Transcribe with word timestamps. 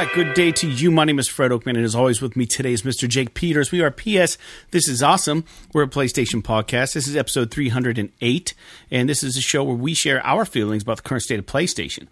Right, 0.00 0.14
good 0.14 0.32
day 0.32 0.50
to 0.50 0.66
you. 0.66 0.90
My 0.90 1.04
name 1.04 1.18
is 1.18 1.28
Fred 1.28 1.50
Oakman, 1.50 1.76
and 1.76 1.84
as 1.84 1.94
always, 1.94 2.22
with 2.22 2.34
me 2.34 2.46
today 2.46 2.72
is 2.72 2.84
Mr. 2.84 3.06
Jake 3.06 3.34
Peters. 3.34 3.70
We 3.70 3.82
are 3.82 3.90
PS. 3.90 4.38
This 4.70 4.88
is 4.88 5.02
awesome. 5.02 5.44
We're 5.74 5.82
a 5.82 5.88
PlayStation 5.88 6.40
podcast. 6.42 6.94
This 6.94 7.06
is 7.06 7.16
episode 7.16 7.50
308, 7.50 8.54
and 8.90 9.08
this 9.10 9.22
is 9.22 9.36
a 9.36 9.42
show 9.42 9.62
where 9.62 9.76
we 9.76 9.92
share 9.92 10.24
our 10.26 10.46
feelings 10.46 10.84
about 10.84 10.96
the 10.96 11.02
current 11.02 11.22
state 11.22 11.38
of 11.38 11.44
PlayStation. 11.44 12.06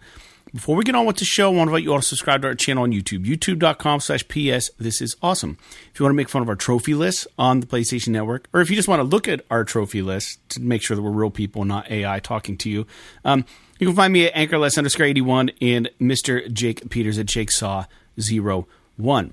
Before 0.53 0.75
we 0.75 0.83
get 0.83 0.93
on 0.93 1.07
with 1.07 1.17
the 1.17 1.25
show, 1.25 1.51
I 1.51 1.55
want 1.55 1.69
to 1.69 1.71
invite 1.71 1.83
you 1.83 1.93
all 1.93 1.99
to 1.99 2.05
subscribe 2.05 2.43
to 2.43 2.49
our 2.49 2.53
channel 2.53 2.83
on 2.83 2.91
YouTube, 2.91 3.25
youtube.com 3.25 4.01
slash 4.01 4.27
PS. 4.27 4.69
This 4.77 5.01
is 5.01 5.15
awesome. 5.23 5.57
If 5.91 5.99
you 5.99 6.03
want 6.03 6.13
to 6.13 6.17
make 6.17 6.29
fun 6.29 6.43
of 6.43 6.49
our 6.49 6.55
trophy 6.55 6.93
list 6.93 7.25
on 7.39 7.59
the 7.59 7.65
PlayStation 7.65 8.09
Network, 8.09 8.49
or 8.53 8.61
if 8.61 8.69
you 8.69 8.75
just 8.75 8.87
want 8.87 8.99
to 8.99 9.03
look 9.03 9.27
at 9.27 9.43
our 9.49 9.63
trophy 9.63 10.03
list 10.03 10.47
to 10.49 10.61
make 10.61 10.83
sure 10.83 10.95
that 10.95 11.01
we're 11.01 11.09
real 11.09 11.31
people, 11.31 11.65
not 11.65 11.89
AI 11.89 12.19
talking 12.19 12.55
to 12.57 12.69
you, 12.69 12.85
um, 13.25 13.45
you 13.79 13.87
can 13.87 13.95
find 13.95 14.13
me 14.13 14.27
at 14.27 14.35
anchorless 14.35 14.77
underscore 14.77 15.07
81 15.07 15.51
and 15.61 15.89
Mr. 15.99 16.51
Jake 16.51 16.89
Peters 16.89 17.17
at 17.17 17.25
jakesaw01. 17.25 19.31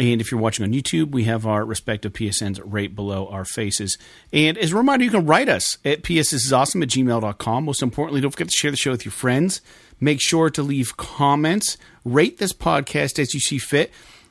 And 0.00 0.20
if 0.20 0.30
you're 0.30 0.40
watching 0.40 0.64
on 0.64 0.72
YouTube, 0.72 1.10
we 1.10 1.24
have 1.24 1.44
our 1.44 1.64
respective 1.64 2.12
PSNs 2.12 2.60
right 2.64 2.94
below 2.94 3.26
our 3.26 3.44
faces. 3.44 3.98
And 4.32 4.56
as 4.56 4.70
a 4.70 4.76
reminder, 4.76 5.04
you 5.04 5.10
can 5.10 5.26
write 5.26 5.48
us 5.48 5.78
at 5.84 6.02
pssisawesome 6.02 6.82
at 6.82 6.88
gmail.com. 6.88 7.64
Most 7.64 7.82
importantly, 7.82 8.20
don't 8.20 8.30
forget 8.30 8.48
to 8.48 8.56
share 8.56 8.70
the 8.70 8.76
show 8.76 8.92
with 8.92 9.04
your 9.04 9.12
friends. 9.12 9.60
Make 9.98 10.20
sure 10.20 10.50
to 10.50 10.62
leave 10.62 10.96
comments. 10.96 11.76
Rate 12.04 12.38
this 12.38 12.52
podcast 12.52 13.18
as 13.18 13.34
you 13.34 13.40
see 13.40 13.58
fit. 13.58 13.90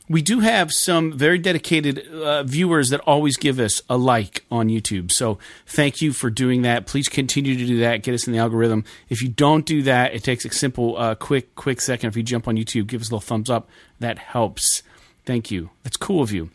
We 0.09 0.21
do 0.21 0.39
have 0.39 0.71
some 0.71 1.17
very 1.17 1.37
dedicated 1.37 2.07
uh, 2.07 2.43
viewers 2.43 2.89
that 2.91 3.01
always 3.01 3.35
give 3.35 3.59
us 3.59 3.81
a 3.89 3.97
like 3.97 4.45
on 4.49 4.69
YouTube. 4.69 5.11
So 5.11 5.37
thank 5.65 6.01
you 6.01 6.13
for 6.13 6.29
doing 6.29 6.61
that. 6.61 6.85
Please 6.85 7.09
continue 7.09 7.57
to 7.57 7.65
do 7.65 7.79
that. 7.79 8.03
Get 8.03 8.13
us 8.13 8.25
in 8.25 8.31
the 8.31 8.39
algorithm. 8.39 8.85
If 9.09 9.21
you 9.21 9.27
don't 9.27 9.65
do 9.65 9.81
that, 9.83 10.13
it 10.13 10.23
takes 10.23 10.45
a 10.45 10.49
simple, 10.49 10.97
uh, 10.97 11.15
quick, 11.15 11.55
quick 11.55 11.81
second. 11.81 12.07
If 12.09 12.15
you 12.15 12.23
jump 12.23 12.47
on 12.47 12.55
YouTube, 12.55 12.87
give 12.87 13.01
us 13.01 13.09
a 13.09 13.11
little 13.15 13.19
thumbs 13.19 13.49
up. 13.49 13.69
That 13.99 14.17
helps. 14.17 14.81
Thank 15.25 15.51
you. 15.51 15.71
That's 15.83 15.97
cool 15.97 16.21
of 16.21 16.31
you. 16.31 16.51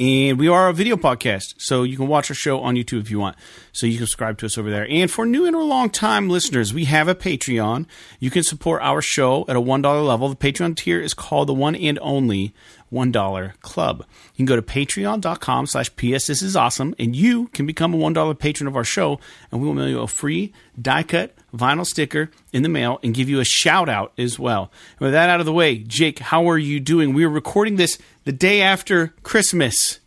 And 0.00 0.38
we 0.38 0.48
are 0.48 0.70
a 0.70 0.72
video 0.72 0.96
podcast, 0.96 1.56
so 1.58 1.82
you 1.82 1.98
can 1.98 2.08
watch 2.08 2.30
our 2.30 2.34
show 2.34 2.60
on 2.60 2.74
YouTube 2.74 3.02
if 3.02 3.10
you 3.10 3.20
want. 3.20 3.36
So 3.72 3.86
you 3.86 3.98
can 3.98 4.06
subscribe 4.06 4.38
to 4.38 4.46
us 4.46 4.56
over 4.56 4.70
there. 4.70 4.86
And 4.88 5.10
for 5.10 5.26
new 5.26 5.44
and 5.44 5.54
or 5.54 5.62
long 5.62 5.90
time 5.90 6.30
listeners, 6.30 6.72
we 6.72 6.86
have 6.86 7.06
a 7.06 7.14
Patreon. 7.14 7.84
You 8.18 8.30
can 8.30 8.42
support 8.42 8.80
our 8.80 9.02
show 9.02 9.44
at 9.46 9.56
a 9.56 9.60
$1 9.60 10.06
level. 10.06 10.30
The 10.30 10.36
Patreon 10.36 10.74
tier 10.74 11.02
is 11.02 11.12
called 11.12 11.50
the 11.50 11.52
one 11.52 11.76
and 11.76 11.98
only 12.00 12.54
$1 12.92 13.60
Club. 13.60 14.04
You 14.34 14.36
can 14.36 14.46
go 14.46 14.56
to 14.56 14.62
patreon.com 14.62 15.66
slash 15.66 15.94
PS 15.96 16.26
This 16.26 16.42
is 16.42 16.56
awesome, 16.56 16.94
and 16.98 17.14
you 17.14 17.48
can 17.48 17.66
become 17.66 17.94
a 17.94 17.96
$1 17.96 18.38
patron 18.38 18.66
of 18.66 18.76
our 18.76 18.84
show, 18.84 19.20
and 19.50 19.60
we 19.60 19.66
will 19.66 19.74
mail 19.74 19.88
you 19.88 20.00
a 20.00 20.06
free 20.06 20.52
die 20.80 21.02
cut 21.02 21.34
vinyl 21.54 21.86
sticker 21.86 22.30
in 22.52 22.62
the 22.62 22.68
mail 22.68 22.98
and 23.02 23.14
give 23.14 23.28
you 23.28 23.40
a 23.40 23.44
shout 23.44 23.88
out 23.88 24.12
as 24.18 24.38
well. 24.38 24.70
And 24.98 25.06
with 25.06 25.12
that 25.12 25.30
out 25.30 25.40
of 25.40 25.46
the 25.46 25.52
way, 25.52 25.78
Jake, 25.78 26.18
how 26.18 26.48
are 26.48 26.58
you 26.58 26.80
doing? 26.80 27.12
We 27.14 27.24
are 27.24 27.30
recording 27.30 27.76
this 27.76 27.98
the 28.24 28.32
day 28.32 28.62
after 28.62 29.14
Christmas. 29.22 30.00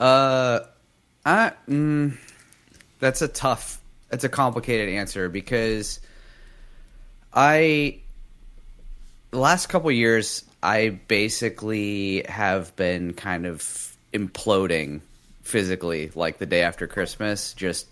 Uh, 0.00 0.60
I 1.24 1.52
mm, 1.68 2.16
that's 3.00 3.22
a 3.22 3.28
tough, 3.28 3.80
that's 4.08 4.24
a 4.24 4.28
complicated 4.28 4.88
answer 4.88 5.28
because 5.28 6.00
I 7.32 8.00
the 9.30 9.38
last 9.38 9.66
couple 9.66 9.90
years 9.90 10.44
I 10.62 10.98
basically 11.08 12.24
have 12.28 12.74
been 12.76 13.14
kind 13.14 13.46
of 13.46 13.96
imploding 14.12 15.00
physically 15.42 16.10
like 16.14 16.38
the 16.38 16.46
day 16.46 16.62
after 16.62 16.86
Christmas 16.86 17.52
just 17.54 17.86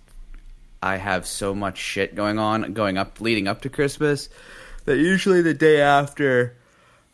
I 0.82 0.96
have 0.96 1.26
so 1.26 1.54
much 1.54 1.78
shit 1.78 2.14
going 2.14 2.38
on 2.38 2.72
going 2.72 2.98
up 2.98 3.20
leading 3.20 3.48
up 3.48 3.62
to 3.62 3.68
Christmas 3.68 4.28
that 4.84 4.98
usually 4.98 5.42
the 5.42 5.54
day 5.54 5.80
after 5.80 6.54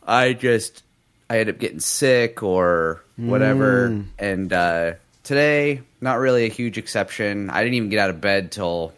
I 0.05 0.33
just 0.33 0.83
I 1.29 1.39
end 1.39 1.49
up 1.49 1.57
getting 1.57 1.79
sick 1.79 2.43
or 2.43 3.03
whatever. 3.17 3.89
Mm. 3.89 4.05
And 4.19 4.53
uh, 4.53 4.93
today, 5.23 5.81
not 6.01 6.19
really 6.19 6.45
a 6.45 6.49
huge 6.49 6.77
exception. 6.77 7.49
I 7.49 7.63
didn't 7.63 7.75
even 7.75 7.89
get 7.89 7.99
out 7.99 8.09
of 8.09 8.21
bed 8.21 8.51
till 8.51 8.93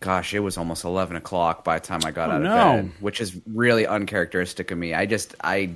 gosh, 0.00 0.32
it 0.34 0.40
was 0.40 0.56
almost 0.56 0.84
eleven 0.84 1.16
o'clock 1.16 1.64
by 1.64 1.78
the 1.78 1.86
time 1.86 2.00
I 2.04 2.10
got 2.10 2.30
Oh, 2.30 2.32
out 2.32 2.36
of 2.36 2.42
no. 2.42 2.54
bed, 2.82 2.92
which 3.00 3.20
is 3.20 3.36
really 3.52 3.86
uncharacteristic 3.86 4.70
of 4.70 4.78
me. 4.78 4.94
I 4.94 5.06
just 5.06 5.34
I 5.42 5.70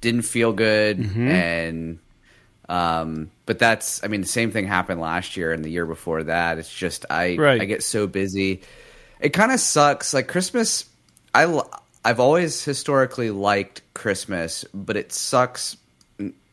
didn't 0.00 0.22
feel 0.22 0.52
good 0.52 0.98
Mm-hmm. 0.98 1.28
and 1.28 1.98
um 2.68 3.30
but 3.46 3.58
that's 3.58 4.02
i 4.04 4.06
mean 4.06 4.20
the 4.22 4.26
same 4.26 4.50
thing 4.50 4.66
happened 4.66 4.98
last 5.00 5.36
year 5.36 5.52
and 5.52 5.62
the 5.64 5.68
year 5.70 5.84
before 5.86 6.22
that 6.24 6.56
it's 6.58 6.72
just 6.74 7.04
i 7.10 7.36
Right. 7.36 7.60
i 7.60 7.64
get 7.66 7.82
so 7.82 8.06
busy 8.06 8.62
it 9.20 9.30
kind 9.30 9.52
of 9.52 9.60
sucks 9.60 10.14
like 10.14 10.28
christmas 10.28 10.84
I 11.34 11.60
I've 12.04 12.20
always 12.20 12.64
historically 12.64 13.30
liked 13.30 13.82
christmas 13.92 14.64
but 14.72 14.96
it 14.96 15.12
sucks 15.12 15.76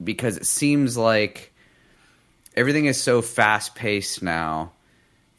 because 0.04 0.36
it 0.38 0.46
seems 0.46 0.98
like 0.98 1.54
everything 2.58 2.86
is 2.88 3.02
so 3.02 3.22
fast 3.22 3.76
paced 3.76 4.22
now 4.22 4.72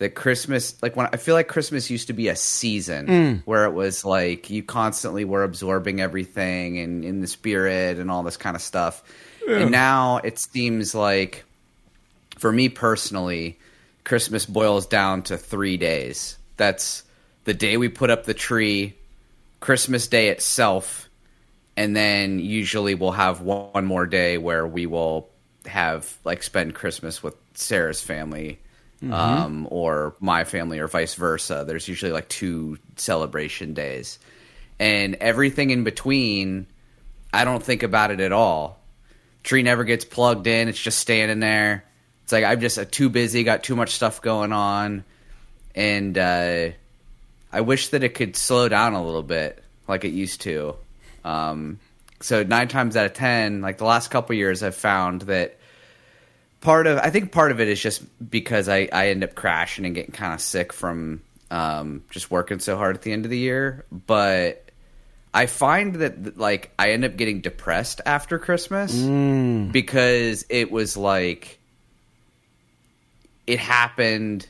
that 0.03 0.17
Christmas, 0.17 0.75
like 0.83 0.97
when 0.97 1.07
I 1.13 1.17
feel 1.17 1.37
like 1.37 1.47
Christmas 1.47 1.89
used 1.89 2.09
to 2.09 2.13
be 2.13 2.27
a 2.27 2.35
season 2.35 3.07
mm. 3.07 3.43
where 3.45 3.67
it 3.67 3.71
was 3.71 4.05
like 4.05 4.51
you 4.51 4.61
constantly 4.61 5.25
were 5.25 5.45
absorbing 5.45 6.01
everything 6.01 6.79
and 6.79 7.05
in 7.05 7.21
the 7.21 7.29
spirit 7.29 7.99
and 7.99 8.11
all 8.11 8.25
this 8.25 8.37
kind 8.37 8.57
of 8.57 8.63
stuff. 8.63 9.05
And 9.49 9.71
now 9.71 10.17
it 10.19 10.41
seems 10.41 10.93
like, 10.93 11.45
for 12.37 12.51
me 12.51 12.69
personally, 12.69 13.61
Christmas 14.03 14.45
boils 14.45 14.89
down 14.89 15.23
to 15.23 15.39
three 15.39 15.77
days. 15.77 16.37
That's 16.57 17.05
the 17.45 17.55
day 17.55 17.77
we 17.77 17.89
put 17.89 18.11
up 18.11 18.25
the 18.25 18.35
tree, 18.35 18.97
Christmas 19.61 20.09
Day 20.09 20.31
itself, 20.31 21.09
and 21.77 21.95
then 21.95 22.41
usually 22.41 22.97
we'll 22.97 23.13
have 23.13 23.41
one 23.41 23.85
more 23.85 24.07
day 24.07 24.37
where 24.37 24.67
we 24.67 24.87
will 24.87 25.29
have 25.67 26.19
like 26.25 26.43
spend 26.43 26.75
Christmas 26.75 27.23
with 27.23 27.37
Sarah's 27.55 28.01
family 28.01 28.59
um, 29.11 29.67
or 29.71 30.15
my 30.21 30.45
family 30.45 30.79
or 30.79 30.87
vice 30.87 31.15
versa. 31.15 31.65
There's 31.67 31.89
usually 31.89 32.13
like 32.13 32.29
two 32.29 32.79
celebration 32.97 33.75
days. 33.75 34.19
And 34.79 35.17
everything 35.17 35.71
in 35.71 35.85
between, 35.85 36.67
I 37.33 37.45
don't 37.45 37.63
think 37.63 37.83
about 37.83 38.11
it 38.11 38.21
at 38.21 38.33
all. 38.33 38.79
Tree 39.43 39.63
never 39.63 39.85
gets 39.85 40.05
plugged 40.05 40.47
in, 40.47 40.69
it's 40.69 40.81
just 40.81 40.99
standing 40.99 41.41
there. 41.41 41.85
It's 42.25 42.33
like 42.33 42.45
I'm 42.45 42.61
just 42.61 42.79
uh, 42.79 42.85
too 42.89 43.09
busy, 43.09 43.43
got 43.43 43.65
too 43.65 43.75
much 43.75 43.91
stuff 43.91 44.23
going 44.23 44.53
on. 44.53 45.05
And 45.75 46.17
uh, 46.17 46.69
I 47.53 47.61
wish 47.63 47.89
that 47.89 48.05
it 48.05 48.11
could 48.11 48.37
slow 48.37 48.69
down 48.69 48.95
a 48.95 49.05
little 49.05 49.23
bit 49.23 49.63
like 49.89 50.05
it 50.05 50.13
used 50.13 50.43
to. 50.43 50.77
Um, 51.25 51.81
so 52.21 52.43
nine 52.43 52.69
times 52.69 52.97
out 52.97 53.07
of 53.07 53.15
ten, 53.15 53.63
like 53.63 53.79
the 53.79 53.85
last 53.85 54.11
couple 54.11 54.37
years, 54.37 54.63
I've 54.63 54.77
found 54.77 55.23
that 55.23 55.59
part 56.63 56.87
of 56.87 56.99
I 56.99 57.11
think 57.11 57.31
part 57.33 57.51
of 57.53 57.61
it 57.61 57.69
is 57.69 57.81
just 57.81 58.03
because 58.31 58.69
I 58.69 58.89
I 58.91 59.09
end 59.09 59.23
up 59.23 59.35
crashing 59.35 59.85
and 59.85 59.95
getting 59.95 60.13
kind 60.13 60.33
of 60.33 60.41
sick 60.41 60.73
from 60.73 61.21
um, 61.51 62.03
just 62.09 62.31
working 62.31 62.61
so 62.61 62.79
hard 62.79 62.97
at 62.97 63.03
the 63.03 63.13
end 63.13 63.27
of 63.27 63.31
the 63.31 63.37
year, 63.39 63.85
but 63.91 64.71
I 65.35 65.45
find 65.47 65.97
that 65.97 66.39
like 66.39 66.73
I 66.79 66.93
end 66.93 67.05
up 67.05 67.17
getting 67.17 67.43
depressed 67.43 68.01
after 68.07 68.39
Christmas 68.39 68.95
because 69.71 70.47
it 70.49 70.71
was 70.71 70.97
like 70.97 71.59
it 73.47 73.59
happened 73.59 74.47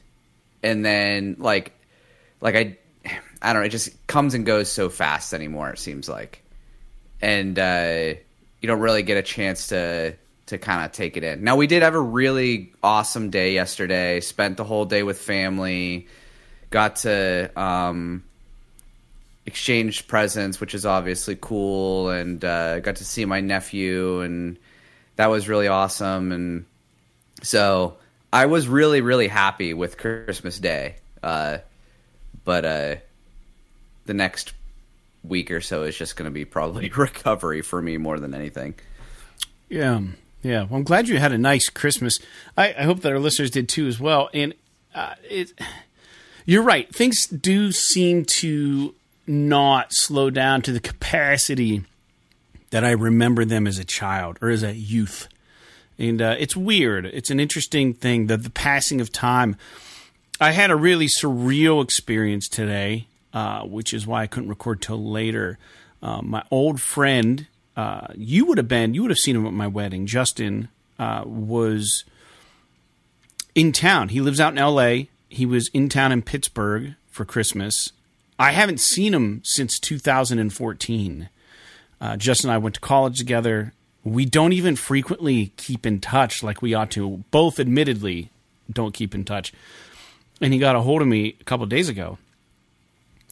and 0.62 0.84
then 0.84 1.36
like 1.38 1.72
like 2.40 2.54
I 2.54 2.78
I 3.40 3.52
don't 3.52 3.62
know, 3.62 3.66
it 3.66 3.70
just 3.70 4.06
comes 4.06 4.34
and 4.34 4.46
goes 4.46 4.70
so 4.70 4.88
fast 4.88 5.34
anymore 5.34 5.70
it 5.70 5.78
seems 5.78 6.08
like. 6.08 6.42
And 7.20 7.58
uh 7.58 8.14
you 8.60 8.66
don't 8.68 8.80
really 8.80 9.02
get 9.02 9.16
a 9.16 9.22
chance 9.22 9.68
to 9.68 10.14
to 10.52 10.58
kind 10.58 10.84
of 10.84 10.92
take 10.92 11.16
it 11.16 11.24
in. 11.24 11.44
Now 11.44 11.56
we 11.56 11.66
did 11.66 11.82
have 11.82 11.94
a 11.94 12.00
really 12.00 12.72
awesome 12.82 13.30
day 13.30 13.52
yesterday. 13.52 14.20
Spent 14.20 14.56
the 14.56 14.64
whole 14.64 14.84
day 14.84 15.02
with 15.02 15.18
family. 15.18 16.06
Got 16.70 16.96
to 16.96 17.50
um, 17.60 18.22
exchange 19.44 20.06
presents, 20.06 20.60
which 20.60 20.74
is 20.74 20.86
obviously 20.86 21.36
cool, 21.38 22.10
and 22.10 22.42
uh, 22.44 22.80
got 22.80 22.96
to 22.96 23.04
see 23.04 23.24
my 23.24 23.40
nephew, 23.40 24.20
and 24.20 24.58
that 25.16 25.26
was 25.26 25.48
really 25.48 25.68
awesome. 25.68 26.32
And 26.32 26.64
so 27.42 27.96
I 28.32 28.46
was 28.46 28.68
really 28.68 29.00
really 29.00 29.28
happy 29.28 29.74
with 29.74 29.98
Christmas 29.98 30.58
Day. 30.58 30.96
Uh, 31.22 31.58
but 32.44 32.64
uh, 32.64 32.96
the 34.06 34.14
next 34.14 34.52
week 35.22 35.50
or 35.50 35.60
so 35.60 35.84
is 35.84 35.96
just 35.96 36.16
going 36.16 36.26
to 36.26 36.32
be 36.32 36.44
probably 36.44 36.88
recovery 36.96 37.62
for 37.62 37.80
me 37.80 37.96
more 37.96 38.18
than 38.18 38.34
anything. 38.34 38.74
Yeah, 39.68 40.00
yeah. 40.42 40.64
Well, 40.64 40.76
I'm 40.78 40.84
glad 40.84 41.08
you 41.08 41.18
had 41.18 41.32
a 41.32 41.38
nice 41.38 41.68
Christmas. 41.68 42.18
I, 42.56 42.74
I 42.78 42.82
hope 42.82 43.00
that 43.00 43.12
our 43.12 43.18
listeners 43.18 43.50
did 43.50 43.68
too 43.68 43.86
as 43.86 43.98
well. 44.00 44.28
And 44.34 44.54
uh, 44.94 45.14
it, 45.28 45.52
you're 46.44 46.62
right. 46.62 46.92
Things 46.94 47.26
do 47.26 47.72
seem 47.72 48.24
to 48.26 48.94
not 49.26 49.92
slow 49.92 50.30
down 50.30 50.62
to 50.62 50.72
the 50.72 50.80
capacity 50.80 51.84
that 52.70 52.84
I 52.84 52.90
remember 52.90 53.44
them 53.44 53.66
as 53.66 53.78
a 53.78 53.84
child 53.84 54.38
or 54.42 54.50
as 54.50 54.62
a 54.62 54.74
youth. 54.74 55.28
And 55.98 56.20
uh, 56.20 56.36
it's 56.38 56.56
weird. 56.56 57.06
It's 57.06 57.30
an 57.30 57.38
interesting 57.38 57.94
thing 57.94 58.26
that 58.26 58.42
the 58.42 58.50
passing 58.50 59.00
of 59.00 59.12
time. 59.12 59.56
I 60.40 60.50
had 60.50 60.70
a 60.70 60.76
really 60.76 61.06
surreal 61.06 61.82
experience 61.84 62.48
today. 62.48 63.06
uh, 63.32 63.62
which 63.62 63.94
is 63.94 64.06
why 64.06 64.22
I 64.22 64.26
couldn't 64.26 64.50
record 64.50 64.82
till 64.82 65.02
later. 65.02 65.58
Uh, 66.02 66.20
my 66.22 66.42
old 66.50 66.80
friend, 66.80 67.46
uh, 67.76 68.08
you 68.14 68.44
would 68.46 68.58
have 68.58 68.68
been, 68.68 68.94
you 68.94 69.02
would 69.02 69.10
have 69.10 69.18
seen 69.18 69.36
him 69.36 69.46
at 69.46 69.52
my 69.52 69.66
wedding. 69.66 70.06
Justin 70.06 70.68
uh, 70.98 71.22
was 71.24 72.04
in 73.54 73.72
town. 73.72 74.10
He 74.10 74.20
lives 74.20 74.40
out 74.40 74.52
in 74.52 74.58
L.A. 74.58 75.08
He 75.28 75.46
was 75.46 75.68
in 75.68 75.88
town 75.88 76.12
in 76.12 76.22
Pittsburgh 76.22 76.94
for 77.10 77.24
Christmas. 77.24 77.92
I 78.38 78.52
haven't 78.52 78.80
seen 78.80 79.14
him 79.14 79.40
since 79.44 79.78
2014. 79.78 81.28
Uh, 82.00 82.16
Justin 82.16 82.50
and 82.50 82.54
I 82.54 82.58
went 82.58 82.74
to 82.74 82.80
college 82.80 83.18
together. 83.18 83.72
We 84.04 84.24
don't 84.24 84.52
even 84.52 84.76
frequently 84.76 85.52
keep 85.56 85.86
in 85.86 86.00
touch 86.00 86.42
like 86.42 86.60
we 86.60 86.74
ought 86.74 86.90
to. 86.92 87.24
Both, 87.30 87.60
admittedly, 87.60 88.30
don't 88.70 88.92
keep 88.92 89.14
in 89.14 89.24
touch. 89.24 89.52
And 90.40 90.52
he 90.52 90.58
got 90.58 90.74
a 90.74 90.80
hold 90.80 91.02
of 91.02 91.08
me 91.08 91.36
a 91.40 91.44
couple 91.44 91.64
days 91.66 91.88
ago, 91.88 92.18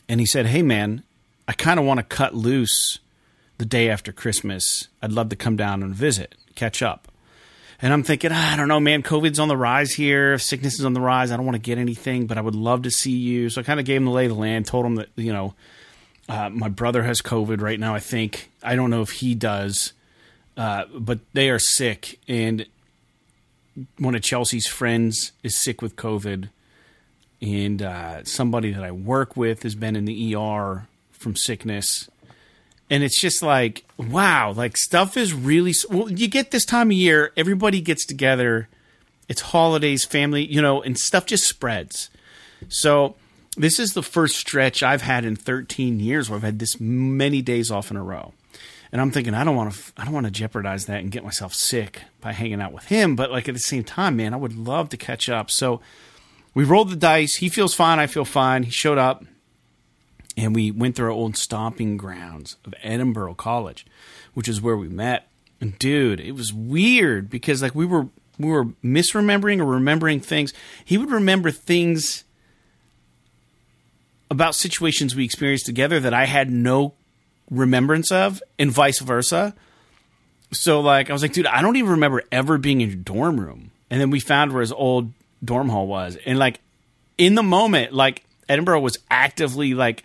and 0.08 0.20
he 0.20 0.26
said, 0.26 0.46
"Hey, 0.46 0.62
man, 0.62 1.02
I 1.48 1.52
kind 1.54 1.80
of 1.80 1.86
want 1.86 1.98
to 1.98 2.04
cut 2.04 2.36
loose 2.36 3.00
the 3.60 3.66
day 3.66 3.88
after 3.88 4.10
Christmas. 4.10 4.88
I'd 5.00 5.12
love 5.12 5.28
to 5.28 5.36
come 5.36 5.54
down 5.54 5.82
and 5.82 5.94
visit, 5.94 6.34
catch 6.56 6.82
up." 6.82 7.06
And 7.82 7.92
I'm 7.92 8.02
thinking, 8.02 8.30
ah, 8.32 8.52
I 8.52 8.56
don't 8.56 8.68
know, 8.68 8.80
man, 8.80 9.02
COVID's 9.02 9.38
on 9.38 9.48
the 9.48 9.56
rise 9.56 9.92
here. 9.92 10.36
Sickness 10.38 10.78
is 10.78 10.84
on 10.84 10.92
the 10.92 11.00
rise. 11.00 11.30
I 11.30 11.36
don't 11.36 11.46
want 11.46 11.56
to 11.56 11.62
get 11.62 11.78
anything, 11.78 12.26
but 12.26 12.36
I 12.36 12.42
would 12.42 12.54
love 12.54 12.82
to 12.82 12.90
see 12.90 13.12
you. 13.12 13.48
So 13.48 13.60
I 13.60 13.64
kind 13.64 13.80
of 13.80 13.86
gave 13.86 13.96
him 13.98 14.04
the 14.04 14.10
lay 14.10 14.26
of 14.26 14.32
the 14.32 14.38
land, 14.38 14.66
told 14.66 14.84
him 14.84 14.96
that, 14.96 15.08
you 15.16 15.32
know, 15.32 15.54
uh, 16.28 16.50
my 16.50 16.68
brother 16.68 17.02
has 17.04 17.22
COVID 17.22 17.62
right 17.62 17.80
now, 17.80 17.94
I 17.94 18.00
think. 18.00 18.50
I 18.62 18.76
don't 18.76 18.90
know 18.90 19.00
if 19.00 19.10
he 19.10 19.34
does, 19.34 19.94
uh, 20.56 20.84
but 20.94 21.20
they 21.32 21.48
are 21.48 21.58
sick. 21.58 22.18
And 22.28 22.66
one 23.98 24.14
of 24.14 24.22
Chelsea's 24.22 24.66
friends 24.66 25.32
is 25.42 25.56
sick 25.56 25.80
with 25.80 25.96
COVID. 25.96 26.50
And 27.40 27.82
uh, 27.82 28.24
somebody 28.24 28.72
that 28.72 28.84
I 28.84 28.90
work 28.90 29.38
with 29.38 29.62
has 29.62 29.74
been 29.74 29.96
in 29.96 30.04
the 30.04 30.36
ER 30.36 30.86
from 31.12 31.34
sickness 31.34 32.10
and 32.90 33.04
it's 33.04 33.18
just 33.18 33.42
like 33.42 33.84
wow 33.96 34.52
like 34.52 34.76
stuff 34.76 35.16
is 35.16 35.32
really 35.32 35.72
well 35.88 36.10
you 36.10 36.28
get 36.28 36.50
this 36.50 36.64
time 36.64 36.88
of 36.88 36.96
year 36.96 37.32
everybody 37.36 37.80
gets 37.80 38.04
together 38.04 38.68
it's 39.28 39.40
holidays 39.40 40.04
family 40.04 40.44
you 40.44 40.60
know 40.60 40.82
and 40.82 40.98
stuff 40.98 41.24
just 41.24 41.44
spreads. 41.44 42.10
So 42.68 43.14
this 43.56 43.78
is 43.78 43.94
the 43.94 44.02
first 44.02 44.36
stretch 44.36 44.82
i've 44.82 45.02
had 45.02 45.24
in 45.24 45.36
13 45.36 46.00
years 46.00 46.28
where 46.28 46.36
i've 46.36 46.42
had 46.42 46.58
this 46.58 46.78
many 46.80 47.40
days 47.40 47.70
off 47.70 47.90
in 47.90 47.96
a 47.96 48.02
row. 48.02 48.34
And 48.92 49.00
i'm 49.00 49.12
thinking 49.12 49.34
i 49.34 49.44
don't 49.44 49.56
want 49.56 49.72
to 49.72 49.92
i 49.96 50.04
don't 50.04 50.12
want 50.12 50.26
to 50.26 50.32
jeopardize 50.32 50.86
that 50.86 51.00
and 51.00 51.12
get 51.12 51.24
myself 51.24 51.54
sick 51.54 52.02
by 52.20 52.32
hanging 52.32 52.60
out 52.60 52.72
with 52.72 52.86
him 52.86 53.14
but 53.14 53.30
like 53.30 53.48
at 53.48 53.54
the 53.54 53.60
same 53.60 53.84
time 53.84 54.16
man 54.16 54.34
i 54.34 54.36
would 54.36 54.56
love 54.56 54.88
to 54.90 54.96
catch 54.96 55.28
up. 55.28 55.50
So 55.50 55.80
we 56.52 56.64
rolled 56.64 56.90
the 56.90 56.96
dice. 56.96 57.36
He 57.36 57.48
feels 57.48 57.74
fine 57.74 58.00
i 58.00 58.08
feel 58.08 58.24
fine. 58.24 58.64
He 58.64 58.70
showed 58.72 58.98
up 58.98 59.24
and 60.40 60.54
we 60.54 60.70
went 60.70 60.96
through 60.96 61.06
our 61.06 61.12
old 61.12 61.36
stomping 61.36 61.96
grounds 61.96 62.56
of 62.64 62.74
Edinboro 62.82 63.36
College, 63.36 63.86
which 64.34 64.48
is 64.48 64.60
where 64.60 64.76
we 64.76 64.88
met. 64.88 65.28
And 65.60 65.78
dude, 65.78 66.20
it 66.20 66.32
was 66.32 66.52
weird 66.52 67.28
because 67.28 67.62
like 67.62 67.74
we 67.74 67.84
were 67.84 68.08
we 68.38 68.48
were 68.48 68.64
misremembering 68.82 69.60
or 69.60 69.66
remembering 69.66 70.20
things. 70.20 70.54
He 70.84 70.96
would 70.96 71.10
remember 71.10 71.50
things 71.50 72.24
about 74.30 74.54
situations 74.54 75.14
we 75.14 75.24
experienced 75.24 75.66
together 75.66 76.00
that 76.00 76.14
I 76.14 76.24
had 76.24 76.50
no 76.50 76.94
remembrance 77.50 78.10
of, 78.10 78.42
and 78.58 78.70
vice 78.70 79.00
versa. 79.00 79.54
So 80.52 80.80
like 80.80 81.10
I 81.10 81.12
was 81.12 81.20
like, 81.20 81.32
dude, 81.32 81.46
I 81.46 81.60
don't 81.60 81.76
even 81.76 81.90
remember 81.90 82.22
ever 82.32 82.56
being 82.56 82.80
in 82.80 82.88
your 82.88 82.96
dorm 82.96 83.38
room. 83.38 83.72
And 83.90 84.00
then 84.00 84.10
we 84.10 84.20
found 84.20 84.52
where 84.52 84.62
his 84.62 84.72
old 84.72 85.12
dorm 85.44 85.68
hall 85.68 85.86
was. 85.86 86.16
And 86.24 86.38
like 86.38 86.60
in 87.18 87.34
the 87.34 87.42
moment, 87.42 87.92
like 87.92 88.24
Edinboro 88.48 88.80
was 88.80 88.98
actively 89.10 89.74
like 89.74 90.04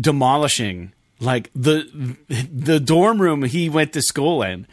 demolishing 0.00 0.92
like 1.20 1.50
the 1.54 2.16
the 2.28 2.80
dorm 2.80 3.20
room 3.20 3.42
he 3.42 3.68
went 3.68 3.92
to 3.92 4.02
school 4.02 4.42
in. 4.42 4.66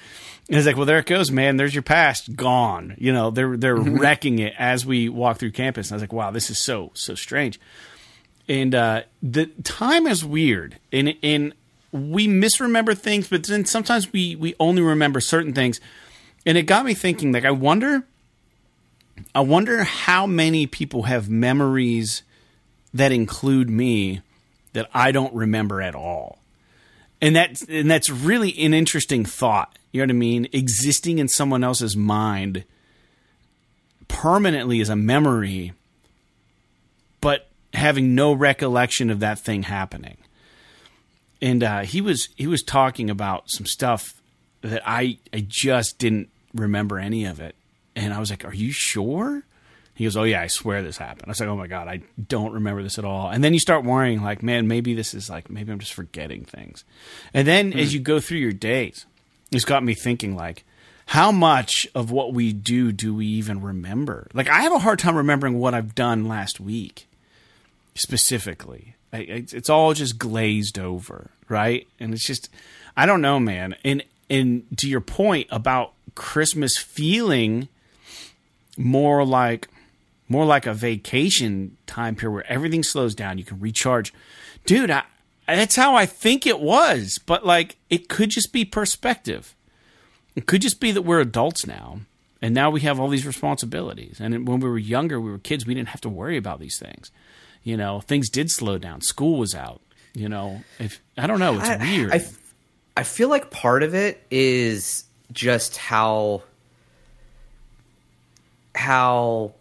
And 0.49 0.55
it's 0.55 0.65
like, 0.65 0.77
well, 0.77 0.85
there 0.85 0.99
it 0.99 1.05
goes, 1.05 1.29
man. 1.29 1.57
There's 1.57 1.75
your 1.75 1.83
past 1.83 2.33
gone. 2.35 2.95
You 2.97 3.11
know, 3.11 3.31
they're 3.31 3.57
they're 3.57 3.75
mm-hmm. 3.75 3.97
wrecking 3.97 4.39
it 4.39 4.53
as 4.57 4.85
we 4.85 5.09
walk 5.09 5.39
through 5.39 5.51
campus. 5.51 5.87
And 5.87 5.93
I 5.93 5.95
was 5.97 6.03
like, 6.03 6.13
wow, 6.13 6.31
this 6.31 6.49
is 6.49 6.57
so 6.57 6.91
so 6.93 7.15
strange. 7.15 7.59
And 8.47 8.73
uh, 8.73 9.01
the 9.21 9.47
time 9.63 10.07
is 10.07 10.23
weird, 10.23 10.79
and 10.93 11.15
and 11.21 11.53
we 11.91 12.27
misremember 12.27 12.95
things, 12.95 13.27
but 13.27 13.45
then 13.45 13.65
sometimes 13.65 14.11
we 14.13 14.35
we 14.37 14.55
only 14.59 14.81
remember 14.81 15.19
certain 15.19 15.53
things. 15.53 15.81
And 16.45 16.57
it 16.57 16.63
got 16.63 16.85
me 16.85 16.93
thinking, 16.93 17.33
like, 17.33 17.43
I 17.43 17.51
wonder, 17.51 18.03
I 19.35 19.41
wonder 19.41 19.83
how 19.83 20.25
many 20.25 20.65
people 20.65 21.03
have 21.03 21.29
memories 21.29 22.23
that 22.93 23.11
include 23.11 23.69
me 23.69 24.21
that 24.77 24.87
I 24.93 25.11
don't 25.11 25.33
remember 25.33 25.81
at 25.81 25.95
all. 25.95 26.37
And 27.19 27.35
that's 27.35 27.63
and 27.63 27.89
that's 27.89 28.11
really 28.11 28.55
an 28.63 28.75
interesting 28.75 29.25
thought. 29.25 29.75
You 29.91 30.01
know 30.01 30.11
what 30.11 30.17
I 30.17 30.19
mean? 30.19 30.47
Existing 30.53 31.17
in 31.17 31.27
someone 31.27 31.63
else's 31.63 31.97
mind 31.97 32.63
permanently 34.07 34.79
as 34.79 34.89
a 34.89 34.95
memory, 34.95 35.73
but 37.21 37.49
having 37.73 38.13
no 38.13 38.33
recollection 38.33 39.09
of 39.09 39.19
that 39.21 39.39
thing 39.39 39.63
happening. 39.63 40.17
And 41.41 41.63
uh, 41.63 41.79
he 41.79 41.99
was 41.99 42.29
he 42.35 42.45
was 42.45 42.61
talking 42.61 43.09
about 43.09 43.49
some 43.49 43.65
stuff 43.65 44.21
that 44.61 44.83
I 44.85 45.17
I 45.33 45.43
just 45.47 45.97
didn't 45.97 46.29
remember 46.53 46.99
any 46.99 47.25
of 47.25 47.39
it, 47.39 47.55
and 47.95 48.13
I 48.13 48.19
was 48.19 48.29
like, 48.29 48.45
"Are 48.45 48.53
you 48.53 48.71
sure?" 48.71 49.41
He 49.97 50.03
goes, 50.03 50.15
"Oh 50.15 50.23
yeah, 50.23 50.41
I 50.41 50.47
swear 50.47 50.83
this 50.83 50.97
happened." 50.97 51.23
I 51.25 51.31
was 51.31 51.39
like, 51.39 51.49
"Oh 51.49 51.57
my 51.57 51.65
god, 51.65 51.87
I 51.87 52.01
don't 52.27 52.53
remember 52.53 52.83
this 52.83 52.99
at 52.99 53.05
all." 53.05 53.29
And 53.29 53.43
then 53.43 53.55
you 53.55 53.59
start 53.59 53.83
worrying, 53.83 54.21
like, 54.21 54.43
"Man, 54.43 54.67
maybe 54.67 54.93
this 54.93 55.15
is 55.15 55.27
like 55.27 55.49
maybe 55.49 55.71
I'm 55.71 55.79
just 55.79 55.93
forgetting 55.93 56.45
things." 56.45 56.83
And 57.33 57.47
then 57.47 57.71
hmm. 57.71 57.79
as 57.79 57.95
you 57.95 57.99
go 57.99 58.19
through 58.19 58.37
your 58.37 58.51
days, 58.51 59.07
it's 59.51 59.65
got 59.65 59.83
me 59.83 59.95
thinking, 59.95 60.35
like, 60.35 60.63
how 61.07 61.31
much 61.31 61.87
of 61.95 62.11
what 62.11 62.31
we 62.31 62.53
do 62.53 62.91
do 62.91 63.15
we 63.15 63.25
even 63.25 63.59
remember? 63.59 64.27
Like, 64.35 64.47
I 64.49 64.61
have 64.61 64.73
a 64.73 64.79
hard 64.79 64.99
time 64.99 65.15
remembering 65.15 65.57
what 65.57 65.73
I've 65.73 65.95
done 65.95 66.27
last 66.27 66.59
week, 66.59 67.07
specifically. 67.95 68.95
I, 69.11 69.19
it's 69.19 69.69
all 69.69 69.95
just 69.95 70.19
glazed 70.19 70.77
over, 70.77 71.31
right? 71.49 71.87
And 71.99 72.13
it's 72.13 72.27
just, 72.27 72.49
I 72.95 73.07
don't 73.07 73.21
know, 73.21 73.39
man. 73.39 73.75
And 73.83 74.03
and 74.29 74.65
to 74.77 74.87
your 74.87 75.01
point 75.01 75.47
about 75.49 75.93
Christmas 76.13 76.77
feeling 76.77 77.67
more 78.77 79.25
like 79.25 79.69
more 80.29 80.45
like 80.45 80.65
a 80.65 80.73
vacation 80.73 81.77
time 81.85 82.15
period 82.15 82.33
where 82.33 82.51
everything 82.51 82.83
slows 82.83 83.15
down. 83.15 83.37
You 83.37 83.43
can 83.43 83.59
recharge. 83.59 84.13
Dude, 84.65 84.91
I, 84.91 85.03
that's 85.47 85.75
how 85.75 85.95
I 85.95 86.05
think 86.05 86.45
it 86.45 86.59
was. 86.59 87.19
But 87.25 87.45
like, 87.45 87.77
it 87.89 88.09
could 88.09 88.29
just 88.29 88.51
be 88.51 88.65
perspective. 88.65 89.55
It 90.35 90.45
could 90.45 90.61
just 90.61 90.79
be 90.79 90.91
that 90.91 91.03
we're 91.03 91.21
adults 91.21 91.65
now. 91.65 92.01
And 92.41 92.53
now 92.53 92.69
we 92.69 92.81
have 92.81 92.99
all 92.99 93.07
these 93.07 93.25
responsibilities. 93.25 94.19
And 94.19 94.47
when 94.47 94.59
we 94.59 94.69
were 94.69 94.77
younger, 94.77 95.19
we 95.19 95.31
were 95.31 95.39
kids, 95.39 95.65
we 95.65 95.73
didn't 95.73 95.89
have 95.89 96.01
to 96.01 96.09
worry 96.09 96.37
about 96.37 96.59
these 96.59 96.77
things. 96.77 97.11
You 97.63 97.77
know, 97.77 98.01
things 98.01 98.29
did 98.29 98.51
slow 98.51 98.77
down. 98.77 99.01
School 99.01 99.39
was 99.39 99.55
out. 99.55 99.81
You 100.13 100.29
know, 100.29 100.61
if 100.79 101.01
I 101.17 101.27
don't 101.27 101.39
know, 101.39 101.57
it's 101.57 101.69
I, 101.69 101.77
weird. 101.77 102.11
I, 102.11 102.25
I 102.95 103.03
feel 103.03 103.29
like 103.29 103.51
part 103.51 103.83
of 103.83 103.93
it 103.93 104.25
is 104.31 105.03
just 105.31 105.77
how 105.77 106.43
how 108.73 109.53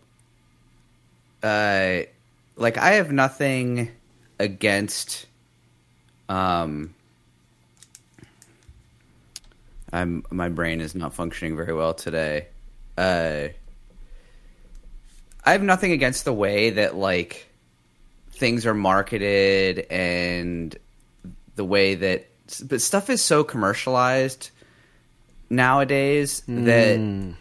uh, 1.46 2.02
like 2.56 2.78
I 2.78 2.92
have 2.92 3.12
nothing 3.12 3.90
against 4.38 5.26
um 6.28 6.94
I'm 9.92 10.24
my 10.30 10.48
brain 10.48 10.80
is 10.80 10.94
not 10.94 11.14
functioning 11.14 11.56
very 11.56 11.72
well 11.72 11.94
today. 11.94 12.48
Uh 12.98 13.48
I 15.44 15.52
have 15.52 15.62
nothing 15.62 15.92
against 15.92 16.24
the 16.24 16.32
way 16.32 16.70
that 16.70 16.96
like 16.96 17.46
things 18.32 18.66
are 18.66 18.74
marketed 18.74 19.86
and 19.90 20.76
the 21.54 21.64
way 21.64 21.94
that 21.94 22.26
but 22.64 22.80
stuff 22.80 23.08
is 23.08 23.22
so 23.22 23.44
commercialized 23.44 24.50
nowadays 25.48 26.42
mm. 26.48 26.64
that 26.64 26.98
hmm. 26.98 27.32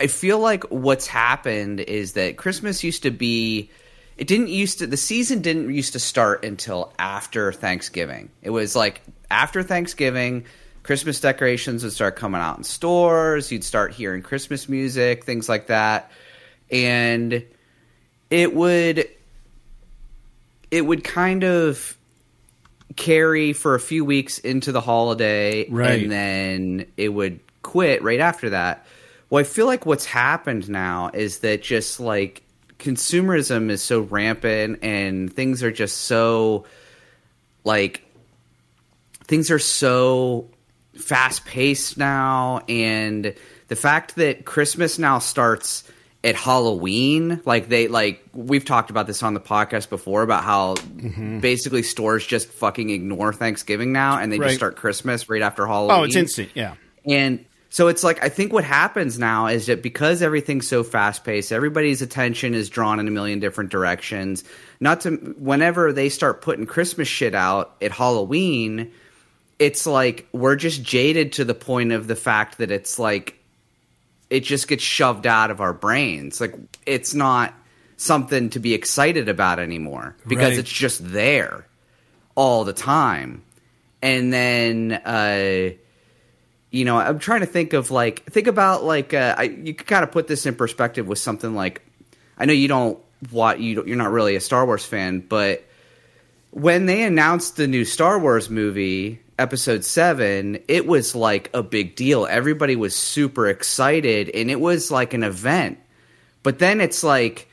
I 0.00 0.06
feel 0.06 0.38
like 0.38 0.64
what's 0.64 1.06
happened 1.06 1.80
is 1.80 2.14
that 2.14 2.38
Christmas 2.38 2.82
used 2.82 3.02
to 3.02 3.10
be 3.10 3.70
it 4.16 4.26
didn't 4.26 4.48
used 4.48 4.78
to 4.78 4.86
the 4.86 4.96
season 4.96 5.42
didn't 5.42 5.72
used 5.72 5.92
to 5.92 5.98
start 5.98 6.44
until 6.44 6.92
after 6.98 7.52
Thanksgiving. 7.52 8.30
It 8.42 8.50
was 8.50 8.74
like 8.74 9.02
after 9.30 9.62
Thanksgiving, 9.62 10.46
Christmas 10.82 11.20
decorations 11.20 11.84
would 11.84 11.92
start 11.92 12.16
coming 12.16 12.40
out 12.40 12.56
in 12.56 12.64
stores, 12.64 13.52
you'd 13.52 13.64
start 13.64 13.92
hearing 13.92 14.22
Christmas 14.22 14.68
music, 14.68 15.24
things 15.24 15.48
like 15.48 15.66
that. 15.66 16.10
And 16.70 17.44
it 18.30 18.54
would 18.54 19.06
it 20.70 20.86
would 20.86 21.04
kind 21.04 21.44
of 21.44 21.96
carry 22.96 23.52
for 23.52 23.74
a 23.74 23.80
few 23.80 24.04
weeks 24.04 24.38
into 24.38 24.72
the 24.72 24.80
holiday 24.80 25.68
right. 25.68 26.02
and 26.02 26.10
then 26.10 26.86
it 26.96 27.10
would 27.10 27.40
quit 27.62 28.02
right 28.02 28.20
after 28.20 28.50
that. 28.50 28.86
Well, 29.30 29.40
I 29.40 29.44
feel 29.44 29.66
like 29.66 29.86
what's 29.86 30.04
happened 30.04 30.68
now 30.68 31.10
is 31.14 31.38
that 31.38 31.62
just 31.62 32.00
like 32.00 32.42
consumerism 32.78 33.70
is 33.70 33.82
so 33.82 34.00
rampant 34.00 34.80
and 34.82 35.32
things 35.32 35.62
are 35.62 35.70
just 35.70 35.98
so 35.98 36.64
like 37.64 38.02
things 39.24 39.50
are 39.50 39.58
so 39.58 40.48
fast 40.94 41.44
paced 41.44 41.96
now 41.96 42.60
and 42.68 43.34
the 43.68 43.76
fact 43.76 44.16
that 44.16 44.44
Christmas 44.44 44.98
now 44.98 45.18
starts 45.20 45.84
at 46.24 46.34
Halloween, 46.34 47.40
like 47.44 47.68
they 47.68 47.86
like 47.88 48.22
we've 48.34 48.64
talked 48.64 48.90
about 48.90 49.06
this 49.06 49.22
on 49.22 49.32
the 49.34 49.40
podcast 49.40 49.88
before 49.88 50.22
about 50.22 50.42
how 50.44 50.74
Mm-hmm. 50.74 51.38
basically 51.40 51.82
stores 51.82 52.26
just 52.26 52.48
fucking 52.48 52.90
ignore 52.90 53.32
Thanksgiving 53.32 53.92
now 53.92 54.18
and 54.18 54.30
they 54.30 54.38
Right. 54.38 54.48
just 54.48 54.56
start 54.58 54.76
Christmas 54.76 55.30
right 55.30 55.40
after 55.40 55.66
Halloween. 55.66 55.98
Oh, 55.98 56.02
it's 56.02 56.16
instant. 56.16 56.50
Yeah. 56.54 56.74
And 57.06 57.44
so 57.70 57.86
it's 57.88 58.02
like 58.04 58.22
I 58.22 58.28
think 58.28 58.52
what 58.52 58.64
happens 58.64 59.18
now 59.18 59.46
is 59.46 59.66
that 59.66 59.80
because 59.82 60.22
everything's 60.22 60.66
so 60.68 60.82
fast 60.82 61.24
paced, 61.24 61.52
everybody's 61.52 62.02
attention 62.02 62.52
is 62.54 62.68
drawn 62.68 62.98
in 63.00 63.06
a 63.08 63.10
million 63.12 63.38
different 63.40 63.70
directions. 63.70 64.42
Not 64.80 65.00
to 65.02 65.10
whenever 65.38 65.92
they 65.92 66.08
start 66.08 66.42
putting 66.42 66.66
Christmas 66.66 67.06
shit 67.08 67.34
out 67.34 67.76
at 67.80 67.92
Halloween, 67.92 68.90
it's 69.60 69.86
like 69.86 70.26
we're 70.32 70.56
just 70.56 70.82
jaded 70.82 71.32
to 71.34 71.44
the 71.44 71.54
point 71.54 71.92
of 71.92 72.06
the 72.08 72.16
fact 72.16 72.58
that 72.58 72.70
it's 72.70 72.98
like 72.98 73.36
it 74.30 74.40
just 74.40 74.68
gets 74.68 74.82
shoved 74.82 75.26
out 75.26 75.50
of 75.50 75.60
our 75.60 75.72
brains. 75.72 76.40
Like 76.40 76.54
it's 76.86 77.14
not 77.14 77.54
something 77.96 78.50
to 78.50 78.58
be 78.58 78.74
excited 78.74 79.28
about 79.28 79.58
anymore 79.58 80.16
because 80.26 80.50
Right. 80.50 80.58
it's 80.58 80.70
just 80.72 81.12
there 81.12 81.66
all 82.34 82.64
the 82.64 82.72
time. 82.72 83.42
And 84.02 84.32
then 84.32 84.92
uh 85.04 85.70
you 86.70 86.84
know, 86.84 86.96
I'm 86.96 87.18
trying 87.18 87.40
to 87.40 87.46
think 87.46 87.72
of 87.72 87.90
like 87.90 88.24
think 88.30 88.46
about 88.46 88.84
like 88.84 89.12
uh, 89.12 89.34
I, 89.36 89.44
you 89.44 89.74
could 89.74 89.86
kind 89.86 90.04
of 90.04 90.12
put 90.12 90.28
this 90.28 90.46
in 90.46 90.54
perspective 90.54 91.06
with 91.06 91.18
something 91.18 91.54
like 91.54 91.82
I 92.38 92.44
know 92.44 92.52
you 92.52 92.68
don't 92.68 92.98
what 93.30 93.60
you 93.60 93.74
don't, 93.76 93.88
you're 93.88 93.96
not 93.96 94.12
really 94.12 94.36
a 94.36 94.40
Star 94.40 94.64
Wars 94.64 94.84
fan, 94.84 95.20
but 95.20 95.64
when 96.50 96.86
they 96.86 97.02
announced 97.02 97.56
the 97.56 97.66
new 97.66 97.84
Star 97.84 98.18
Wars 98.18 98.50
movie, 98.50 99.20
Episode 99.38 99.84
Seven, 99.84 100.58
it 100.68 100.86
was 100.86 101.14
like 101.14 101.50
a 101.54 101.62
big 101.62 101.96
deal. 101.96 102.26
Everybody 102.26 102.76
was 102.76 102.94
super 102.94 103.48
excited, 103.48 104.30
and 104.30 104.50
it 104.50 104.60
was 104.60 104.90
like 104.90 105.12
an 105.12 105.22
event. 105.22 105.78
But 106.42 106.58
then 106.58 106.80
it's 106.80 107.04
like 107.04 107.48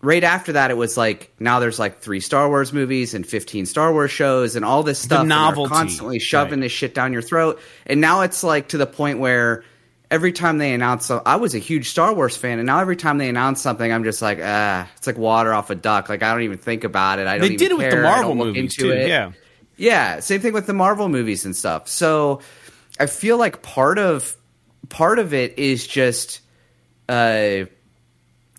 right 0.00 0.24
after 0.24 0.52
that, 0.52 0.70
it 0.70 0.76
was 0.76 0.96
like 0.96 1.32
now 1.38 1.60
there's 1.60 1.78
like 1.78 2.00
three 2.00 2.20
Star 2.20 2.48
Wars 2.48 2.72
movies 2.72 3.14
and 3.14 3.26
15 3.26 3.66
Star 3.66 3.92
Wars 3.92 4.10
shows 4.10 4.56
and 4.56 4.64
all 4.64 4.82
this 4.82 4.98
stuff. 4.98 5.20
they're 5.20 5.26
novelty, 5.26 5.70
constantly 5.70 6.18
shoving 6.18 6.60
right. 6.60 6.66
this 6.66 6.72
shit 6.72 6.94
down 6.94 7.12
your 7.12 7.22
throat. 7.22 7.60
And 7.86 8.00
now 8.00 8.22
it's 8.22 8.42
like 8.42 8.68
to 8.68 8.78
the 8.78 8.86
point 8.86 9.18
where 9.18 9.64
every 10.10 10.32
time 10.32 10.58
they 10.58 10.72
announce, 10.72 11.10
I 11.10 11.36
was 11.36 11.54
a 11.54 11.58
huge 11.58 11.88
Star 11.88 12.14
Wars 12.14 12.36
fan, 12.36 12.58
and 12.58 12.66
now 12.66 12.80
every 12.80 12.96
time 12.96 13.18
they 13.18 13.28
announce 13.28 13.60
something, 13.60 13.92
I'm 13.92 14.04
just 14.04 14.22
like, 14.22 14.38
ah, 14.42 14.88
it's 14.96 15.06
like 15.06 15.18
water 15.18 15.52
off 15.52 15.70
a 15.70 15.74
duck. 15.74 16.08
Like 16.08 16.22
I 16.22 16.32
don't 16.32 16.42
even 16.42 16.58
think 16.58 16.84
about 16.84 17.18
it. 17.18 17.26
I 17.26 17.38
don't. 17.38 17.40
They 17.40 17.54
even 17.54 17.58
did 17.58 17.70
it 17.72 17.78
with 17.78 17.90
the 17.90 18.02
Marvel 18.02 18.34
movies 18.34 18.76
too. 18.76 18.90
it. 18.90 19.08
Yeah. 19.08 19.32
Yeah, 19.78 20.18
same 20.18 20.40
thing 20.40 20.52
with 20.52 20.66
the 20.66 20.74
Marvel 20.74 21.08
movies 21.08 21.44
and 21.44 21.54
stuff. 21.54 21.86
So 21.88 22.40
I 22.98 23.06
feel 23.06 23.38
like 23.38 23.62
part 23.62 23.98
of 23.98 24.36
part 24.88 25.20
of 25.20 25.32
it 25.32 25.58
is 25.58 25.86
just 25.86 26.40
uh 27.08 27.64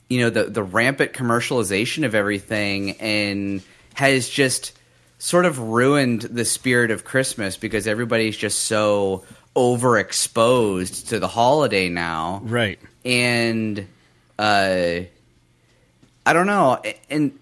you 0.09 0.19
know 0.19 0.29
the 0.29 0.45
the 0.45 0.63
rampant 0.63 1.13
commercialization 1.13 2.05
of 2.05 2.15
everything 2.15 2.91
and 2.99 3.61
has 3.93 4.27
just 4.27 4.73
sort 5.19 5.45
of 5.45 5.59
ruined 5.59 6.21
the 6.21 6.45
spirit 6.45 6.91
of 6.91 7.03
Christmas 7.03 7.57
because 7.57 7.87
everybody's 7.87 8.37
just 8.37 8.59
so 8.63 9.23
overexposed 9.55 11.09
to 11.09 11.19
the 11.19 11.27
holiday 11.27 11.89
now. 11.89 12.41
Right. 12.43 12.79
and 13.05 13.87
uh 14.37 15.01
I 16.25 16.33
don't 16.33 16.45
know. 16.47 16.81
And 17.09 17.37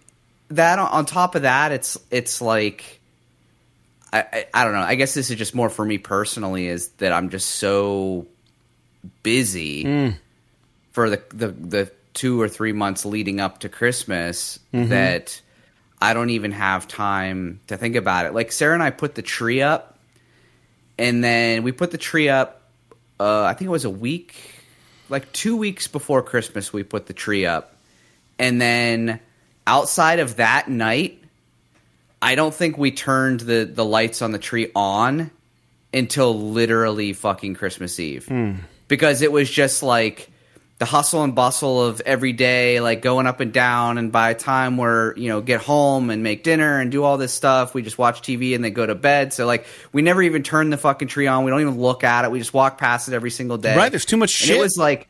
that 0.50 0.80
on 0.80 1.06
top 1.06 1.36
of 1.36 1.42
that 1.44 1.72
it's 1.72 1.98
it's 2.10 2.42
like 2.42 3.00
I, 4.14 4.20
I 4.20 4.46
I 4.54 4.64
don't 4.64 4.74
know. 4.74 4.80
I 4.80 4.96
guess 4.96 5.14
this 5.14 5.30
is 5.30 5.38
just 5.38 5.54
more 5.54 5.70
for 5.70 5.86
me 5.86 5.98
personally 5.98 6.68
is 6.68 6.90
that 6.98 7.12
I'm 7.12 7.30
just 7.30 7.50
so 7.50 8.26
busy 9.24 10.16
for 10.92 11.10
the, 11.10 11.22
the 11.30 11.48
the 11.50 11.92
two 12.18 12.42
or 12.42 12.50
three 12.50 12.74
months 12.74 13.06
leading 13.06 13.40
up 13.40 13.60
to 13.60 13.70
Christmas 13.70 14.60
that 14.90 15.42
I 16.02 16.14
don't 16.14 16.32
even 16.32 16.52
have 16.52 16.88
time 16.88 17.62
to 17.68 17.78
think 17.78 17.96
about 17.96 18.26
it 18.26 18.34
like 18.34 18.52
Sarah 18.52 18.74
and 18.74 18.84
I 18.84 18.90
put 18.90 19.16
the 19.16 19.22
tree 19.22 19.62
up 19.62 19.98
and 20.98 21.24
then 21.24 21.64
we 21.64 21.72
put 21.72 21.92
the 21.92 21.98
tree 21.98 22.28
up 22.28 22.62
uh, 23.20 23.44
I 23.44 23.54
think 23.54 23.68
it 23.68 23.72
was 23.72 23.86
a 23.86 23.90
week 23.90 24.58
like 25.10 25.32
two 25.32 25.56
weeks 25.58 25.88
before 25.88 26.22
Christmas, 26.22 26.74
we 26.74 26.84
put 26.84 27.06
the 27.06 27.14
tree 27.14 27.46
up. 27.46 27.76
And 28.40 28.62
then 28.62 29.20
outside 29.66 30.20
of 30.20 30.38
that 30.38 30.70
night, 30.70 31.24
I 32.22 32.36
don't 32.36 32.54
think 32.54 32.78
we 32.78 32.92
turned 32.92 33.42
the, 33.42 33.64
the 33.66 33.86
lights 33.86 34.22
on 34.22 34.32
the 34.32 34.40
tree 34.40 34.72
on 34.76 35.32
until 35.94 36.38
literally 36.38 37.14
fucking 37.14 37.56
Christmas 37.56 38.00
Eve. 38.00 38.28
Because 38.88 39.22
it 39.22 39.32
was 39.32 39.50
just 39.50 39.84
like 39.84 40.30
the 40.80 40.86
hustle 40.86 41.24
and 41.24 41.34
bustle 41.34 41.84
of 41.84 42.02
every 42.02 42.34
day, 42.34 42.80
like 42.80 43.02
going 43.02 43.26
up 43.26 43.40
and 43.40 43.52
down. 43.52 43.98
And 43.98 44.12
by 44.12 44.34
the 44.34 44.40
time 44.40 44.78
we're, 44.78 45.16
you 45.16 45.28
know, 45.28 45.42
get 45.42 45.60
home 45.60 46.12
and 46.12 46.22
make 46.22 46.44
dinner 46.44 46.80
and 46.80 46.92
do 46.92 47.04
all 47.04 47.18
this 47.18 47.34
stuff, 47.34 47.74
we 47.74 47.82
just 47.82 47.98
watch 47.98 48.22
TV 48.22 48.54
and 48.54 48.64
then 48.64 48.74
go 48.74 48.86
to 48.86 48.94
bed. 48.94 49.34
So, 49.34 49.48
like, 49.48 49.66
we 49.92 50.04
never 50.04 50.22
even 50.22 50.44
turn 50.44 50.70
the 50.70 50.78
fucking 50.78 51.08
tree 51.08 51.26
on. 51.26 51.46
We 51.46 51.52
don't 51.52 51.62
even 51.62 51.80
look 51.80 52.04
at 52.04 52.26
it. 52.26 52.32
We 52.32 52.38
just 52.38 52.54
walk 52.54 52.78
past 52.78 53.08
it 53.08 53.16
every 53.16 53.32
single 53.32 53.58
day. 53.58 53.76
Right, 53.76 53.92
there's 53.92 54.06
too 54.06 54.18
much 54.18 54.40
And 54.40 54.48
shit. 54.50 54.58
it 54.58 54.62
was 54.62 54.78
like, 54.78 55.10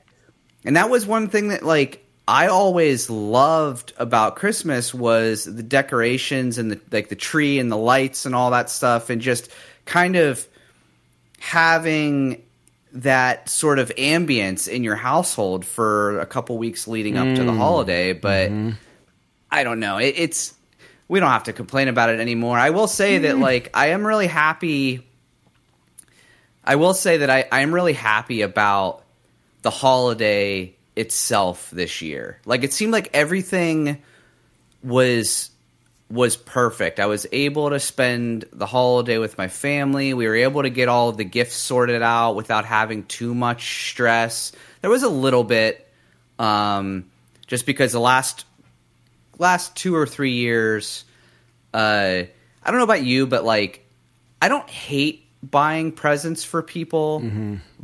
and 0.63 0.77
that 0.77 0.89
was 0.89 1.05
one 1.05 1.27
thing 1.27 1.49
that 1.49 1.63
like 1.63 2.05
I 2.29 2.47
always 2.47 3.09
loved 3.09 3.93
about 3.97 4.35
Christmas 4.37 4.93
was 4.93 5.43
the 5.45 5.63
decorations 5.63 6.57
and 6.57 6.71
the 6.71 6.79
like 6.91 7.09
the 7.09 7.15
tree 7.15 7.59
and 7.59 7.71
the 7.71 7.77
lights 7.77 8.25
and 8.25 8.33
all 8.33 8.51
that 8.51 8.69
stuff 8.69 9.09
and 9.09 9.21
just 9.21 9.49
kind 9.85 10.15
of 10.15 10.45
having 11.39 12.43
that 12.97 13.49
sort 13.49 13.79
of 13.79 13.89
ambience 13.95 14.67
in 14.67 14.83
your 14.83 14.95
household 14.95 15.65
for 15.65 16.19
a 16.19 16.25
couple 16.25 16.57
weeks 16.57 16.87
leading 16.87 17.17
up 17.17 17.35
to 17.35 17.43
the 17.43 17.51
mm. 17.51 17.57
holiday 17.57 18.13
but 18.13 18.49
mm-hmm. 18.49 18.71
I 19.49 19.63
don't 19.63 19.79
know. 19.79 19.97
It, 19.97 20.15
it's 20.17 20.53
we 21.07 21.19
don't 21.19 21.29
have 21.29 21.45
to 21.45 21.53
complain 21.53 21.87
about 21.87 22.09
it 22.09 22.19
anymore. 22.19 22.59
I 22.59 22.71
will 22.71 22.87
say 22.87 23.19
that 23.19 23.35
mm. 23.35 23.41
like 23.41 23.69
I 23.73 23.87
am 23.87 24.05
really 24.05 24.27
happy 24.27 25.07
I 26.63 26.75
will 26.75 26.93
say 26.93 27.17
that 27.17 27.29
I, 27.29 27.45
I 27.49 27.61
am 27.61 27.73
really 27.73 27.93
happy 27.93 28.41
about 28.41 29.03
the 29.61 29.69
holiday 29.69 30.75
itself 30.97 31.69
this 31.71 32.01
year. 32.01 32.41
Like 32.45 32.63
it 32.63 32.73
seemed 32.73 32.91
like 32.91 33.09
everything 33.13 34.01
was 34.83 35.49
was 36.09 36.37
perfect. 36.37 36.99
I 36.99 37.05
was 37.05 37.27
able 37.31 37.69
to 37.69 37.79
spend 37.79 38.45
the 38.53 38.65
holiday 38.65 39.17
with 39.17 39.37
my 39.37 39.47
family. 39.47 40.13
We 40.13 40.27
were 40.27 40.35
able 40.35 40.63
to 40.63 40.69
get 40.69 40.87
all 40.87 41.09
of 41.09 41.17
the 41.17 41.25
gifts 41.25 41.55
sorted 41.55 42.01
out 42.01 42.35
without 42.35 42.65
having 42.65 43.03
too 43.03 43.35
much 43.35 43.89
stress. 43.89 44.53
There 44.81 44.89
was 44.89 45.03
a 45.03 45.09
little 45.09 45.43
bit 45.43 45.83
um 46.39 47.05
just 47.47 47.65
because 47.65 47.91
the 47.91 47.99
last 47.99 48.45
last 49.39 49.75
2 49.75 49.95
or 49.95 50.05
3 50.05 50.31
years 50.31 51.03
uh 51.73 52.23
I 52.63 52.71
don't 52.71 52.77
know 52.77 52.83
about 52.83 53.03
you 53.03 53.25
but 53.25 53.43
like 53.43 53.85
I 54.41 54.47
don't 54.47 54.69
hate 54.69 55.25
buying 55.43 55.91
presents 55.91 56.43
for 56.43 56.61
people, 56.61 57.19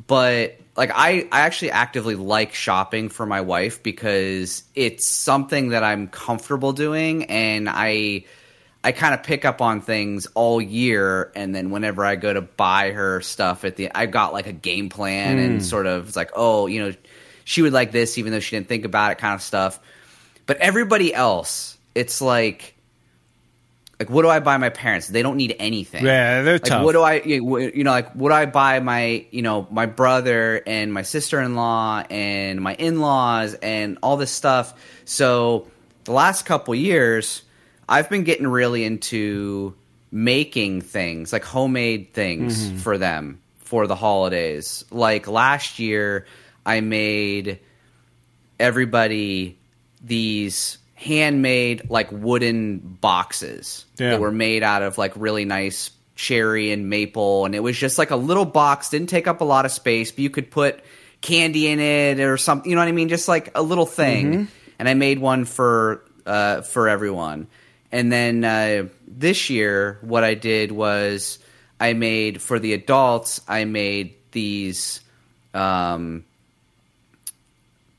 but 0.08 0.58
like 0.76 0.92
I, 0.94 1.28
I 1.32 1.42
actually 1.42 1.72
actively 1.72 2.16
like 2.16 2.54
shopping 2.54 3.10
for 3.10 3.26
my 3.26 3.42
wife 3.42 3.84
because 3.84 4.64
it's 4.76 5.10
something 5.10 5.70
that 5.70 5.84
I'm 5.84 6.08
comfortable 6.08 6.74
doing 6.74 7.26
and 7.26 7.70
I 7.70 8.26
I 8.84 8.92
kind 8.92 9.14
of 9.14 9.24
pick 9.24 9.46
up 9.46 9.62
on 9.62 9.82
things 9.82 10.26
all 10.34 10.62
year 10.62 11.32
and 11.36 11.56
then 11.56 11.70
whenever 11.70 12.04
I 12.04 12.16
go 12.16 12.34
to 12.34 12.42
buy 12.42 12.92
her 12.92 13.22
stuff 13.22 13.64
at 13.64 13.76
the 13.76 13.92
I've 13.94 14.12
got 14.12 14.34
like 14.34 14.48
a 14.48 14.54
game 14.54 14.90
plan 14.90 15.38
and 15.38 15.54
hmm. 15.56 15.62
sort 15.62 15.86
of 15.86 16.08
it's 16.08 16.18
like, 16.18 16.32
oh, 16.36 16.68
you 16.68 16.84
know, 16.84 16.94
she 17.46 17.62
would 17.62 17.74
like 17.74 17.92
this 17.92 18.18
even 18.18 18.32
though 18.32 18.40
she 18.40 18.56
didn't 18.56 18.68
think 18.68 18.84
about 18.84 19.12
it 19.12 19.20
kind 19.20 19.36
of 19.36 19.42
stuff. 19.42 19.80
But 20.46 20.58
everybody 20.58 21.14
else, 21.14 21.78
it's 21.96 22.20
like 22.20 22.76
like 24.00 24.10
what 24.10 24.24
do 24.24 24.30
I 24.30 24.40
buy 24.40 24.58
my 24.58 24.70
parents? 24.70 25.08
They 25.08 25.22
don't 25.22 25.38
need 25.38 25.56
anything. 25.60 26.04
Yeah, 26.04 26.42
they're 26.42 26.54
like, 26.56 26.64
tough. 26.64 26.84
What 26.84 26.94
do 26.94 27.02
I 27.02 27.22
you 27.22 27.84
know 27.84 27.92
like 27.92 28.12
what 28.14 28.30
do 28.30 28.36
I 28.36 28.46
buy 28.46 28.80
my 28.80 29.26
you 29.32 29.42
know 29.42 29.68
my 29.72 29.86
brother 29.86 30.62
and 30.66 30.92
my 30.94 31.04
sister 31.04 31.40
in 31.42 31.56
law 31.56 32.04
and 32.10 32.60
my 32.62 32.74
in 32.76 33.00
laws 33.00 33.54
and 33.56 33.98
all 34.02 34.18
this 34.18 34.32
stuff. 34.32 34.74
So 35.06 35.68
the 36.06 36.12
last 36.12 36.46
couple 36.46 36.76
years, 36.76 37.44
I've 37.88 38.10
been 38.10 38.24
getting 38.24 38.48
really 38.48 38.84
into 38.84 39.74
making 40.12 40.82
things 40.82 41.32
like 41.34 41.44
homemade 41.44 42.14
things 42.14 42.68
Mm-hmm. 42.68 42.78
for 42.78 42.98
them 42.98 43.40
for 43.60 43.88
the 43.88 43.96
holidays. 43.96 44.86
Like 44.92 45.28
last 45.28 45.80
year, 45.80 46.26
I 46.66 46.82
made 46.82 47.60
everybody 48.60 49.58
these 50.04 50.78
handmade 51.04 51.90
like 51.90 52.10
wooden 52.12 52.80
boxes 53.02 53.86
Yeah. 53.98 54.12
that 54.12 54.20
were 54.22 54.32
made 54.32 54.64
out 54.64 54.82
of 54.82 54.98
like 54.98 55.14
really 55.16 55.46
nice 55.46 55.92
cherry 56.16 56.72
and 56.72 56.90
maple 56.90 57.46
and 57.46 57.56
it 57.56 57.60
was 57.60 57.78
just 57.78 57.98
like 57.98 58.12
a 58.12 58.16
little 58.16 58.46
box 58.46 58.90
didn't 58.90 59.10
take 59.10 59.28
up 59.28 59.42
a 59.42 59.44
lot 59.44 59.66
of 59.66 59.72
space 59.72 60.12
but 60.12 60.20
you 60.20 60.30
could 60.30 60.52
put 60.52 60.80
candy 61.22 61.68
in 61.68 61.80
it 61.80 62.20
or 62.20 62.38
something 62.38 62.70
you 62.70 62.76
know 62.76 62.82
what 62.82 62.88
i 62.88 62.92
mean 62.92 63.10
just 63.10 63.28
like 63.28 63.50
a 63.56 63.62
little 63.62 63.86
thing 63.88 64.48
and 64.80 64.90
I 64.90 64.94
made 64.96 65.20
one 65.20 65.46
for 65.46 66.04
uh, 66.26 66.62
for 66.62 66.90
everyone. 66.90 67.48
And 67.92 68.12
then 68.12 68.44
uh, 68.44 68.88
this 69.08 69.50
year, 69.50 70.00
what 70.02 70.24
I 70.24 70.34
did 70.34 70.72
was 70.72 71.38
I 71.80 71.94
made 71.94 72.42
for 72.42 72.58
the 72.60 72.74
adults. 72.74 73.40
I 73.48 73.66
made 73.66 74.16
these 74.32 75.00
um, 75.54 76.26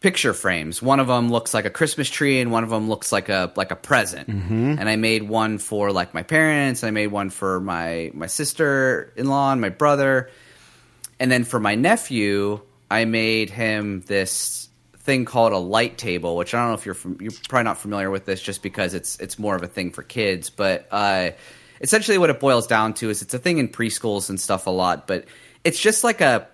picture 0.04 0.34
frames. 0.34 0.82
One 0.82 1.00
of 1.00 1.06
them 1.06 1.30
looks 1.30 1.54
like 1.54 1.64
a 1.64 1.70
Christmas 1.70 2.10
tree, 2.10 2.38
and 2.38 2.52
one 2.52 2.62
of 2.62 2.68
them 2.68 2.90
looks 2.90 3.10
like 3.10 3.30
a 3.30 3.50
like 3.56 3.70
a 3.70 3.76
present. 3.76 4.28
Mm-hmm. 4.28 4.76
And 4.78 4.86
I 4.86 4.96
made 4.96 5.22
one 5.22 5.56
for 5.56 5.92
like 5.92 6.12
my 6.12 6.22
parents. 6.22 6.82
And 6.82 6.88
I 6.88 6.90
made 6.90 7.06
one 7.06 7.30
for 7.30 7.58
my 7.58 8.10
my 8.12 8.26
sister 8.26 9.14
in 9.16 9.28
law 9.28 9.50
and 9.50 9.62
my 9.62 9.70
brother. 9.70 10.28
And 11.18 11.32
then 11.32 11.44
for 11.44 11.58
my 11.58 11.74
nephew, 11.74 12.60
I 12.90 13.06
made 13.06 13.48
him 13.48 14.02
this 14.02 14.68
thing 14.98 15.24
called 15.24 15.54
a 15.54 15.58
light 15.58 15.96
table, 15.96 16.36
which 16.36 16.52
I 16.52 16.58
don't 16.58 16.68
know 16.68 16.74
if 16.74 16.84
you're 16.84 16.94
from, 16.94 17.16
you're 17.18 17.32
probably 17.48 17.64
not 17.64 17.78
familiar 17.78 18.10
with 18.10 18.26
this, 18.26 18.42
just 18.42 18.62
because 18.62 18.92
it's 18.92 19.18
it's 19.20 19.38
more 19.38 19.56
of 19.56 19.62
a 19.62 19.68
thing 19.68 19.90
for 19.90 20.02
kids. 20.02 20.50
But 20.50 20.86
uh, 20.90 21.30
essentially, 21.80 22.18
what 22.18 22.28
it 22.28 22.40
boils 22.40 22.66
down 22.66 22.92
to 22.94 23.08
is 23.08 23.22
it's 23.22 23.32
a 23.32 23.38
thing 23.38 23.56
in 23.56 23.68
preschools 23.68 24.28
and 24.28 24.38
stuff 24.38 24.66
a 24.66 24.70
lot. 24.70 25.06
But 25.06 25.24
it's 25.64 25.80
just 25.80 26.04
like 26.04 26.20
a 26.20 26.46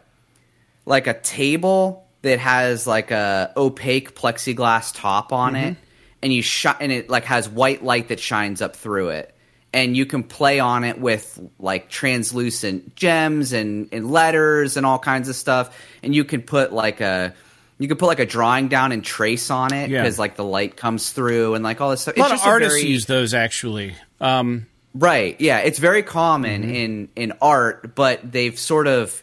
like 0.87 1.09
a 1.09 1.15
table 1.15 2.07
that 2.23 2.39
has 2.39 2.87
like 2.87 3.11
a 3.11 3.53
opaque 3.57 4.15
plexiglass 4.15 4.93
top 4.95 5.33
on 5.33 5.57
it, 5.57 5.77
and 6.23 6.33
you 6.33 6.43
shine 6.43 6.77
and 6.81 6.93
it 6.93 7.09
like 7.11 7.25
has 7.25 7.49
white 7.49 7.83
light 7.83 8.09
that 8.09 8.21
shines 8.21 8.61
up 8.63 8.77
through 8.77 9.09
it, 9.11 9.35
and 9.73 9.97
you 9.97 10.05
can 10.07 10.23
play 10.23 10.61
on 10.61 10.85
it 10.85 11.01
with 11.01 11.41
like 11.59 11.89
translucent 11.89 12.95
gems 12.95 13.53
and, 13.53 13.89
and 13.93 14.11
letters 14.11 14.77
and 14.77 14.85
all 14.87 14.99
kinds 14.99 15.29
of 15.29 15.37
stuff, 15.37 15.77
and 16.03 16.15
you 16.15 16.25
can 16.25 16.43
put 16.43 16.73
like 16.73 17.01
a 17.01 17.35
you 17.79 17.89
can 17.89 17.97
put 17.97 18.07
like 18.07 18.21
a 18.21 18.27
drawing 18.27 18.69
down 18.69 18.93
and 18.93 19.03
trace 19.03 19.51
on 19.51 19.73
it 19.73 19.89
Yeah. 19.89 20.03
because 20.03 20.19
like 20.19 20.37
the 20.37 20.45
light 20.45 20.77
comes 20.77 21.13
through 21.13 21.55
and 21.55 21.65
like 21.65 21.81
all 21.81 21.91
this 21.91 22.03
stuff. 22.03 22.17
A 22.17 22.21
lot 22.21 22.33
of 22.33 22.41
artists 22.43 22.79
very- 22.81 22.91
use 22.91 23.07
those 23.07 23.33
actually. 23.35 23.95
Um, 24.21 24.67
Right. 24.93 25.41
Yeah, 25.41 25.59
it's 25.61 25.79
very 25.79 26.03
common 26.03 26.63
Mm-hmm. 26.63 26.75
in 26.75 27.09
in 27.17 27.33
art, 27.41 27.95
but 27.95 28.21
they've 28.33 28.59
sort 28.59 28.89
of 28.89 29.23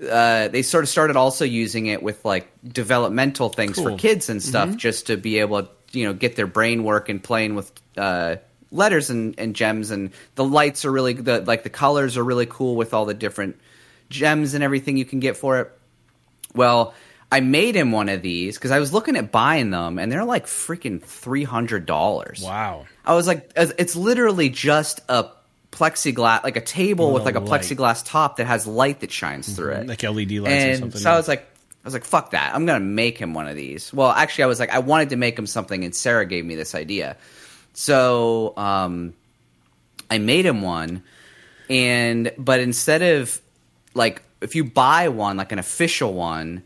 uh, 0.00 0.48
they 0.48 0.62
sort 0.62 0.84
of 0.84 0.88
started 0.88 1.16
also 1.16 1.44
using 1.44 1.86
it 1.86 2.02
with 2.02 2.24
like 2.24 2.50
developmental 2.66 3.48
things 3.48 3.76
Cool. 3.76 3.84
Mm-hmm. 3.86 3.96
for 3.96 4.00
kids 4.00 4.28
and 4.28 4.42
stuff, 4.42 4.76
just 4.76 5.06
to 5.06 5.16
be 5.16 5.38
able 5.38 5.62
to 5.62 5.68
you 5.92 6.04
know 6.06 6.12
get 6.12 6.36
their 6.36 6.46
brain 6.46 6.84
working, 6.84 7.20
playing 7.20 7.54
with 7.54 7.72
uh, 7.96 8.36
letters 8.70 9.08
and, 9.10 9.38
and 9.38 9.56
gems, 9.56 9.90
and 9.90 10.10
the 10.34 10.44
lights 10.44 10.84
are 10.84 10.92
really 10.92 11.14
the 11.14 11.40
like 11.40 11.62
the 11.62 11.70
colors 11.70 12.16
are 12.16 12.24
really 12.24 12.46
cool 12.46 12.76
with 12.76 12.92
all 12.92 13.06
the 13.06 13.14
different 13.14 13.56
gems 14.10 14.54
and 14.54 14.62
everything 14.62 14.96
you 14.96 15.04
can 15.04 15.20
get 15.20 15.36
for 15.36 15.60
it. 15.60 15.72
Well, 16.54 16.94
I 17.32 17.40
made 17.40 17.74
him 17.74 17.90
one 17.90 18.08
of 18.08 18.22
these 18.22 18.56
because 18.56 18.70
I 18.70 18.78
was 18.78 18.92
looking 18.92 19.16
at 19.16 19.32
buying 19.32 19.70
them, 19.70 19.98
and 19.98 20.12
they're 20.12 20.24
like 20.24 20.46
freaking 20.46 21.02
three 21.02 21.44
hundred 21.44 21.86
dollars. 21.86 22.42
wow. 22.42 22.86
I 23.04 23.14
was 23.14 23.26
like, 23.26 23.52
it's 23.56 23.96
literally 23.96 24.48
just 24.48 25.00
a 25.08 25.26
plexiglass, 25.76 26.42
like 26.42 26.56
a 26.56 26.60
table 26.60 27.12
with 27.12 27.24
With 27.24 27.24
like 27.24 27.34
a 27.34 27.40
light. 27.40 27.60
Mm-hmm. 27.62 27.80
plexiglass 27.82 28.02
top 28.04 28.38
that 28.38 28.46
has 28.46 28.66
light 28.66 29.00
that 29.00 29.12
shines 29.12 29.54
through 29.54 29.72
it, 29.72 29.86
Like 29.86 30.02
LED 30.02 30.32
lights 30.32 30.36
or 30.36 30.48
and 30.48 30.78
something, 30.78 31.00
so 31.00 31.10
I 31.10 31.16
was 31.16 31.28
like, 31.28 31.42
I 31.42 31.86
was 31.86 31.94
like, 31.94 32.04
fuck 32.04 32.30
that, 32.30 32.54
I'm 32.54 32.66
gonna 32.66 32.80
make 32.80 33.18
him 33.18 33.34
one 33.34 33.46
of 33.46 33.56
these. 33.56 33.92
Well, 33.92 34.10
actually, 34.10 34.44
I 34.44 34.46
was 34.46 34.58
like, 34.58 34.70
I 34.70 34.78
wanted 34.80 35.10
to 35.10 35.16
make 35.16 35.38
him 35.38 35.46
something, 35.46 35.84
and 35.84 35.94
Sarah 35.94 36.26
gave 36.26 36.44
me 36.44 36.54
this 36.54 36.74
idea, 36.74 37.16
so 37.74 38.54
um, 38.56 39.14
I 40.10 40.18
made 40.18 40.46
him 40.46 40.62
one, 40.62 41.02
and 41.68 42.32
but 42.38 42.60
instead 42.60 43.02
of 43.02 43.40
like 43.94 44.22
if 44.40 44.54
you 44.54 44.64
buy 44.64 45.08
one 45.08 45.36
like 45.36 45.52
an 45.52 45.58
official 45.58 46.12
one 46.12 46.62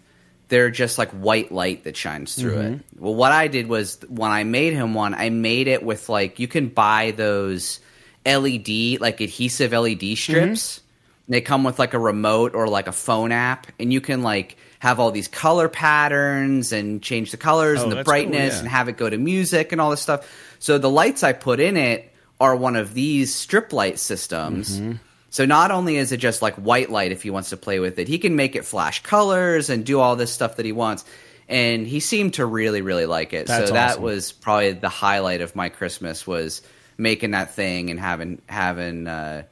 they're 0.49 0.71
just 0.71 0.99
like 0.99 1.11
white 1.11 1.53
light 1.53 1.85
that 1.85 1.97
shines 1.97 2.35
through 2.35 2.59
it 2.59 2.81
well 2.99 3.15
what 3.15 3.31
i 3.31 3.47
did 3.47 3.69
was 3.69 4.01
when 4.09 4.33
i 4.33 4.43
made 4.43 4.73
him 4.73 4.95
one 4.95 5.15
i 5.15 5.31
made 5.31 5.69
it 5.69 5.83
with 5.83 6.09
like 6.09 6.41
you 6.41 6.49
can 6.49 6.69
buy 6.69 7.13
those 7.13 7.79
led 8.27 9.01
like 9.01 9.21
adhesive 9.21 9.73
led 9.73 10.17
strips 10.17 10.81
they 11.29 11.41
come 11.41 11.63
with 11.63 11.79
like 11.79 11.95
a 11.95 11.99
remote 11.99 12.55
or 12.55 12.67
like 12.69 12.87
a 12.89 12.93
phone 12.93 13.31
app 13.33 13.67
and 13.79 13.93
you 13.93 14.01
can 14.01 14.23
like 14.23 14.57
have 14.81 14.99
all 14.99 15.11
these 15.13 15.29
color 15.29 15.69
patterns 15.69 16.73
and 16.73 17.03
change 17.03 17.31
the 17.31 17.37
colors 17.37 17.81
Oh, 17.81 17.85
and 17.85 17.93
the 17.93 17.97
that's 17.97 18.07
cool, 18.07 18.13
brightness 18.13 18.55
yeah. 18.55 18.59
and 18.61 18.69
have 18.69 18.89
it 18.89 18.97
go 18.97 19.09
to 19.09 19.17
music 19.19 19.73
and 19.73 19.81
all 19.81 19.91
this 19.91 20.01
stuff 20.01 20.27
so 20.59 20.77
the 20.79 20.91
lights 20.91 21.23
i 21.23 21.33
put 21.33 21.61
in 21.61 21.77
it 21.77 22.13
are 22.41 22.57
one 22.57 22.75
of 22.77 22.95
these 22.95 23.35
strip 23.35 23.73
light 23.73 23.99
systems 23.99 24.79
Mm-hmm. 24.81 24.93
so 25.31 25.45
not 25.45 25.71
only 25.71 25.97
is 25.97 26.11
it 26.13 26.17
just 26.17 26.43
like 26.43 26.55
white 26.57 26.91
light 26.91 27.13
if 27.13 27.23
he 27.23 27.31
wants 27.31 27.51
to 27.51 27.57
play 27.57 27.79
with 27.81 27.99
it, 27.99 28.09
he 28.09 28.19
can 28.19 28.35
make 28.35 28.57
it 28.57 28.65
flash 28.65 29.03
colors 29.03 29.71
and 29.71 29.85
do 29.85 30.01
all 30.01 30.17
this 30.17 30.33
stuff 30.33 30.57
that 30.57 30.65
he 30.67 30.73
wants. 30.73 31.05
And 31.49 31.87
he 31.87 31.99
seemed 32.01 32.35
to 32.35 32.47
really, 32.47 32.81
really 32.81 33.07
like 33.07 33.33
it. 33.33 33.47
That's 33.49 33.69
so 33.69 33.75
that 33.75 33.91
awesome. 33.91 34.03
was 34.05 34.33
probably 34.33 34.73
the 34.73 34.89
highlight 34.89 35.41
of 35.41 35.55
my 35.57 35.69
Christmas 35.69 36.27
was 36.27 36.63
making 37.01 37.31
that 37.31 37.55
thing 37.55 37.91
and 37.91 37.99
having 37.99 38.43
having 38.47 39.07
uh, 39.07 39.43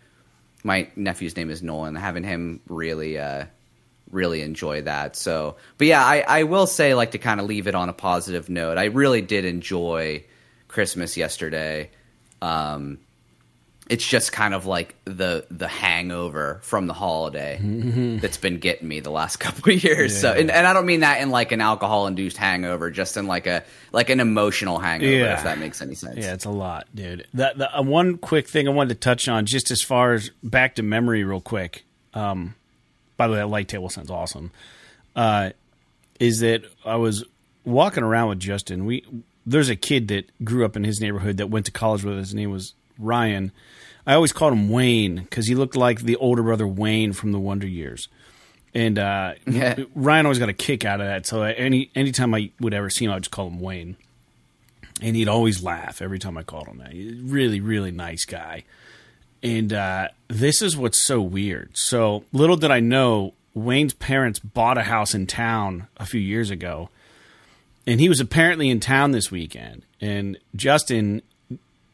my 0.63 0.89
nephew's 0.95 1.37
name 1.37 1.51
is 1.51 1.63
Nolan, 1.63 1.95
having 1.95 2.23
him 2.23 2.61
really 2.69 3.19
uh, 3.19 3.47
really 4.11 4.43
enjoy 4.43 4.83
that. 4.83 5.17
So, 5.17 5.57
but 5.79 5.87
yeah, 5.87 6.05
I, 6.05 6.21
I 6.21 6.43
will 6.45 6.67
say 6.67 6.95
like 6.95 7.13
to 7.13 7.19
kind 7.19 7.41
of 7.41 7.47
leave 7.47 7.67
it 7.67 7.75
on 7.75 7.89
a 7.89 7.93
positive 7.93 8.49
note. 8.49 8.79
I 8.79 8.85
really 8.85 9.23
did 9.23 9.45
enjoy 9.45 10.25
Christmas 10.69 11.17
yesterday. 11.17 11.91
Um, 12.43 12.99
it's 13.88 14.07
just 14.07 14.33
kind 14.33 14.53
of 14.53 14.66
like 14.66 14.94
the 15.07 15.46
the 15.51 15.66
hangover 15.68 16.61
from 16.62 16.87
the 16.87 16.92
holiday 16.92 17.59
that's 18.20 18.37
been 18.37 18.59
getting 18.59 18.87
me 18.87 19.01
the 19.01 19.11
last 19.11 19.37
couple 19.40 19.72
of 19.72 19.83
years. 19.83 20.20
So, 20.20 20.33
and, 20.33 20.51
and 20.51 20.66
I 20.66 20.72
don't 20.74 20.85
mean 20.87 21.01
that 21.01 21.20
in 21.22 21.31
like 21.31 21.53
an 21.53 21.61
alcohol 21.61 22.07
induced 22.07 22.37
hangover, 22.37 22.90
just 22.90 23.16
in 23.16 23.27
like 23.27 23.46
a 23.46 23.64
like 23.92 24.11
an 24.11 24.20
emotional 24.20 24.79
hangover, 24.79 25.11
Yeah. 25.12 25.38
if 25.38 25.44
that 25.44 25.59
makes 25.59 25.81
any 25.81 25.94
sense. 25.94 26.16
Yeah, 26.18 26.35
it's 26.35 26.44
a 26.44 26.51
lot, 26.51 26.87
dude. 26.94 27.27
The, 27.33 27.53
the 27.57 27.79
uh, 27.79 27.83
one 27.83 28.18
quick 28.18 28.46
thing 28.48 28.68
I 28.68 28.72
wanted 28.72 28.90
to 28.90 29.01
touch 29.01 29.27
on, 29.29 29.46
just 29.46 29.70
as 29.70 29.83
far 29.83 30.12
as 30.12 30.31
back 30.42 30.74
to 30.74 30.83
memory, 30.83 31.24
real 31.24 31.40
quick. 31.40 31.85
Um, 32.14 32.55
by 33.16 33.27
the 33.27 33.33
way, 33.35 33.38
that 33.38 33.48
light 33.48 33.68
table 33.68 33.88
sounds 33.88 34.11
awesome. 34.11 34.51
Uh, 35.16 35.51
is 36.20 36.40
that 36.40 36.62
I 36.85 36.96
was 36.96 37.24
walking 37.64 38.03
around 38.05 38.29
with 38.29 38.38
Justin. 38.40 38.85
We 38.85 39.05
there's 39.46 39.70
a 39.70 39.77
kid 39.77 40.09
that 40.09 40.31
grew 40.44 40.64
up 40.66 40.77
in 40.77 40.85
his 40.85 41.01
neighborhood 41.01 41.38
that 41.38 41.48
went 41.48 41.64
to 41.66 41.72
college 41.72 42.05
with 42.05 42.18
us. 42.18 42.27
His 42.27 42.35
name 42.35 42.51
was 42.51 42.74
Ryan. 42.98 43.51
I 44.09 44.14
always 44.14 44.33
called 44.33 44.55
him 44.55 44.68
Wayne 44.71 45.16
because 45.16 45.47
he 45.47 45.55
looked 45.55 45.77
like 45.77 46.01
the 46.01 46.16
older 46.16 46.42
brother 46.42 46.66
Wayne 46.66 47.12
from 47.12 47.31
the 47.31 47.38
Wonder 47.38 47.68
Years. 47.68 48.09
And 48.75 48.99
uh, 48.99 49.35
Yeah. 49.47 49.79
Ryan 49.94 50.27
always 50.27 50.38
got 50.40 50.49
a 50.49 50.55
kick 50.55 50.85
out 50.85 51.01
of 51.01 51.07
that. 51.07 51.27
So 51.27 51.42
any 51.42 51.90
anytime 51.94 52.35
I 52.35 52.51
would 52.59 52.75
ever 52.75 52.90
see 52.90 53.05
him, 53.05 53.12
I 53.12 53.14
would 53.14 53.23
just 53.25 53.31
call 53.31 53.47
him 53.47 53.61
Wayne 53.61 53.97
and 55.01 55.16
he'd 55.16 55.29
always 55.29 55.62
laugh 55.62 56.03
every 56.03 56.18
time 56.18 56.37
I 56.37 56.42
called 56.42 56.66
him 56.66 56.79
that. 56.79 56.92
He's 56.92 57.12
a 57.12 57.23
really, 57.23 57.61
really 57.61 57.90
nice 57.90 58.25
guy. 58.25 58.64
And 59.42 59.73
uh, 59.73 60.09
this 60.27 60.62
is 60.62 60.77
what's 60.77 61.05
so 61.05 61.21
weird. 61.21 61.71
So 61.75 62.25
little 62.33 62.57
did 62.57 62.71
I 62.71 62.81
know, 62.81 63.35
Wayne's 63.55 63.94
parents 63.94 64.38
bought 64.38 64.79
a 64.79 64.83
house 64.83 65.14
in 65.14 65.27
town 65.27 65.87
a 65.97 66.07
few 66.07 66.21
years 66.21 66.51
ago, 66.51 66.90
and 67.87 68.01
he 68.01 68.09
was 68.09 68.21
apparently 68.21 68.68
in 68.68 68.81
town 68.81 69.12
this 69.12 69.31
weekend. 69.31 69.83
And 70.01 70.38
Justin, 70.57 71.23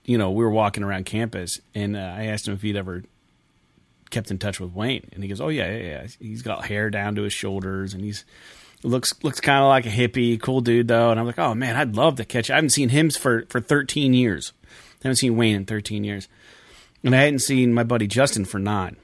you 0.04 0.18
know, 0.18 0.30
we 0.30 0.44
were 0.44 0.50
walking 0.50 0.82
around 0.82 1.06
campus, 1.06 1.60
and 1.74 1.96
uh, 1.96 2.00
I 2.00 2.26
asked 2.26 2.46
him 2.46 2.54
if 2.54 2.62
he'd 2.62 2.76
ever 2.76 3.04
kept 4.10 4.30
in 4.30 4.38
touch 4.38 4.60
with 4.60 4.72
Wayne, 4.72 5.08
and 5.12 5.22
he 5.22 5.28
goes, 5.28 5.40
"Oh 5.40 5.48
yeah, 5.48 5.70
yeah, 5.70 5.82
yeah. 5.82 6.06
He's 6.18 6.42
got 6.42 6.66
hair 6.66 6.90
down 6.90 7.14
to 7.16 7.22
his 7.22 7.32
shoulders, 7.32 7.94
and 7.94 8.04
he's 8.04 8.24
looks 8.82 9.14
looks 9.22 9.40
kind 9.40 9.62
of 9.62 9.68
like 9.68 9.86
a 9.86 9.90
hippie, 9.90 10.40
cool 10.40 10.60
dude 10.60 10.88
though." 10.88 11.10
And 11.10 11.18
I'm 11.18 11.26
like, 11.26 11.38
"Oh 11.38 11.54
man, 11.54 11.76
I'd 11.76 11.96
love 11.96 12.16
to 12.16 12.24
catch. 12.24 12.50
I 12.50 12.56
haven't 12.56 12.70
seen 12.70 12.90
him 12.90 13.10
for 13.10 13.44
for 13.48 13.60
13 13.60 14.14
years. 14.14 14.52
I 14.64 15.08
haven't 15.08 15.16
seen 15.16 15.36
Wayne 15.36 15.56
in 15.56 15.64
13 15.66 16.04
years, 16.04 16.28
and 17.02 17.14
I 17.14 17.20
hadn't 17.20 17.40
seen 17.40 17.74
my 17.74 17.82
buddy 17.82 18.06
Justin 18.06 18.44
for 18.44 18.58
nine. 18.58 18.96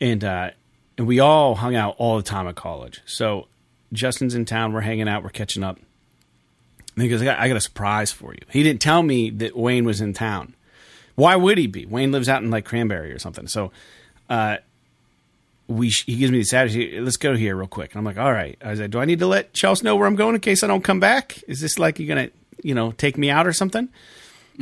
And 0.00 0.22
uh, 0.22 0.50
and 0.98 1.06
we 1.06 1.20
all 1.20 1.54
hung 1.56 1.74
out 1.74 1.96
all 1.98 2.16
the 2.16 2.22
time 2.22 2.46
at 2.46 2.56
college. 2.56 3.02
So 3.06 3.48
Justin's 3.92 4.34
in 4.34 4.44
town. 4.44 4.72
We're 4.72 4.80
hanging 4.82 5.08
out. 5.08 5.22
We're 5.22 5.30
catching 5.30 5.62
up. 5.62 5.78
And 6.94 7.02
he 7.02 7.08
goes, 7.08 7.22
I 7.22 7.24
got, 7.24 7.38
I 7.38 7.48
got 7.48 7.56
a 7.56 7.60
surprise 7.60 8.12
for 8.12 8.32
you. 8.32 8.40
He 8.50 8.62
didn't 8.62 8.80
tell 8.80 9.02
me 9.02 9.30
that 9.30 9.56
Wayne 9.56 9.84
was 9.84 10.00
in 10.00 10.12
town. 10.12 10.54
Why 11.16 11.36
would 11.36 11.58
he 11.58 11.66
be? 11.66 11.86
Wayne 11.86 12.12
lives 12.12 12.28
out 12.28 12.42
in 12.42 12.50
like 12.50 12.64
Cranberry 12.64 13.12
or 13.12 13.18
something. 13.18 13.46
So 13.46 13.72
uh, 14.28 14.58
we 15.68 15.90
sh- 15.90 16.04
he 16.06 16.16
gives 16.16 16.32
me 16.32 16.38
this 16.38 16.52
attitude. 16.52 17.02
Let's 17.02 17.16
go 17.16 17.36
here 17.36 17.56
real 17.56 17.66
quick. 17.66 17.92
And 17.92 17.98
I'm 17.98 18.04
like, 18.04 18.18
all 18.18 18.32
right. 18.32 18.56
I 18.64 18.70
was 18.70 18.80
like, 18.80 18.90
do 18.90 19.00
I 19.00 19.04
need 19.04 19.18
to 19.20 19.26
let 19.26 19.52
Chelsea 19.52 19.84
know 19.84 19.96
where 19.96 20.06
I'm 20.06 20.16
going 20.16 20.34
in 20.34 20.40
case 20.40 20.62
I 20.62 20.66
don't 20.66 20.84
come 20.84 21.00
back? 21.00 21.42
Is 21.48 21.60
this 21.60 21.78
like 21.78 21.98
you're 21.98 22.08
gonna, 22.08 22.30
you 22.62 22.74
know, 22.74 22.92
take 22.92 23.16
me 23.18 23.30
out 23.30 23.46
or 23.46 23.52
something? 23.52 23.88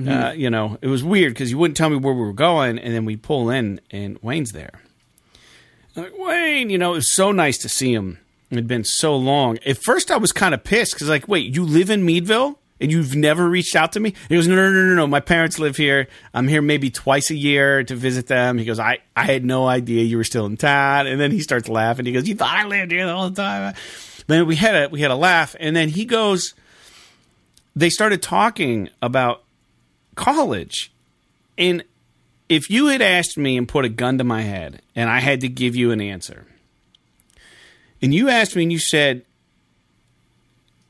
Uh, 0.08 0.32
you 0.32 0.48
know, 0.48 0.78
it 0.80 0.88
was 0.88 1.04
weird 1.04 1.34
because 1.34 1.50
you 1.50 1.58
wouldn't 1.58 1.76
tell 1.76 1.90
me 1.90 1.96
where 1.96 2.14
we 2.14 2.22
were 2.22 2.32
going, 2.32 2.78
and 2.78 2.94
then 2.94 3.04
we 3.04 3.14
pull 3.14 3.50
in, 3.50 3.78
and 3.90 4.18
Wayne's 4.22 4.52
there. 4.52 4.80
I'm 5.94 6.04
like 6.04 6.16
Wayne, 6.16 6.70
you 6.70 6.78
know, 6.78 6.92
it 6.92 6.96
was 6.96 7.12
so 7.12 7.30
nice 7.30 7.58
to 7.58 7.68
see 7.68 7.92
him. 7.92 8.18
It 8.52 8.56
had 8.56 8.68
been 8.68 8.84
so 8.84 9.16
long. 9.16 9.58
At 9.66 9.82
first, 9.82 10.10
I 10.10 10.18
was 10.18 10.30
kind 10.30 10.54
of 10.54 10.62
pissed 10.62 10.94
because, 10.94 11.08
like, 11.08 11.26
wait, 11.26 11.54
you 11.54 11.64
live 11.64 11.90
in 11.90 12.04
Meadville 12.04 12.58
and 12.80 12.92
you've 12.92 13.16
never 13.16 13.48
reached 13.48 13.74
out 13.74 13.92
to 13.92 14.00
me? 14.00 14.14
He 14.28 14.34
goes, 14.34 14.46
no, 14.46 14.54
no, 14.54 14.70
no, 14.70 14.84
no, 14.84 14.94
no. 14.94 15.06
My 15.06 15.20
parents 15.20 15.58
live 15.58 15.76
here. 15.76 16.06
I'm 16.34 16.48
here 16.48 16.60
maybe 16.60 16.90
twice 16.90 17.30
a 17.30 17.34
year 17.34 17.82
to 17.84 17.96
visit 17.96 18.26
them. 18.26 18.58
He 18.58 18.64
goes, 18.64 18.78
I, 18.78 18.98
I 19.16 19.24
had 19.24 19.44
no 19.44 19.66
idea 19.66 20.04
you 20.04 20.18
were 20.18 20.24
still 20.24 20.46
in 20.46 20.56
town. 20.58 21.06
And 21.06 21.18
then 21.18 21.30
he 21.30 21.40
starts 21.40 21.68
laughing. 21.68 22.04
He 22.04 22.12
goes, 22.12 22.28
you 22.28 22.34
thought 22.34 22.56
I 22.56 22.66
lived 22.66 22.92
here 22.92 23.06
the 23.06 23.16
whole 23.16 23.30
time. 23.30 23.74
Then 24.26 24.46
we 24.46 24.56
had 24.56 24.74
a 24.76 24.88
we 24.88 25.00
had 25.00 25.10
a 25.10 25.16
laugh, 25.16 25.56
and 25.58 25.74
then 25.74 25.88
he 25.88 26.04
goes, 26.04 26.54
they 27.74 27.90
started 27.90 28.22
talking 28.22 28.88
about 29.00 29.42
college. 30.14 30.92
And 31.58 31.84
if 32.48 32.70
you 32.70 32.88
had 32.88 33.02
asked 33.02 33.38
me 33.38 33.56
and 33.56 33.66
put 33.66 33.84
a 33.84 33.88
gun 33.88 34.18
to 34.18 34.24
my 34.24 34.42
head 34.42 34.82
and 34.94 35.08
I 35.08 35.20
had 35.20 35.40
to 35.40 35.48
give 35.48 35.74
you 35.74 35.90
an 35.90 36.00
answer, 36.00 36.46
and 38.02 38.12
you 38.12 38.28
asked 38.28 38.56
me 38.56 38.62
and 38.62 38.72
you 38.72 38.78
said, 38.78 39.24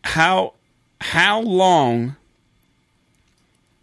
How 0.03 0.55
how 1.01 1.41
long 1.41 2.17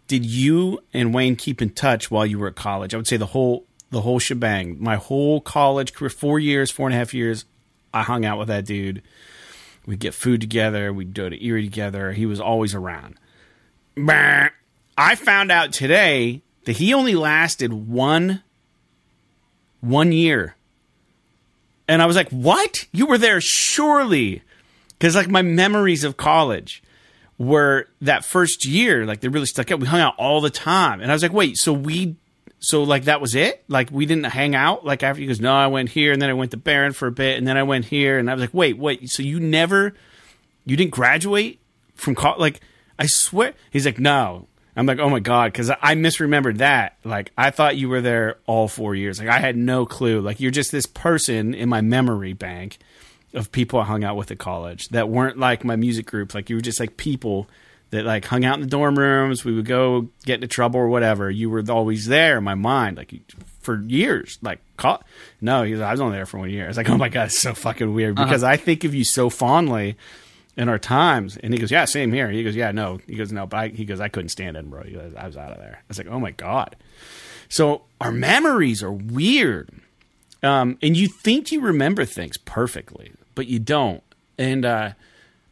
did 0.08 0.26
you 0.26 0.80
and 0.92 1.14
Wayne 1.14 1.36
keep 1.36 1.62
in 1.62 1.70
touch 1.70 2.10
while 2.10 2.26
you 2.26 2.38
were 2.38 2.48
at 2.48 2.56
college? 2.56 2.92
I 2.92 2.96
would 2.96 3.06
say 3.06 3.16
the 3.16 3.26
whole 3.26 3.64
the 3.90 4.00
whole 4.00 4.18
shebang. 4.18 4.76
My 4.80 4.96
whole 4.96 5.40
college 5.40 5.92
career, 5.92 6.10
four 6.10 6.38
years, 6.38 6.70
four 6.70 6.88
and 6.88 6.94
a 6.94 6.98
half 6.98 7.14
years, 7.14 7.44
I 7.94 8.02
hung 8.02 8.24
out 8.24 8.38
with 8.38 8.48
that 8.48 8.64
dude. 8.64 9.02
We'd 9.86 9.98
get 9.98 10.14
food 10.14 10.40
together. 10.40 10.92
We'd 10.92 11.14
go 11.14 11.28
to 11.28 11.44
Erie 11.44 11.64
together. 11.64 12.12
He 12.12 12.26
was 12.26 12.40
always 12.40 12.74
around. 12.74 13.16
I 14.96 15.14
found 15.14 15.50
out 15.50 15.72
today 15.72 16.42
that 16.64 16.76
he 16.76 16.92
only 16.94 17.14
lasted 17.14 17.72
one 17.72 18.42
one 19.80 20.12
year. 20.12 20.56
And 21.90 22.00
I 22.00 22.06
was 22.06 22.14
like, 22.14 22.30
"What? 22.30 22.86
You 22.92 23.06
were 23.06 23.18
there 23.18 23.40
surely?" 23.40 24.42
Cuz 25.00 25.16
like 25.16 25.28
my 25.28 25.42
memories 25.42 26.04
of 26.04 26.16
college 26.16 26.84
were 27.36 27.88
that 28.00 28.24
first 28.24 28.64
year, 28.64 29.04
like 29.06 29.20
they 29.20 29.28
really 29.28 29.46
stuck 29.46 29.72
out. 29.72 29.80
We 29.80 29.88
hung 29.88 30.00
out 30.00 30.14
all 30.16 30.40
the 30.40 30.50
time. 30.50 31.00
And 31.00 31.10
I 31.10 31.14
was 31.14 31.22
like, 31.22 31.32
"Wait, 31.32 31.56
so 31.56 31.72
we 31.72 32.14
so 32.60 32.84
like 32.84 33.04
that 33.06 33.20
was 33.20 33.34
it? 33.34 33.64
Like 33.66 33.90
we 33.90 34.06
didn't 34.06 34.26
hang 34.26 34.54
out 34.54 34.84
like 34.84 35.02
after 35.02 35.20
he 35.20 35.26
goes, 35.26 35.40
"No, 35.40 35.52
I 35.52 35.66
went 35.66 35.88
here 35.88 36.12
and 36.12 36.22
then 36.22 36.30
I 36.30 36.34
went 36.34 36.52
to 36.52 36.56
Barron 36.56 36.92
for 36.92 37.08
a 37.08 37.12
bit 37.12 37.38
and 37.38 37.48
then 37.48 37.56
I 37.56 37.64
went 37.64 37.86
here." 37.86 38.18
And 38.18 38.30
I 38.30 38.34
was 38.34 38.42
like, 38.42 38.54
"Wait, 38.54 38.78
wait. 38.78 39.10
So 39.10 39.24
you 39.24 39.40
never 39.40 39.92
you 40.64 40.76
didn't 40.76 40.92
graduate 40.92 41.58
from 41.96 42.14
college? 42.14 42.38
Like 42.38 42.60
I 43.00 43.06
swear." 43.06 43.54
He's 43.72 43.84
like, 43.84 43.98
"No." 43.98 44.46
I'm 44.80 44.86
like, 44.86 44.98
oh 44.98 45.10
my 45.10 45.20
god, 45.20 45.52
because 45.52 45.68
I 45.68 45.94
misremembered 45.94 46.58
that. 46.58 46.96
Like, 47.04 47.32
I 47.36 47.50
thought 47.50 47.76
you 47.76 47.90
were 47.90 48.00
there 48.00 48.38
all 48.46 48.66
four 48.66 48.94
years. 48.94 49.18
Like, 49.18 49.28
I 49.28 49.38
had 49.38 49.54
no 49.54 49.84
clue. 49.84 50.22
Like, 50.22 50.40
you're 50.40 50.50
just 50.50 50.72
this 50.72 50.86
person 50.86 51.52
in 51.52 51.68
my 51.68 51.82
memory 51.82 52.32
bank 52.32 52.78
of 53.34 53.52
people 53.52 53.78
I 53.78 53.84
hung 53.84 54.04
out 54.04 54.16
with 54.16 54.30
at 54.30 54.38
college 54.38 54.88
that 54.88 55.10
weren't 55.10 55.38
like 55.38 55.64
my 55.64 55.76
music 55.76 56.06
group. 56.06 56.34
Like, 56.34 56.48
you 56.48 56.56
were 56.56 56.62
just 56.62 56.80
like 56.80 56.96
people 56.96 57.46
that 57.90 58.06
like 58.06 58.24
hung 58.24 58.42
out 58.42 58.54
in 58.54 58.62
the 58.62 58.66
dorm 58.66 58.98
rooms. 58.98 59.44
We 59.44 59.52
would 59.54 59.66
go 59.66 60.08
get 60.24 60.36
into 60.36 60.48
trouble 60.48 60.80
or 60.80 60.88
whatever. 60.88 61.30
You 61.30 61.50
were 61.50 61.62
always 61.68 62.06
there 62.06 62.38
in 62.38 62.44
my 62.44 62.54
mind, 62.54 62.96
like 62.96 63.12
for 63.60 63.82
years. 63.82 64.38
Like, 64.40 64.60
call- 64.78 65.04
no, 65.42 65.62
I 65.62 65.90
was 65.90 66.00
only 66.00 66.16
there 66.16 66.24
for 66.24 66.38
one 66.38 66.48
year. 66.48 66.64
I 66.64 66.68
was 66.68 66.78
like, 66.78 66.88
oh 66.88 66.96
my 66.96 67.10
god, 67.10 67.26
it's 67.26 67.38
so 67.38 67.52
fucking 67.52 67.92
weird 67.92 68.14
because 68.14 68.42
uh-huh. 68.42 68.52
I 68.52 68.56
think 68.56 68.84
of 68.84 68.94
you 68.94 69.04
so 69.04 69.28
fondly 69.28 69.98
in 70.56 70.68
our 70.68 70.78
times. 70.78 71.36
And 71.36 71.52
he 71.52 71.60
goes, 71.60 71.70
yeah, 71.70 71.84
same 71.84 72.12
here. 72.12 72.30
He 72.30 72.42
goes, 72.42 72.56
yeah, 72.56 72.72
no. 72.72 73.00
He 73.06 73.16
goes, 73.16 73.32
no, 73.32 73.46
but 73.46 73.56
I, 73.56 73.68
he 73.68 73.84
goes, 73.84 74.00
I 74.00 74.08
couldn't 74.08 74.30
stand 74.30 74.56
Edinboro. 74.56 74.86
He 74.86 74.94
goes, 74.94 75.14
I 75.14 75.26
was 75.26 75.36
out 75.36 75.52
of 75.52 75.58
there. 75.58 75.78
I 75.78 75.84
was 75.88 75.98
like, 75.98 76.08
oh 76.08 76.20
my 76.20 76.32
God. 76.32 76.76
So 77.48 77.82
our 78.00 78.12
memories 78.12 78.82
are 78.82 78.92
weird. 78.92 79.70
Um, 80.42 80.78
and 80.82 80.96
you 80.96 81.08
think 81.08 81.52
you 81.52 81.60
remember 81.60 82.04
things 82.04 82.36
perfectly, 82.36 83.12
but 83.34 83.46
you 83.46 83.58
don't. 83.58 84.02
And 84.38 84.64
uh, 84.64 84.92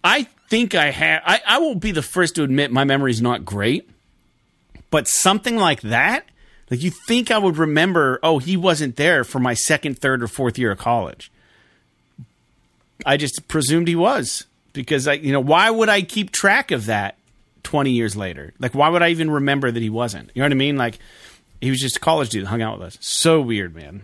I 0.02 0.28
think 0.48 0.74
I 0.74 0.90
have, 0.90 1.22
I, 1.24 1.40
I 1.46 1.58
will 1.58 1.74
be 1.74 1.92
the 1.92 2.02
first 2.02 2.34
to 2.37 2.42
admit 2.42 2.70
my 2.70 2.84
memory 2.84 3.11
is 3.11 3.20
not 3.20 3.44
great, 3.44 3.88
but 4.90 5.06
something 5.06 5.56
like 5.56 5.82
that, 5.82 6.24
like 6.70 6.82
you 6.82 6.90
think 6.90 7.30
I 7.30 7.38
would 7.38 7.56
remember, 7.56 8.18
oh, 8.22 8.38
he 8.38 8.56
wasn't 8.56 8.96
there 8.96 9.24
for 9.24 9.38
my 9.38 9.54
second, 9.54 9.98
third, 9.98 10.22
or 10.22 10.28
fourth 10.28 10.58
year 10.58 10.72
of 10.72 10.78
college. 10.78 11.30
I 13.06 13.16
just 13.16 13.46
presumed 13.48 13.88
he 13.88 13.96
was 13.96 14.46
because 14.72 15.09
I, 15.09 15.14
you 15.14 15.33
know, 15.33 15.40
why 15.40 15.70
would 15.70 15.88
I 15.88 16.02
keep 16.02 16.31
track 16.31 16.70
of 16.70 16.87
that 16.87 17.16
20 17.62 17.90
years 17.90 18.16
later? 18.16 18.52
Like, 18.59 18.74
why 18.74 18.88
would 18.88 19.02
I 19.02 19.09
even 19.11 19.31
remember 19.31 19.70
that 19.70 19.83
he 19.83 19.90
wasn't? 19.90 20.31
You 20.35 20.42
know 20.42 20.46
what 20.46 20.52
I 20.52 20.57
mean? 20.57 20.76
Like, 20.76 20.98
he 21.61 21.70
was 21.70 21.81
just 21.81 21.96
a 21.96 22.00
college 22.00 22.31
dude, 22.31 22.46
hung 22.46 22.62
out 22.62 22.78
with 22.78 22.87
us. 22.87 22.98
So 23.00 23.40
weird, 23.40 23.74
man. 23.74 24.02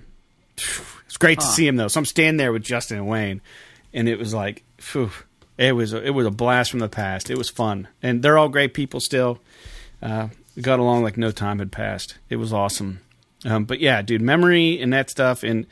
It's 1.06 1.18
great 1.18 1.40
huh. 1.40 1.46
to 1.46 1.52
see 1.52 1.64
him 1.64 1.76
though. 1.76 1.86
So 1.86 2.00
I'm 2.00 2.06
standing 2.06 2.38
there 2.38 2.52
with 2.52 2.64
Justin 2.64 2.98
and 2.98 3.06
Wayne, 3.06 3.40
and 3.92 4.08
it 4.08 4.18
was 4.18 4.34
like, 4.34 4.64
phew, 4.78 5.12
it 5.56 5.70
was 5.70 5.92
a, 5.92 6.04
it 6.04 6.10
was 6.10 6.26
a 6.26 6.30
blast 6.32 6.72
from 6.72 6.80
the 6.80 6.88
past. 6.88 7.30
It 7.30 7.38
was 7.38 7.48
fun, 7.48 7.86
and 8.02 8.20
they're 8.20 8.36
all 8.36 8.48
great 8.48 8.74
people 8.74 8.98
still. 8.98 9.38
Uh, 10.02 10.26
got 10.60 10.80
along 10.80 11.04
like 11.04 11.16
no 11.16 11.30
time 11.30 11.60
had 11.60 11.70
passed. 11.70 12.16
It 12.28 12.36
was 12.36 12.52
awesome. 12.52 12.98
Um, 13.44 13.64
but 13.64 13.78
yeah, 13.78 14.02
dude, 14.02 14.22
memory 14.22 14.80
and 14.80 14.92
that 14.92 15.08
stuff, 15.08 15.44
and 15.44 15.66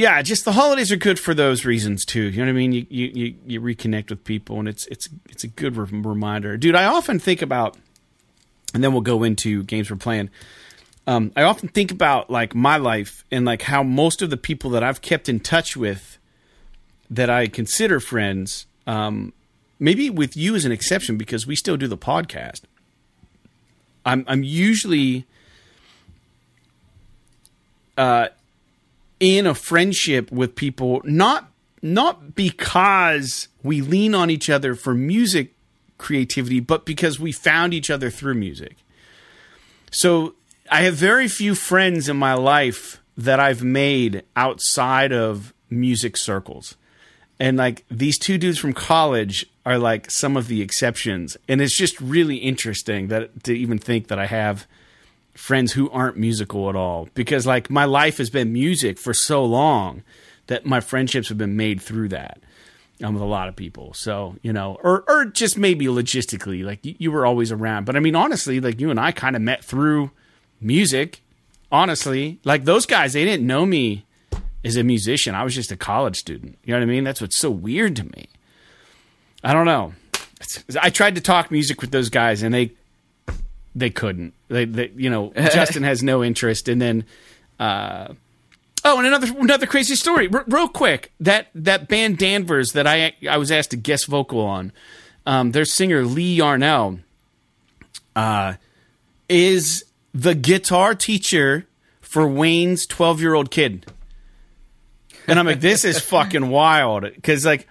yeah, 0.00 0.22
just 0.22 0.46
the 0.46 0.52
holidays 0.52 0.90
are 0.90 0.96
good 0.96 1.20
for 1.20 1.34
those 1.34 1.66
reasons 1.66 2.06
too. 2.06 2.22
You 2.22 2.38
know 2.38 2.44
what 2.44 2.48
I 2.48 2.52
mean? 2.52 2.72
You 2.72 2.86
you 2.88 3.34
you, 3.46 3.60
reconnect 3.60 4.08
with 4.08 4.24
people, 4.24 4.58
and 4.58 4.66
it's 4.66 4.86
it's 4.86 5.10
it's 5.28 5.44
a 5.44 5.46
good 5.46 5.76
reminder, 5.76 6.56
dude. 6.56 6.74
I 6.74 6.86
often 6.86 7.18
think 7.18 7.42
about, 7.42 7.76
and 8.72 8.82
then 8.82 8.92
we'll 8.92 9.02
go 9.02 9.22
into 9.22 9.62
games 9.64 9.90
we're 9.90 9.98
playing. 9.98 10.30
Um, 11.06 11.32
I 11.36 11.42
often 11.42 11.68
think 11.68 11.92
about 11.92 12.30
like 12.30 12.54
my 12.54 12.78
life 12.78 13.26
and 13.30 13.44
like 13.44 13.60
how 13.62 13.82
most 13.82 14.22
of 14.22 14.30
the 14.30 14.38
people 14.38 14.70
that 14.70 14.82
I've 14.82 15.02
kept 15.02 15.28
in 15.28 15.38
touch 15.38 15.76
with, 15.76 16.16
that 17.10 17.28
I 17.28 17.46
consider 17.46 18.00
friends, 18.00 18.64
um, 18.86 19.34
maybe 19.78 20.08
with 20.08 20.34
you 20.34 20.54
as 20.54 20.64
an 20.64 20.72
exception 20.72 21.18
because 21.18 21.46
we 21.46 21.56
still 21.56 21.76
do 21.76 21.86
the 21.86 21.98
podcast. 21.98 22.62
I'm 24.06 24.24
I'm 24.26 24.44
usually 24.44 25.26
uh, 27.98 28.28
in 29.20 29.46
a 29.46 29.54
friendship 29.54 30.32
with 30.32 30.56
people 30.56 31.00
not 31.04 31.52
not 31.82 32.34
because 32.34 33.48
we 33.62 33.80
lean 33.80 34.14
on 34.14 34.30
each 34.30 34.50
other 34.50 34.74
for 34.74 34.94
music 34.94 35.54
creativity, 35.96 36.60
but 36.60 36.84
because 36.84 37.20
we 37.20 37.32
found 37.32 37.72
each 37.72 37.90
other 37.90 38.10
through 38.10 38.34
music. 38.34 38.76
So 39.90 40.34
I 40.70 40.82
have 40.82 40.94
very 40.94 41.28
few 41.28 41.54
friends 41.54 42.08
in 42.08 42.16
my 42.16 42.34
life 42.34 43.00
that 43.16 43.40
I've 43.40 43.62
made 43.62 44.24
outside 44.36 45.12
of 45.12 45.52
music 45.68 46.16
circles. 46.16 46.76
And 47.38 47.56
like 47.56 47.84
these 47.90 48.18
two 48.18 48.38
dudes 48.38 48.58
from 48.58 48.72
college 48.72 49.46
are 49.64 49.78
like 49.78 50.10
some 50.10 50.36
of 50.36 50.48
the 50.48 50.62
exceptions. 50.62 51.36
And 51.48 51.60
it's 51.60 51.76
just 51.76 52.00
really 52.00 52.36
interesting 52.36 53.08
that 53.08 53.44
to 53.44 53.54
even 53.56 53.78
think 53.78 54.08
that 54.08 54.18
I 54.18 54.26
have 54.26 54.66
friends 55.40 55.72
who 55.72 55.88
aren't 55.90 56.18
musical 56.18 56.68
at 56.68 56.76
all 56.76 57.08
because 57.14 57.46
like 57.46 57.70
my 57.70 57.86
life 57.86 58.18
has 58.18 58.28
been 58.28 58.52
music 58.52 58.98
for 58.98 59.14
so 59.14 59.42
long 59.42 60.02
that 60.48 60.66
my 60.66 60.80
friendships 60.80 61.30
have 61.30 61.38
been 61.38 61.56
made 61.56 61.80
through 61.80 62.08
that 62.08 62.38
um, 63.02 63.14
with 63.14 63.22
a 63.22 63.26
lot 63.26 63.48
of 63.48 63.56
people. 63.56 63.94
So 63.94 64.36
you 64.42 64.52
know, 64.52 64.78
or 64.84 65.02
or 65.08 65.24
just 65.24 65.56
maybe 65.56 65.86
logistically, 65.86 66.62
like 66.62 66.84
you, 66.84 66.94
you 66.98 67.10
were 67.10 67.24
always 67.24 67.50
around. 67.50 67.86
But 67.86 67.96
I 67.96 68.00
mean, 68.00 68.14
honestly, 68.14 68.60
like 68.60 68.80
you 68.80 68.90
and 68.90 69.00
I 69.00 69.12
kind 69.12 69.34
of 69.34 69.40
met 69.40 69.64
through 69.64 70.10
music. 70.60 71.22
Honestly, 71.72 72.38
like 72.44 72.64
those 72.64 72.84
guys, 72.84 73.14
they 73.14 73.24
didn't 73.24 73.46
know 73.46 73.64
me 73.64 74.04
as 74.62 74.76
a 74.76 74.84
musician. 74.84 75.34
I 75.34 75.42
was 75.42 75.54
just 75.54 75.72
a 75.72 75.76
college 75.76 76.18
student. 76.18 76.58
You 76.64 76.74
know 76.74 76.80
what 76.80 76.82
I 76.82 76.86
mean? 76.86 77.04
That's 77.04 77.20
what's 77.20 77.38
so 77.38 77.50
weird 77.50 77.96
to 77.96 78.04
me. 78.04 78.28
I 79.42 79.54
don't 79.54 79.66
know. 79.66 79.94
I 80.82 80.90
tried 80.90 81.14
to 81.14 81.20
talk 81.20 81.50
music 81.50 81.80
with 81.80 81.92
those 81.92 82.10
guys, 82.10 82.42
and 82.42 82.52
they 82.52 82.72
they 83.74 83.90
couldn't. 83.90 84.34
They, 84.48 84.64
they 84.64 84.90
you 84.96 85.10
know, 85.10 85.32
Justin 85.36 85.82
has 85.82 86.02
no 86.02 86.22
interest, 86.24 86.68
and 86.68 86.80
then. 86.80 87.04
Uh, 87.58 88.14
Oh, 88.82 88.96
and 88.96 89.06
another 89.06 89.26
another 89.38 89.66
crazy 89.66 89.94
story, 89.94 90.26
R- 90.32 90.44
real 90.48 90.66
quick. 90.66 91.12
That 91.20 91.48
that 91.54 91.86
band 91.86 92.16
Danvers 92.16 92.72
that 92.72 92.86
I 92.86 93.12
I 93.28 93.36
was 93.36 93.52
asked 93.52 93.72
to 93.72 93.76
guest 93.76 94.06
vocal 94.06 94.40
on, 94.40 94.72
um, 95.26 95.52
their 95.52 95.66
singer 95.66 96.02
Lee 96.02 96.36
Yarnell, 96.36 97.00
uh, 98.16 98.54
is 99.28 99.84
the 100.14 100.34
guitar 100.34 100.94
teacher 100.94 101.66
for 102.00 102.26
Wayne's 102.26 102.86
twelve 102.86 103.20
year 103.20 103.34
old 103.34 103.50
kid, 103.50 103.84
and 105.26 105.38
I'm 105.38 105.44
like, 105.44 105.60
this 105.60 105.84
is 105.84 106.00
fucking 106.04 106.48
wild 106.48 107.02
because 107.02 107.44
like 107.44 107.68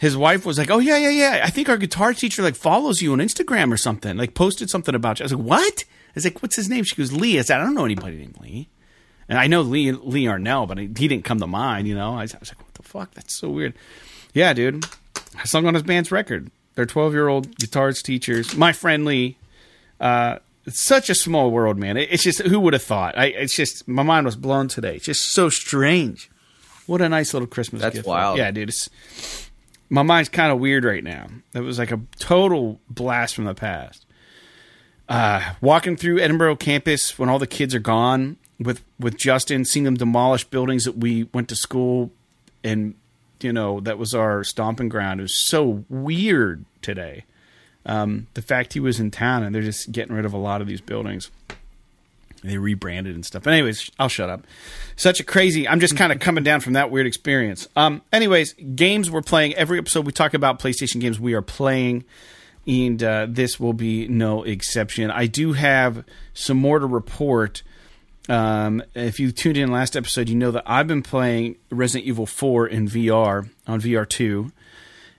his 0.00 0.16
wife 0.16 0.46
was 0.46 0.56
like, 0.58 0.70
"Oh 0.70 0.78
yeah, 0.78 0.96
yeah, 0.96 1.10
yeah. 1.10 1.40
I 1.44 1.50
think 1.50 1.68
our 1.68 1.76
guitar 1.76 2.14
teacher 2.14 2.42
like 2.42 2.56
follows 2.56 3.02
you 3.02 3.12
on 3.12 3.18
Instagram 3.18 3.70
or 3.70 3.76
something. 3.76 4.16
Like 4.16 4.34
posted 4.34 4.70
something 4.70 4.94
about 4.94 5.20
you." 5.20 5.24
I 5.24 5.26
was 5.26 5.34
like, 5.34 5.44
"What?" 5.44 5.84
I 5.84 6.12
was 6.14 6.24
like, 6.24 6.42
"What's 6.42 6.56
his 6.56 6.70
name?" 6.70 6.84
She 6.84 6.96
goes, 6.96 7.12
"Lee." 7.12 7.38
I 7.38 7.42
said, 7.42 7.60
"I 7.60 7.64
don't 7.64 7.74
know 7.74 7.84
anybody 7.84 8.16
named 8.16 8.40
Lee." 8.40 8.68
And 9.28 9.38
I 9.38 9.46
know 9.46 9.60
Lee 9.60 9.92
Lee 9.92 10.24
Arnell, 10.24 10.66
but 10.66 10.78
he 10.78 10.88
didn't 10.88 11.24
come 11.24 11.38
to 11.38 11.46
mind. 11.46 11.86
You 11.86 11.94
know, 11.94 12.14
I 12.14 12.22
was, 12.22 12.34
I 12.34 12.38
was 12.38 12.48
like, 12.50 12.60
"What 12.60 12.74
the 12.74 12.82
fuck? 12.82 13.14
That's 13.14 13.34
so 13.34 13.50
weird." 13.50 13.74
Yeah, 14.32 14.54
dude. 14.54 14.86
I 15.38 15.44
sung 15.44 15.66
on 15.66 15.74
his 15.74 15.82
band's 15.82 16.10
record. 16.10 16.50
They're 16.76 16.86
twelve 16.86 17.12
year 17.12 17.28
old 17.28 17.54
guitarist 17.56 18.02
teachers. 18.02 18.56
My 18.56 18.72
friend 18.72 19.04
Lee. 19.04 19.36
Uh, 20.00 20.38
it's 20.66 20.80
such 20.80 21.10
a 21.10 21.14
small 21.14 21.50
world, 21.50 21.78
man. 21.78 21.96
It's 21.96 22.22
just 22.22 22.40
who 22.42 22.58
would 22.60 22.72
have 22.72 22.82
thought? 22.82 23.18
I, 23.18 23.26
it's 23.26 23.54
just 23.54 23.86
my 23.86 24.02
mind 24.02 24.24
was 24.24 24.36
blown 24.36 24.68
today. 24.68 24.96
It's 24.96 25.04
just 25.04 25.30
so 25.32 25.48
strange. 25.48 26.30
What 26.86 27.00
a 27.00 27.08
nice 27.08 27.32
little 27.34 27.46
Christmas 27.48 27.82
That's 27.82 27.96
gift. 27.96 28.06
wild. 28.08 28.38
Yeah, 28.38 28.50
dude. 28.50 28.68
It's 28.70 28.88
my 29.90 30.02
mind's 30.02 30.28
kind 30.28 30.52
of 30.52 30.60
weird 30.60 30.84
right 30.84 31.04
now. 31.04 31.26
That 31.52 31.62
was 31.62 31.78
like 31.78 31.90
a 31.90 32.00
total 32.18 32.80
blast 32.88 33.34
from 33.34 33.44
the 33.44 33.54
past. 33.54 34.06
Uh, 35.08 35.54
walking 35.60 35.96
through 35.96 36.20
Edinboro 36.20 36.58
campus 36.58 37.18
when 37.18 37.28
all 37.28 37.40
the 37.40 37.46
kids 37.46 37.74
are 37.74 37.80
gone 37.80 38.36
with 38.60 38.82
with 38.98 39.18
Justin, 39.18 39.64
seeing 39.64 39.84
them 39.84 39.96
demolish 39.96 40.44
buildings 40.44 40.84
that 40.84 40.96
we 40.96 41.24
went 41.34 41.48
to 41.48 41.56
school 41.56 42.12
and 42.62 42.94
you 43.40 43.52
know 43.52 43.80
that 43.80 43.98
was 43.98 44.14
our 44.14 44.44
stomping 44.44 44.88
ground. 44.88 45.20
It 45.20 45.24
was 45.24 45.34
so 45.34 45.84
weird 45.88 46.64
today. 46.80 47.24
Um, 47.84 48.28
the 48.34 48.42
fact 48.42 48.74
he 48.74 48.80
was 48.80 49.00
in 49.00 49.10
town 49.10 49.42
and 49.42 49.54
they're 49.54 49.62
just 49.62 49.90
getting 49.90 50.14
rid 50.14 50.24
of 50.24 50.32
a 50.32 50.38
lot 50.38 50.60
of 50.60 50.68
these 50.68 50.82
buildings. 50.82 51.30
They 52.42 52.56
rebranded 52.56 53.14
and 53.14 53.24
stuff. 53.24 53.42
But 53.42 53.52
anyways, 53.52 53.90
I'll 53.98 54.08
shut 54.08 54.30
up. 54.30 54.46
Such 54.96 55.20
a 55.20 55.24
crazy. 55.24 55.68
I'm 55.68 55.80
just 55.80 55.96
kind 55.96 56.10
of 56.10 56.20
coming 56.20 56.42
down 56.42 56.60
from 56.60 56.72
that 56.72 56.90
weird 56.90 57.06
experience. 57.06 57.68
Um. 57.76 58.02
Anyways, 58.12 58.54
games 58.74 59.10
we're 59.10 59.22
playing. 59.22 59.54
Every 59.54 59.78
episode 59.78 60.06
we 60.06 60.12
talk 60.12 60.32
about 60.34 60.58
PlayStation 60.58 61.00
games 61.00 61.20
we 61.20 61.34
are 61.34 61.42
playing, 61.42 62.04
and 62.66 63.02
uh, 63.02 63.26
this 63.28 63.60
will 63.60 63.74
be 63.74 64.08
no 64.08 64.42
exception. 64.42 65.10
I 65.10 65.26
do 65.26 65.52
have 65.52 66.04
some 66.32 66.56
more 66.56 66.78
to 66.78 66.86
report. 66.86 67.62
Um, 68.28 68.82
if 68.94 69.18
you 69.18 69.32
tuned 69.32 69.56
in 69.56 69.70
last 69.72 69.96
episode, 69.96 70.28
you 70.28 70.36
know 70.36 70.50
that 70.52 70.62
I've 70.66 70.86
been 70.86 71.02
playing 71.02 71.56
Resident 71.70 72.06
Evil 72.06 72.26
4 72.26 72.68
in 72.68 72.86
VR 72.88 73.48
on 73.66 73.80
VR2. 73.80 74.52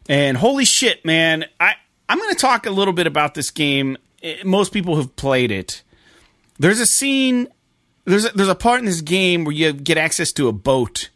And 0.07 0.37
holy 0.37 0.63
shit, 0.65 1.03
man, 1.03 1.45
I, 1.59 1.73
I'm 2.07 2.17
going 2.19 2.29
to 2.29 2.39
talk 2.39 2.65
a 2.65 2.71
little 2.71 2.93
bit 2.93 3.07
about 3.07 3.33
this 3.33 3.49
game. 3.51 3.97
Eh, 4.23 4.37
Most 4.45 4.71
people 4.71 4.95
have 4.95 5.15
played 5.17 5.51
it. 5.51 5.81
There's 6.61 6.79
a 6.79 6.85
scene, 6.85 7.47
there's 8.05 8.25
a, 8.25 8.29
there's 8.29 8.49
a 8.49 8.55
part 8.55 8.79
in 8.79 8.85
this 8.85 9.01
game 9.01 9.45
where 9.45 9.53
you 9.53 9.73
get 9.73 9.97
access 9.97 10.31
to 10.33 10.47
a 10.47 10.51
boat. 10.51 11.09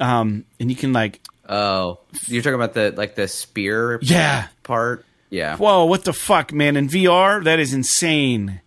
Um, 0.00 0.44
and 0.58 0.68
you 0.68 0.76
can 0.76 0.92
like, 0.92 1.20
Oh, 1.48 2.00
you're 2.26 2.42
talking 2.42 2.56
about 2.56 2.74
the 2.74 2.92
like 2.96 3.14
the 3.14 3.28
spear 3.28 4.00
yeah, 4.02 4.48
part? 4.64 5.04
Yeah. 5.30 5.56
whoa, 5.56 5.84
what 5.84 6.04
the 6.04 6.12
fuck, 6.12 6.52
man? 6.52 6.76
In 6.76 6.88
VR, 6.88 7.44
that 7.44 7.60
is 7.60 7.72
insane. 7.72 8.60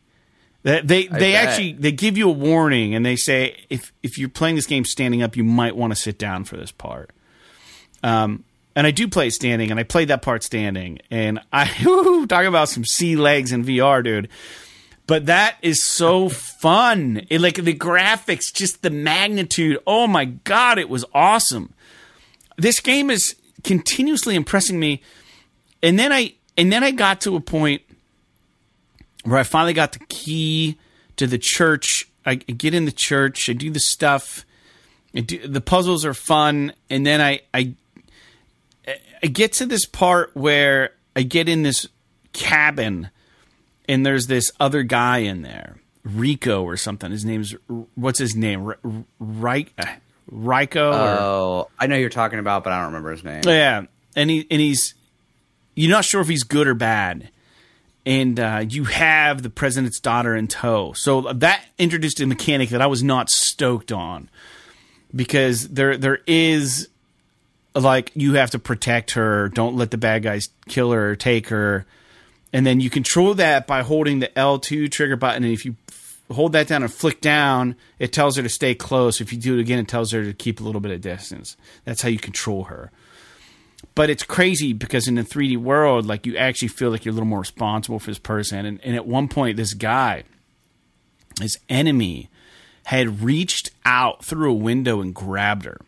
That 0.64 0.88
they 0.88 1.08
they 1.08 1.34
bet. 1.34 1.48
actually 1.48 1.74
they 1.74 1.92
give 1.92 2.18
you 2.18 2.30
a 2.30 2.34
warning 2.34 2.96
and 2.96 3.06
they 3.06 3.16
say 3.18 3.58
if 3.70 3.92
if 4.02 4.18
you're 4.18 4.30
playing 4.30 4.56
this 4.56 4.66
game 4.66 4.86
standing 4.86 5.22
up, 5.22 5.36
you 5.36 5.44
might 5.44 5.76
want 5.76 5.92
to 5.92 5.96
sit 5.96 6.18
down 6.18 6.46
for 6.46 6.56
this 6.56 6.72
part. 6.72 7.12
Um, 8.02 8.46
and 8.76 8.88
I 8.88 8.92
do 8.92 9.10
play 9.10 9.30
standing, 9.30 9.72
and 9.72 9.80
I 9.80 9.84
played 9.84 10.08
that 10.08 10.22
part 10.22 10.42
standing, 10.42 11.00
and 11.12 11.40
I 11.52 11.70
whoo, 11.86 12.28
talk 12.28 12.46
about 12.46 12.70
some 12.70 12.86
sea 12.86 13.18
legs 13.18 13.52
in 13.52 13.66
VR, 13.66 14.04
dude. 14.04 14.30
But 15.10 15.26
that 15.26 15.58
is 15.64 15.84
so 15.84 16.30
fun. 16.62 17.26
It, 17.30 17.42
like 17.42 17.56
the 17.56 17.74
graphics, 17.74 18.54
just 18.54 18.84
the 18.84 18.92
magnitude. 18.92 19.80
Oh 19.88 20.06
my 20.06 20.26
god, 20.26 20.78
it 20.78 20.88
was 20.88 21.04
awesome. 21.14 21.74
This 22.58 22.80
game 22.80 23.10
is 23.10 23.36
continuously 23.64 24.36
impressing 24.36 24.80
me. 24.80 25.02
And 25.82 25.98
then 25.98 26.14
I 26.14 26.36
and 26.56 26.72
then 26.72 26.84
I 26.84 26.92
got 26.92 27.22
to 27.22 27.36
a 27.36 27.42
point 27.42 27.82
where 29.24 29.40
I 29.40 29.44
finally 29.44 29.74
got 29.74 29.94
the 29.94 30.06
key 30.10 30.78
to 31.18 31.26
the 31.26 31.40
church. 31.40 32.08
I 32.26 32.36
get 32.36 32.76
in 32.76 32.86
the 32.86 32.92
church, 32.92 33.50
I 33.50 33.54
do 33.54 33.72
the 33.72 33.80
stuff. 33.80 34.46
I 35.16 35.22
do, 35.22 35.48
the 35.48 35.62
puzzles 35.62 36.06
are 36.06 36.14
fun, 36.14 36.74
and 36.88 37.04
then 37.04 37.20
I, 37.20 37.42
I 37.52 37.74
I 39.24 39.28
get 39.28 39.54
to 39.54 39.66
this 39.66 39.86
part 39.86 40.36
where 40.36 40.92
I 41.16 41.24
get 41.24 41.50
in 41.50 41.64
this 41.64 41.88
cabin, 42.34 43.10
and 43.90 44.06
there's 44.06 44.28
this 44.28 44.50
other 44.60 44.84
guy 44.84 45.18
in 45.18 45.42
there, 45.42 45.76
Rico 46.06 46.64
or 46.64 46.78
something. 46.78 47.12
His 47.12 47.26
name's 47.26 47.54
what's 47.96 48.20
his 48.20 48.36
name? 48.36 48.66
R- 48.66 48.78
R- 48.86 49.04
Ri- 49.20 49.68
uh, 49.78 49.86
Rico. 50.32 50.92
or, 50.92 51.18
Oh, 51.20 51.70
I 51.78 51.88
know 51.88 51.98
you're 51.98 52.10
talking 52.10 52.40
about, 52.40 52.64
but 52.64 52.72
I 52.72 52.78
don't 52.78 52.88
remember 52.88 53.12
his 53.12 53.24
name. 53.26 53.42
yeah, 53.46 53.84
and 54.16 54.30
he 54.30 54.48
and 54.50 54.62
he's 54.62 54.94
you're 55.76 55.92
not 55.92 56.06
sure 56.06 56.22
if 56.22 56.28
he's 56.28 56.44
good 56.44 56.68
or 56.68 56.74
bad, 56.74 57.30
and 58.06 58.40
uh, 58.40 58.64
you 58.68 58.84
have 58.86 59.42
the 59.44 59.50
president's 59.50 60.00
daughter 60.00 60.36
in 60.36 60.48
tow. 60.48 60.94
So 60.94 61.22
that 61.34 61.64
introduced 61.78 62.20
a 62.22 62.26
mechanic 62.26 62.70
that 62.70 62.82
I 62.82 62.88
was 62.88 63.02
not 63.04 63.30
stoked 63.30 63.92
on 63.92 64.30
because 65.16 65.70
there 65.70 65.98
there 65.98 66.20
is 66.28 66.90
like 67.76 68.12
you 68.16 68.34
have 68.34 68.52
to 68.52 68.60
protect 68.60 69.12
her. 69.12 69.50
Don't 69.50 69.76
let 69.76 69.92
the 69.92 69.98
bad 69.98 70.24
guys 70.24 70.50
kill 70.68 70.92
her 70.92 71.12
or 71.12 71.16
take 71.16 71.48
her. 71.50 71.86
And 72.52 72.66
then 72.66 72.80
you 72.80 72.90
control 72.90 73.34
that 73.36 73.68
by 73.68 73.82
holding 73.82 74.20
the 74.20 74.28
L2 74.30 74.92
trigger 74.92 75.16
button. 75.16 75.44
And 75.44 75.54
if 75.54 75.66
you 75.66 75.76
hold 76.32 76.54
that 76.54 76.68
down 76.68 76.84
and 76.84 76.92
flick 76.92 77.22
down, 77.22 77.76
it 78.00 78.12
tells 78.12 78.38
her 78.38 78.44
to 78.44 78.50
stay 78.50 78.76
close. 78.76 79.22
If 79.22 79.32
you 79.32 79.40
do 79.40 79.58
it 79.58 79.62
again, 79.62 79.80
it 79.80 79.88
tells 79.88 80.12
her 80.12 80.24
to 80.24 80.34
keep 80.34 80.60
a 80.60 80.64
little 80.64 80.82
bit 80.82 80.92
of 80.92 81.02
distance. 81.02 81.58
That's 81.86 82.02
how 82.02 82.10
you 82.10 82.20
control 82.20 82.66
her. 82.66 82.92
But 83.96 84.10
it's 84.10 84.24
crazy 84.24 84.74
because 84.74 85.08
in 85.08 85.16
the 85.16 85.24
3D 85.24 85.58
world, 85.58 86.06
like 86.06 86.26
you 86.26 86.38
actually 86.38 86.68
feel 86.70 86.90
like 86.90 87.06
you're 87.06 87.12
a 87.12 87.16
little 87.16 87.28
more 87.28 87.40
responsible 87.40 88.00
for 88.00 88.12
this 88.12 88.20
person. 88.20 88.66
And, 88.66 88.80
and 88.84 88.96
at 88.96 89.08
one 89.08 89.28
point, 89.28 89.58
this 89.58 89.74
guy, 89.74 90.24
his 91.40 91.60
enemy, 91.70 92.30
had 92.86 93.22
reached 93.22 93.72
out 93.86 94.26
through 94.26 94.52
a 94.52 94.56
window 94.56 95.02
and 95.02 95.14
grabbed 95.14 95.66
her 95.66 95.80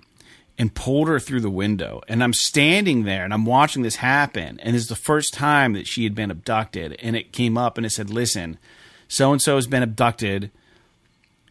and 0.61 0.75
pulled 0.75 1.07
her 1.07 1.19
through 1.19 1.41
the 1.41 1.49
window. 1.49 2.03
And 2.07 2.23
I'm 2.23 2.33
standing 2.33 3.03
there 3.03 3.23
and 3.23 3.33
I'm 3.33 3.45
watching 3.45 3.81
this 3.81 3.95
happen. 3.95 4.59
And 4.59 4.75
it's 4.75 4.89
the 4.89 4.95
first 4.95 5.33
time 5.33 5.73
that 5.73 5.87
she 5.87 6.03
had 6.03 6.13
been 6.13 6.29
abducted. 6.29 6.95
And 7.01 7.15
it 7.15 7.31
came 7.31 7.57
up 7.57 7.77
and 7.77 7.85
it 7.85 7.89
said, 7.89 8.11
listen, 8.11 8.59
so 9.07 9.31
and 9.31 9.41
so 9.41 9.55
has 9.55 9.65
been 9.65 9.81
abducted. 9.81 10.51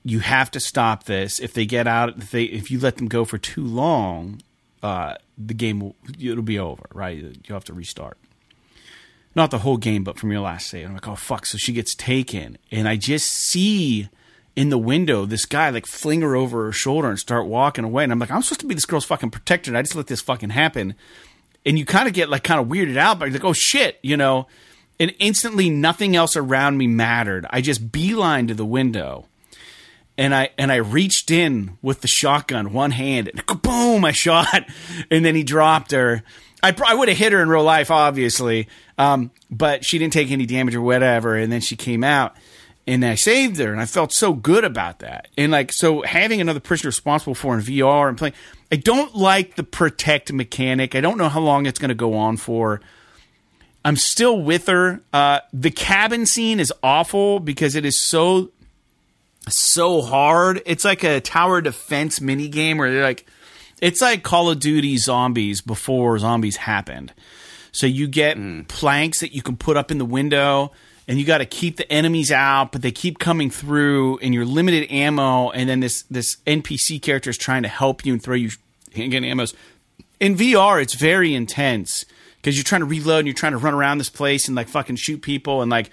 You 0.05 0.21
have 0.21 0.49
to 0.53 0.61
stop 0.61 1.05
this. 1.05 1.41
If 1.41 1.53
they 1.55 1.67
get 1.67 1.89
out, 1.89 2.19
if 2.19 2.31
they 2.31 2.45
if 2.45 2.71
you 2.71 2.79
let 2.79 2.99
them 2.99 3.09
go 3.09 3.25
for 3.25 3.37
too 3.37 3.65
long, 3.65 4.43
uh, 4.81 5.17
the 5.37 5.55
game 5.55 5.81
will 5.81 5.97
it'll 6.17 6.45
be 6.45 6.61
over. 6.61 6.87
Right? 6.95 7.17
You'll 7.17 7.57
have 7.57 7.65
to 7.65 7.75
restart. 7.75 8.17
Not 9.35 9.51
the 9.51 9.59
whole 9.59 9.77
game, 9.77 10.05
but 10.05 10.21
from 10.21 10.31
your 10.31 10.43
last 10.43 10.69
save. 10.69 10.87
I'm 10.87 10.95
like, 10.95 11.09
oh 11.09 11.17
fuck! 11.17 11.47
So 11.47 11.59
she 11.59 11.73
gets 11.73 11.97
taken, 11.97 12.59
and 12.71 12.89
I 12.89 12.95
just 12.95 13.27
see 13.27 14.09
in 14.57 14.69
the 14.69 14.79
window 14.79 15.25
this 15.25 15.45
guy 15.45 15.71
like 15.71 15.87
fling 15.87 16.23
her 16.23 16.37
over 16.37 16.67
her 16.67 16.73
shoulder 16.73 17.09
and 17.09 17.19
start 17.19 17.47
walking 17.47 17.85
away. 17.85 18.05
And 18.05 18.13
I'm 18.13 18.19
like, 18.19 18.31
I'm 18.31 18.43
supposed 18.43 18.61
to 18.61 18.67
be 18.67 18.75
this 18.75 18.87
girl's 18.87 19.05
fucking 19.05 19.31
protector. 19.31 19.71
And 19.71 19.79
I 19.79 19.83
just 19.83 19.95
let 19.95 20.07
this 20.07 20.21
fucking 20.21 20.51
happen. 20.51 20.95
And 21.65 21.79
you 21.79 21.85
kind 21.85 22.09
of 22.09 22.15
get 22.15 22.29
like 22.29 22.43
kind 22.43 22.61
of 22.61 22.67
weirded 22.67 22.97
out, 22.97 23.19
but 23.19 23.31
like, 23.31 23.45
oh 23.45 23.53
shit, 23.53 23.99
you 24.03 24.17
know. 24.17 24.47
And 24.99 25.15
instantly, 25.19 25.71
nothing 25.71 26.15
else 26.15 26.37
around 26.37 26.77
me 26.77 26.87
mattered. 26.87 27.47
I 27.49 27.63
just 27.63 27.91
beeline 27.91 28.49
to 28.49 28.55
the 28.55 28.67
window, 28.67 29.29
and 30.19 30.35
I 30.35 30.51
and 30.59 30.71
I 30.71 30.77
reached 30.77 31.31
in 31.31 31.79
with 31.81 32.03
the 32.03 32.09
shotgun, 32.09 32.75
one 32.75 32.91
hand, 32.91 33.29
and 33.29 33.63
boom, 33.63 34.05
I 34.05 34.13
shot, 34.13 34.67
and 35.11 35.25
then 35.25 35.35
he 35.35 35.43
dropped 35.43 35.93
her. 35.93 36.23
I, 36.63 36.77
I 36.87 36.95
would 36.95 37.09
have 37.09 37.17
hit 37.17 37.33
her 37.33 37.41
in 37.41 37.49
real 37.49 37.65
life, 37.65 37.91
obviously, 37.91 38.69
um, 38.99 39.31
but 39.51 39.85
she 39.85 39.99
didn't 39.99 40.13
take 40.13 40.31
any 40.31 40.45
damage 40.45 40.75
or 40.75 40.83
whatever. 40.83 41.35
And 41.35 41.51
then 41.51 41.63
she 41.63 41.77
came 41.77 42.05
out, 42.05 42.37
and 42.91 43.05
I 43.05 43.15
saved 43.15 43.59
her, 43.59 43.71
and 43.71 43.81
I 43.81 43.87
felt 43.87 44.13
so 44.13 44.33
good 44.33 44.65
about 44.65 44.99
that. 44.99 45.29
And 45.39 45.53
like, 45.53 45.73
so 45.73 46.03
having 46.03 46.41
another 46.41 46.59
person 46.59 46.89
responsible 46.89 47.37
for 47.37 47.55
in 47.55 47.61
VR 47.61 48.09
and 48.09 48.19
playing, 48.19 48.35
I 48.73 48.77
don't 48.77 49.15
like 49.15 49.55
the 49.55 49.63
protect 49.63 50.33
mechanic. 50.33 50.97
I 50.97 51.01
don't 51.01 51.17
know 51.17 51.29
how 51.29 51.39
long 51.41 51.67
it's 51.67 51.79
going 51.79 51.91
to 51.91 51.95
go 51.95 52.15
on 52.15 52.37
for. 52.37 52.81
I'm 53.85 53.95
still 53.97 54.41
with 54.43 54.67
her. 54.67 55.01
Uh, 55.13 55.39
the 55.53 55.71
cabin 55.71 56.27
scene 56.27 56.59
is 56.59 56.73
awful 56.83 57.39
because 57.39 57.77
it 57.77 57.85
is 57.85 57.99
so 57.99 58.51
so 59.49 60.03
hard. 60.03 60.61
It's 60.67 60.85
like 60.85 61.05
a 61.05 61.21
tower 61.21 61.61
defense 61.61 62.21
mini 62.21 62.49
game 62.49 62.77
where 62.77 62.93
they're 62.93 63.03
like, 63.03 63.25
it's 63.81 64.01
like 64.01 64.25
Call 64.25 64.51
of 64.51 64.59
Duty 64.59 64.97
zombies 64.97 65.61
before 65.61 66.19
zombies 66.19 66.57
happened. 66.57 67.15
So 67.73 67.87
you 67.87 68.09
get 68.09 68.37
planks 68.69 69.21
that 69.21 69.33
you 69.33 69.43
can 69.43 69.57
put 69.57 69.77
up 69.77 69.93
in 69.93 69.99
the 69.99 70.05
window, 70.05 70.73
and 71.11 71.19
you 71.19 71.27
got 71.27 71.39
to 71.39 71.45
keep 71.45 71.77
the 71.77 71.91
enemies 71.93 72.31
out, 72.31 72.71
but 72.71 72.83
they 72.83 72.93
keep 72.93 73.19
coming 73.19 73.51
through, 73.51 74.19
and 74.19 74.33
you're 74.33 74.45
limited 74.45 74.89
ammo. 74.93 75.51
And 75.51 75.69
then 75.69 75.81
this 75.81 76.03
this 76.03 76.37
NPC 76.47 77.03
character 77.03 77.31
is 77.31 77.37
trying 77.37 77.65
to 77.65 77.69
help 77.69 78.07
you 78.07 78.13
and 78.13 78.23
throw 78.23 78.37
you 78.37 78.51
handgun 78.95 79.23
ammos. 79.25 79.53
In 80.21 80.37
VR, 80.37 80.81
it's 80.81 80.95
very 80.95 81.35
intense 81.35 82.05
because 82.37 82.57
you're 82.57 82.63
trying 82.63 82.83
to 82.83 82.87
reload 82.87 83.19
and 83.19 83.27
you're 83.27 83.35
trying 83.35 83.53
to 83.53 83.59
run 83.59 83.75
around 83.75 83.99
this 83.99 84.09
place 84.09 84.47
and 84.47 84.55
like 84.55 84.69
fucking 84.69 84.95
shoot 84.95 85.21
people 85.21 85.63
and 85.63 85.71
like 85.71 85.91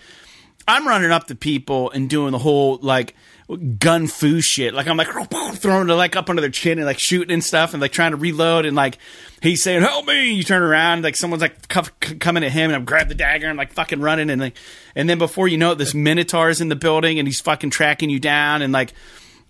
I'm 0.67 0.88
running 0.88 1.10
up 1.10 1.25
to 1.27 1.36
people 1.36 1.89
and 1.89 2.08
doing 2.08 2.32
the 2.32 2.38
whole 2.38 2.77
like 2.84 3.15
gun 3.55 4.07
fu 4.07 4.41
shit. 4.41 4.73
Like 4.73 4.88
I'm 4.88 4.97
like 4.97 5.07
throwing 5.55 5.89
it 5.89 5.93
like 5.93 6.15
up 6.15 6.29
under 6.29 6.41
their 6.41 6.51
chin 6.51 6.79
and 6.79 6.86
like 6.86 6.99
shooting 6.99 7.33
and 7.33 7.43
stuff 7.43 7.73
and 7.73 7.81
like 7.81 7.91
trying 7.93 8.12
to 8.12 8.17
reload 8.17 8.65
and 8.65 8.75
like 8.75 8.97
he's 9.41 9.63
saying 9.63 9.81
help 9.81 10.05
me. 10.05 10.33
You 10.33 10.43
turn 10.43 10.62
around 10.62 11.03
like 11.03 11.15
someone's 11.15 11.41
like 11.41 11.67
cuff, 11.69 11.91
c- 12.03 12.15
coming 12.15 12.43
at 12.43 12.51
him 12.51 12.71
and 12.71 12.75
I'm 12.75 12.86
grab 12.86 13.07
the 13.07 13.15
dagger 13.15 13.47
and 13.47 13.57
like 13.57 13.71
fucking 13.71 14.01
running 14.01 14.29
and 14.29 14.41
like 14.41 14.57
and 14.95 15.10
then 15.10 15.17
before 15.17 15.47
you 15.47 15.57
know 15.57 15.71
it, 15.71 15.77
this 15.77 15.93
minotaur 15.93 16.49
is 16.49 16.60
in 16.60 16.67
the 16.67 16.75
building 16.75 17.19
and 17.19 17.27
he's 17.27 17.39
fucking 17.39 17.69
tracking 17.69 18.10
you 18.10 18.19
down 18.19 18.62
and 18.62 18.73
like 18.73 18.93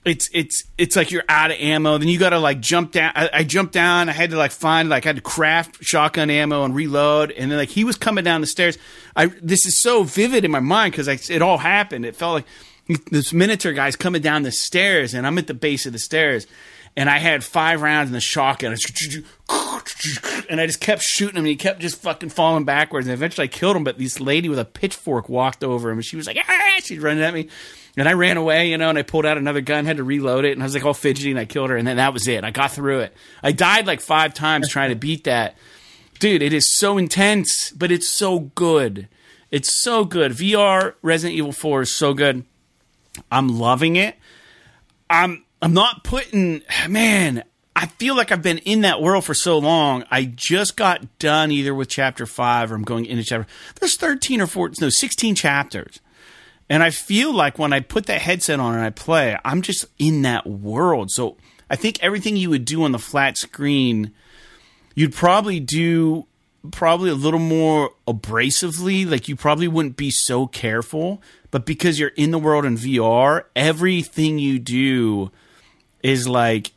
it's 0.05 0.29
it's 0.31 0.63
it's 0.77 0.95
like 0.95 1.12
you're 1.12 1.23
out 1.27 1.51
of 1.51 1.57
ammo. 1.57 1.97
Then 1.97 2.07
you 2.07 2.19
got 2.19 2.29
to 2.29 2.39
like 2.39 2.60
jump 2.62 2.91
down. 2.91 3.12
I, 3.15 3.29
I 3.33 3.43
jumped 3.43 3.73
down. 3.73 4.10
I 4.10 4.13
had 4.13 4.29
to 4.29 4.38
like 4.38 4.51
find 4.51 4.89
like 4.89 5.05
I 5.05 5.10
had 5.10 5.17
to 5.17 5.21
craft 5.21 5.83
shotgun 5.83 6.29
ammo 6.29 6.63
and 6.63 6.73
reload. 6.73 7.31
And 7.31 7.51
then 7.51 7.57
like 7.57 7.69
he 7.69 7.83
was 7.83 7.97
coming 7.97 8.23
down 8.23 8.41
the 8.41 8.47
stairs. 8.47 8.77
I 9.15 9.25
this 9.41 9.65
is 9.65 9.81
so 9.81 10.03
vivid 10.03 10.45
in 10.45 10.51
my 10.51 10.60
mind 10.60 10.93
because 10.93 11.29
it 11.29 11.41
all 11.41 11.57
happened. 11.57 12.05
It 12.05 12.15
felt 12.15 12.36
like 12.36 12.45
this 13.12 13.34
minotaur 13.34 13.73
guy's 13.73 13.95
coming 13.95 14.21
down 14.21 14.43
the 14.43 14.52
stairs, 14.52 15.13
and 15.13 15.28
I'm 15.28 15.38
at 15.38 15.47
the 15.47 15.54
base 15.54 15.86
of 15.86 15.93
the 15.93 16.00
stairs. 16.00 16.47
And 16.95 17.12
I 17.12 17.19
had 17.19 17.43
five 17.43 17.84
rounds 17.84 18.10
in 18.10 18.13
the 18.13 18.19
shotgun, 18.19 18.71
and 18.71 20.60
I 20.60 20.65
just 20.65 20.80
kept 20.80 21.04
shooting 21.04 21.36
him. 21.36 21.41
And 21.43 21.47
he 21.47 21.56
kept 21.56 21.80
just 21.80 22.02
fucking 22.02 22.30
falling 22.30 22.65
backwards. 22.65 23.06
And 23.06 23.13
eventually, 23.13 23.43
I 23.43 23.50
killed 23.50 23.76
him. 23.76 23.84
But 23.84 24.00
this 24.00 24.19
lady 24.19 24.50
with 24.50 24.58
a 24.58 24.65
pitchfork 24.65 25.30
walked 25.30 25.63
over 25.63 25.91
him, 25.91 26.00
and 26.00 26.06
she 26.06 26.15
was 26.15 26.26
like, 26.26 26.39
"Ah!" 26.39 26.80
She's 26.82 26.97
running 26.97 27.23
at 27.23 27.36
me. 27.36 27.50
And 27.97 28.08
I 28.08 28.13
ran 28.13 28.38
away, 28.38 28.69
you 28.69 28.78
know, 28.78 28.89
and 28.89 28.97
I 28.97 29.02
pulled 29.04 29.26
out 29.26 29.38
another 29.38 29.62
gun, 29.62 29.86
had 29.86 29.97
to 29.97 30.04
reload 30.04 30.45
it, 30.45 30.54
and 30.54 30.62
I 30.62 30.65
was 30.65 30.73
like 30.76 30.86
all 30.86 30.93
fidgety, 30.93 31.32
and 31.32 31.39
I 31.39 31.45
killed 31.45 31.69
her, 31.71 31.78
and 31.78 31.88
then 31.88 31.97
that 31.97 32.13
was 32.13 32.28
it. 32.28 32.43
I 32.43 32.52
got 32.52 32.71
through 32.71 33.00
it. 33.02 33.13
I 33.43 33.52
died 33.52 33.88
like 33.88 34.02
five 34.02 34.34
times 34.36 34.69
trying 34.69 34.89
to 34.89 34.95
beat 34.95 35.23
that. 35.26 35.56
dude, 36.19 36.41
it 36.41 36.54
is 36.54 36.71
so 36.71 36.97
intense, 36.97 37.71
but 37.71 37.91
it's 37.91 38.08
so 38.08 38.39
good. 38.39 39.08
It's 39.52 39.82
so 39.82 40.04
good. 40.04 40.32
VR 40.32 40.95
Resident 41.02 41.38
Evil 41.38 41.52
4 41.52 41.84
is 41.84 41.91
so 41.91 42.13
good. 42.13 42.43
I'm 43.32 43.60
loving 43.60 43.95
it. 43.95 44.15
I'm 45.10 45.45
I'm 45.62 45.73
not 45.73 46.03
putting 46.03 46.62
man, 46.88 47.43
I 47.75 47.88
feel 47.88 48.15
like 48.15 48.32
I've 48.32 48.41
been 48.41 48.60
in 48.60 48.82
that 48.82 49.01
world 49.01 49.25
for 49.25 49.34
so 49.34 49.58
long. 49.58 50.03
I 50.10 50.25
just 50.25 50.77
got 50.77 51.19
done 51.19 51.51
either 51.51 51.73
with 51.73 51.89
chapter 51.89 52.25
5 52.25 52.71
or 52.71 52.75
I'm 52.75 52.84
going 52.84 53.06
into 53.06 53.23
chapter 53.23 53.47
There's 53.80 53.95
13 53.95 54.41
or 54.41 54.47
14 54.47 54.77
no 54.82 54.89
16 54.89 55.36
chapters. 55.36 55.99
And 56.69 56.84
I 56.84 56.89
feel 56.89 57.34
like 57.34 57.58
when 57.58 57.71
I 57.71 57.80
put 57.80 58.08
that 58.08 58.21
headset 58.21 58.60
on 58.60 58.75
and 58.75 58.84
I 58.84 58.89
play, 58.89 59.38
I'm 59.45 59.62
just 59.62 59.86
in 59.97 60.23
that 60.23 60.45
world. 60.45 61.12
So 61.12 61.38
I 61.69 61.75
think 61.75 62.01
everything 62.03 62.36
you 62.36 62.49
would 62.49 62.65
do 62.65 62.84
on 62.84 62.91
the 62.91 62.99
flat 62.99 63.38
screen, 63.38 64.13
you'd 64.95 65.13
probably 65.13 65.60
do 65.60 66.27
probably 66.72 67.10
a 67.10 67.15
little 67.15 67.39
more 67.39 67.91
abrasively. 68.08 69.10
Like 69.10 69.28
you 69.28 69.36
probably 69.36 69.67
wouldn't 69.67 69.98
be 69.98 70.12
so 70.12 70.48
careful. 70.48 71.22
But 71.52 71.65
because 71.65 72.00
you're 72.00 72.10
in 72.10 72.32
the 72.32 72.39
world 72.39 72.65
in 72.65 72.78
VR, 72.78 73.46
everything 73.56 74.39
you 74.39 74.60
do 74.60 75.32
is 76.04 76.28
like 76.28 76.72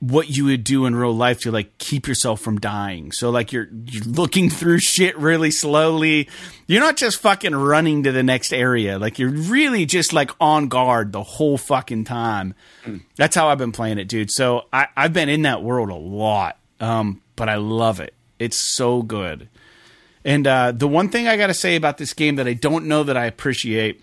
what 0.00 0.28
you 0.28 0.44
would 0.44 0.62
do 0.62 0.86
in 0.86 0.94
real 0.94 1.14
life 1.14 1.40
to 1.40 1.50
like 1.50 1.76
keep 1.78 2.06
yourself 2.06 2.40
from 2.40 2.58
dying. 2.58 3.10
So 3.12 3.30
like 3.30 3.52
you're 3.52 3.68
you're 3.86 4.04
looking 4.04 4.48
through 4.50 4.78
shit 4.78 5.18
really 5.18 5.50
slowly. 5.50 6.28
You're 6.66 6.80
not 6.80 6.96
just 6.96 7.18
fucking 7.18 7.54
running 7.54 8.04
to 8.04 8.12
the 8.12 8.22
next 8.22 8.52
area. 8.52 8.98
Like 8.98 9.18
you're 9.18 9.30
really 9.30 9.86
just 9.86 10.12
like 10.12 10.30
on 10.40 10.68
guard 10.68 11.12
the 11.12 11.22
whole 11.22 11.58
fucking 11.58 12.04
time. 12.04 12.54
That's 13.16 13.34
how 13.34 13.48
I've 13.48 13.58
been 13.58 13.72
playing 13.72 13.98
it, 13.98 14.08
dude. 14.08 14.30
So 14.30 14.66
I, 14.72 14.86
I've 14.96 15.12
been 15.12 15.28
in 15.28 15.42
that 15.42 15.62
world 15.62 15.90
a 15.90 15.94
lot. 15.94 16.58
Um, 16.80 17.22
but 17.34 17.48
I 17.48 17.56
love 17.56 18.00
it. 18.00 18.14
It's 18.38 18.58
so 18.58 19.02
good. 19.02 19.48
And 20.24 20.46
uh, 20.46 20.72
the 20.72 20.88
one 20.88 21.08
thing 21.08 21.28
I 21.28 21.36
got 21.36 21.46
to 21.46 21.54
say 21.54 21.76
about 21.76 21.98
this 21.98 22.12
game 22.12 22.36
that 22.36 22.46
I 22.46 22.54
don't 22.54 22.86
know 22.86 23.02
that 23.04 23.16
I 23.16 23.26
appreciate 23.26 24.02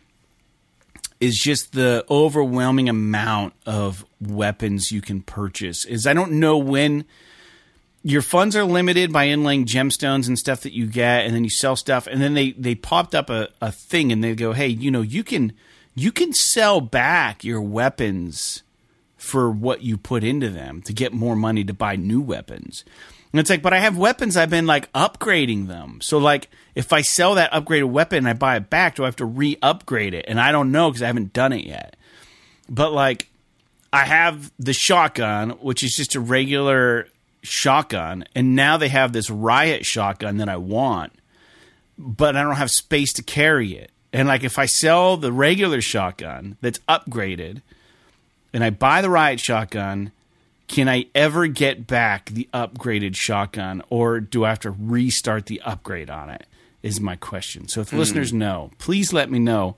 is 1.20 1.36
just 1.36 1.74
the 1.74 2.06
overwhelming 2.10 2.90
amount 2.90 3.54
of 3.66 4.06
weapons 4.20 4.92
you 4.92 5.02
can 5.02 5.22
purchase. 5.22 5.86
Is 5.86 6.08
I 6.08 6.14
don't 6.14 6.34
know 6.34 6.58
when 6.58 7.06
your 8.04 8.22
funds 8.22 8.56
are 8.56 8.64
limited 8.64 9.12
by 9.12 9.28
inlaying 9.28 9.66
gemstones 9.66 10.28
and 10.28 10.38
stuff 10.38 10.62
that 10.62 10.74
you 10.74 10.86
get, 10.88 11.26
and 11.26 11.34
then 11.34 11.44
you 11.44 11.50
sell 11.50 11.76
stuff, 11.76 12.08
and 12.08 12.22
then 12.22 12.34
they 12.34 12.52
they 12.52 12.76
popped 12.76 13.16
up 13.16 13.30
a, 13.30 13.50
a 13.62 13.72
thing 13.72 14.12
and 14.12 14.24
they 14.24 14.36
go, 14.36 14.54
hey, 14.54 14.68
you 14.68 14.92
know, 14.92 15.02
you 15.02 15.24
can 15.24 15.54
you 15.96 16.12
can 16.12 16.34
sell 16.34 16.82
back 16.82 17.44
your 17.44 17.62
weapons 17.62 18.64
for 19.16 19.50
what 19.50 19.82
you 19.82 19.98
put 19.98 20.24
into 20.24 20.50
them 20.50 20.82
to 20.84 20.94
get 20.94 21.14
more 21.14 21.36
money 21.36 21.64
to 21.64 21.74
buy 21.74 21.96
new 21.96 22.22
weapons. 22.22 22.84
And 23.36 23.42
it's 23.42 23.50
like, 23.50 23.62
but 23.62 23.74
I 23.74 23.80
have 23.80 23.98
weapons, 23.98 24.38
I've 24.38 24.50
been 24.50 24.66
like 24.66 24.90
upgrading 24.94 25.68
them. 25.68 26.00
So 26.00 26.20
like 26.20 26.50
if 26.74 26.94
I 26.94 27.02
sell 27.02 27.36
that 27.36 27.52
upgraded 27.52 27.90
weapon 27.90 28.20
and 28.20 28.30
I 28.30 28.32
buy 28.34 28.56
it 28.56 28.70
back, 28.70 28.96
do 28.96 29.04
I 29.04 29.08
have 29.08 29.18
to 29.18 29.26
re-upgrade 29.26 30.14
it? 30.14 30.24
And 30.30 30.40
I 30.40 30.54
don't 30.54 30.72
know 30.72 30.90
because 30.90 31.04
I 31.04 31.08
haven't 31.08 31.34
done 31.34 31.52
it 31.52 31.66
yet. 31.66 31.98
But 32.70 32.94
like 32.94 33.28
I 33.92 34.06
have 34.06 34.54
the 34.58 34.72
shotgun, 34.72 35.50
which 35.50 35.84
is 35.84 35.96
just 35.98 36.16
a 36.16 36.22
regular 36.22 37.10
shotgun, 37.42 38.24
and 38.36 38.56
now 38.56 38.78
they 38.78 38.88
have 38.88 39.12
this 39.12 39.30
riot 39.30 39.86
shotgun 39.86 40.38
that 40.38 40.48
I 40.48 40.56
want, 40.56 41.12
but 41.98 42.38
I 42.38 42.44
don't 42.44 42.56
have 42.56 42.72
space 42.72 43.12
to 43.16 43.22
carry 43.22 43.74
it. 43.74 43.92
And 44.14 44.30
like 44.30 44.46
if 44.46 44.58
I 44.58 44.66
sell 44.66 45.18
the 45.18 45.34
regular 45.34 45.82
shotgun 45.82 46.56
that's 46.62 46.80
upgraded 46.88 47.64
and 48.54 48.64
I 48.64 48.70
buy 48.70 49.02
the 49.02 49.10
riot 49.10 49.42
shotgun, 49.42 50.14
can 50.68 50.90
I 50.90 51.06
ever 51.14 51.48
get 51.48 51.88
back 51.88 52.30
the 52.30 52.50
upgraded 52.54 53.16
shotgun 53.16 53.82
or 53.90 54.20
do 54.20 54.46
I 54.46 54.50
have 54.50 54.60
to 54.62 54.72
restart 54.72 55.46
the 55.46 55.62
upgrade 55.62 56.10
on 56.10 56.30
it? 56.30 56.48
Is 56.82 57.02
my 57.02 57.16
question. 57.16 57.68
So 57.68 57.82
if 57.82 57.90
mm. 57.90 57.98
listeners 57.98 58.32
know, 58.32 58.72
please 58.78 59.12
let 59.12 59.32
me 59.32 59.40
know. 59.40 59.76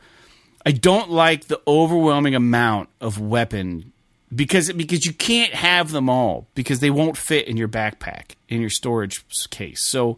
I 0.65 0.71
don't 0.71 1.09
like 1.09 1.45
the 1.45 1.61
overwhelming 1.65 2.35
amount 2.35 2.89
of 2.99 3.17
weapon 3.17 3.93
because 4.33 4.71
because 4.73 5.05
you 5.05 5.13
can't 5.13 5.53
have 5.53 5.91
them 5.91 6.09
all 6.09 6.47
because 6.53 6.81
they 6.81 6.89
won't 6.89 7.15
fit 7.15 7.47
in 7.47 7.55
your 7.55 7.69
backpack 7.69 8.35
in 8.49 8.59
your 8.59 8.69
storage 8.69 9.23
case. 9.49 9.85
So 9.85 10.17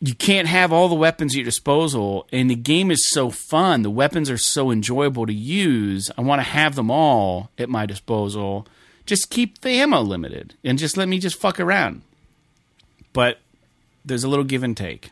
you 0.00 0.14
can't 0.14 0.48
have 0.48 0.72
all 0.72 0.88
the 0.88 0.96
weapons 0.96 1.34
at 1.34 1.36
your 1.36 1.44
disposal 1.44 2.26
and 2.32 2.50
the 2.50 2.56
game 2.56 2.90
is 2.90 3.08
so 3.08 3.30
fun. 3.30 3.82
The 3.82 3.90
weapons 3.90 4.30
are 4.30 4.38
so 4.38 4.72
enjoyable 4.72 5.26
to 5.26 5.32
use. 5.32 6.10
I 6.18 6.22
want 6.22 6.40
to 6.40 6.48
have 6.48 6.74
them 6.74 6.90
all 6.90 7.50
at 7.58 7.68
my 7.68 7.86
disposal 7.86 8.66
just 9.08 9.30
keep 9.30 9.62
the 9.62 9.70
ammo 9.70 10.02
limited 10.02 10.54
and 10.62 10.78
just 10.78 10.96
let 10.96 11.08
me 11.08 11.18
just 11.18 11.40
fuck 11.40 11.58
around. 11.58 12.02
But 13.12 13.38
there's 14.04 14.22
a 14.22 14.28
little 14.28 14.44
give 14.44 14.62
and 14.62 14.76
take. 14.76 15.10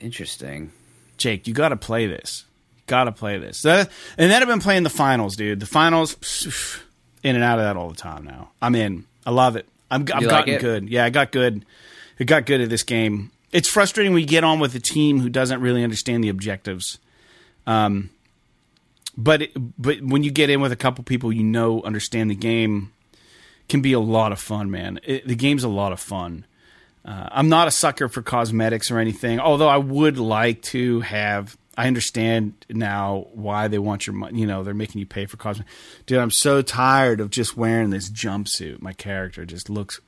Interesting. 0.00 0.72
Jake, 1.16 1.46
you 1.46 1.54
got 1.54 1.68
to 1.68 1.76
play 1.76 2.06
this. 2.06 2.44
Got 2.88 3.04
to 3.04 3.12
play 3.12 3.38
this. 3.38 3.64
and 3.64 3.88
then 4.16 4.42
I've 4.42 4.48
been 4.48 4.60
playing 4.60 4.82
the 4.82 4.90
finals, 4.90 5.36
dude. 5.36 5.60
The 5.60 5.66
finals, 5.66 6.16
in 7.22 7.36
and 7.36 7.44
out 7.44 7.60
of 7.60 7.64
that 7.64 7.76
all 7.76 7.88
the 7.88 7.96
time 7.96 8.24
now. 8.24 8.50
I'm 8.60 8.74
in. 8.74 9.04
I 9.24 9.30
love 9.30 9.54
it. 9.54 9.66
I'm, 9.90 10.02
I've 10.12 10.28
gotten 10.28 10.58
good. 10.58 10.88
Yeah, 10.88 11.04
I 11.04 11.10
got 11.10 11.30
good. 11.30 11.64
I 12.18 12.24
got 12.24 12.46
good 12.46 12.60
at 12.60 12.68
this 12.68 12.82
game. 12.82 13.30
It's 13.52 13.68
frustrating 13.68 14.12
when 14.12 14.22
you 14.22 14.26
get 14.28 14.42
on 14.42 14.58
with 14.58 14.74
a 14.74 14.80
team 14.80 15.20
who 15.20 15.28
doesn't 15.28 15.60
really 15.60 15.84
understand 15.84 16.24
the 16.24 16.30
objectives. 16.30 16.98
Um, 17.66 18.10
but 19.16 19.42
it, 19.42 19.52
but 19.54 20.02
when 20.02 20.22
you 20.22 20.30
get 20.30 20.50
in 20.50 20.60
with 20.60 20.72
a 20.72 20.76
couple 20.76 21.04
people 21.04 21.32
you 21.32 21.44
know 21.44 21.82
understand 21.82 22.30
the 22.30 22.34
game, 22.34 22.92
can 23.68 23.80
be 23.80 23.92
a 23.92 24.00
lot 24.00 24.32
of 24.32 24.40
fun, 24.40 24.70
man. 24.70 25.00
It, 25.02 25.26
the 25.26 25.34
game's 25.34 25.64
a 25.64 25.68
lot 25.68 25.92
of 25.92 26.00
fun. 26.00 26.46
Uh, 27.04 27.28
I'm 27.32 27.48
not 27.48 27.68
a 27.68 27.70
sucker 27.70 28.08
for 28.08 28.22
cosmetics 28.22 28.90
or 28.90 28.98
anything, 28.98 29.40
although 29.40 29.68
I 29.68 29.78
would 29.78 30.18
like 30.18 30.62
to 30.62 31.00
have. 31.00 31.56
I 31.76 31.86
understand 31.86 32.66
now 32.68 33.28
why 33.32 33.68
they 33.68 33.78
want 33.78 34.06
your 34.06 34.14
money. 34.14 34.38
You 34.40 34.46
know, 34.46 34.62
they're 34.62 34.74
making 34.74 34.98
you 34.98 35.06
pay 35.06 35.26
for 35.26 35.38
cosmetics. 35.38 35.74
Dude, 36.06 36.18
I'm 36.18 36.30
so 36.30 36.60
tired 36.60 37.20
of 37.20 37.30
just 37.30 37.56
wearing 37.56 37.90
this 37.90 38.10
jumpsuit. 38.10 38.82
My 38.82 38.92
character 38.92 39.44
just 39.44 39.70
looks. 39.70 40.00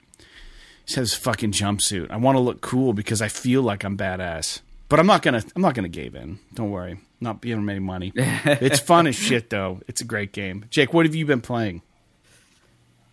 Says 0.87 1.15
fucking 1.15 1.53
jumpsuit. 1.53 2.11
I 2.11 2.17
want 2.17 2.37
to 2.37 2.41
look 2.41 2.61
cool 2.61 2.93
because 2.93 3.23
I 3.23 3.29
feel 3.29 3.63
like 3.63 3.83
I'm 3.83 3.97
badass. 3.97 4.61
But 4.89 5.01
I'm 5.01 5.07
not 5.07 5.23
gonna. 5.23 5.43
I'm 5.57 5.63
not 5.63 5.75
gonna 5.75 5.89
give 5.89 6.15
in. 6.15 6.39
Don't 6.55 6.71
worry 6.71 6.99
not 7.25 7.41
giving 7.41 7.63
them 7.63 7.69
any 7.69 7.81
money. 7.81 8.13
it's 8.17 8.79
fun 8.79 9.09
as 9.09 9.17
shit, 9.17 9.51
though. 9.51 9.81
It's 9.89 10.01
a 10.01 10.05
great 10.05 10.31
game. 10.31 10.67
Jake, 10.71 10.93
what 10.93 11.07
have 11.07 11.17
you 11.17 11.27
been 11.27 11.41
playing? 11.41 11.83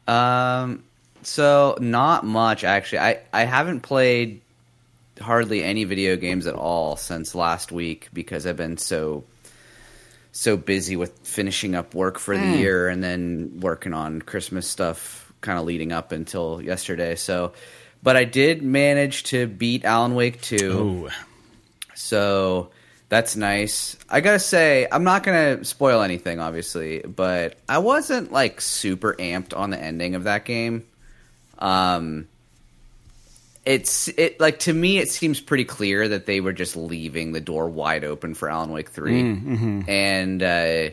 Um, 0.07 0.84
so 1.23 1.77
not 1.79 2.23
much 2.25 2.63
actually. 2.63 2.99
I 2.99 3.19
I 3.34 3.45
haven't 3.45 3.81
played 3.81 4.41
hardly 5.19 5.63
any 5.63 5.84
video 5.86 6.15
games 6.17 6.47
at 6.47 6.55
all 6.55 6.95
since 6.95 7.34
last 7.34 7.71
week 7.71 8.10
because 8.12 8.45
I've 8.45 8.57
been 8.57 8.77
so 8.77 9.23
so 10.31 10.57
busy 10.57 10.95
with 10.95 11.17
finishing 11.19 11.75
up 11.75 11.93
work 11.93 12.19
for 12.19 12.36
the 12.36 12.43
mm. 12.43 12.57
year 12.57 12.88
and 12.88 13.03
then 13.03 13.60
working 13.60 13.93
on 13.93 14.21
Christmas 14.21 14.67
stuff 14.67 15.31
kind 15.41 15.60
of 15.60 15.65
leading 15.65 15.91
up 15.91 16.12
until 16.12 16.62
yesterday. 16.62 17.15
So, 17.15 17.53
but 18.01 18.15
I 18.15 18.23
did 18.23 18.62
manage 18.62 19.23
to 19.25 19.47
beat 19.47 19.86
Alan 19.86 20.15
Wake 20.15 20.41
2. 20.41 20.55
Ooh. 20.71 21.10
So, 22.01 22.71
that's 23.11 23.35
nice. 23.35 23.97
I 24.09 24.21
gotta 24.21 24.39
say, 24.39 24.87
I'm 24.89 25.03
not 25.03 25.23
gonna 25.23 25.65
spoil 25.65 26.01
anything, 26.01 26.39
obviously, 26.39 27.01
but 27.01 27.57
I 27.67 27.79
wasn't 27.79 28.31
like 28.31 28.61
super 28.61 29.15
amped 29.15 29.53
on 29.55 29.69
the 29.69 29.77
ending 29.77 30.15
of 30.15 30.23
that 30.23 30.45
game. 30.45 30.85
Um, 31.59 32.29
it's 33.65 34.07
it 34.07 34.39
like 34.39 34.59
to 34.59 34.73
me, 34.73 34.97
it 34.97 35.09
seems 35.09 35.41
pretty 35.41 35.65
clear 35.65 36.07
that 36.07 36.26
they 36.26 36.39
were 36.39 36.53
just 36.53 36.78
leaving 36.78 37.34
the 37.34 37.41
door 37.41 37.67
wide 37.67 38.05
open 38.05 38.34
for 38.34 38.49
Alan 38.49 38.71
Wake 38.71 38.89
3 38.89 39.11
mm, 39.11 39.43
mm-hmm. 39.43 39.89
and 39.89 40.41
uh, 40.41 40.89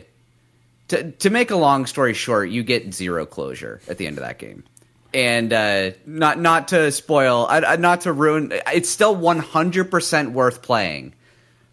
to 0.89 1.11
to 1.11 1.29
make 1.29 1.51
a 1.51 1.55
long 1.55 1.85
story 1.85 2.13
short, 2.13 2.49
you 2.49 2.63
get 2.63 2.93
zero 2.93 3.25
closure 3.25 3.79
at 3.87 3.97
the 3.97 4.05
end 4.05 4.17
of 4.17 4.25
that 4.25 4.37
game 4.37 4.65
and 5.13 5.51
uh, 5.51 5.91
not 6.05 6.39
not 6.39 6.69
to 6.69 6.91
spoil, 6.91 7.47
uh, 7.49 7.77
not 7.79 8.01
to 8.01 8.13
ruin. 8.13 8.51
It's 8.67 8.89
still 8.89 9.15
100% 9.15 10.31
worth 10.31 10.61
playing 10.61 11.13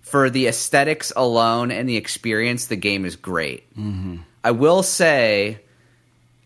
for 0.07 0.31
the 0.31 0.47
aesthetics 0.47 1.13
alone 1.17 1.73
and 1.73 1.89
the 1.89 1.97
experience, 1.97 2.67
the 2.67 2.77
game 2.77 3.05
is 3.05 3.17
great. 3.17 3.69
Mm-hmm. 3.77 4.19
I 4.45 4.53
will 4.53 4.85
say, 4.85 5.59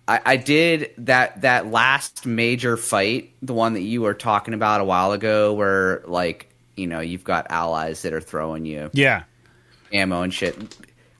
I, 0.09 0.21
I, 0.25 0.37
did 0.39 0.93
that 0.97 1.43
that 1.43 1.71
last 1.71 2.25
major 2.25 2.79
fight, 2.79 3.35
the 3.43 3.53
one 3.53 3.75
that 3.75 3.83
you 3.83 4.01
were 4.01 4.15
talking 4.15 4.55
about 4.55 4.81
a 4.81 4.85
while 4.85 5.13
ago, 5.13 5.53
where 5.53 6.03
like 6.07 6.49
you 6.75 6.87
know 6.87 7.01
you've 7.01 7.23
got 7.23 7.51
allies 7.51 8.01
that 8.03 8.15
are 8.15 8.21
throwing 8.23 8.65
you, 8.65 8.89
yeah, 8.95 9.25
ammo 9.93 10.23
and 10.23 10.33
shit. 10.33 10.57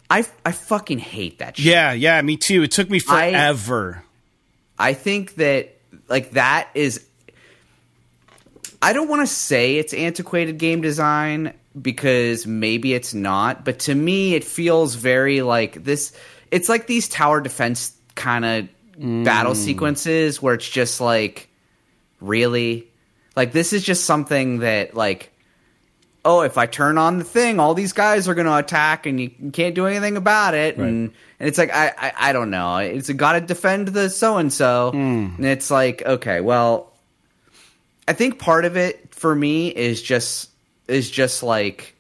I 0.09 0.25
I 0.45 0.53
fucking 0.53 0.99
hate 0.99 1.41
that. 1.41 1.59
shit. 1.59 1.67
Yeah, 1.67 1.93
yeah, 1.93 2.23
me 2.23 2.39
too. 2.39 2.63
It 2.63 2.71
took 2.71 2.89
me 2.89 3.01
forever. 3.01 4.03
I, 4.03 4.10
I 4.81 4.95
think 4.95 5.35
that 5.35 5.77
like 6.09 6.31
that 6.33 6.71
is 6.75 7.07
I 8.81 8.95
don't 8.95 9.09
want 9.09 9.21
to 9.21 9.27
say 9.27 9.77
it's 9.77 9.93
antiquated 9.93 10.57
game 10.57 10.81
design 10.81 11.53
because 11.81 12.47
maybe 12.47 12.95
it's 12.95 13.13
not, 13.13 13.65
but 13.65 13.81
to 13.81 13.95
me 13.95 14.35
it 14.35 14.43
feels 14.43 14.95
very 14.95 15.43
like 15.43 15.85
this 15.85 16.13
it's 16.51 16.69
like 16.69 16.87
these 16.87 17.09
tower 17.09 17.43
defense 17.43 17.95
kind 18.15 18.45
of 18.45 18.69
mm. 18.99 19.25
battle 19.25 19.55
sequences 19.55 20.41
where 20.41 20.55
it's 20.55 20.69
just 20.69 21.01
like 21.01 21.49
really 22.21 22.89
Like 23.37 23.53
this 23.53 23.73
is 23.73 23.85
just 23.85 24.05
something 24.05 24.61
that 24.61 24.95
like 24.95 25.30
oh, 26.25 26.43
if 26.43 26.59
I 26.59 26.67
turn 26.67 26.99
on 26.99 27.19
the 27.19 27.25
thing, 27.25 27.59
all 27.59 27.75
these 27.75 27.93
guys 27.93 28.29
are 28.29 28.35
going 28.35 28.47
to 28.47 28.57
attack, 28.57 29.07
and 29.07 29.21
you 29.21 29.31
can't 29.53 29.75
do 29.75 29.87
anything 29.87 30.17
about 30.17 30.55
it. 30.55 30.77
Right. 30.77 30.89
And 30.89 31.13
and 31.39 31.49
it's 31.49 31.59
like 31.59 31.71
I 31.73 31.93
I, 31.97 32.13
I 32.17 32.33
don't 32.33 32.51
know. 32.51 32.77
It's 32.79 33.11
got 33.11 33.33
to 33.33 33.41
defend 33.41 33.89
the 33.89 34.11
so 34.11 34.37
and 34.37 34.53
so, 34.53 34.91
and 34.93 35.45
it's 35.45 35.71
like 35.71 36.03
okay, 36.05 36.41
well, 36.41 36.93
I 38.07 38.13
think 38.13 38.39
part 38.39 38.65
of 38.65 38.77
it 38.77 39.15
for 39.15 39.35
me 39.35 39.69
is 39.69 40.03
just 40.03 40.51
is 40.89 41.11
just 41.11 41.43
like 41.43 41.95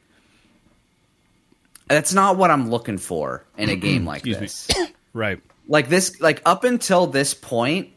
that's 1.88 2.14
not 2.14 2.36
what 2.36 2.50
I'm 2.50 2.70
looking 2.70 2.98
for 2.98 3.44
in 3.56 3.68
a 3.68 3.76
game 3.76 4.04
like 4.04 4.26
Excuse 4.26 4.66
this. 4.66 4.90
Right. 5.12 5.40
Like 5.66 5.88
this, 5.88 6.20
like 6.20 6.40
up 6.46 6.62
until 6.62 7.08
this 7.08 7.34
point, 7.34 7.90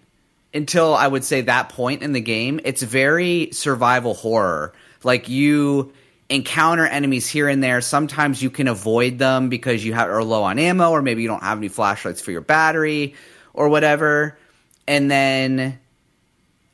until 0.52 0.96
I 0.96 1.08
would 1.08 1.24
say 1.24 1.42
that 1.42 1.70
point 1.70 2.02
in 2.02 2.12
the 2.14 2.22
game, 2.22 2.60
it's 2.64 2.82
very 2.82 3.50
survival 3.52 4.16
horror. 4.16 4.74
Like 5.04 5.30
you 5.30 5.94
encounter 6.34 6.86
enemies 6.86 7.30
here 7.30 7.48
and 7.48 7.64
there. 7.64 7.80
Sometimes 7.80 8.42
you 8.42 8.50
can 8.50 8.68
avoid 8.68 9.20
them 9.20 9.50
because 9.50 9.86
you 9.86 9.94
have, 9.94 10.10
are 10.10 10.24
low 10.24 10.44
on 10.44 10.58
ammo, 10.58 10.90
or 10.90 11.02
maybe 11.02 11.22
you 11.22 11.28
don't 11.28 11.44
have 11.44 11.60
any 11.60 11.68
flashlights 11.68 12.22
for 12.22 12.32
your 12.32 12.42
battery, 12.42 13.14
or 13.54 13.70
whatever. 13.70 14.38
And 14.88 15.10
then, 15.10 15.80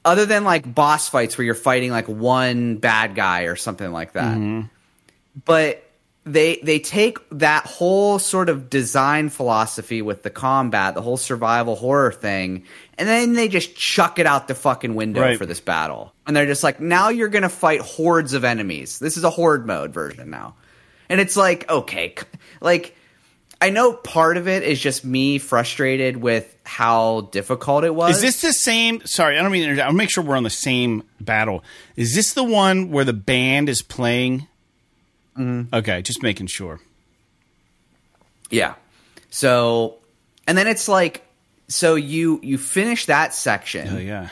other 0.05 0.25
than 0.25 0.45
like 0.45 0.73
boss 0.73 1.09
fights 1.09 1.37
where 1.37 1.45
you're 1.45 1.55
fighting 1.55 1.91
like 1.91 2.07
one 2.07 2.77
bad 2.77 3.15
guy 3.15 3.43
or 3.43 3.55
something 3.55 3.91
like 3.91 4.13
that, 4.13 4.37
mm-hmm. 4.37 4.61
but 5.45 5.83
they 6.25 6.59
they 6.63 6.79
take 6.79 7.17
that 7.31 7.65
whole 7.65 8.17
sort 8.17 8.49
of 8.49 8.69
design 8.69 9.29
philosophy 9.29 10.01
with 10.01 10.23
the 10.23 10.29
combat, 10.29 10.95
the 10.95 11.01
whole 11.01 11.17
survival 11.17 11.75
horror 11.75 12.11
thing, 12.11 12.63
and 12.99 13.07
then 13.09 13.33
they 13.33 13.47
just 13.47 13.75
chuck 13.75 14.19
it 14.19 14.27
out 14.27 14.47
the 14.47 14.53
fucking 14.53 14.93
window 14.93 15.21
Right. 15.21 15.37
for 15.39 15.47
this 15.47 15.59
battle. 15.59 16.13
And 16.27 16.35
they're 16.35 16.45
just 16.45 16.63
like, 16.63 16.79
now 16.79 17.09
you're 17.09 17.29
gonna 17.29 17.49
fight 17.49 17.81
hordes 17.81 18.33
of 18.33 18.43
enemies. 18.43 18.99
This 18.99 19.17
is 19.17 19.23
a 19.23 19.31
horde 19.31 19.65
mode 19.65 19.91
version 19.91 20.29
now, 20.29 20.53
and 21.09 21.19
it's 21.19 21.35
like, 21.35 21.67
okay, 21.69 22.13
like. 22.61 22.95
I 23.61 23.71
know 23.71 23.91
part 23.91 24.37
of 24.37 24.47
it 24.47 24.63
is 24.63 24.79
just 24.79 25.03
me 25.03 25.37
frustrated 25.37 26.15
with 26.15 26.55
how 26.63 27.27
difficult 27.33 27.83
it 27.83 27.93
was. 27.93 28.15
Is 28.15 28.21
this 28.21 28.41
the 28.41 28.53
same? 28.53 29.01
Sorry, 29.05 29.37
I 29.37 29.41
don't 29.41 29.51
mean. 29.51 29.75
to. 29.75 29.81
I'll 29.83 29.91
make 29.91 30.09
sure 30.09 30.23
we're 30.23 30.37
on 30.37 30.43
the 30.43 30.49
same 30.49 31.03
battle. 31.19 31.61
Is 31.97 32.15
this 32.15 32.31
the 32.31 32.43
one 32.45 32.89
where 32.89 33.03
the 33.03 33.11
band 33.11 33.67
is 33.67 33.81
playing? 33.81 34.47
Mm-hmm. 35.37 35.75
Okay, 35.75 36.01
just 36.03 36.23
making 36.23 36.47
sure. 36.47 36.79
Yeah. 38.49 38.75
So, 39.29 39.97
and 40.47 40.57
then 40.57 40.67
it's 40.67 40.87
like, 40.87 41.25
so 41.69 41.95
you 41.95 42.39
you 42.43 42.57
finish 42.57 43.05
that 43.05 43.33
section, 43.33 43.87
Oh 43.95 43.97
yeah. 43.99 44.29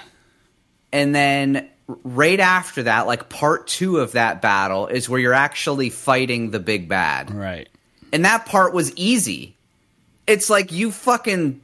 and 0.92 1.16
then 1.16 1.70
right 2.04 2.40
after 2.42 2.84
that, 2.84 3.08
like 3.08 3.30
part 3.30 3.68
two 3.68 4.00
of 4.00 4.12
that 4.12 4.42
battle 4.42 4.88
is 4.88 5.08
where 5.08 5.20
you're 5.20 5.34
actually 5.34 5.90
fighting 5.90 6.52
the 6.52 6.60
big 6.60 6.90
bad, 6.90 7.32
Right. 7.34 7.70
and 8.12 8.26
that 8.26 8.46
part 8.46 8.74
was 8.74 8.94
easy. 8.98 9.56
It's 10.28 10.50
like 10.50 10.74
you 10.74 10.92
fucking 10.92 11.62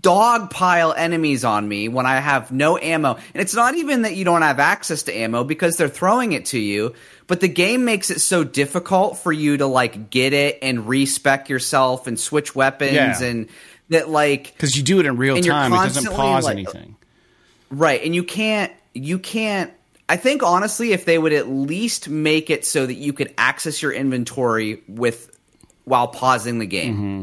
dog 0.00 0.50
pile 0.50 0.92
enemies 0.92 1.44
on 1.44 1.66
me 1.66 1.88
when 1.88 2.06
I 2.06 2.20
have 2.20 2.52
no 2.52 2.78
ammo. 2.78 3.14
And 3.34 3.40
it's 3.42 3.54
not 3.54 3.74
even 3.74 4.02
that 4.02 4.14
you 4.14 4.24
don't 4.24 4.42
have 4.42 4.60
access 4.60 5.02
to 5.04 5.12
ammo 5.16 5.42
because 5.42 5.76
they're 5.76 5.88
throwing 5.88 6.32
it 6.32 6.46
to 6.46 6.58
you, 6.58 6.94
but 7.26 7.40
the 7.40 7.48
game 7.48 7.84
makes 7.84 8.10
it 8.10 8.20
so 8.20 8.44
difficult 8.44 9.18
for 9.18 9.32
you 9.32 9.56
to 9.56 9.66
like 9.66 10.10
get 10.10 10.32
it 10.32 10.58
and 10.62 10.86
respec 10.86 11.48
yourself 11.48 12.06
and 12.06 12.18
switch 12.20 12.54
weapons 12.54 12.92
Yeah. 12.92 13.20
and 13.20 13.48
that 13.88 14.08
like 14.08 14.52
Because 14.54 14.76
you 14.76 14.82
do 14.82 15.00
it 15.00 15.06
in 15.06 15.16
real 15.16 15.40
time. 15.40 15.72
It 15.72 15.76
doesn't 15.76 16.12
pause 16.14 16.44
like- 16.44 16.52
anything. 16.52 16.96
Right, 17.70 18.02
and 18.04 18.14
you 18.14 18.22
can't 18.22 18.72
you 18.94 19.18
can't 19.18 19.72
I 20.08 20.16
think 20.16 20.42
honestly 20.42 20.92
if 20.92 21.04
they 21.04 21.18
would 21.18 21.32
at 21.32 21.48
least 21.48 22.08
make 22.08 22.48
it 22.50 22.64
so 22.64 22.86
that 22.86 22.94
you 22.94 23.12
could 23.12 23.34
access 23.36 23.82
your 23.82 23.92
inventory 23.92 24.82
with 24.86 25.36
while 25.84 26.08
pausing 26.08 26.58
the 26.58 26.66
game. 26.66 26.94
Mm-hmm. 26.94 27.22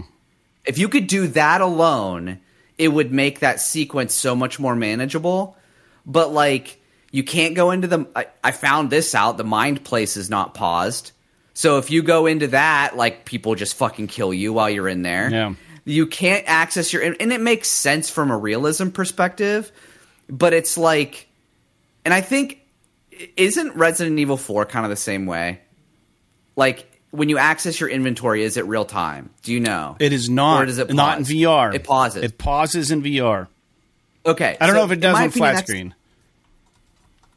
If 0.65 0.77
you 0.77 0.89
could 0.89 1.07
do 1.07 1.27
that 1.27 1.61
alone, 1.61 2.39
it 2.77 2.89
would 2.89 3.11
make 3.11 3.39
that 3.39 3.59
sequence 3.59 4.13
so 4.13 4.35
much 4.35 4.59
more 4.59 4.75
manageable. 4.75 5.57
But 6.05 6.31
like 6.33 6.81
you 7.11 7.23
can't 7.23 7.55
go 7.55 7.71
into 7.71 7.87
the 7.87 8.07
I, 8.15 8.27
I 8.43 8.51
found 8.51 8.89
this 8.89 9.15
out, 9.15 9.37
the 9.37 9.43
mind 9.43 9.83
place 9.83 10.17
is 10.17 10.29
not 10.29 10.53
paused. 10.53 11.11
So 11.53 11.77
if 11.77 11.91
you 11.91 12.01
go 12.01 12.25
into 12.25 12.47
that, 12.47 12.97
like 12.97 13.25
people 13.25 13.55
just 13.55 13.75
fucking 13.75 14.07
kill 14.07 14.33
you 14.33 14.53
while 14.53 14.69
you're 14.69 14.87
in 14.87 15.03
there. 15.03 15.29
Yeah. 15.29 15.53
You 15.85 16.07
can't 16.07 16.43
access 16.47 16.93
your 16.93 17.01
and 17.01 17.33
it 17.33 17.41
makes 17.41 17.67
sense 17.67 18.09
from 18.09 18.31
a 18.31 18.37
realism 18.37 18.89
perspective, 18.89 19.71
but 20.29 20.53
it's 20.53 20.77
like 20.77 21.27
and 22.05 22.13
I 22.13 22.21
think 22.21 22.59
isn't 23.37 23.75
Resident 23.75 24.19
Evil 24.19 24.37
4 24.37 24.65
kind 24.65 24.85
of 24.85 24.89
the 24.89 24.95
same 24.95 25.25
way? 25.25 25.61
Like 26.55 26.89
when 27.11 27.29
you 27.29 27.37
access 27.37 27.79
your 27.79 27.89
inventory, 27.89 28.43
is 28.43 28.57
it 28.57 28.65
real 28.65 28.85
time? 28.85 29.29
Do 29.43 29.53
you 29.53 29.59
know? 29.59 29.97
It 29.99 30.13
is 30.13 30.29
not. 30.29 30.63
Or 30.63 30.65
does 30.65 30.79
it 30.79 30.91
not 30.93 31.19
in? 31.19 31.25
VR. 31.25 31.73
It 31.75 31.83
pauses. 31.83 32.23
It 32.23 32.37
pauses 32.37 32.91
in 32.91 33.03
VR. 33.03 33.47
okay. 34.25 34.57
I 34.59 34.65
don't 34.65 34.75
so 34.75 34.79
know 34.79 34.85
if 34.85 34.91
it 34.91 34.99
does 34.99 35.15
on 35.15 35.29
flat 35.29 35.59
screen. 35.59 35.93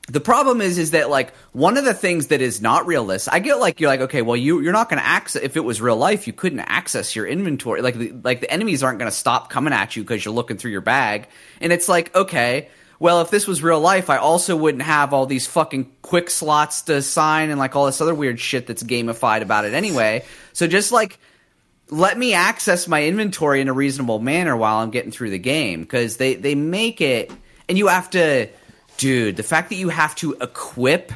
The 0.09 0.21
problem 0.21 0.61
is, 0.61 0.79
is 0.79 0.93
that 0.93 1.11
like 1.11 1.35
one 1.53 1.77
of 1.77 1.85
the 1.85 1.95
things 1.95 2.29
that 2.29 2.41
is 2.41 2.63
not 2.63 2.87
realistic. 2.87 3.33
I 3.35 3.41
get 3.41 3.59
like 3.59 3.81
you're 3.81 3.91
like 3.91 4.03
okay, 4.03 4.23
well 4.23 4.37
you 4.37 4.61
you're 4.61 4.73
not 4.73 4.89
going 4.89 5.01
to 5.01 5.07
access 5.07 5.43
if 5.43 5.57
it 5.57 5.65
was 5.65 5.81
real 5.81 5.97
life, 5.97 6.27
you 6.27 6.33
couldn't 6.33 6.61
access 6.61 7.17
your 7.17 7.27
inventory. 7.27 7.83
Like 7.83 7.97
the, 7.97 8.13
like 8.23 8.41
the 8.41 8.51
enemies 8.51 8.83
aren't 8.83 9.01
going 9.01 9.11
to 9.11 9.17
stop 9.17 9.51
coming 9.51 9.73
at 9.73 9.97
you 9.97 10.05
because 10.05 10.25
you're 10.25 10.35
looking 10.35 10.59
through 10.59 10.71
your 10.71 10.81
bag. 10.81 11.29
And 11.61 11.73
it's 11.73 11.89
like 11.89 12.15
okay, 12.15 12.69
well 13.01 13.21
if 13.21 13.31
this 13.31 13.49
was 13.49 13.65
real 13.65 13.81
life, 13.81 14.09
I 14.09 14.19
also 14.19 14.57
wouldn't 14.57 14.85
have 14.85 15.13
all 15.13 15.27
these 15.27 15.49
fucking 15.49 15.91
quick 16.03 16.31
slots 16.31 16.83
to 16.83 17.03
sign 17.03 17.51
and 17.51 17.59
like 17.59 17.75
all 17.75 17.87
this 17.87 18.01
other 18.01 18.15
weird 18.15 18.39
shit 18.39 18.69
that's 18.69 18.85
gamified 18.85 19.43
about 19.43 19.65
it 19.65 19.75
anyway. 19.75 20.25
So 20.53 20.69
just 20.69 20.93
like 20.93 21.19
let 21.91 22.17
me 22.17 22.33
access 22.33 22.87
my 22.87 23.05
inventory 23.05 23.61
in 23.61 23.69
a 23.69 23.73
reasonable 23.73 24.21
manner 24.21 24.57
while 24.57 24.79
I'm 24.79 24.91
getting 24.91 25.11
through 25.11 25.31
the 25.31 25.39
game 25.39 25.81
because 25.81 26.17
they 26.17 26.35
they 26.35 26.55
make 26.55 27.01
it 27.01 27.33
and 27.69 27.77
you 27.77 27.89
have 27.89 28.11
to 28.11 28.49
dude 28.97 29.37
the 29.37 29.43
fact 29.43 29.69
that 29.71 29.77
you 29.77 29.89
have 29.89 30.15
to 30.17 30.33
equip 30.41 31.13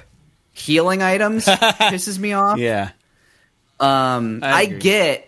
healing 0.52 1.02
items 1.02 1.44
pisses 1.46 2.18
me 2.18 2.32
off 2.32 2.58
Yeah. 2.58 2.90
um 3.78 4.40
I 4.42 4.52
I, 4.62 4.66
get 4.66 5.26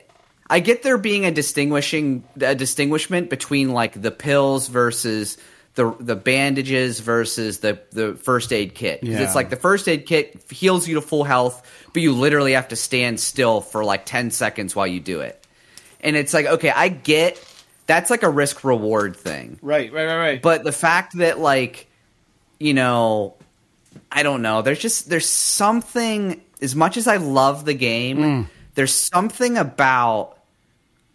I 0.48 0.60
get 0.60 0.82
there 0.82 0.98
being 0.98 1.24
a 1.24 1.30
distinguishing 1.30 2.24
a 2.40 2.54
distinguishment 2.54 3.30
between 3.30 3.70
like 3.70 4.00
the 4.00 4.10
pills 4.10 4.68
versus 4.68 5.38
the 5.74 5.94
the 6.00 6.16
bandages 6.16 7.00
versus 7.00 7.60
the 7.60 7.80
the 7.92 8.14
first 8.14 8.52
aid 8.52 8.74
kit 8.74 9.00
Yeah. 9.02 9.20
it's 9.22 9.34
like 9.34 9.48
the 9.48 9.56
first 9.56 9.88
aid 9.88 10.04
kit 10.06 10.44
heals 10.50 10.86
you 10.86 10.96
to 10.96 11.00
full 11.00 11.24
health 11.24 11.66
but 11.94 12.02
you 12.02 12.12
literally 12.12 12.52
have 12.52 12.68
to 12.68 12.76
stand 12.76 13.20
still 13.20 13.60
for 13.62 13.84
like 13.84 14.04
10 14.04 14.30
seconds 14.30 14.76
while 14.76 14.86
you 14.86 15.00
do 15.00 15.20
it 15.20 15.42
and 16.00 16.14
it's 16.16 16.34
like 16.34 16.44
okay 16.46 16.70
I 16.70 16.88
get 16.88 17.42
that's 17.86 18.10
like 18.10 18.22
a 18.22 18.28
risk 18.30 18.64
reward 18.64 19.16
thing 19.16 19.58
Right. 19.62 19.90
Right. 19.92 20.04
Right. 20.06 20.16
Right. 20.18 20.42
but 20.42 20.62
the 20.64 20.72
fact 20.72 21.16
that 21.16 21.38
like 21.38 21.88
you 22.62 22.74
know 22.74 23.34
i 24.10 24.22
don't 24.22 24.42
know 24.42 24.62
there's 24.62 24.78
just 24.78 25.08
there's 25.08 25.28
something 25.28 26.40
as 26.60 26.74
much 26.76 26.96
as 26.96 27.06
i 27.06 27.16
love 27.16 27.64
the 27.64 27.74
game 27.74 28.18
Mm. 28.18 28.46
there's 28.74 28.94
something 28.94 29.56
about 29.58 30.38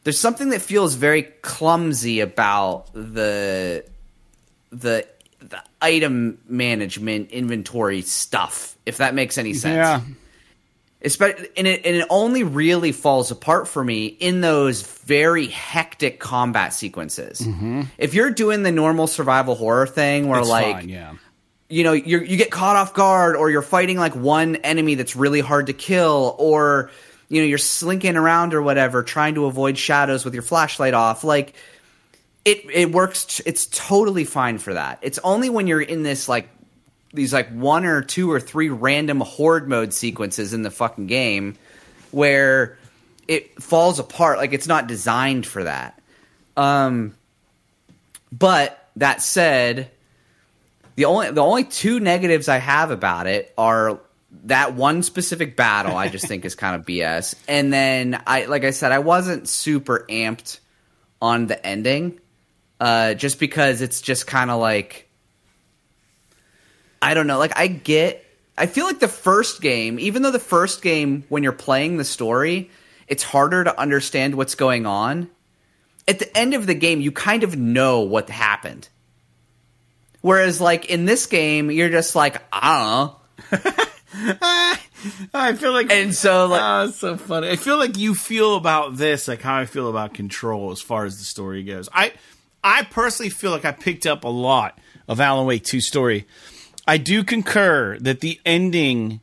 there's 0.03 0.19
something 0.19 0.49
that 0.49 0.61
feels 0.61 0.95
very 0.95 1.23
clumsy 1.23 2.19
about 2.21 2.93
the 2.93 3.83
the 4.71 5.07
the 5.39 5.63
item 5.81 6.39
management 6.47 7.31
inventory 7.31 8.01
stuff 8.01 8.77
if 8.85 8.97
that 8.97 9.13
makes 9.13 9.37
any 9.37 9.53
sense 9.53 9.75
yeah. 9.75 10.01
Espe- 11.03 11.49
and 11.55 11.67
it, 11.67 11.85
and 11.85 11.95
it 11.95 12.07
only 12.09 12.41
really 12.43 12.91
falls 12.91 13.29
apart 13.29 13.67
for 13.67 13.83
me 13.83 14.07
in 14.07 14.41
those 14.41 14.81
very 14.81 15.45
hectic 15.45 16.19
combat 16.19 16.73
sequences. 16.73 17.47
If 17.99 18.15
you're 18.15 18.31
doing 18.31 18.63
the 18.63 18.71
normal 18.71 19.05
survival 19.05 19.53
horror 19.53 19.85
thing 19.85 20.27
where 20.27 20.39
It's 20.39 20.49
like 20.49 20.75
fine, 20.75 20.89
yeah. 20.89 21.13
You 21.69 21.83
know 21.83 21.93
you 21.93 22.19
you 22.19 22.37
get 22.37 22.51
caught 22.51 22.75
off 22.75 22.93
guard 22.93 23.35
or 23.35 23.49
you're 23.49 23.61
fighting 23.61 23.97
like 23.97 24.15
one 24.15 24.55
enemy 24.57 24.95
that's 24.95 25.15
really 25.15 25.41
hard 25.41 25.67
to 25.67 25.73
kill 25.73 26.35
or 26.39 26.89
you 27.29 27.41
know 27.41 27.47
you're 27.47 27.57
slinking 27.57 28.15
around 28.15 28.53
or 28.53 28.61
whatever 28.61 29.03
trying 29.03 29.35
to 29.35 29.45
avoid 29.45 29.77
shadows 29.77 30.23
with 30.23 30.33
your 30.33 30.43
flashlight 30.43 30.93
off. 30.93 31.23
Like 31.23 31.55
it 32.45 32.65
it 32.71 32.91
works 32.91 33.41
it's 33.45 33.65
totally 33.67 34.23
fine 34.23 34.57
for 34.57 34.73
that. 34.73 34.99
It's 35.01 35.19
only 35.19 35.49
when 35.49 35.67
you're 35.67 35.81
in 35.81 36.03
this 36.03 36.29
like 36.29 36.49
these 37.13 37.33
like 37.33 37.49
one 37.49 37.85
or 37.85 38.01
two 38.01 38.31
or 38.31 38.39
three 38.39 38.69
random 38.69 39.19
horde 39.19 39.67
mode 39.67 39.93
sequences 39.93 40.53
in 40.53 40.61
the 40.61 40.71
fucking 40.71 41.07
game 41.07 41.57
where 42.11 42.77
it 43.27 43.61
falls 43.61 43.99
apart. 43.99 44.37
Like 44.37 44.53
it's 44.53 44.67
not 44.67 44.87
designed 44.87 45.45
for 45.45 45.65
that. 45.65 45.99
Um 46.55 47.15
but 48.31 48.89
that 48.95 49.21
said 49.21 49.91
the 50.97 51.05
only 51.05 51.31
the 51.31 51.43
only 51.43 51.63
two 51.63 51.99
negatives 51.99 52.49
I 52.49 52.57
have 52.57 52.89
about 52.91 53.27
it 53.27 53.53
are 53.57 53.99
that 54.45 54.73
one 54.73 55.03
specific 55.03 55.55
battle 55.55 55.95
I 55.95 56.09
just 56.09 56.27
think 56.27 56.43
is 56.43 56.55
kind 56.55 56.75
of 56.75 56.85
BS, 56.85 57.35
and 57.47 57.71
then 57.71 58.21
I 58.25 58.45
like 58.45 58.65
I 58.65 58.71
said 58.71 58.91
I 58.91 58.99
wasn't 58.99 59.47
super 59.47 60.05
amped 60.09 60.59
on 61.21 61.45
the 61.45 61.65
ending, 61.65 62.19
uh, 62.79 63.13
just 63.13 63.39
because 63.39 63.81
it's 63.81 64.01
just 64.01 64.25
kind 64.25 64.49
of 64.49 64.59
like 64.59 65.07
I 66.99 67.13
don't 67.13 67.27
know. 67.27 67.37
Like 67.37 67.57
I 67.57 67.67
get 67.67 68.25
I 68.57 68.65
feel 68.65 68.87
like 68.87 68.99
the 68.99 69.07
first 69.07 69.61
game, 69.61 69.99
even 69.99 70.23
though 70.23 70.31
the 70.31 70.39
first 70.39 70.81
game 70.81 71.25
when 71.29 71.43
you're 71.43 71.51
playing 71.51 71.97
the 71.97 72.05
story, 72.05 72.71
it's 73.07 73.21
harder 73.21 73.63
to 73.63 73.79
understand 73.79 74.33
what's 74.33 74.55
going 74.55 74.87
on. 74.87 75.29
At 76.07 76.17
the 76.17 76.35
end 76.35 76.55
of 76.55 76.65
the 76.65 76.73
game, 76.73 77.01
you 77.01 77.11
kind 77.11 77.43
of 77.43 77.55
know 77.55 77.99
what 77.99 78.31
happened. 78.31 78.89
Whereas 80.21 80.59
like 80.59 80.85
in 80.85 81.05
this 81.05 81.25
game, 81.25 81.71
you're 81.71 81.89
just 81.89 82.15
like, 82.15 82.41
I 82.51 83.13
don't 83.51 83.61
know. 83.61 83.73
I 85.33 85.53
feel 85.53 85.73
like, 85.73 85.91
And 85.91 86.13
so 86.13 86.47
like 86.47 86.61
oh, 86.63 86.85
it's 86.89 86.97
so 86.97 87.17
funny. 87.17 87.49
I 87.49 87.55
feel 87.55 87.77
like 87.77 87.97
you 87.97 88.15
feel 88.15 88.55
about 88.55 88.97
this 88.97 89.27
like 89.27 89.41
how 89.41 89.57
I 89.57 89.65
feel 89.65 89.89
about 89.89 90.13
Control 90.13 90.71
as 90.71 90.81
far 90.81 91.05
as 91.05 91.17
the 91.17 91.23
story 91.23 91.63
goes. 91.63 91.87
I, 91.93 92.13
I 92.63 92.83
personally 92.83 93.29
feel 93.29 93.51
like 93.51 93.65
I 93.65 93.71
picked 93.71 94.05
up 94.05 94.23
a 94.23 94.29
lot 94.29 94.79
of 95.07 95.19
Alan 95.19 95.45
Wake 95.45 95.63
2 95.63 95.79
story. 95.81 96.25
I 96.87 96.97
do 96.97 97.23
concur 97.23 97.97
that 97.99 98.21
the 98.21 98.39
ending, 98.45 99.19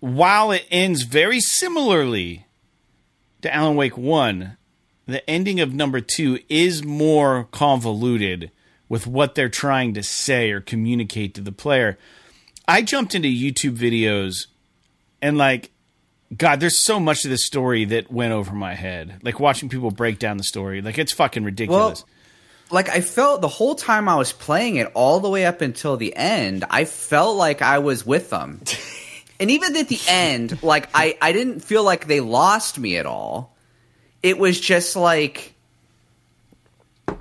while 0.00 0.52
it 0.52 0.66
ends 0.70 1.02
very 1.02 1.40
similarly 1.40 2.46
to 3.42 3.54
Alan 3.54 3.76
Wake 3.76 3.96
1, 3.96 4.56
the 5.06 5.30
ending 5.30 5.60
of 5.60 5.72
number 5.72 6.00
2 6.00 6.40
is 6.48 6.84
more 6.84 7.44
convoluted 7.52 8.50
with 8.88 9.06
what 9.06 9.34
they're 9.34 9.48
trying 9.48 9.94
to 9.94 10.02
say 10.02 10.50
or 10.50 10.60
communicate 10.60 11.34
to 11.34 11.40
the 11.40 11.52
player. 11.52 11.98
I 12.66 12.82
jumped 12.82 13.14
into 13.14 13.28
YouTube 13.28 13.76
videos 13.76 14.46
and 15.20 15.38
like 15.38 15.70
God, 16.36 16.60
there's 16.60 16.80
so 16.80 16.98
much 16.98 17.24
of 17.24 17.30
this 17.30 17.44
story 17.44 17.84
that 17.86 18.10
went 18.10 18.32
over 18.32 18.54
my 18.54 18.74
head. 18.74 19.20
Like 19.22 19.38
watching 19.38 19.68
people 19.68 19.90
break 19.90 20.18
down 20.18 20.36
the 20.36 20.44
story. 20.44 20.82
Like 20.82 20.98
it's 20.98 21.12
fucking 21.12 21.44
ridiculous. 21.44 22.04
like 22.70 22.88
I 22.88 23.00
felt 23.00 23.40
the 23.40 23.48
whole 23.48 23.74
time 23.74 24.08
I 24.08 24.16
was 24.16 24.32
playing 24.32 24.76
it, 24.76 24.90
all 24.94 25.20
the 25.20 25.28
way 25.28 25.46
up 25.46 25.60
until 25.60 25.96
the 25.96 26.14
end, 26.16 26.64
I 26.70 26.84
felt 26.84 27.36
like 27.36 27.62
I 27.62 27.78
was 27.78 28.04
with 28.04 28.30
them. 28.30 28.60
and 29.40 29.50
even 29.50 29.76
at 29.76 29.88
the 29.88 30.00
end, 30.08 30.62
like 30.62 30.88
I, 30.94 31.16
I 31.20 31.32
didn't 31.32 31.60
feel 31.60 31.84
like 31.84 32.06
they 32.06 32.20
lost 32.20 32.78
me 32.78 32.96
at 32.96 33.06
all. 33.06 33.56
It 34.22 34.38
was 34.38 34.58
just 34.58 34.96
like 34.96 35.53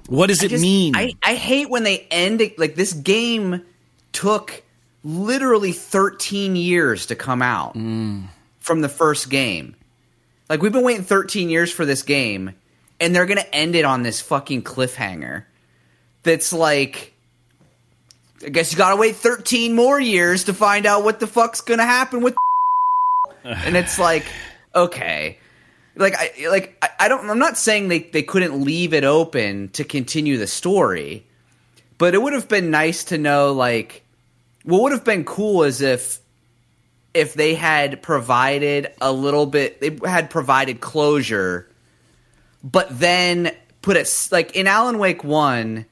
what 0.08 0.28
does 0.28 0.44
it 0.44 0.50
just- 0.50 0.62
mean? 0.62 0.96
I, 0.96 1.14
I 1.24 1.36
hate 1.36 1.70
when 1.70 1.84
they 1.84 2.08
end 2.12 2.42
it 2.42 2.60
like 2.60 2.76
this 2.76 2.94
game 2.94 3.64
took 4.12 4.64
literally 5.04 5.72
13 5.72 6.56
years 6.56 7.08
to 7.08 7.16
come 7.16 7.42
out 7.42 7.76
mm. 7.76 8.26
from 8.60 8.82
the 8.82 8.90
first 8.90 9.30
game. 9.30 9.76
Like 10.50 10.62
we've 10.62 10.72
been 10.72 10.84
waiting 10.84 11.04
13 11.04 11.50
years 11.50 11.72
for 11.72 11.86
this 11.86 12.04
game 12.04 12.54
and 13.00 13.16
they're 13.16 13.26
going 13.26 13.40
to 13.40 13.56
end 13.56 13.76
it 13.76 13.86
on 13.86 14.04
this 14.04 14.22
fucking 14.22 14.64
cliffhanger. 14.64 15.46
That's 16.24 16.54
like 16.54 17.14
I 18.46 18.50
guess 18.50 18.72
you 18.72 18.78
got 18.78 18.92
to 18.92 18.96
wait 18.98 19.16
13 19.16 19.74
more 19.74 20.00
years 20.00 20.46
to 20.46 20.54
find 20.54 20.86
out 20.86 21.04
what 21.04 21.20
the 21.20 21.28
fuck's 21.28 21.62
going 21.62 21.80
to 21.80 21.86
happen 21.86 22.22
with 22.22 22.36
and 23.44 23.76
it's 23.76 24.00
like 24.00 24.26
okay 24.74 25.38
like 25.96 26.16
I 26.18 26.48
like 26.50 26.78
I, 26.82 26.90
I 27.02 27.08
don't 27.08 27.30
I'm 27.30 27.40
not 27.40 27.58
saying 27.58 27.88
they 27.88 28.00
they 28.00 28.24
couldn't 28.24 28.62
leave 28.64 28.94
it 28.94 29.04
open 29.04 29.70
to 29.70 29.84
continue 29.84 30.38
the 30.38 30.48
story, 30.48 31.26
but 31.98 32.14
it 32.14 32.22
would 32.22 32.34
have 32.34 32.48
been 32.48 32.72
nice 32.72 33.06
to 33.06 33.18
know 33.18 33.54
like 33.54 34.04
what 34.64 34.82
would 34.82 34.92
have 34.92 35.04
been 35.04 35.24
cool 35.24 35.64
is 35.64 35.82
if 35.82 36.20
if 37.14 37.34
they 37.36 37.54
had 37.54 38.02
provided 38.02 38.92
a 39.02 39.12
little 39.12 39.46
bit 39.46 39.80
they 39.80 39.98
had 40.08 40.30
provided 40.30 40.82
closure 40.82 41.70
but 42.64 42.88
then 43.00 43.52
put 43.82 43.98
it 43.98 44.28
like 44.32 44.56
in 44.56 44.68
Alan 44.68 44.98
Wake 44.98 45.24
1 45.24 45.86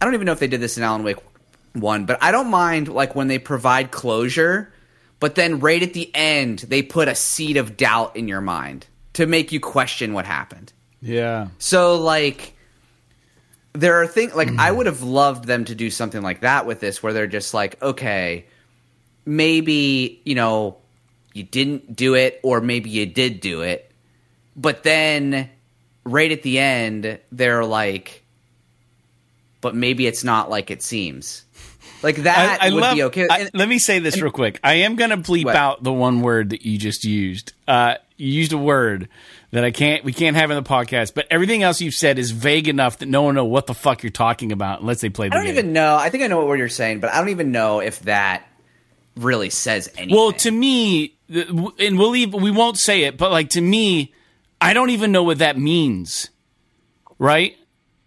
I 0.00 0.04
don't 0.04 0.14
even 0.14 0.26
know 0.26 0.32
if 0.32 0.40
they 0.40 0.46
did 0.46 0.60
this 0.60 0.76
in 0.76 0.82
Alan 0.82 1.04
Wake 1.04 1.18
1 1.72 2.04
but 2.04 2.22
I 2.22 2.32
don't 2.32 2.50
mind 2.50 2.88
like 2.88 3.14
when 3.14 3.28
they 3.28 3.38
provide 3.38 3.90
closure 3.90 4.72
but 5.20 5.34
then 5.34 5.60
right 5.60 5.82
at 5.82 5.92
the 5.94 6.10
end 6.14 6.60
they 6.60 6.82
put 6.82 7.08
a 7.08 7.14
seed 7.14 7.56
of 7.56 7.76
doubt 7.76 8.16
in 8.16 8.28
your 8.28 8.40
mind 8.40 8.86
to 9.12 9.26
make 9.26 9.52
you 9.52 9.60
question 9.60 10.12
what 10.12 10.26
happened 10.26 10.72
yeah. 11.00 11.48
so 11.58 11.96
like 11.96 12.54
there 13.78 13.94
are 14.02 14.06
things 14.06 14.34
like 14.34 14.50
I 14.58 14.72
would 14.72 14.86
have 14.86 15.02
loved 15.02 15.44
them 15.44 15.64
to 15.66 15.74
do 15.74 15.88
something 15.88 16.20
like 16.20 16.40
that 16.40 16.66
with 16.66 16.80
this 16.80 17.00
where 17.00 17.12
they're 17.12 17.28
just 17.28 17.54
like, 17.54 17.80
okay, 17.80 18.46
maybe, 19.24 20.20
you 20.24 20.34
know, 20.34 20.78
you 21.32 21.44
didn't 21.44 21.94
do 21.94 22.14
it 22.14 22.40
or 22.42 22.60
maybe 22.60 22.90
you 22.90 23.06
did 23.06 23.40
do 23.40 23.62
it. 23.62 23.92
But 24.56 24.82
then 24.82 25.48
right 26.04 26.32
at 26.32 26.42
the 26.42 26.58
end 26.58 27.18
they're 27.30 27.64
like 27.64 28.24
but 29.60 29.74
maybe 29.74 30.06
it's 30.06 30.24
not 30.24 30.48
like 30.48 30.70
it 30.70 30.82
seems. 30.82 31.44
Like 32.02 32.16
that 32.16 32.60
I, 32.62 32.68
I 32.68 32.70
would 32.70 32.80
love, 32.80 32.94
be 32.94 33.02
okay. 33.04 33.26
I- 33.28 33.50
let 33.54 33.68
me 33.68 33.78
say 33.78 33.98
this 33.98 34.20
real 34.20 34.30
quick. 34.30 34.60
I 34.62 34.74
am 34.74 34.96
going 34.96 35.10
to 35.10 35.16
bleep 35.16 35.46
What? 35.46 35.56
out 35.56 35.82
the 35.82 35.92
one 35.92 36.20
word 36.20 36.50
that 36.50 36.64
you 36.64 36.78
just 36.78 37.04
used. 37.04 37.52
Uh, 37.66 37.94
you 38.16 38.32
used 38.32 38.52
a 38.52 38.58
word 38.58 39.08
that 39.50 39.64
I 39.64 39.70
can't, 39.70 40.04
we 40.04 40.12
can't 40.12 40.36
have 40.36 40.50
in 40.50 40.56
the 40.56 40.68
podcast, 40.68 41.14
but 41.14 41.26
everything 41.30 41.62
else 41.62 41.80
you've 41.80 41.94
said 41.94 42.18
is 42.18 42.30
vague 42.30 42.68
enough 42.68 42.98
that 42.98 43.06
no 43.06 43.22
one 43.22 43.34
know 43.34 43.44
what 43.44 43.66
the 43.66 43.74
fuck 43.74 44.02
you're 44.02 44.10
talking 44.10 44.52
about 44.52 44.80
unless 44.80 45.00
they 45.00 45.08
play 45.08 45.28
the 45.28 45.34
I 45.34 45.38
don't 45.38 45.46
game. 45.46 45.54
even 45.58 45.72
know. 45.72 45.96
I 45.96 46.10
think 46.10 46.22
I 46.22 46.26
know 46.28 46.44
what 46.44 46.58
you're 46.58 46.68
saying, 46.68 47.00
but 47.00 47.10
I 47.12 47.18
don't 47.18 47.30
even 47.30 47.50
know 47.52 47.80
if 47.80 48.00
that 48.00 48.44
really 49.16 49.50
says 49.50 49.88
anything. 49.96 50.14
Well, 50.14 50.32
to 50.32 50.50
me, 50.50 51.16
and 51.28 51.98
we'll 51.98 52.10
leave. 52.10 52.32
We 52.32 52.50
won't 52.50 52.78
say 52.78 53.02
it, 53.04 53.16
but 53.16 53.30
like 53.32 53.50
to 53.50 53.60
me, 53.60 54.14
I 54.60 54.72
don't 54.74 54.90
even 54.90 55.10
know 55.12 55.24
what 55.24 55.38
that 55.38 55.58
means. 55.58 56.30
Right? 57.18 57.56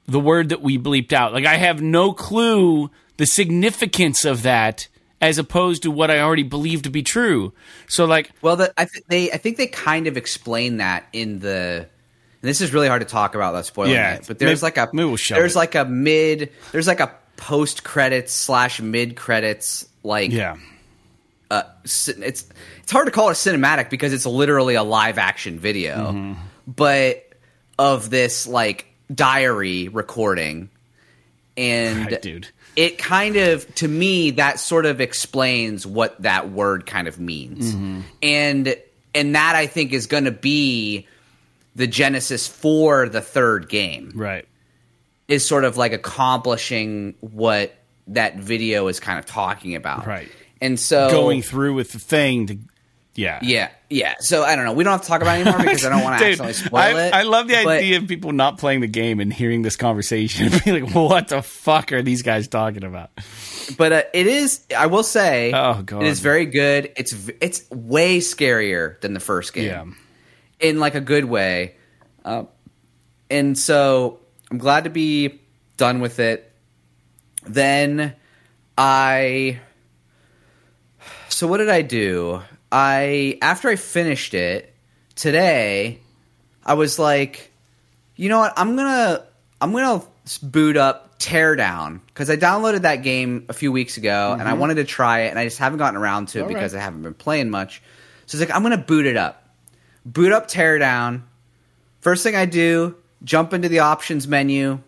The 0.07 0.19
word 0.19 0.49
that 0.49 0.61
we 0.61 0.77
bleeped 0.77 1.11
out. 1.13 1.33
Like 1.33 1.45
I 1.45 1.55
have 1.57 1.81
no 1.81 2.13
clue 2.13 2.89
the 3.21 3.27
significance 3.27 4.25
of 4.25 4.41
that, 4.41 4.87
as 5.21 5.37
opposed 5.37 5.83
to 5.83 5.91
what 5.91 6.09
I 6.09 6.21
already 6.21 6.41
believe 6.41 6.81
to 6.81 6.89
be 6.89 7.03
true. 7.03 7.53
So, 7.87 8.05
like, 8.05 8.31
Well, 8.41 8.55
the, 8.55 8.73
I 8.75 8.85
th- 8.85 9.03
they 9.07 9.31
I 9.31 9.37
think 9.37 9.57
they 9.57 9.67
kind 9.67 10.07
of 10.07 10.17
explain 10.17 10.77
that 10.77 11.05
in 11.13 11.37
the. 11.37 11.87
This 12.41 12.61
is 12.61 12.73
really 12.73 12.87
hard 12.87 13.01
to 13.03 13.07
talk 13.07 13.35
about 13.35 13.53
without 13.53 13.67
spoiling 13.67 13.91
Yeah, 13.93 14.15
it. 14.15 14.25
But 14.27 14.39
there's 14.39 14.63
maybe- 14.63 14.73
like 14.75 14.77
a 14.77 14.89
we'll 14.91 15.17
there's 15.29 15.55
it. 15.55 15.59
like 15.59 15.75
a 15.75 15.85
mid 15.85 16.51
there's 16.71 16.87
like 16.87 16.99
a 16.99 17.11
post 17.37 17.83
credits 17.83 18.33
slash 18.33 18.81
mid 18.81 19.15
credits 19.15 19.87
like 20.03 20.31
yeah, 20.31 20.57
uh, 21.51 21.61
it's 21.83 22.07
it's 22.07 22.91
hard 22.91 23.05
to 23.05 23.11
call 23.11 23.29
it 23.29 23.33
a 23.33 23.35
cinematic 23.35 23.91
because 23.91 24.13
it's 24.13 24.25
literally 24.25 24.73
a 24.73 24.81
live 24.83 25.19
action 25.19 25.59
video, 25.59 25.95
Mm-hmm. 26.11 26.33
but 26.67 27.23
of 27.77 28.09
this 28.09 28.47
like 28.47 28.87
diary 29.13 29.87
recording, 29.89 30.69
and 31.57 32.05
Right, 32.11 32.21
dude. 32.23 32.47
It 32.75 32.97
kind 32.97 33.35
of 33.35 33.73
to 33.75 33.87
me 33.87 34.31
that 34.31 34.59
sort 34.59 34.85
of 34.85 35.01
explains 35.01 35.85
what 35.85 36.21
that 36.21 36.49
word 36.51 36.85
kind 36.85 37.07
of 37.07 37.19
means, 37.19 37.73
Mm-hmm. 37.73 38.01
and 38.23 38.75
and 39.13 39.35
that 39.35 39.55
I 39.55 39.67
think 39.67 39.91
is 39.93 40.07
going 40.07 40.23
to 40.25 40.31
be 40.31 41.07
the 41.75 41.87
genesis 41.87 42.47
for 42.47 43.09
the 43.09 43.21
third 43.21 43.67
game 43.69 44.11
right. 44.15 44.45
is 45.27 45.45
sort 45.45 45.63
of 45.63 45.77
like 45.77 45.93
accomplishing 45.93 47.15
what 47.19 47.73
that 48.07 48.37
video 48.37 48.87
is 48.87 48.99
kind 48.99 49.19
of 49.19 49.25
talking 49.25 49.75
about, 49.75 50.05
Right. 50.05 50.29
And 50.61 50.79
so 50.79 51.09
Going 51.09 51.41
through 51.41 51.73
with 51.73 51.91
the 51.91 51.97
thing 51.99 52.45
to, 52.47 52.57
yeah, 53.15 53.39
yeah, 53.41 53.69
yeah. 53.89 54.15
So 54.19 54.43
I 54.43 54.55
don't 54.55 54.63
know. 54.65 54.73
We 54.73 54.83
don't 54.83 54.91
have 54.91 55.01
to 55.01 55.07
talk 55.07 55.21
about 55.21 55.37
it 55.39 55.47
anymore 55.47 55.59
because 55.65 55.85
I 55.85 55.89
don't 55.89 56.03
want 56.03 56.19
to 56.19 56.25
actually 56.25 56.53
spoil 56.53 56.79
I, 56.79 57.07
it. 57.07 57.13
I 57.13 57.23
love 57.23 57.47
the 57.47 57.55
but- 57.63 57.77
idea 57.79 57.97
of 57.97 58.07
people 58.07 58.31
not 58.31 58.57
playing 58.57 58.79
the 58.81 58.87
game 58.87 59.19
and 59.19 59.31
hearing 59.33 59.61
this 59.63 59.75
conversation 59.75 60.51
and 60.53 60.63
being 60.65 60.85
like, 60.85 60.95
"What 60.95 61.27
the 61.27 61.41
fuck 61.41 61.91
are 61.91 62.01
these 62.01 62.21
guys 62.21 62.47
talking 62.47 62.83
about?" 62.83 63.11
But 63.77 63.91
uh, 63.91 64.03
it 64.13 64.27
is. 64.27 64.65
I 64.75 64.87
will 64.87 65.03
say, 65.03 65.51
Oh, 65.53 65.81
God. 65.83 66.03
it 66.03 66.07
is 66.07 66.19
very 66.19 66.45
good. 66.45 66.91
It's 66.95 67.13
it's 67.41 67.69
way 67.69 68.19
scarier 68.19 68.99
than 69.01 69.13
the 69.13 69.19
first 69.19 69.53
game. 69.53 69.65
Yeah. 69.65 69.85
in 70.69 70.79
like 70.79 70.95
a 70.95 71.01
good 71.01 71.25
way. 71.25 71.75
Uh, 72.23 72.43
and 73.29 73.57
so 73.57 74.19
I'm 74.49 74.57
glad 74.57 74.83
to 74.85 74.89
be 74.89 75.41
done 75.77 75.99
with 76.01 76.19
it. 76.19 76.51
Then 77.43 78.15
I. 78.77 79.59
So 81.29 81.47
what 81.47 81.57
did 81.57 81.69
I 81.69 81.81
do? 81.81 82.41
I 82.71 83.37
after 83.41 83.69
I 83.69 83.75
finished 83.75 84.33
it 84.33 84.73
today, 85.15 85.99
I 86.65 86.75
was 86.75 86.97
like, 86.97 87.51
you 88.15 88.29
know 88.29 88.39
what? 88.39 88.53
I'm 88.55 88.75
gonna 88.75 89.25
I'm 89.59 89.71
gonna 89.71 90.03
boot 90.43 90.77
up 90.77 91.19
Teardown 91.19 91.99
because 92.07 92.29
I 92.29 92.37
downloaded 92.37 92.81
that 92.81 92.97
game 92.97 93.45
a 93.49 93.53
few 93.53 93.71
weeks 93.71 93.97
ago 93.97 94.33
and 94.33 94.43
I 94.43 94.51
mm-hmm. 94.51 94.59
wanted 94.59 94.75
to 94.75 94.83
try 94.85 95.21
it 95.21 95.29
and 95.29 95.39
I 95.39 95.45
just 95.45 95.57
haven't 95.57 95.79
gotten 95.79 95.99
around 95.99 96.29
to 96.29 96.39
it 96.39 96.41
All 96.43 96.47
because 96.47 96.73
right. 96.73 96.79
I 96.79 96.83
haven't 96.83 97.01
been 97.01 97.13
playing 97.13 97.49
much. 97.49 97.81
So 98.25 98.37
it's 98.37 98.47
like 98.47 98.55
I'm 98.55 98.63
gonna 98.63 98.77
boot 98.77 99.05
it 99.05 99.17
up, 99.17 99.49
boot 100.05 100.31
up 100.31 100.47
Teardown. 100.47 101.23
First 101.99 102.23
thing 102.23 102.35
I 102.35 102.45
do, 102.45 102.95
jump 103.23 103.53
into 103.53 103.69
the 103.69 103.79
options 103.79 104.27
menu. 104.27 104.79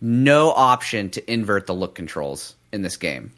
No 0.00 0.50
option 0.50 1.08
to 1.10 1.32
invert 1.32 1.66
the 1.66 1.74
look 1.74 1.94
controls 1.94 2.56
in 2.72 2.82
this 2.82 2.96
game. 2.98 3.32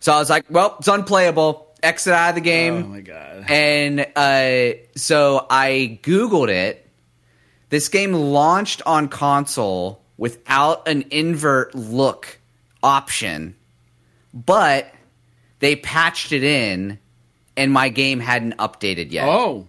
So 0.00 0.12
I 0.12 0.18
was 0.18 0.30
like, 0.30 0.46
well, 0.48 0.76
it's 0.78 0.88
unplayable. 0.88 1.67
Exit 1.82 2.12
out 2.12 2.30
of 2.30 2.34
the 2.34 2.40
game. 2.40 2.74
Oh 2.74 2.88
my 2.88 3.00
god! 3.00 3.44
And 3.48 4.06
uh, 4.16 4.78
so 4.96 5.46
I 5.48 6.00
Googled 6.02 6.48
it. 6.48 6.88
This 7.70 7.88
game 7.88 8.12
launched 8.12 8.82
on 8.86 9.08
console 9.08 10.02
without 10.16 10.88
an 10.88 11.04
invert 11.10 11.74
look 11.74 12.38
option 12.82 13.54
but 14.32 14.92
they 15.60 15.76
patched 15.76 16.32
it 16.32 16.44
in, 16.44 16.98
and 17.56 17.72
my 17.72 17.88
game 17.88 18.20
hadn't 18.20 18.56
updated 18.58 19.10
yet. 19.10 19.28
Oh, 19.28 19.66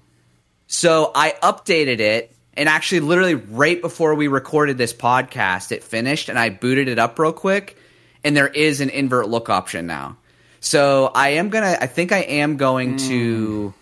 So 0.68 1.12
I 1.16 1.34
updated 1.42 2.00
it, 2.00 2.36
and 2.54 2.70
actually, 2.70 3.00
literally 3.02 3.36
right 3.36 3.82
before 3.82 4.16
we 4.16 4.28
recorded 4.28 4.78
this 4.78 4.94
podcast, 4.94 5.72
it 5.72 5.84
finished, 5.84 6.30
and 6.30 6.38
I 6.38 6.50
booted 6.50 6.88
it 6.88 7.00
up 7.00 7.18
real 7.18 7.34
quick, 7.34 7.78
and 8.24 8.36
there 8.36 8.48
is 8.48 8.82
an 8.82 8.90
invert 8.90 9.28
look 9.28 9.50
option 9.50 9.88
now. 9.88 10.18
So 10.60 11.12
I 11.14 11.30
am 11.30 11.50
gonna. 11.50 11.78
I 11.80 11.88
think 11.88 12.12
I 12.12 12.20
am 12.20 12.58
going 12.58 12.98
to 12.98 13.74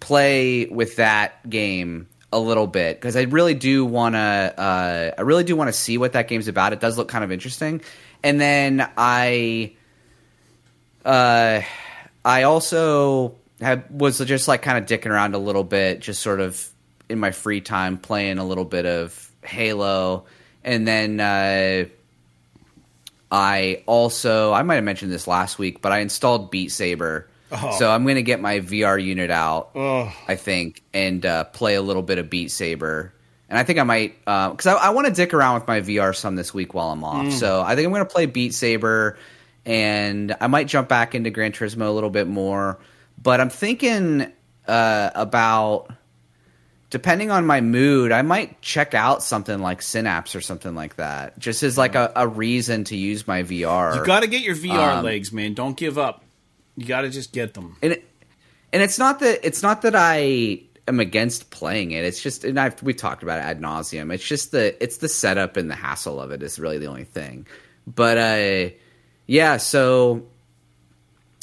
play 0.00 0.66
with 0.66 0.96
that 0.96 1.48
game 1.48 2.08
a 2.32 2.38
little 2.38 2.66
bit 2.66 2.96
because 2.96 3.16
I 3.16 3.22
really 3.22 3.54
do 3.54 3.84
want 3.84 4.14
to. 4.14 4.18
Uh, 4.18 5.14
I 5.16 5.20
really 5.22 5.44
do 5.44 5.56
want 5.56 5.68
to 5.68 5.72
see 5.72 5.98
what 5.98 6.12
that 6.12 6.28
game's 6.28 6.48
about. 6.48 6.72
It 6.72 6.80
does 6.80 6.98
look 6.98 7.08
kind 7.08 7.24
of 7.24 7.32
interesting, 7.32 7.80
and 8.22 8.40
then 8.40 8.88
I. 8.96 9.74
Uh, 11.04 11.62
I 12.22 12.42
also 12.42 13.36
have 13.60 13.90
was 13.90 14.18
just 14.18 14.48
like 14.48 14.62
kind 14.62 14.78
of 14.78 14.86
dicking 14.86 15.10
around 15.10 15.34
a 15.34 15.38
little 15.38 15.64
bit, 15.64 16.00
just 16.00 16.22
sort 16.22 16.40
of 16.40 16.68
in 17.08 17.18
my 17.18 17.30
free 17.30 17.60
time, 17.60 17.98
playing 17.98 18.38
a 18.38 18.44
little 18.44 18.64
bit 18.64 18.86
of 18.86 19.30
Halo, 19.42 20.24
and 20.64 20.86
then 20.86 21.20
uh, 21.20 21.86
I 23.30 23.82
also 23.86 24.52
I 24.52 24.62
might 24.62 24.76
have 24.76 24.84
mentioned 24.84 25.12
this 25.12 25.26
last 25.26 25.58
week, 25.58 25.80
but 25.82 25.92
I 25.92 26.00
installed 26.00 26.50
Beat 26.50 26.70
Saber, 26.72 27.28
Oh. 27.52 27.76
so 27.78 27.90
I'm 27.90 28.04
going 28.04 28.14
to 28.16 28.22
get 28.22 28.40
my 28.40 28.60
VR 28.60 29.02
unit 29.02 29.30
out. 29.30 29.70
Oh. 29.74 30.12
I 30.28 30.36
think, 30.36 30.82
and 30.94 31.24
uh, 31.26 31.44
play 31.44 31.74
a 31.74 31.82
little 31.82 32.02
bit 32.02 32.18
of 32.18 32.30
Beat 32.30 32.50
Saber. 32.52 33.12
And 33.48 33.58
I 33.58 33.64
think 33.64 33.80
I 33.80 33.82
might, 33.82 34.16
because 34.24 34.66
I, 34.66 34.74
I 34.74 34.90
want 34.90 35.08
to 35.08 35.12
dick 35.12 35.34
around 35.34 35.54
with 35.54 35.66
my 35.66 35.80
VR 35.80 36.14
some 36.14 36.36
this 36.36 36.54
week 36.54 36.74
while 36.74 36.90
I'm 36.90 37.02
off. 37.02 37.32
So 37.32 37.60
I 37.60 37.74
think 37.74 37.86
I'm 37.86 37.92
going 37.92 38.04
to 38.06 38.12
play 38.12 38.26
Beat 38.26 38.54
Saber, 38.54 39.18
and 39.66 40.36
I 40.40 40.46
might 40.46 40.68
jump 40.68 40.88
back 40.88 41.16
into 41.16 41.30
Gran 41.30 41.50
Turismo 41.50 41.88
a 41.88 41.90
little 41.90 42.10
bit 42.10 42.28
more. 42.28 42.78
But 43.20 43.40
I'm 43.40 43.50
thinking 43.50 44.30
uh, 44.68 45.10
about, 45.16 45.90
depending 46.90 47.30
on 47.30 47.46
my 47.46 47.60
mood, 47.60 48.12
I 48.12 48.22
might 48.22 48.60
check 48.60 48.94
out 48.94 49.22
something 49.22 49.60
like 49.60 49.80
Synapse 49.80 50.34
or 50.34 50.40
something 50.40 50.74
like 50.74 50.96
that, 50.96 51.38
just 51.38 51.62
as 51.62 51.78
like 51.78 51.94
a, 51.94 52.12
a 52.16 52.26
reason 52.28 52.84
to 52.84 52.96
use 52.96 53.26
my 53.26 53.42
VR. 53.44 53.96
you 53.96 54.04
got 54.04 54.20
to 54.20 54.26
get 54.26 54.42
your 54.42 54.56
VR 54.56 54.98
Um, 54.98 55.04
legs, 55.04 55.32
man. 55.32 55.54
Don't 55.54 55.76
give 55.76 55.96
up. 55.98 56.22
You 56.76 56.86
got 56.86 57.02
to 57.02 57.10
just 57.10 57.32
get 57.32 57.54
them. 57.54 57.76
and 57.82 57.92
it, 57.92 58.04
and 58.72 58.82
it's 58.82 58.98
not 58.98 59.20
that 59.20 59.40
it's 59.46 59.62
not 59.62 59.82
that 59.82 59.94
I 59.96 60.60
am 60.88 61.00
against 61.00 61.50
playing 61.50 61.90
it. 61.92 62.04
It's 62.04 62.20
just 62.22 62.44
and 62.44 62.58
I've 62.58 62.82
we 62.82 62.94
talked 62.94 63.22
about 63.22 63.38
it 63.38 63.42
ad 63.42 63.60
nauseum. 63.60 64.12
It's 64.14 64.26
just 64.26 64.50
the 64.52 64.82
it's 64.82 64.98
the 64.98 65.08
setup 65.08 65.56
and 65.56 65.70
the 65.70 65.74
hassle 65.74 66.20
of 66.20 66.30
it 66.32 66.42
is 66.42 66.58
really 66.58 66.78
the 66.78 66.86
only 66.86 67.04
thing. 67.04 67.46
But 67.86 68.18
uh, 68.18 68.70
yeah. 69.26 69.56
So, 69.58 70.22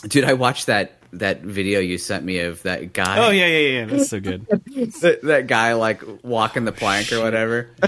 dude, 0.04 0.24
I 0.24 0.34
watched 0.34 0.68
that 0.68 0.97
that 1.14 1.42
video 1.42 1.80
you 1.80 1.98
sent 1.98 2.24
me 2.24 2.40
of 2.40 2.64
that 2.64 2.94
guy. 2.94 3.26
Oh 3.26 3.30
yeah, 3.30 3.48
yeah, 3.48 3.80
yeah. 3.80 3.86
That's 3.86 4.10
so 4.10 4.20
good. 4.20 4.46
that, 4.48 5.20
that 5.24 5.48
guy 5.48 5.74
like 5.74 6.04
walking 6.24 6.66
the 6.66 6.72
plank 6.72 7.12
or 7.12 7.22
whatever. 7.22 7.70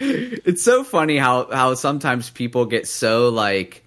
it's 0.00 0.62
so 0.62 0.84
funny 0.84 1.18
how 1.18 1.50
how 1.50 1.74
sometimes 1.74 2.30
people 2.30 2.66
get 2.66 2.88
so 2.88 3.28
like 3.28 3.84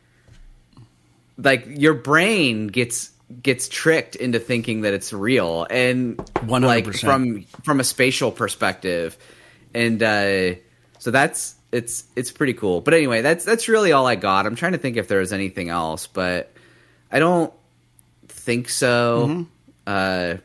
like 1.38 1.66
your 1.68 1.94
brain 1.94 2.68
gets 2.68 3.12
gets 3.42 3.68
tricked 3.70 4.16
into 4.16 4.40
thinking 4.40 4.82
that 4.82 4.94
it's 4.94 5.14
real 5.14 5.66
and 5.70 6.18
100%. 6.18 6.62
like 6.64 6.94
from 6.94 7.44
from 7.64 7.80
a 7.80 7.84
spatial 7.84 8.32
perspective 8.32 9.18
and 9.74 10.04
uh 10.04 10.54
so 11.00 11.12
that's 11.12 11.56
it's 11.72 12.04
it's 12.18 12.30
pretty 12.30 12.54
cool 12.54 12.82
but 12.82 12.94
anyway 12.94 13.22
that's 13.22 13.46
that's 13.46 13.70
really 13.70 13.94
all 13.94 14.06
i 14.06 14.16
got 14.16 14.46
i'm 14.46 14.56
trying 14.56 14.74
to 14.74 14.78
think 14.78 14.98
if 14.98 15.08
there 15.08 15.20
was 15.20 15.32
anything 15.32 15.70
else 15.70 16.08
but 16.08 16.52
i 17.10 17.20
don't 17.20 17.54
think 18.42 18.70
so 18.70 19.46
uh 19.88 20.36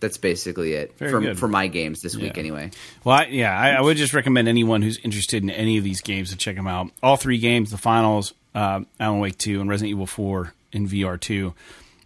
that's 0.00 0.18
basically 0.18 0.72
it 0.74 0.90
Mm-hmm. 0.90 0.98
Very 0.98 1.10
for 1.10 1.20
good. 1.20 1.38
for 1.38 1.48
my 1.48 1.68
games 1.68 2.00
this 2.02 2.16
week 2.16 2.36
anyway 2.38 2.70
Well, 3.04 3.16
I, 3.20 3.24
yeah, 3.26 3.58
I, 3.58 3.70
I 3.70 3.80
would 3.80 3.96
just 3.96 4.12
recommend 4.14 4.46
anyone 4.48 4.82
who's 4.82 4.98
interested 4.98 5.42
in 5.42 5.50
any 5.50 5.78
of 5.78 5.84
these 5.84 6.00
games 6.02 6.30
to 6.30 6.36
check 6.36 6.54
them 6.56 6.66
out. 6.66 6.90
All 7.02 7.16
three 7.16 7.38
games, 7.38 7.70
the 7.70 7.78
finals, 7.78 8.34
uh, 8.54 8.80
Alan 9.00 9.20
Wake 9.20 9.38
Two, 9.38 9.60
and 9.60 9.68
Resident 9.70 9.90
Evil 9.90 10.06
Four 10.06 10.52
in 10.72 10.86
VR 10.88 11.18
two. 11.18 11.54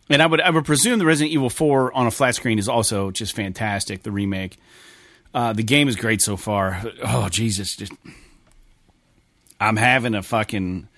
And 0.09 0.23
I 0.23 0.27
would 0.27 0.41
I 0.41 0.51
would 0.51 0.65
presume 0.65 0.99
the 0.99 1.07
Resident 1.07 1.33
Evil 1.33 1.51
Four 1.51 1.93
on 1.97 2.07
a 2.07 2.11
flat 2.11 2.35
screen 2.37 2.59
is 2.59 2.69
also 2.69 3.11
just 3.11 3.35
fantastic. 3.35 4.03
The 4.05 4.11
remake, 4.13 4.57
uh, 5.35 5.53
the 5.53 5.63
game 5.65 5.89
is 5.89 5.97
great 5.97 6.21
so 6.23 6.37
far. 6.37 6.83
Oh 7.03 7.29
Jesus, 7.29 7.77
just 7.77 7.93
I'm 9.61 9.77
having 9.77 10.15
a 10.15 10.23
fucking 10.23 10.89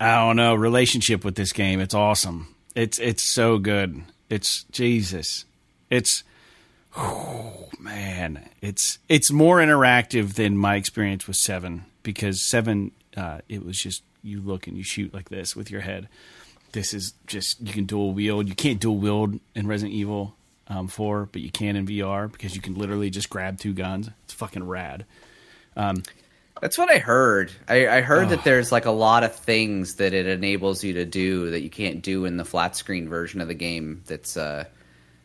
I 0.00 0.16
don't 0.26 0.36
know 0.36 0.54
relationship 0.54 1.24
with 1.24 1.36
this 1.36 1.52
game. 1.52 1.80
It's 1.80 1.94
awesome. 1.94 2.54
It's 2.76 2.98
it's 2.98 3.22
so 3.22 3.56
good. 3.58 4.02
It's 4.28 4.64
Jesus. 4.64 5.46
It's 5.88 6.22
oh 6.94 7.70
man, 7.80 8.50
it's 8.60 8.98
it's 9.08 9.32
more 9.32 9.58
interactive 9.58 10.34
than 10.34 10.58
my 10.58 10.76
experience 10.76 11.26
with 11.26 11.38
seven 11.38 11.86
because 12.02 12.42
seven, 12.42 12.92
uh, 13.16 13.38
it 13.48 13.64
was 13.64 13.78
just 13.80 14.02
you 14.22 14.42
look 14.42 14.66
and 14.66 14.76
you 14.76 14.82
shoot 14.82 15.14
like 15.14 15.30
this 15.30 15.56
with 15.56 15.70
your 15.70 15.80
head. 15.80 16.06
This 16.72 16.92
is 16.92 17.14
just 17.26 17.66
you 17.66 17.72
can 17.72 17.86
dual 17.86 18.12
wield. 18.12 18.46
You 18.46 18.54
can't 18.54 18.78
dual 18.78 18.98
wield 18.98 19.40
in 19.54 19.66
Resident 19.66 19.94
Evil 19.94 20.34
um, 20.68 20.86
four, 20.86 21.30
but 21.32 21.40
you 21.40 21.50
can 21.50 21.76
in 21.76 21.86
VR 21.86 22.30
because 22.30 22.54
you 22.54 22.60
can 22.60 22.74
literally 22.74 23.08
just 23.08 23.30
grab 23.30 23.58
two 23.58 23.72
guns. 23.72 24.10
It's 24.24 24.34
fucking 24.34 24.68
rad. 24.68 25.06
That's 26.60 26.78
what 26.78 26.90
I 26.90 26.98
heard. 26.98 27.52
I, 27.68 27.86
I 27.88 28.00
heard 28.00 28.30
that 28.30 28.42
there's 28.42 28.72
like 28.72 28.86
a 28.86 28.90
lot 28.90 29.24
of 29.24 29.34
things 29.34 29.96
that 29.96 30.14
it 30.14 30.26
enables 30.26 30.82
you 30.82 30.94
to 30.94 31.04
do 31.04 31.50
that 31.50 31.60
you 31.60 31.68
can't 31.68 32.02
do 32.02 32.24
in 32.24 32.38
the 32.38 32.46
flat 32.46 32.74
screen 32.74 33.08
version 33.08 33.42
of 33.42 33.48
the 33.48 33.54
game. 33.54 34.02
That's 34.06 34.38
uh, 34.38 34.64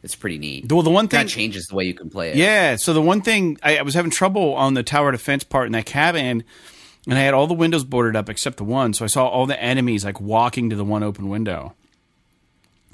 it's 0.03 0.15
pretty 0.15 0.38
neat. 0.38 0.71
Well, 0.71 0.82
the 0.82 0.89
one 0.89 1.07
thing 1.07 1.21
that 1.21 1.29
changes 1.29 1.67
the 1.67 1.75
way 1.75 1.86
you 1.86 1.93
can 1.93 2.09
play 2.09 2.32
it. 2.32 2.36
Yeah. 2.36 2.75
So 2.75 2.93
the 2.93 3.01
one 3.01 3.21
thing 3.21 3.57
I, 3.63 3.77
I 3.77 3.82
was 3.84 3.93
having 3.93 4.11
trouble 4.11 4.55
on 4.55 4.73
the 4.73 4.84
tower 4.84 5.11
defense 5.11 5.43
part 5.43 5.67
in 5.67 5.71
that 5.71 5.86
cabin, 5.86 6.43
and 7.07 7.17
I 7.17 7.21
had 7.21 7.34
all 7.34 7.47
the 7.47 7.53
windows 7.53 7.86
boarded 7.86 8.17
up 8.17 8.27
except 8.27 8.57
the 8.57 8.63
one. 8.65 8.93
So 8.93 9.05
I 9.05 9.07
saw 9.07 9.27
all 9.27 9.45
the 9.45 9.61
enemies 9.61 10.03
like 10.03 10.19
walking 10.19 10.69
to 10.69 10.75
the 10.75 10.86
one 10.86 11.01
open 11.01 11.29
window. 11.29 11.75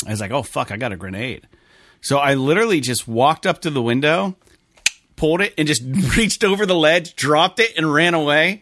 I 0.05 0.11
was 0.11 0.21
like, 0.21 0.31
"Oh 0.31 0.43
fuck, 0.43 0.71
I 0.71 0.77
got 0.77 0.91
a 0.91 0.97
grenade." 0.97 1.47
So 2.01 2.19
I 2.19 2.35
literally 2.35 2.81
just 2.81 3.07
walked 3.07 3.47
up 3.47 3.61
to 3.61 3.71
the 3.71 3.81
window, 3.81 4.35
pulled 5.17 5.41
it, 5.41 5.53
and 5.57 5.67
just 5.67 5.83
reached 6.17 6.43
over 6.43 6.65
the 6.65 6.75
ledge, 6.75 7.15
dropped 7.15 7.59
it, 7.59 7.73
and 7.75 7.91
ran 7.91 8.13
away. 8.13 8.61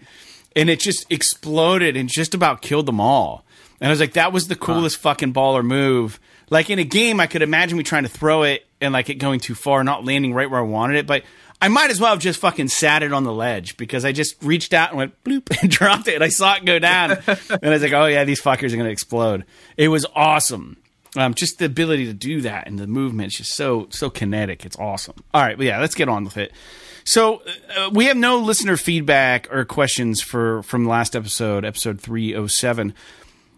And 0.56 0.70
it 0.70 0.80
just 0.80 1.12
exploded 1.12 1.98
and 1.98 2.08
just 2.08 2.34
about 2.34 2.62
killed 2.62 2.86
them 2.86 3.02
all. 3.02 3.46
And 3.82 3.90
I 3.90 3.92
was 3.92 4.00
like, 4.00 4.14
that 4.14 4.32
was 4.32 4.48
the 4.48 4.56
coolest 4.56 4.98
fucking 4.98 5.34
baller 5.34 5.64
move. 5.66 6.20
Like 6.50 6.70
in 6.70 6.80
a 6.80 6.86
game, 6.86 7.20
I 7.20 7.28
could 7.28 7.42
imagine 7.42 7.78
me 7.78 7.84
trying 7.84 8.04
to 8.04 8.10
throw 8.10 8.44
it 8.44 8.66
and 8.80 8.94
like 8.94 9.10
it 9.10 9.16
going 9.16 9.42
too 9.42 9.56
far, 9.56 9.84
not 9.84 10.06
landing 10.06 10.34
right 10.34 10.50
where 10.50 10.60
I 10.60 10.64
wanted 10.64 10.98
it. 10.98 11.08
But 11.08 11.24
I 11.62 11.68
might 11.68 11.90
as 11.90 12.00
well 12.00 12.12
have 12.12 12.20
just 12.20 12.40
fucking 12.40 12.68
sat 12.68 13.04
it 13.04 13.12
on 13.12 13.24
the 13.24 13.34
ledge 13.34 13.76
because 13.78 14.06
I 14.06 14.12
just 14.12 14.42
reached 14.44 14.74
out 14.74 14.90
and 14.90 14.98
went 14.98 15.24
bloop 15.24 15.50
and 15.62 15.70
dropped 15.70 16.08
it 16.08 16.16
and 16.16 16.24
I 16.24 16.30
saw 16.30 16.56
it 16.56 16.66
go 16.66 16.80
down. 16.80 17.12
and 17.28 17.60
I 17.64 17.70
was 17.70 17.82
like, 17.82 17.94
oh 17.94 18.06
yeah, 18.06 18.24
these 18.24 18.42
fuckers 18.42 18.72
are 18.72 18.78
going 18.78 18.86
to 18.86 18.92
explode. 18.92 19.46
It 19.78 19.90
was 19.90 20.06
awesome. 20.16 20.78
Um, 21.16 21.34
just 21.34 21.60
the 21.60 21.66
ability 21.66 22.06
to 22.06 22.14
do 22.14 22.42
that 22.42 22.68
and 22.68 22.78
the 22.78 22.88
movement 22.88 23.34
is 23.34 23.38
just 23.38 23.56
so 23.56 23.88
so 23.90 24.10
kinetic. 24.10 24.66
It's 24.66 24.78
awesome. 24.78 25.16
All 25.34 25.42
right, 25.42 25.58
but 25.58 25.66
yeah, 25.66 25.80
let's 25.80 25.96
get 25.96 26.10
on 26.10 26.24
with 26.24 26.38
it. 26.38 26.52
So 27.04 27.44
uh, 27.78 27.90
we 27.94 28.06
have 28.06 28.18
no 28.18 28.40
listener 28.40 28.78
feedback 28.78 29.48
or 29.54 29.64
questions 29.66 30.22
for 30.22 30.64
from 30.64 30.88
last 30.88 31.16
episode, 31.16 31.64
episode 31.64 32.02
three 32.02 32.36
oh 32.36 32.48
seven. 32.48 32.94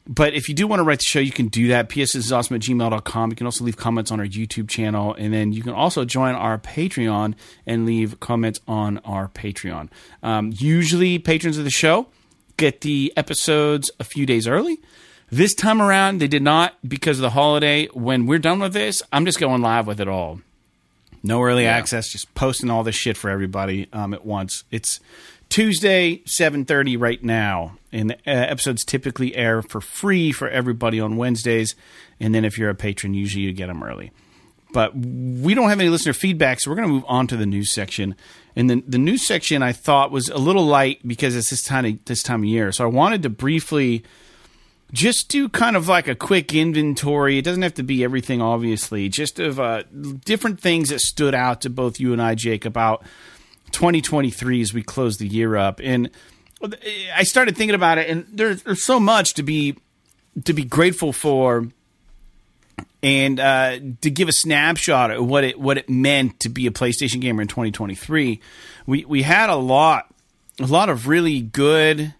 But 0.10 0.34
if 0.34 0.48
you 0.48 0.56
do 0.56 0.68
want 0.68 0.80
to 0.80 0.84
write 0.84 1.00
the 1.00 1.06
show, 1.06 1.20
you 1.20 1.34
can 1.34 1.48
do 1.48 1.68
that. 1.68 1.90
PS 1.90 2.32
awesome 2.32 2.56
at 2.56 2.62
gmail.com. 2.62 3.30
You 3.30 3.36
can 3.36 3.46
also 3.46 3.66
leave 3.66 3.76
comments 3.76 4.10
on 4.10 4.22
our 4.22 4.26
YouTube 4.26 4.70
channel. 4.70 5.14
And 5.14 5.34
then 5.34 5.52
you 5.52 5.62
can 5.62 5.74
also 5.74 6.06
join 6.06 6.34
our 6.34 6.58
Patreon 6.58 7.36
and 7.66 7.86
leave 7.86 8.20
comments 8.22 8.62
on 8.68 9.00
our 9.00 9.28
Patreon. 9.28 9.90
Um, 10.24 10.54
usually, 10.56 11.20
patrons 11.20 11.58
of 11.58 11.66
the 11.66 11.70
show 11.70 12.08
get 12.56 12.82
the 12.82 13.14
episodes 13.16 13.92
a 14.00 14.04
few 14.04 14.26
days 14.26 14.48
early. 14.48 14.80
This 15.30 15.54
time 15.54 15.82
around, 15.82 16.20
they 16.20 16.28
did 16.28 16.42
not 16.42 16.76
because 16.88 17.18
of 17.18 17.22
the 17.22 17.32
holiday. 17.32 17.88
When 17.88 18.28
we're 18.28 18.40
done 18.40 18.60
with 18.60 18.72
this, 18.72 19.04
I'm 19.12 19.26
just 19.26 19.40
going 19.40 19.62
live 19.62 19.86
with 19.86 20.00
it 20.00 20.08
all. 20.08 20.40
No 21.22 21.44
early 21.44 21.66
access, 21.66 22.10
just 22.10 22.34
posting 22.34 22.70
all 22.70 22.84
this 22.84 22.96
shit 22.96 23.18
for 23.18 23.30
everybody 23.30 23.90
um, 23.92 24.14
at 24.14 24.26
once. 24.26 24.64
It's 24.72 25.02
Tuesday, 25.50 26.22
7:30 26.26 26.98
right 26.98 27.22
now, 27.22 27.78
and 27.92 28.12
the 28.12 28.16
uh, 28.16 28.32
episodes 28.32 28.86
typically 28.86 29.36
air 29.36 29.62
for 29.62 29.82
free 29.82 30.32
for 30.32 30.48
everybody 30.48 31.00
on 31.00 31.18
Wednesdays, 31.18 31.76
and 32.20 32.34
then 32.34 32.46
if 32.46 32.58
you're 32.58 32.70
a 32.70 32.76
patron, 32.76 33.14
usually 33.14 33.44
you 33.44 33.52
get 33.52 33.68
them 33.68 33.84
early. 33.84 34.12
But 34.72 34.96
we 34.96 35.54
don't 35.54 35.70
have 35.70 35.80
any 35.80 35.90
listener 35.90 36.14
feedback, 36.14 36.60
so 36.60 36.70
we're 36.70 36.76
going 36.76 36.88
to 36.88 36.94
move 36.94 37.06
on 37.08 37.28
to 37.28 37.38
the 37.38 37.46
news 37.46 37.72
section. 37.74 38.16
And 38.56 38.70
the 38.70 38.84
the 38.88 38.98
news 38.98 39.28
section 39.28 39.62
I 39.62 39.74
thought 39.74 40.12
was 40.12 40.30
a 40.30 40.38
little 40.38 40.66
light 40.66 41.06
because 41.06 41.36
it's 41.36 41.50
this 41.50 41.64
time 41.64 41.86
of, 41.86 42.06
this 42.06 42.24
time 42.24 42.42
of 42.42 42.46
year. 42.46 42.72
So 42.72 42.86
I 42.86 42.88
wanted 42.88 43.24
to 43.24 43.30
briefly 43.30 44.04
just 44.94 45.30
do 45.30 45.50
kind 45.50 45.76
of 45.76 45.88
like 45.88 46.08
a 46.08 46.16
quick 46.16 46.54
inventory. 46.54 47.38
It 47.38 47.44
doesn't 47.44 47.62
have 47.62 47.74
to 47.76 47.84
be 47.84 48.04
everything, 48.04 48.42
obviously, 48.42 49.10
just 49.10 49.40
of 49.40 49.60
uh, 49.60 49.84
different 50.24 50.60
things 50.60 50.90
that 50.90 51.02
stood 51.02 51.36
out 51.36 51.62
to 51.62 51.70
both 51.70 52.00
you 52.00 52.14
and 52.14 52.22
I, 52.22 52.36
Jake, 52.36 52.66
about 52.66 53.04
2023 53.72 54.62
as 54.62 54.74
we 54.74 54.84
close 54.84 55.18
the 55.18 55.28
year 55.28 55.56
up. 55.58 55.82
And 55.84 56.10
I 57.14 57.24
started 57.24 57.58
thinking 57.58 57.76
about 57.76 57.98
it, 57.98 58.10
and 58.10 58.26
there's, 58.32 58.64
there's 58.64 58.84
so 58.84 59.00
much 59.00 59.34
to 59.36 59.44
be 59.44 59.78
to 60.46 60.54
be 60.54 60.64
grateful 60.64 61.12
for 61.12 61.68
and 63.04 63.40
uh, 63.40 63.80
to 64.02 64.10
give 64.10 64.28
a 64.28 64.32
snapshot 64.32 65.12
of 65.12 65.26
what 65.28 65.44
it 65.44 65.60
what 65.60 65.78
it 65.78 65.90
meant 65.90 66.40
to 66.42 66.50
be 66.50 66.68
a 66.68 66.72
PlayStation 66.72 67.22
gamer 67.22 67.42
in 67.42 67.48
2023, 67.48 68.42
we 68.86 69.06
we 69.06 69.22
had 69.24 69.50
a 69.50 69.56
lot 69.56 70.14
a 70.60 70.66
lot 70.66 70.90
of 70.90 71.08
really 71.08 71.42
good 71.42 72.14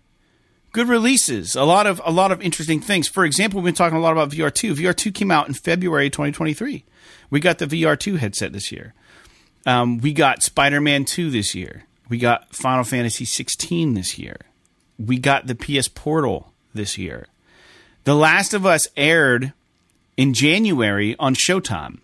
good 0.72 0.88
releases, 0.88 1.56
a 1.56 1.64
lot 1.64 1.88
of 1.88 2.02
a 2.06 2.12
lot 2.12 2.32
of 2.32 2.42
interesting 2.42 2.80
things. 2.80 3.08
For 3.08 3.26
example, 3.26 3.60
we've 3.60 3.74
been 3.74 3.76
talking 3.76 3.98
a 3.98 4.02
lot 4.02 4.12
about 4.12 4.30
VR2. 4.30 4.76
VR2 4.76 5.14
came 5.14 5.32
out 5.32 5.48
in 5.48 5.54
February 5.54 6.10
2023. 6.10 6.84
We 7.30 7.40
got 7.40 7.58
the 7.58 7.68
VR2 7.68 8.18
headset 8.18 8.54
this 8.54 8.72
year. 8.72 8.94
Um, 9.66 9.98
we 9.98 10.14
got 10.14 10.44
Spider-Man 10.44 11.06
2 11.06 11.30
this 11.30 11.54
year. 11.54 11.84
We 12.10 12.18
got 12.18 12.56
Final 12.56 12.86
Fantasy 12.86 13.26
16 13.26 13.96
this 13.96 14.18
year. 14.18 14.38
We 14.98 15.20
got 15.20 15.48
the 15.48 15.56
PS 15.56 15.90
Portal 15.90 16.54
this 16.74 16.98
year. 16.98 17.28
The 18.06 18.16
Last 18.16 18.54
of 18.54 18.66
Us 18.66 18.88
aired 18.96 19.52
in 20.16 20.34
January 20.34 21.16
on 21.20 21.36
Showtime. 21.36 22.00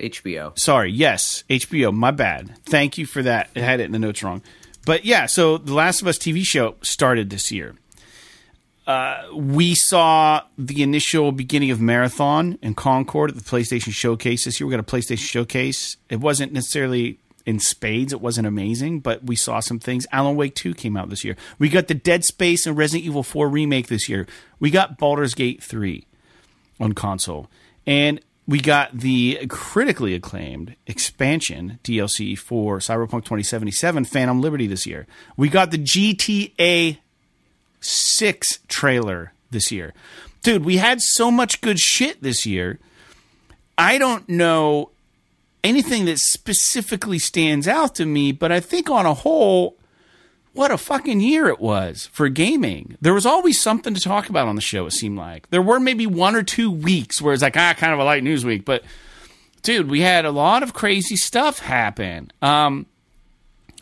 HBO. 0.00 0.58
Sorry, 0.58 0.90
yes, 0.90 1.44
HBO. 1.50 1.92
My 1.92 2.10
bad. 2.10 2.56
Thank 2.64 2.96
you 2.96 3.04
for 3.04 3.22
that. 3.22 3.50
I 3.54 3.60
had 3.60 3.80
it 3.80 3.84
in 3.84 3.92
the 3.92 3.98
notes 3.98 4.22
wrong. 4.22 4.42
But 4.84 5.04
yeah, 5.04 5.26
so 5.26 5.58
the 5.58 5.74
Last 5.74 6.02
of 6.02 6.08
Us 6.08 6.18
TV 6.18 6.44
show 6.44 6.74
started 6.82 7.30
this 7.30 7.52
year. 7.52 7.76
Uh, 8.86 9.22
we 9.32 9.76
saw 9.76 10.42
the 10.58 10.82
initial 10.82 11.30
beginning 11.30 11.70
of 11.70 11.80
Marathon 11.80 12.58
and 12.62 12.76
Concord 12.76 13.30
at 13.30 13.36
the 13.36 13.42
PlayStation 13.42 13.92
Showcase 13.92 14.44
this 14.44 14.58
year. 14.58 14.66
We 14.66 14.72
got 14.72 14.80
a 14.80 14.82
PlayStation 14.82 15.18
Showcase. 15.18 15.96
It 16.08 16.16
wasn't 16.16 16.52
necessarily 16.52 17.18
in 17.46 17.60
spades. 17.60 18.12
It 18.12 18.20
wasn't 18.20 18.46
amazing, 18.48 19.00
but 19.00 19.24
we 19.24 19.36
saw 19.36 19.60
some 19.60 19.78
things. 19.78 20.06
Alan 20.10 20.34
Wake 20.34 20.56
2 20.56 20.74
came 20.74 20.96
out 20.96 21.10
this 21.10 21.24
year. 21.24 21.36
We 21.60 21.68
got 21.68 21.86
the 21.86 21.94
Dead 21.94 22.24
Space 22.24 22.66
and 22.66 22.76
Resident 22.76 23.06
Evil 23.06 23.22
4 23.22 23.48
remake 23.48 23.86
this 23.86 24.08
year. 24.08 24.26
We 24.58 24.70
got 24.70 24.98
Baldur's 24.98 25.34
Gate 25.34 25.62
3 25.62 26.04
on 26.80 26.92
console. 26.92 27.48
And 27.86 28.20
we 28.46 28.60
got 28.60 28.98
the 28.98 29.46
critically 29.48 30.14
acclaimed 30.14 30.74
expansion 30.86 31.78
DLC 31.84 32.36
for 32.36 32.78
Cyberpunk 32.78 33.24
2077 33.24 34.04
Phantom 34.04 34.40
Liberty 34.40 34.66
this 34.66 34.86
year. 34.86 35.06
We 35.36 35.48
got 35.48 35.70
the 35.70 35.78
GTA 35.78 36.98
6 37.80 38.58
trailer 38.68 39.32
this 39.50 39.70
year. 39.70 39.94
Dude, 40.42 40.64
we 40.64 40.78
had 40.78 41.00
so 41.00 41.30
much 41.30 41.60
good 41.60 41.78
shit 41.78 42.22
this 42.22 42.44
year. 42.44 42.80
I 43.78 43.98
don't 43.98 44.28
know 44.28 44.90
anything 45.62 46.06
that 46.06 46.18
specifically 46.18 47.18
stands 47.18 47.68
out 47.68 47.94
to 47.96 48.04
me, 48.04 48.32
but 48.32 48.50
I 48.50 48.58
think 48.58 48.90
on 48.90 49.06
a 49.06 49.14
whole, 49.14 49.76
what 50.52 50.70
a 50.70 50.78
fucking 50.78 51.20
year 51.20 51.48
it 51.48 51.60
was 51.60 52.08
for 52.12 52.28
gaming. 52.28 52.96
There 53.00 53.14
was 53.14 53.26
always 53.26 53.60
something 53.60 53.94
to 53.94 54.00
talk 54.00 54.28
about 54.28 54.48
on 54.48 54.54
the 54.54 54.60
show, 54.60 54.86
it 54.86 54.92
seemed 54.92 55.16
like. 55.16 55.48
There 55.50 55.62
were 55.62 55.80
maybe 55.80 56.06
one 56.06 56.36
or 56.36 56.42
two 56.42 56.70
weeks 56.70 57.22
where 57.22 57.32
it's 57.32 57.42
like, 57.42 57.56
ah, 57.56 57.74
kind 57.76 57.92
of 57.92 57.98
a 57.98 58.04
light 58.04 58.22
news 58.22 58.44
week, 58.44 58.64
but 58.64 58.84
dude, 59.62 59.90
we 59.90 60.00
had 60.00 60.24
a 60.24 60.30
lot 60.30 60.62
of 60.62 60.74
crazy 60.74 61.16
stuff 61.16 61.60
happen. 61.60 62.30
Um, 62.42 62.86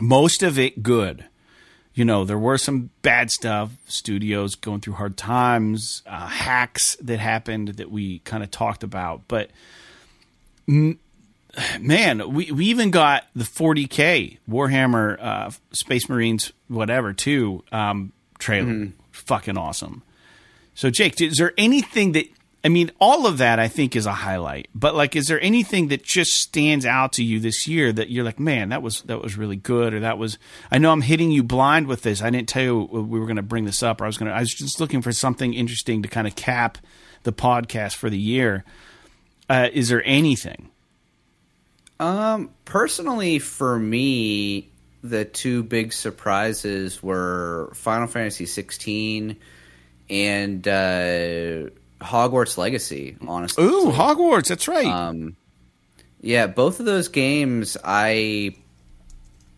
most 0.01 0.43
of 0.43 0.59
it 0.59 0.83
good. 0.83 1.25
You 1.93 2.05
know, 2.05 2.25
there 2.25 2.39
were 2.39 2.57
some 2.57 2.91
bad 3.03 3.31
stuff, 3.31 3.73
studios 3.87 4.55
going 4.55 4.81
through 4.81 4.95
hard 4.95 5.17
times, 5.17 6.03
uh, 6.07 6.29
hacks 6.29 6.97
that 6.97 7.19
happened 7.19 7.69
that 7.77 7.91
we 7.91 8.21
kind 8.21 8.43
of 8.43 8.51
talked 8.51 8.85
about, 8.85 9.23
but 9.27 9.51
man, 11.81 12.33
we, 12.33 12.51
we 12.53 12.67
even 12.67 12.91
got 12.91 13.27
the 13.35 13.45
40k 13.45 14.39
Warhammer 14.49 15.23
uh, 15.23 15.51
Space 15.73 16.09
Marines 16.09 16.53
whatever 16.69 17.13
too 17.13 17.65
um, 17.73 18.13
trailer. 18.39 18.73
Mm-hmm. 18.73 19.01
Fucking 19.13 19.59
awesome. 19.59 20.03
So 20.75 20.91
Jake, 20.91 21.21
is 21.21 21.37
there 21.37 21.53
anything 21.59 22.13
that 22.13 22.27
I 22.63 22.69
mean, 22.69 22.91
all 23.01 23.27
of 23.27 23.39
that 23.39 23.59
I 23.59 23.69
think 23.69 23.97
is 23.97 24.05
a 24.05 24.13
highlight. 24.13 24.69
But 24.75 24.95
like, 24.95 25.17
is 25.17 25.29
there 25.29 25.41
anything 25.41 25.89
that 25.89 26.03
just 26.03 26.35
stands 26.35 26.85
out 26.85 27.15
to 27.15 27.25
you 27.25 27.41
this 27.41 27.67
year 27.67 27.91
that 27.93 28.11
you're 28.11 28.25
like, 28.25 28.39
man, 28.39 28.69
that 28.69 28.83
was 28.83 29.01
that 29.03 29.23
was 29.23 29.37
really 29.37 29.57
good, 29.57 29.95
or 29.95 30.01
that 30.01 30.19
was? 30.19 30.39
I 30.71 30.79
know 30.79 30.93
I'm 30.93 31.01
hitting 31.01 31.31
you 31.31 31.43
blind 31.43 31.87
with 31.87 32.03
this. 32.03 32.21
I 32.21 32.29
didn't 32.29 32.49
tell 32.49 32.63
you 32.63 32.79
we 32.81 33.19
were 33.19 33.27
going 33.27 33.37
to 33.37 33.43
bring 33.43 33.65
this 33.65 33.83
up, 33.83 34.01
or 34.01 34.05
I 34.05 34.09
was 34.09 34.19
going 34.19 34.31
to. 34.31 34.37
I 34.37 34.41
was 34.41 34.53
just 34.53 34.79
looking 34.79 35.01
for 35.01 35.13
something 35.13 35.55
interesting 35.55 36.03
to 36.03 36.09
kind 36.09 36.27
of 36.27 36.37
cap 36.37 36.79
the 37.23 37.33
podcast 37.33 37.95
for 37.95 38.11
the 38.11 38.19
year. 38.19 38.65
Uh, 39.49 39.69
is 39.73 39.89
there 39.89 40.03
anything? 40.05 40.71
Um, 42.01 42.51
personally, 42.65 43.39
for 43.39 43.79
me, 43.79 44.71
the 45.05 45.27
two 45.27 45.63
big 45.63 45.93
surprises 45.93 47.03
were 47.03 47.71
Final 47.75 48.09
Fantasy 48.09 48.47
16 48.47 49.37
and 50.09 50.67
uh, 50.67 51.71
Hogwarts 52.01 52.57
Legacy. 52.57 53.17
Honestly, 53.27 53.63
ooh, 53.65 53.93
Hogwarts. 53.93 54.49
That's 54.49 54.67
right. 54.67 54.87
Um, 54.87 55.37
yeah, 56.23 56.47
both 56.47 56.81
of 56.81 56.87
those 56.87 57.09
games 57.09 57.77
I 57.85 58.57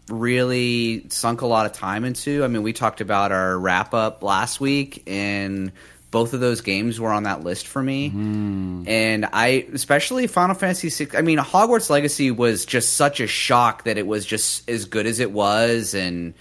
really 0.09 1.07
sunk 1.11 1.43
a 1.43 1.47
lot 1.47 1.67
of 1.67 1.73
time 1.73 2.05
into. 2.05 2.43
I 2.43 2.49
mean, 2.49 2.63
we 2.63 2.73
talked 2.73 3.01
about 3.01 3.31
our 3.31 3.57
wrap 3.57 3.95
up 3.95 4.23
last 4.23 4.61
week, 4.61 5.05
and 5.07 5.71
both 6.13 6.35
of 6.35 6.41
those 6.41 6.61
games 6.61 7.01
were 7.01 7.11
on 7.11 7.23
that 7.23 7.43
list 7.43 7.67
for 7.67 7.83
me. 7.83 8.11
Mm. 8.11 8.87
And 8.87 9.27
I, 9.33 9.67
especially 9.73 10.27
Final 10.27 10.55
Fantasy 10.55 10.91
VI, 10.91 11.19
I 11.19 11.23
mean, 11.23 11.39
Hogwarts 11.39 11.89
Legacy 11.89 12.31
was 12.31 12.67
just 12.67 12.93
such 12.93 13.19
a 13.19 13.27
shock 13.27 13.85
that 13.85 13.97
it 13.97 14.07
was 14.07 14.25
just 14.27 14.69
as 14.69 14.85
good 14.85 15.07
as 15.07 15.21
it 15.21 15.33
was 15.33 15.95
and, 15.95 16.35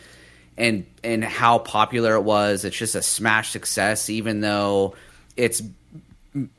and, 0.57 0.85
and 1.05 1.23
how 1.23 1.57
popular 1.57 2.15
it 2.15 2.21
was. 2.21 2.65
It's 2.65 2.75
just 2.75 2.95
a 2.95 3.01
smash 3.01 3.49
success, 3.51 4.09
even 4.09 4.41
though 4.41 4.95
it's 5.37 5.63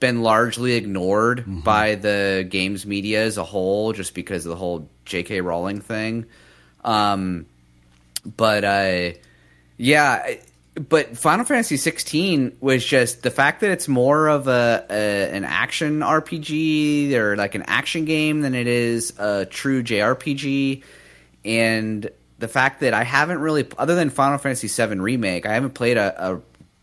been 0.00 0.22
largely 0.22 0.72
ignored 0.72 1.40
mm-hmm. 1.40 1.60
by 1.60 1.96
the 1.96 2.46
games 2.48 2.86
media 2.86 3.24
as 3.24 3.36
a 3.36 3.44
whole, 3.44 3.92
just 3.92 4.14
because 4.14 4.46
of 4.46 4.50
the 4.50 4.56
whole 4.56 4.88
J.K. 5.04 5.42
Rowling 5.42 5.82
thing. 5.82 6.24
Um, 6.82 7.44
but, 8.24 8.64
uh, 8.64 9.18
yeah, 9.76 10.36
but 10.74 11.18
Final 11.18 11.44
Fantasy 11.44 11.76
16 11.76 12.56
was 12.60 12.84
just 12.84 13.22
the 13.22 13.30
fact 13.30 13.60
that 13.60 13.70
it's 13.70 13.88
more 13.88 14.28
of 14.28 14.48
a, 14.48 14.86
a, 14.88 15.30
an 15.30 15.44
action 15.44 16.00
RPG 16.00 17.12
or 17.12 17.36
like 17.36 17.54
an 17.54 17.64
action 17.66 18.04
game 18.04 18.40
than 18.40 18.54
it 18.54 18.66
is 18.66 19.12
a 19.18 19.46
true 19.46 19.82
JRPG, 19.82 20.82
and 21.44 22.10
the 22.38 22.48
fact 22.48 22.80
that 22.80 22.94
I 22.94 23.04
haven't 23.04 23.38
really, 23.38 23.66
other 23.78 23.94
than 23.94 24.10
Final 24.10 24.38
Fantasy 24.38 24.68
7 24.68 25.00
remake, 25.00 25.46
I 25.46 25.54
haven't 25.54 25.74
played 25.74 25.96
a, 25.96 26.32
a 26.32 26.40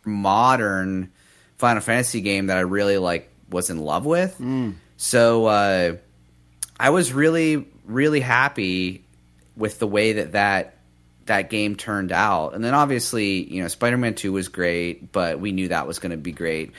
modern 0.07 1.11
Final 1.57 1.81
Fantasy 1.81 2.21
game 2.21 2.47
that 2.47 2.57
I 2.57 2.61
really 2.61 2.97
like 2.97 3.29
was 3.49 3.69
in 3.69 3.79
love 3.79 4.05
with. 4.05 4.37
Mm. 4.39 4.75
So 4.97 5.45
uh, 5.47 5.95
I 6.79 6.89
was 6.91 7.11
really 7.11 7.65
really 7.89 8.19
happy 8.19 9.03
with 9.57 9.79
the 9.79 9.87
way 9.87 10.13
that 10.13 10.33
that 10.33 10.75
that 11.29 11.49
game 11.49 11.75
turned 11.75 12.11
out. 12.11 12.53
And 12.53 12.63
then 12.63 12.73
obviously, 12.73 13.51
you 13.51 13.61
know, 13.61 13.67
Spider 13.67 13.97
Man 13.97 14.13
Two 14.13 14.33
was 14.33 14.49
great, 14.49 15.11
but 15.11 15.39
we 15.39 15.51
knew 15.51 15.69
that 15.69 15.87
was 15.87 15.99
going 15.99 16.11
to 16.11 16.17
be 16.17 16.31
great. 16.31 16.73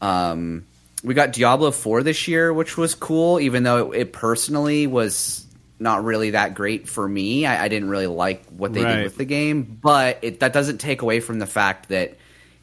Um, 0.00 0.64
we 1.02 1.14
got 1.14 1.32
Diablo 1.32 1.70
Four 1.70 2.02
this 2.02 2.26
year, 2.26 2.52
which 2.52 2.78
was 2.78 2.94
cool, 2.94 3.38
even 3.40 3.62
though 3.62 3.92
it, 3.92 4.00
it 4.00 4.12
personally 4.12 4.86
was 4.86 5.46
not 5.78 6.04
really 6.04 6.30
that 6.30 6.54
great 6.54 6.88
for 6.88 7.06
me. 7.06 7.46
I, 7.46 7.64
I 7.64 7.68
didn't 7.68 7.90
really 7.90 8.06
like 8.06 8.46
what 8.46 8.72
they 8.72 8.82
right. 8.82 8.96
did 8.96 9.04
with 9.04 9.16
the 9.16 9.24
game, 9.24 9.62
but 9.82 10.20
it, 10.22 10.40
that 10.40 10.52
doesn't 10.52 10.78
take 10.78 11.02
away 11.02 11.20
from 11.20 11.38
the 11.38 11.46
fact 11.46 11.88
that 11.88 12.16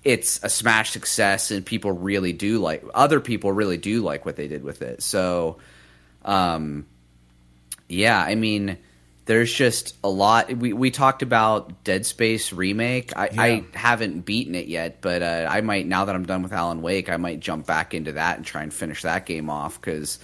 it's 0.04 0.44
a 0.44 0.50
smash 0.50 0.92
success 0.92 1.52
and 1.52 1.64
people 1.66 1.92
really 1.92 2.34
do 2.34 2.58
like 2.58 2.84
other 2.94 3.20
people 3.20 3.52
really 3.52 3.78
do 3.78 4.02
like 4.02 4.26
what 4.26 4.36
they 4.36 4.48
did 4.48 4.64
with 4.64 4.82
it. 4.82 5.04
So, 5.04 5.58
um, 6.26 6.88
yeah, 7.88 8.20
I 8.20 8.36
mean 8.36 8.78
there's 9.32 9.54
just 9.54 9.96
a 10.04 10.10
lot. 10.10 10.52
We 10.52 10.74
we 10.74 10.92
talked 10.92 11.22
about 11.22 11.86
Dead 11.86 12.06
Space 12.06 12.52
remake. 12.52 13.16
I, 13.16 13.30
yeah. 13.32 13.42
I 13.42 13.64
haven't 13.74 14.26
beaten 14.26 14.56
it 14.56 14.68
yet, 14.68 15.00
but 15.00 15.24
uh, 15.24 15.48
I 15.50 15.62
might 15.62 15.88
now 15.88 16.04
that 16.04 16.14
I'm 16.14 16.26
done 16.26 16.44
with 16.44 16.52
Alan 16.52 16.82
Wake, 16.82 17.10
I 17.10 17.16
might 17.16 17.40
jump 17.40 17.66
back 17.66 17.94
into 17.94 18.12
that 18.12 18.36
and 18.36 18.46
try 18.46 18.62
and 18.62 18.74
finish 18.74 19.04
that 19.04 19.26
game 19.26 19.50
off 19.50 19.80
because 19.80 20.20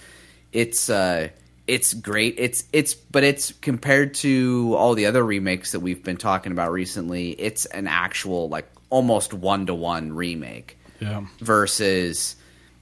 it's 0.52 0.90
uh, 0.90 1.30
it's 1.66 1.94
great. 1.94 2.34
It's 2.36 2.64
it's 2.70 2.92
but 2.92 3.24
it's 3.24 3.50
compared 3.52 4.12
to 4.16 4.74
all 4.76 4.92
the 4.92 5.06
other 5.06 5.24
remakes 5.24 5.72
that 5.72 5.80
we've 5.80 6.04
been 6.04 6.18
talking 6.18 6.52
about 6.52 6.70
recently. 6.70 7.30
It's 7.30 7.64
an 7.64 7.86
actual 7.86 8.50
like 8.50 8.68
almost 8.90 9.32
one 9.32 9.64
to 9.66 9.74
one 9.74 10.12
remake. 10.12 10.78
Yeah. 11.00 11.24
Versus, 11.38 12.36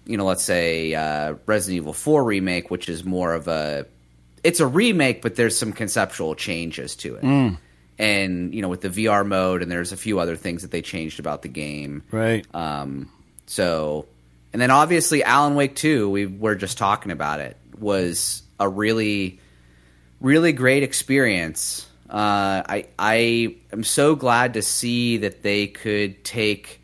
you 0.06 0.16
know, 0.16 0.24
let's 0.24 0.42
say 0.42 0.92
uh, 0.92 1.34
Resident 1.46 1.76
Evil 1.76 1.92
Four 1.92 2.24
remake, 2.24 2.68
which 2.68 2.88
is 2.88 3.04
more 3.04 3.32
of 3.32 3.46
a 3.46 3.86
it's 4.46 4.60
a 4.60 4.66
remake, 4.66 5.22
but 5.22 5.34
there's 5.34 5.58
some 5.58 5.72
conceptual 5.72 6.36
changes 6.36 6.94
to 6.96 7.16
it. 7.16 7.24
Mm. 7.24 7.58
And 7.98 8.54
you 8.54 8.62
know, 8.62 8.68
with 8.68 8.82
the 8.82 8.88
VR 8.88 9.26
mode, 9.26 9.62
and 9.62 9.70
there's 9.70 9.90
a 9.90 9.96
few 9.96 10.20
other 10.20 10.36
things 10.36 10.62
that 10.62 10.70
they 10.70 10.82
changed 10.82 11.18
about 11.18 11.42
the 11.42 11.48
game. 11.48 12.04
Right. 12.12 12.46
Um. 12.54 13.10
So, 13.46 14.06
and 14.52 14.62
then 14.62 14.70
obviously 14.70 15.24
Alan 15.24 15.56
Wake 15.56 15.74
Two, 15.74 16.08
we 16.08 16.26
were 16.26 16.54
just 16.54 16.78
talking 16.78 17.10
about 17.10 17.40
it, 17.40 17.56
was 17.78 18.42
a 18.60 18.68
really, 18.68 19.40
really 20.20 20.52
great 20.52 20.82
experience. 20.82 21.88
Uh, 22.08 22.62
I 22.68 22.86
I 22.98 23.56
am 23.72 23.82
so 23.82 24.14
glad 24.14 24.54
to 24.54 24.62
see 24.62 25.18
that 25.18 25.42
they 25.42 25.66
could 25.66 26.22
take 26.22 26.80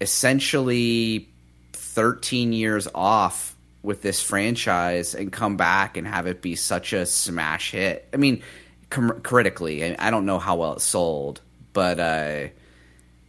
essentially 0.00 1.28
13 1.72 2.52
years 2.52 2.88
off 2.94 3.51
with 3.82 4.02
this 4.02 4.22
franchise 4.22 5.14
and 5.14 5.32
come 5.32 5.56
back 5.56 5.96
and 5.96 6.06
have 6.06 6.26
it 6.26 6.40
be 6.40 6.54
such 6.54 6.92
a 6.92 7.04
smash 7.04 7.72
hit. 7.72 8.08
I 8.12 8.16
mean, 8.16 8.42
com- 8.90 9.20
critically, 9.22 9.84
I, 9.84 9.96
I 10.08 10.10
don't 10.10 10.26
know 10.26 10.38
how 10.38 10.56
well 10.56 10.74
it 10.74 10.80
sold, 10.80 11.40
but 11.72 11.98
uh, 11.98 12.48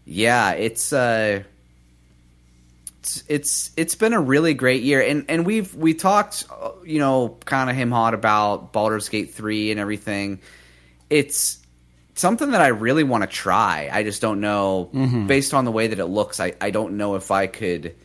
yeah, 0.05 0.51
it's 0.51 0.93
uh, 0.93 1.43
it's 2.99 3.23
it's 3.27 3.71
it's 3.75 3.95
been 3.95 4.13
a 4.13 4.21
really 4.21 4.53
great 4.53 4.83
year, 4.83 5.01
and 5.01 5.25
and 5.27 5.45
we've 5.45 5.73
we 5.75 5.93
talked, 5.93 6.45
uh, 6.51 6.71
you 6.85 6.99
know, 6.99 7.37
kind 7.45 7.69
of 7.69 7.75
him 7.75 7.91
hot 7.91 8.13
about 8.13 8.73
Baldur's 8.73 9.09
Gate 9.09 9.33
three 9.33 9.71
and 9.71 9.79
everything. 9.79 10.39
It's 11.09 11.59
something 12.15 12.51
that 12.51 12.61
I 12.61 12.67
really 12.67 13.03
want 13.03 13.23
to 13.23 13.27
try. 13.27 13.89
I 13.91 14.03
just 14.03 14.21
don't 14.21 14.39
know, 14.39 14.89
based 15.27 15.53
on 15.53 15.65
the 15.65 15.71
way 15.71 15.87
that 15.87 15.99
it 15.99 16.05
looks. 16.05 16.39
I 16.39 16.53
I 16.61 16.69
don't 16.69 16.97
know 16.97 17.15
if 17.15 17.31
I 17.31 17.47
could. 17.47 17.95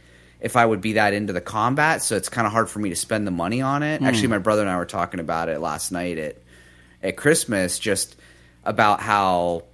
If 0.40 0.56
I 0.56 0.64
would 0.64 0.80
be 0.80 0.92
that 0.94 1.14
into 1.14 1.32
the 1.32 1.40
combat, 1.40 2.02
so 2.02 2.16
it's 2.16 2.28
kind 2.28 2.46
of 2.46 2.52
hard 2.52 2.70
for 2.70 2.78
me 2.78 2.90
to 2.90 2.96
spend 2.96 3.26
the 3.26 3.32
money 3.32 3.60
on 3.60 3.82
it. 3.82 4.00
Actually, 4.02 4.28
my 4.28 4.38
brother 4.38 4.62
and 4.62 4.70
I 4.70 4.76
were 4.76 4.86
talking 4.86 5.20
about 5.20 5.48
it 5.48 5.60
last 5.60 5.90
night 5.90 6.18
at 6.18 6.36
at 7.02 7.16
Christmas, 7.16 7.78
just 7.78 8.16
about 8.64 9.00
how 9.00 9.64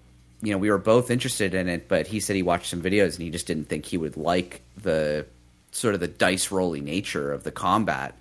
you 0.43 0.53
know 0.53 0.59
we 0.59 0.71
were 0.71 0.79
both 0.79 1.11
interested 1.11 1.55
in 1.55 1.69
it, 1.69 1.89
but 1.89 2.07
he 2.07 2.21
said 2.21 2.37
he 2.37 2.43
watched 2.43 2.67
some 2.67 2.83
videos 2.83 3.15
and 3.15 3.23
he 3.23 3.31
just 3.31 3.47
didn't 3.47 3.69
think 3.69 3.85
he 3.87 3.99
would 3.99 4.17
like 4.17 4.62
the 4.77 5.27
sort 5.71 5.95
of 5.95 6.01
the 6.01 6.09
dice 6.09 6.51
rolly 6.51 6.81
nature 6.81 7.33
of 7.33 7.43
the 7.45 7.51
combat. 7.51 8.15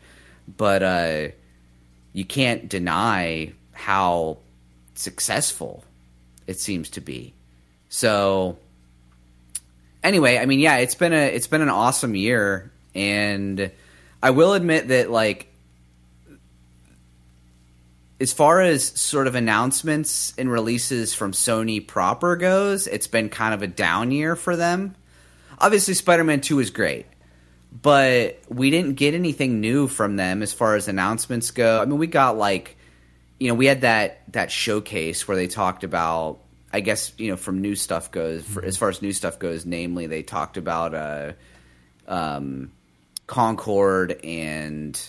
But 0.58 0.84
uh, 0.84 1.28
you 2.12 2.26
can't 2.26 2.68
deny 2.68 3.54
how 3.72 4.38
successful 4.96 5.84
it 6.48 6.60
seems 6.60 6.90
to 6.92 7.02
be. 7.02 7.34
So 7.90 8.58
anyway, 10.04 10.38
I 10.38 10.46
mean, 10.46 10.60
yeah, 10.60 10.78
it's 10.78 10.96
been 10.96 11.14
a 11.14 11.26
it's 11.28 11.48
been 11.48 11.62
an 11.62 11.70
awesome 11.70 12.16
year, 12.16 12.72
and 12.94 13.72
I 14.22 14.32
will 14.32 14.54
admit 14.54 14.90
that 14.90 15.10
like 15.10 15.54
as 18.20 18.32
far 18.32 18.62
as 18.62 18.86
sort 18.86 19.28
of 19.28 19.36
announcements 19.36 20.34
and 20.38 20.50
releases 20.50 21.14
from 21.14 21.34
Sony 21.34 21.86
proper 21.86 22.38
goes, 22.38 22.88
it's 22.88 23.08
been 23.08 23.28
kind 23.28 23.54
of 23.54 23.62
a 23.62 23.68
down 23.68 24.12
year 24.12 24.36
for 24.36 24.56
them. 24.56 24.96
Obviously, 25.60 25.94
Spider 25.94 26.24
Man 26.24 26.40
2 26.40 26.60
is 26.60 26.70
great, 26.70 27.06
but 27.82 28.40
we 28.48 28.70
didn't 28.70 28.94
get 28.94 29.14
anything 29.14 29.60
new 29.60 29.88
from 29.88 30.16
them 30.16 30.42
as 30.42 30.54
far 30.54 30.76
as 30.76 30.88
announcements 30.88 31.52
go. 31.52 31.82
I 31.82 31.86
mean, 31.86 31.98
we 31.98 32.08
got 32.08 32.38
like, 32.38 32.78
you 33.40 33.50
know, 33.50 33.56
we 33.56 33.66
had 33.66 33.82
that 33.82 34.22
that 34.32 34.52
showcase 34.52 35.28
where 35.28 35.36
they 35.36 35.48
talked 35.48 35.84
about, 35.84 36.40
I 36.74 36.80
guess, 36.80 37.14
you 37.18 37.30
know, 37.30 37.38
from 37.38 37.62
new 37.62 37.76
stuff 37.76 38.12
goes, 38.12 38.44
for, 38.44 38.66
as 38.66 38.76
far 38.76 38.90
as 38.90 39.02
new 39.02 39.14
stuff 39.14 39.40
goes, 39.40 39.66
namely, 39.66 40.08
they 40.08 40.24
talked 40.24 40.58
about 40.58 40.96
uh, 40.96 41.34
um, 42.08 42.72
Concord 43.28 44.20
and 44.24 45.00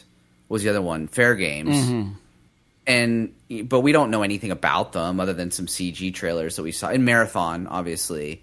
what 0.48 0.56
was 0.56 0.62
the 0.62 0.68
other 0.68 0.82
one? 0.82 1.08
Fair 1.08 1.34
Games 1.34 2.14
and 2.86 3.34
but 3.64 3.80
we 3.80 3.92
don't 3.92 4.10
know 4.10 4.22
anything 4.22 4.50
about 4.50 4.92
them 4.92 5.20
other 5.20 5.32
than 5.32 5.50
some 5.50 5.66
CG 5.66 6.12
trailers 6.14 6.56
that 6.56 6.62
we 6.62 6.72
saw 6.72 6.90
in 6.90 7.04
Marathon, 7.04 7.66
obviously. 7.66 8.42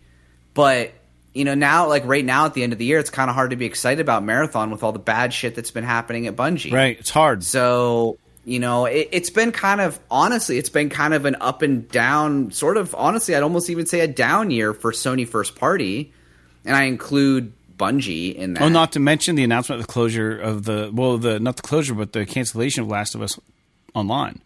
But 0.54 0.94
you 1.34 1.46
know, 1.46 1.54
now 1.54 1.88
like 1.88 2.06
right 2.06 2.26
now 2.26 2.46
at 2.46 2.54
the 2.54 2.64
end 2.64 2.74
of 2.74 2.80
the 2.80 2.86
year, 2.86 3.00
it's 3.00 3.10
kind 3.10 3.30
of 3.30 3.36
hard 3.36 3.52
to 3.52 3.56
be 3.56 3.66
excited 3.66 4.02
about 4.02 4.24
Marathon 4.24 4.72
with 4.72 4.84
all 4.84 4.92
the 4.92 5.00
bad 5.00 5.34
shit 5.34 5.56
that's 5.56 5.72
been 5.72 5.84
happening 5.84 6.28
at 6.28 6.36
Bungie. 6.36 6.72
Right. 6.72 7.00
It's 7.00 7.10
hard. 7.10 7.44
So 7.44 8.18
you 8.46 8.60
know, 8.60 8.86
it, 8.86 9.10
it's 9.12 9.30
been 9.30 9.52
kind 9.52 9.82
of 9.82 10.00
honestly, 10.10 10.58
it's 10.58 10.70
been 10.70 10.90
kind 10.90 11.14
of 11.14 11.26
an 11.26 11.36
up 11.42 11.62
and 11.62 11.88
down 11.90 12.52
sort 12.52 12.78
of. 12.78 12.96
Honestly, 12.96 13.36
I'd 13.36 13.44
almost 13.44 13.70
even 13.70 13.86
say 13.86 14.00
a 14.00 14.08
down 14.08 14.52
year 14.52 14.74
for 14.74 14.92
Sony 14.92 15.28
first 15.28 15.56
party, 15.56 16.12
and 16.66 16.76
I 16.76 16.84
include 16.84 17.54
Bungie 17.78 18.34
in 18.34 18.56
that. 18.56 18.64
Oh, 18.64 18.70
not 18.70 18.94
to 18.94 19.00
mention 19.00 19.36
the 19.36 19.44
announcement 19.44 19.82
of 19.82 19.88
the 19.88 19.92
closure 19.92 20.38
of 20.38 20.64
the 20.66 20.90
well, 20.94 21.18
the 21.18 21.40
not 21.40 21.56
the 21.58 21.62
closure, 21.62 21.94
but 21.94 22.14
the 22.14 22.26
cancellation 22.26 22.84
of 22.84 22.90
Last 22.90 23.16
of 23.16 23.22
Us 23.22 23.40
Online. 23.94 24.42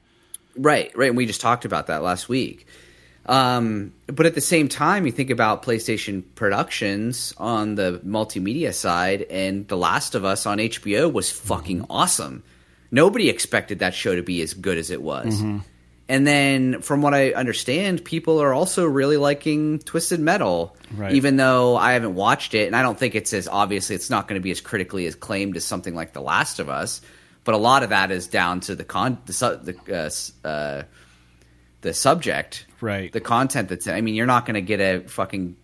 Right, 0.58 0.96
right. 0.96 1.10
And 1.10 1.18
we 1.18 1.26
just 1.26 1.42
talked 1.42 1.66
about 1.66 1.88
that 1.88 2.02
last 2.02 2.30
week. 2.30 2.68
Um, 3.28 3.94
but 4.08 4.26
at 4.26 4.36
the 4.36 4.42
same 4.42 4.68
time, 4.68 5.06
you 5.06 5.12
think 5.12 5.30
about 5.32 5.64
PlayStation 5.64 6.24
Productions 6.36 7.34
on 7.38 7.76
the 7.76 8.00
multimedia 8.06 8.74
side, 8.74 9.24
and 9.24 9.68
The 9.68 9.78
Last 9.78 10.16
of 10.16 10.24
Us 10.24 10.46
on 10.46 10.60
HBO 10.60 11.12
was 11.12 11.32
fucking 11.32 11.88
awesome. 11.90 12.44
Nobody 12.92 13.30
expected 13.30 13.80
that 13.80 13.94
show 13.94 14.16
to 14.16 14.22
be 14.24 14.42
as 14.42 14.54
good 14.54 14.78
as 14.78 14.90
it 14.92 15.02
was. 15.02 15.42
And 16.08 16.28
then, 16.28 16.82
from 16.82 17.02
what 17.02 17.16
I 17.16 17.32
understand, 17.32 18.06
people 18.06 18.40
are 18.40 18.54
also 18.54 18.86
really 18.86 19.18
liking 19.18 19.80
Twisted 19.80 20.20
Metal, 20.20 20.78
Right. 20.96 21.14
even 21.14 21.36
though 21.38 21.76
I 21.78 21.94
haven't 21.94 22.14
watched 22.14 22.54
it, 22.54 22.68
and 22.68 22.76
I 22.76 22.84
don't 22.84 22.98
think 22.98 23.16
it's 23.16 23.34
as 23.34 23.48
obviously 23.48 23.96
it's 23.96 24.12
not 24.12 24.28
going 24.28 24.40
to 24.40 24.44
be 24.44 24.52
as 24.52 24.62
critically 24.62 25.08
acclaimed 25.08 25.58
as 25.58 25.66
something 25.66 25.96
like 25.96 26.14
The 26.14 26.22
Last 26.22 26.60
of 26.60 26.70
Us. 26.70 27.02
But 27.44 27.56
a 27.56 27.58
lot 27.58 27.82
of 27.82 27.90
that 27.90 28.12
is 28.12 28.28
down 28.28 28.60
to 28.62 28.76
the 28.76 28.84
con 28.84 29.18
the 29.26 29.34
su- 29.34 29.60
the 29.64 29.76
uh, 30.46 30.48
uh, 30.48 30.84
the 31.82 31.94
subject, 31.94 32.66
Right. 32.82 33.12
The 33.12 33.22
content 33.22 33.70
that's. 33.70 33.88
I 33.88 34.02
mean, 34.02 34.14
you're 34.14 34.26
not 34.28 34.46
going 34.46 34.56
to 34.56 34.62
get 34.62 34.80
a 34.80 35.08
fucking 35.08 35.56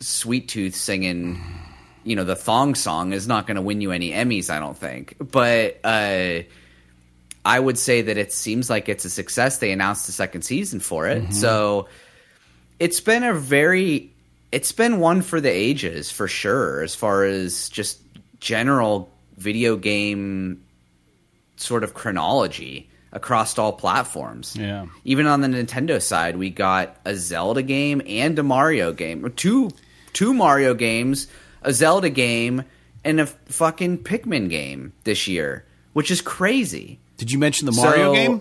sweet 0.00 0.48
tooth 0.48 0.74
singing. 0.74 1.38
You 2.06 2.16
know, 2.16 2.24
the 2.24 2.36
thong 2.36 2.74
song 2.74 3.12
is 3.12 3.26
not 3.26 3.46
going 3.46 3.56
to 3.56 3.62
win 3.62 3.80
you 3.80 3.90
any 3.90 4.10
Emmys, 4.10 4.48
I 4.48 4.60
don't 4.60 4.76
think. 4.76 5.16
But 5.18 5.80
uh, 5.84 6.42
I 7.44 7.60
would 7.60 7.78
say 7.78 8.02
that 8.02 8.16
it 8.16 8.32
seems 8.32 8.70
like 8.70 8.88
it's 8.88 9.04
a 9.04 9.10
success. 9.10 9.58
They 9.58 9.72
announced 9.72 10.06
the 10.06 10.12
second 10.12 10.42
season 10.42 10.80
for 10.80 11.06
it, 11.06 11.32
so 11.32 11.88
it's 12.78 13.00
been 13.00 13.24
a 13.24 13.34
very 13.34 14.12
it's 14.52 14.72
been 14.72 15.00
one 15.00 15.22
for 15.22 15.40
the 15.40 15.50
ages 15.50 16.10
for 16.10 16.28
sure 16.28 16.82
as 16.82 16.94
far 16.94 17.24
as 17.24 17.68
just 17.68 18.00
general 18.40 19.10
video 19.36 19.76
game 19.76 20.64
sort 21.56 21.84
of 21.84 21.94
chronology 21.94 22.88
across 23.12 23.58
all 23.58 23.72
platforms. 23.72 24.56
Yeah. 24.56 24.86
Even 25.04 25.26
on 25.26 25.40
the 25.40 25.48
Nintendo 25.48 26.00
side, 26.00 26.36
we 26.36 26.50
got 26.50 26.96
a 27.04 27.16
Zelda 27.16 27.62
game 27.62 28.02
and 28.06 28.38
a 28.38 28.42
Mario 28.42 28.92
game. 28.92 29.32
Two 29.36 29.70
two 30.12 30.32
Mario 30.32 30.74
games, 30.74 31.28
a 31.62 31.72
Zelda 31.72 32.10
game, 32.10 32.64
and 33.04 33.20
a 33.20 33.26
fucking 33.26 33.98
Pikmin 33.98 34.48
game 34.50 34.92
this 35.04 35.26
year, 35.28 35.64
which 35.92 36.10
is 36.10 36.20
crazy. 36.20 36.98
Did 37.16 37.30
you 37.32 37.38
mention 37.38 37.66
the 37.66 37.72
Mario 37.72 38.06
So- 38.08 38.14
game? 38.14 38.40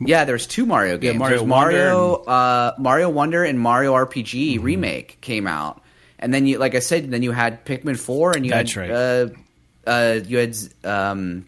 Yeah, 0.00 0.24
there's 0.24 0.46
two 0.46 0.64
Mario 0.64 0.96
games. 0.96 1.18
Mario 1.18 1.38
there's 1.38 1.48
Wonder 1.48 1.72
Mario, 1.72 2.16
and- 2.20 2.28
uh, 2.28 2.72
Mario 2.78 3.08
Wonder 3.10 3.44
and 3.44 3.58
Mario 3.58 3.94
RPG 3.94 4.58
remake 4.62 5.18
came 5.20 5.46
out, 5.48 5.82
and 6.20 6.32
then 6.32 6.46
you, 6.46 6.58
like 6.58 6.74
I 6.76 6.78
said, 6.78 7.10
then 7.10 7.22
you 7.22 7.32
had 7.32 7.64
Pikmin 7.64 7.98
Four, 7.98 8.32
and 8.36 8.44
you 8.46 8.52
That's 8.52 8.72
had 8.72 8.90
right. 8.90 8.90
uh, 8.92 9.26
uh, 9.86 10.20
you 10.24 10.38
had 10.38 10.56
um, 10.84 11.46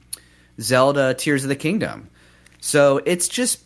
Zelda 0.60 1.14
Tears 1.14 1.44
of 1.44 1.48
the 1.48 1.54
Kingdom. 1.56 2.08
So 2.60 3.00
it's 3.06 3.28
just, 3.28 3.60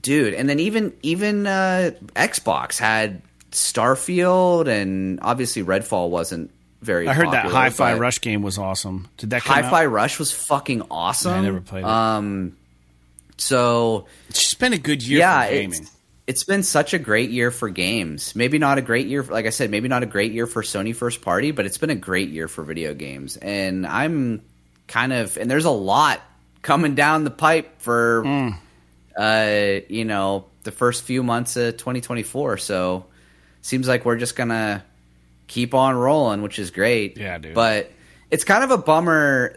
dude, 0.00 0.32
and 0.32 0.48
then 0.48 0.58
even 0.58 0.94
even 1.02 1.46
uh, 1.46 1.90
Xbox 2.16 2.78
had 2.78 3.20
Starfield, 3.52 4.68
and 4.68 5.18
obviously 5.22 5.62
Redfall 5.62 6.10
wasn't 6.10 6.50
very. 6.82 7.08
I 7.08 7.12
heard 7.14 7.26
that 7.32 7.44
popular, 7.44 7.54
Hi-Fi 7.60 7.94
Rush 7.98 8.20
game 8.20 8.42
was 8.42 8.58
awesome. 8.58 9.08
Did 9.16 9.30
that 9.30 9.42
come 9.42 9.62
Hi-Fi 9.62 9.84
out? 9.84 9.92
Rush 9.92 10.18
was 10.18 10.32
fucking 10.32 10.82
awesome. 10.90 11.32
I 11.34 11.40
never 11.40 11.60
played 11.60 11.80
it. 11.80 11.86
Um, 11.86 12.56
so 13.36 14.06
It's 14.28 14.40
just 14.40 14.58
been 14.58 14.72
a 14.72 14.78
good 14.78 15.02
year 15.02 15.20
yeah, 15.20 15.44
for 15.46 15.50
gaming. 15.52 15.80
it's, 15.80 15.90
it's 16.26 16.44
been 16.44 16.62
such 16.62 16.92
a 16.94 16.98
great 16.98 17.30
year 17.30 17.50
for 17.50 17.68
games. 17.70 18.36
Maybe 18.36 18.58
not 18.58 18.78
a 18.78 18.82
great 18.82 19.06
year, 19.06 19.22
like 19.22 19.46
I 19.46 19.50
said, 19.50 19.70
maybe 19.70 19.88
not 19.88 20.02
a 20.02 20.06
great 20.06 20.32
year 20.32 20.46
for 20.46 20.62
Sony 20.62 20.94
first 20.94 21.22
party, 21.22 21.50
but 21.50 21.64
it's 21.66 21.78
been 21.78 21.90
a 21.90 21.94
great 21.94 22.28
year 22.28 22.48
for 22.48 22.62
video 22.62 22.94
games. 22.94 23.36
And 23.38 23.86
I'm 23.86 24.42
kind 24.86 25.12
of, 25.12 25.36
and 25.38 25.50
there's 25.50 25.64
a 25.64 25.70
lot 25.70 26.20
coming 26.62 26.94
down 26.94 27.24
the 27.24 27.30
pipe 27.30 27.80
for, 27.80 28.22
Hmm. 28.22 28.48
uh, 29.18 29.80
you 29.88 30.04
know, 30.04 30.44
the 30.62 30.70
first 30.70 31.04
few 31.04 31.22
months 31.22 31.56
of 31.56 31.76
2024. 31.78 32.58
So 32.58 33.06
seems 33.62 33.88
like 33.88 34.04
we're 34.04 34.18
just 34.18 34.36
gonna 34.36 34.84
keep 35.46 35.74
on 35.74 35.96
rolling, 35.96 36.42
which 36.42 36.58
is 36.58 36.70
great. 36.70 37.16
Yeah, 37.16 37.38
dude. 37.38 37.54
But 37.54 37.90
it's 38.30 38.44
kind 38.44 38.64
of 38.64 38.70
a 38.70 38.78
bummer. 38.78 39.54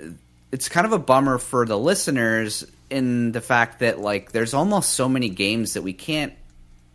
It's 0.51 0.69
kind 0.69 0.85
of 0.85 0.91
a 0.91 0.99
bummer 0.99 1.37
for 1.37 1.65
the 1.65 1.77
listeners 1.77 2.65
in 2.89 3.31
the 3.31 3.41
fact 3.41 3.79
that 3.79 3.99
like 3.99 4.31
there's 4.31 4.53
almost 4.53 4.91
so 4.91 5.07
many 5.09 5.29
games 5.29 5.73
that 5.73 5.81
we 5.81 5.93
can't 5.93 6.33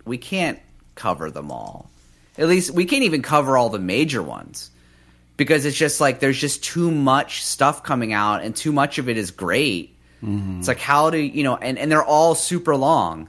we 0.05 0.19
can't 0.19 0.59
cover 0.95 1.31
them 1.31 1.51
all. 1.51 1.91
At 2.37 2.49
least 2.49 2.71
we 2.73 2.85
can't 2.85 3.05
even 3.05 3.23
cover 3.23 3.57
all 3.57 3.69
the 3.69 3.79
major 3.79 4.23
ones 4.23 4.71
because 5.37 5.65
it's 5.65 5.77
just 5.77 6.01
like 6.01 6.21
there's 6.21 6.39
just 6.39 6.63
too 6.63 6.91
much 6.91 7.45
stuff 7.45 7.83
coming 7.83 8.13
out 8.13 8.43
and 8.43 8.55
too 8.55 8.73
much 8.73 8.99
of 8.99 9.09
it 9.09 9.17
is 9.17 9.31
great. 9.31 9.97
Mm-hmm. 10.23 10.59
It's 10.59 10.69
like 10.69 10.79
how 10.79 11.11
do 11.11 11.19
you 11.19 11.45
know? 11.45 11.57
And 11.57 11.79
and 11.79 11.91
they're 11.91 12.05
all 12.05 12.35
super 12.35 12.77
long. 12.77 13.29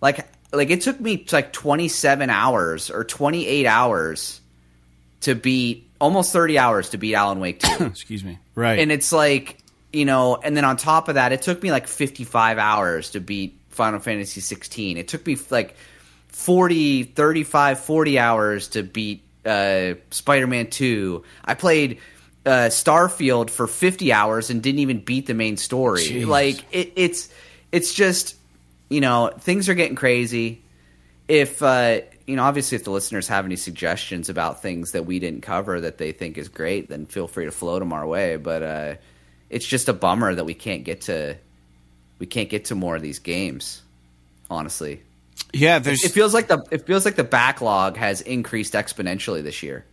Like 0.00 0.26
like 0.54 0.70
it 0.70 0.80
took 0.80 1.00
me 1.00 1.24
like 1.32 1.52
27 1.52 2.30
hours 2.30 2.90
or 2.90 3.04
28 3.04 3.66
hours 3.66 4.40
to 5.22 5.34
beat 5.34 5.90
almost 6.00 6.32
30 6.32 6.58
hours 6.58 6.90
to 6.90 6.98
beat 6.98 7.14
Alan 7.14 7.40
Wake 7.40 7.60
2. 7.60 7.84
Excuse 7.86 8.24
me. 8.24 8.38
Right. 8.54 8.78
and 8.78 8.92
it's 8.92 9.12
like 9.12 9.58
you 9.92 10.04
know 10.04 10.36
and 10.36 10.56
then 10.56 10.64
on 10.64 10.76
top 10.76 11.08
of 11.08 11.16
that 11.16 11.32
it 11.32 11.42
took 11.42 11.62
me 11.62 11.70
like 11.70 11.86
55 11.86 12.58
hours 12.58 13.10
to 13.10 13.20
beat 13.20 13.58
final 13.70 13.98
fantasy 13.98 14.40
16 14.40 14.96
it 14.96 15.08
took 15.08 15.26
me 15.26 15.36
like 15.50 15.76
40 16.28 17.04
35 17.04 17.80
40 17.80 18.18
hours 18.18 18.68
to 18.68 18.82
beat 18.82 19.24
uh, 19.46 19.94
Spider 20.10 20.46
Man 20.46 20.68
Two. 20.68 21.24
I 21.44 21.54
played 21.54 21.98
uh, 22.46 22.68
Starfield 22.70 23.50
for 23.50 23.66
fifty 23.66 24.12
hours 24.12 24.50
and 24.50 24.62
didn't 24.62 24.80
even 24.80 25.00
beat 25.00 25.26
the 25.26 25.34
main 25.34 25.56
story. 25.56 26.02
Jeez. 26.02 26.26
Like 26.26 26.64
it, 26.72 26.92
it's 26.96 27.28
it's 27.72 27.94
just 27.94 28.36
you 28.88 29.00
know 29.00 29.32
things 29.38 29.68
are 29.68 29.74
getting 29.74 29.96
crazy. 29.96 30.62
If 31.26 31.62
uh, 31.62 32.00
you 32.26 32.36
know, 32.36 32.44
obviously, 32.44 32.76
if 32.76 32.84
the 32.84 32.90
listeners 32.90 33.28
have 33.28 33.44
any 33.44 33.56
suggestions 33.56 34.28
about 34.28 34.62
things 34.62 34.92
that 34.92 35.04
we 35.04 35.18
didn't 35.18 35.42
cover 35.42 35.80
that 35.80 35.98
they 35.98 36.12
think 36.12 36.38
is 36.38 36.48
great, 36.48 36.88
then 36.88 37.06
feel 37.06 37.28
free 37.28 37.44
to 37.44 37.50
float 37.50 37.80
them 37.80 37.92
our 37.92 38.06
way. 38.06 38.36
But 38.36 38.62
uh, 38.62 38.94
it's 39.50 39.66
just 39.66 39.88
a 39.88 39.92
bummer 39.92 40.34
that 40.34 40.44
we 40.44 40.54
can't 40.54 40.84
get 40.84 41.02
to 41.02 41.36
we 42.18 42.26
can't 42.26 42.48
get 42.48 42.66
to 42.66 42.74
more 42.74 42.96
of 42.96 43.02
these 43.02 43.18
games. 43.18 43.82
Honestly, 44.50 45.02
Yeah, 45.52 45.78
there's 45.78 46.04
it 46.04 46.12
feels 46.12 46.34
like 46.34 46.48
the 46.48 46.64
it 46.70 46.86
feels 46.86 47.04
like 47.04 47.16
the 47.16 47.24
backlog 47.24 47.96
has 47.96 48.20
increased 48.20 48.74
exponentially 48.74 49.42
this 49.42 49.62
year, 49.62 49.84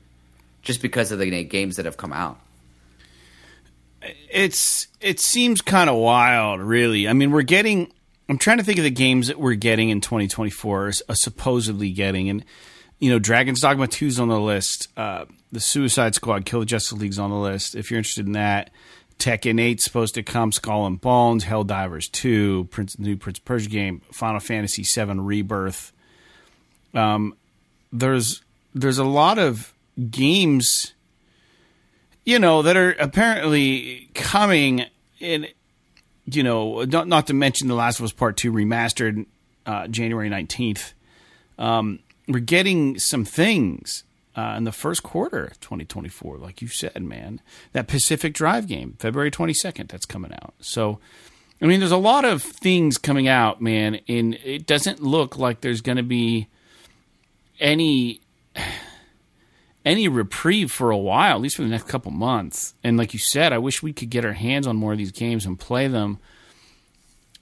just 0.62 0.82
because 0.82 1.12
of 1.12 1.20
the 1.20 1.44
games 1.44 1.78
that 1.78 1.86
have 1.86 1.98
come 1.98 2.14
out. 2.14 2.39
it's 4.30 4.88
it 5.00 5.20
seems 5.20 5.62
kind 5.62 5.89
of 5.89 5.96
wild, 5.96 6.62
really. 6.62 7.08
I 7.08 7.14
mean, 7.14 7.32
we're 7.32 7.42
getting. 7.42 7.92
I'm 8.30 8.38
trying 8.38 8.58
to 8.58 8.64
think 8.64 8.78
of 8.78 8.84
the 8.84 8.92
games 8.92 9.28
that 9.28 9.40
we're 9.40 9.56
getting 9.56 9.90
in 9.90 10.02
2024, 10.02 10.92
uh, 11.10 11.14
supposedly 11.14 11.92
getting, 11.92 12.30
and 12.30 12.46
you 13.00 13.10
know, 13.10 13.20
Dragon's 13.20 13.62
Dogma 13.62 13.88
2's 13.88 14.20
on 14.20 14.28
the 14.28 14.40
list. 14.40 14.88
Uh, 14.96 15.26
the 15.52 15.60
Suicide 15.60 16.16
Squad, 16.16 16.46
Kill 16.46 16.60
the 16.62 16.66
Justice 16.66 17.00
League's 17.00 17.20
on 17.20 17.32
the 17.32 17.36
list. 17.36 17.76
If 17.76 17.90
you're 17.90 17.98
interested 17.98 18.28
in 18.28 18.34
that, 18.34 18.70
Tekken 19.18 19.60
8's 19.60 19.84
supposed 19.84 20.14
to 20.16 20.24
come. 20.24 20.52
Skull 20.52 20.86
and 20.86 21.02
Bones, 21.02 21.46
Helldivers 21.46 22.12
2, 22.12 22.66
Prince, 22.66 23.00
new 23.00 23.18
Prince 23.18 23.40
of 23.40 23.46
Persia 23.46 23.70
game, 23.70 24.02
Final 24.12 24.40
Fantasy 24.40 24.84
7 24.84 25.20
Rebirth. 25.26 25.92
Um, 26.94 27.36
there's 27.92 28.42
there's 28.74 29.00
a 29.00 29.04
lot 29.04 29.38
of 29.40 29.74
games 30.10 30.94
you 32.26 32.40
know, 32.40 32.62
that 32.62 32.78
are 32.78 32.92
apparently 32.94 34.10
coming 34.14 34.86
in, 35.20 35.48
you 36.26 36.44
know, 36.44 36.84
not, 36.84 37.08
not 37.08 37.28
to 37.28 37.34
mention 37.34 37.68
The 37.68 37.76
Last 37.76 38.00
of 38.00 38.06
Us 38.06 38.12
Part 38.12 38.38
2 38.38 38.52
remastered 38.52 39.26
uh, 39.66 39.88
January 39.88 40.30
19th. 40.30 40.94
Um, 41.58 42.00
we're 42.28 42.40
getting 42.40 42.98
some 43.00 43.26
things 43.26 44.04
uh, 44.36 44.56
in 44.58 44.64
the 44.64 44.72
first 44.72 45.04
quarter 45.04 45.46
of 45.46 45.60
2024, 45.60 46.38
like 46.38 46.62
you 46.62 46.68
said, 46.68 47.02
man. 47.02 47.42
That 47.74 47.88
Pacific 47.88 48.34
Drive 48.34 48.68
game, 48.68 48.96
February 49.00 49.32
22nd, 49.32 49.90
that's 49.90 50.06
coming 50.06 50.32
out. 50.34 50.54
So, 50.62 51.00
I 51.62 51.66
mean, 51.66 51.80
there's 51.80 51.92
a 51.92 51.98
lot 51.98 52.26
of 52.26 52.42
things 52.42 52.98
coming 52.98 53.28
out, 53.28 53.62
man, 53.62 54.00
and 54.08 54.36
it 54.44 54.66
doesn't 54.66 55.02
look 55.02 55.38
like 55.38 55.62
there's 55.62 55.82
going 55.82 55.98
to 55.98 56.04
be 56.04 56.48
any 57.60 58.22
any 59.86 60.08
reprieve 60.08 60.72
for 60.72 60.92
a 60.92 60.98
while, 60.98 61.36
at 61.36 61.42
least 61.42 61.56
for 61.56 61.64
the 61.64 61.70
next 61.70 61.88
couple 61.88 62.12
months. 62.12 62.74
And 62.84 62.98
like 62.98 63.14
you 63.14 63.20
said, 63.20 63.54
I 63.54 63.58
wish 63.58 63.82
we 63.82 63.94
could 63.94 64.10
get 64.10 64.26
our 64.26 64.34
hands 64.34 64.68
on 64.68 64.76
more 64.76 64.92
of 64.92 64.98
these 64.98 65.12
games 65.12 65.46
and 65.46 65.60
play 65.60 65.88
them. 65.88 66.20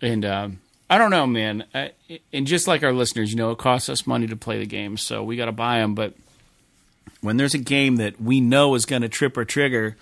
And 0.01 0.23
uh, 0.23 0.49
I 0.89 0.97
don't 0.97 1.11
know, 1.11 1.27
man. 1.27 1.65
I, 1.73 1.91
and 2.31 2.47
just 2.47 2.67
like 2.67 2.83
our 2.83 2.93
listeners, 2.93 3.31
you 3.31 3.37
know, 3.37 3.51
it 3.51 3.57
costs 3.57 3.89
us 3.89 4.07
money 4.07 4.27
to 4.27 4.35
play 4.35 4.59
the 4.59 4.65
games, 4.65 5.03
so 5.03 5.23
we 5.23 5.35
got 5.35 5.45
to 5.45 5.51
buy 5.51 5.79
them. 5.79 5.95
But 5.95 6.13
when 7.21 7.37
there's 7.37 7.53
a 7.53 7.59
game 7.59 7.97
that 7.97 8.21
we 8.21 8.39
know 8.41 8.75
is 8.75 8.85
going 8.85 9.01
to 9.01 9.09
trip 9.09 9.37
or 9.37 9.45
trigger, 9.45 9.97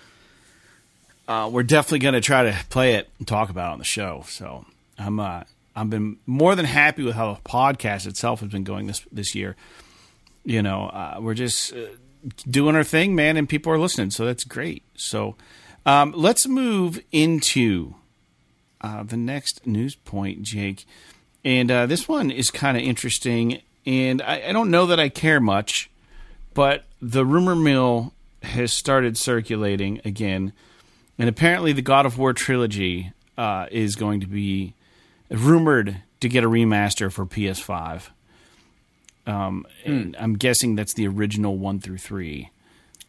uh, 1.27 1.49
we're 1.51 1.63
definitely 1.63 1.99
going 1.99 2.13
to 2.13 2.21
try 2.21 2.43
to 2.43 2.57
play 2.69 2.93
it 2.95 3.09
and 3.17 3.27
talk 3.27 3.49
about 3.49 3.71
it 3.71 3.73
on 3.73 3.79
the 3.79 3.85
show. 3.85 4.23
So 4.27 4.65
I'm 4.97 5.19
uh, 5.19 5.43
I've 5.75 5.89
been 5.89 6.17
more 6.25 6.55
than 6.55 6.65
happy 6.65 7.03
with 7.03 7.15
how 7.15 7.33
the 7.33 7.41
podcast 7.41 8.07
itself 8.07 8.39
has 8.39 8.49
been 8.49 8.63
going 8.63 8.87
this 8.87 9.05
this 9.11 9.35
year. 9.35 9.55
You 10.45 10.61
know, 10.61 10.83
uh, 10.85 11.17
we're 11.19 11.33
just 11.33 11.73
uh, 11.73 11.87
doing 12.49 12.75
our 12.75 12.83
thing, 12.83 13.15
man, 13.15 13.37
and 13.37 13.47
people 13.47 13.71
are 13.71 13.79
listening, 13.79 14.11
so 14.11 14.25
that's 14.25 14.43
great. 14.43 14.83
So 14.95 15.35
um, 15.85 16.13
let's 16.15 16.47
move 16.47 17.01
into 17.11 17.95
uh, 18.81 19.03
the 19.03 19.17
next 19.17 19.65
news 19.65 19.95
point, 19.95 20.41
Jake. 20.41 20.85
And 21.43 21.71
uh, 21.71 21.85
this 21.85 22.07
one 22.07 22.29
is 22.29 22.49
kind 22.51 22.77
of 22.77 22.83
interesting, 22.83 23.61
and 23.85 24.21
I, 24.21 24.49
I 24.49 24.51
don't 24.51 24.71
know 24.71 24.85
that 24.87 24.99
I 24.99 25.09
care 25.09 25.39
much, 25.39 25.89
but 26.53 26.83
the 27.01 27.25
rumor 27.25 27.55
mill 27.55 28.13
has 28.43 28.73
started 28.73 29.17
circulating 29.17 30.01
again, 30.03 30.53
and 31.17 31.29
apparently 31.29 31.71
the 31.71 31.81
God 31.81 32.05
of 32.05 32.17
War 32.17 32.33
trilogy 32.33 33.13
uh, 33.37 33.67
is 33.71 33.95
going 33.95 34.19
to 34.19 34.27
be 34.27 34.73
rumored 35.29 36.01
to 36.19 36.29
get 36.29 36.43
a 36.43 36.49
remaster 36.49 37.11
for 37.11 37.25
PS5. 37.25 38.09
Um, 39.27 39.67
and 39.83 40.15
I'm 40.17 40.35
guessing 40.35 40.75
that's 40.75 40.93
the 40.93 41.07
original 41.07 41.57
one 41.57 41.79
through 41.79 41.97
three. 41.97 42.49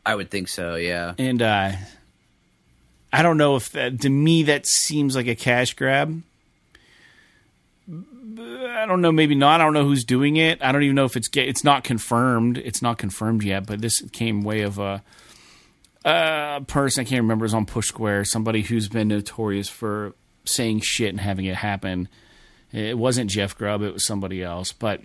I 0.04 0.14
would 0.14 0.30
think 0.30 0.48
so. 0.48 0.74
Yeah. 0.74 1.14
And 1.16 1.40
uh, 1.40 1.72
I 3.12 3.22
don't 3.22 3.38
know 3.38 3.56
if 3.56 3.70
that 3.70 4.00
to 4.00 4.10
me 4.10 4.42
that 4.44 4.66
seems 4.66 5.14
like 5.14 5.26
a 5.26 5.34
cash 5.34 5.74
grab. 5.74 6.22
I 8.40 8.84
don't 8.86 9.00
know, 9.00 9.12
maybe 9.12 9.34
not. 9.34 9.60
I 9.60 9.64
don't 9.64 9.72
know 9.72 9.84
who's 9.84 10.04
doing 10.04 10.36
it. 10.36 10.62
I 10.62 10.72
don't 10.72 10.82
even 10.82 10.96
know 10.96 11.04
if 11.04 11.16
it's 11.16 11.28
it's 11.34 11.64
not 11.64 11.84
confirmed. 11.84 12.58
It's 12.58 12.82
not 12.82 12.98
confirmed 12.98 13.42
yet, 13.42 13.66
but 13.66 13.80
this 13.80 14.02
came 14.10 14.42
way 14.42 14.62
of 14.62 14.78
a, 14.78 15.02
a 16.04 16.62
person 16.66 17.02
I 17.02 17.04
can't 17.04 17.22
remember 17.22 17.44
is 17.44 17.54
on 17.54 17.64
Push 17.66 17.88
Square, 17.88 18.26
somebody 18.26 18.62
who's 18.62 18.88
been 18.88 19.08
notorious 19.08 19.68
for 19.68 20.14
saying 20.44 20.80
shit 20.80 21.10
and 21.10 21.20
having 21.20 21.46
it 21.46 21.56
happen. 21.56 22.08
It 22.72 22.98
wasn't 22.98 23.30
Jeff 23.30 23.56
Grubb, 23.56 23.82
it 23.82 23.94
was 23.94 24.06
somebody 24.06 24.42
else, 24.42 24.72
but 24.72 25.00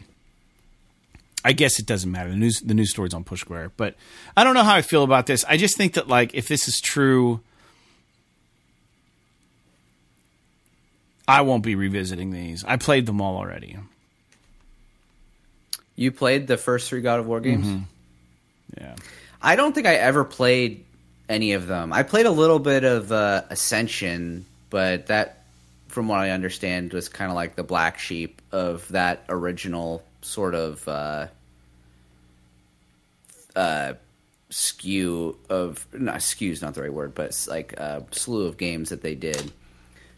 I 1.43 1.51
guess 1.53 1.79
it 1.79 1.85
doesn't 1.85 2.09
matter. 2.09 2.29
The 2.29 2.35
news 2.35 2.61
the 2.61 2.73
news 2.73 2.91
story's 2.91 3.13
on 3.13 3.23
Push 3.23 3.41
Square, 3.41 3.73
but 3.75 3.95
I 4.35 4.43
don't 4.43 4.53
know 4.53 4.63
how 4.63 4.75
I 4.75 4.81
feel 4.81 5.03
about 5.03 5.25
this. 5.25 5.43
I 5.47 5.57
just 5.57 5.75
think 5.77 5.93
that 5.93 6.07
like 6.07 6.33
if 6.33 6.47
this 6.47 6.67
is 6.67 6.79
true, 6.79 7.41
I 11.27 11.41
won't 11.41 11.63
be 11.63 11.75
revisiting 11.75 12.31
these. 12.31 12.63
I 12.65 12.77
played 12.77 13.05
them 13.05 13.21
all 13.21 13.37
already. 13.37 13.77
You 15.95 16.11
played 16.11 16.47
the 16.47 16.57
first 16.57 16.89
three 16.89 17.01
God 17.01 17.19
of 17.19 17.27
War 17.27 17.39
games? 17.39 17.85
Yeah. 18.79 18.95
I 19.41 19.55
don't 19.55 19.75
think 19.75 19.85
I 19.85 19.95
ever 19.95 20.23
played 20.23 20.85
any 21.29 21.53
of 21.53 21.67
them. 21.67 21.93
I 21.93 22.03
played 22.03 22.25
a 22.25 22.31
little 22.31 22.59
bit 22.59 22.83
of 22.83 23.11
uh, 23.11 23.43
Ascension, 23.49 24.45
but 24.69 25.07
that, 25.07 25.43
from 25.89 26.07
what 26.07 26.19
I 26.19 26.31
understand, 26.31 26.93
was 26.93 27.09
kind 27.09 27.29
of 27.29 27.35
like 27.35 27.55
the 27.55 27.63
black 27.63 27.99
sheep 27.99 28.41
of 28.51 28.87
that 28.89 29.23
original 29.29 30.03
sort 30.23 30.55
of 30.55 30.87
uh, 30.87 31.27
uh, 33.55 33.93
skew 34.49 35.37
of 35.49 35.85
not 35.93 36.21
skew 36.21 36.51
is 36.51 36.61
not 36.61 36.73
the 36.73 36.81
right 36.81 36.93
word, 36.93 37.13
but 37.15 37.27
it's 37.27 37.47
like 37.47 37.73
a 37.73 38.05
slew 38.11 38.47
of 38.47 38.57
games 38.57 38.89
that 38.89 39.01
they 39.01 39.15
did. 39.15 39.51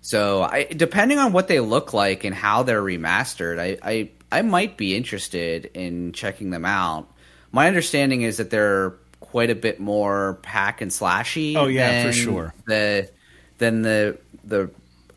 So, 0.01 0.43
I, 0.43 0.65
depending 0.65 1.17
on 1.17 1.33
what 1.33 1.47
they 1.47 1.59
look 1.59 1.91
like 1.93 2.23
and 2.25 2.35
how 2.35 2.63
they're 2.63 2.81
remastered, 2.81 3.59
I, 3.59 3.77
I 3.81 4.09
I 4.31 4.41
might 4.41 4.77
be 4.77 4.95
interested 4.95 5.65
in 5.73 6.11
checking 6.11 6.51
them 6.51 6.65
out. 6.65 7.11
My 7.51 7.67
understanding 7.67 8.21
is 8.21 8.37
that 8.37 8.49
they're 8.49 8.91
quite 9.19 9.49
a 9.49 9.55
bit 9.55 9.79
more 9.79 10.39
hack 10.43 10.81
and 10.81 10.91
slashy. 10.91 11.55
Oh, 11.55 11.67
yeah, 11.67 12.03
for 12.03 12.11
sure. 12.11 12.53
The 12.67 13.09
than 13.57 13.81
the 13.81 14.17
the 14.43 14.69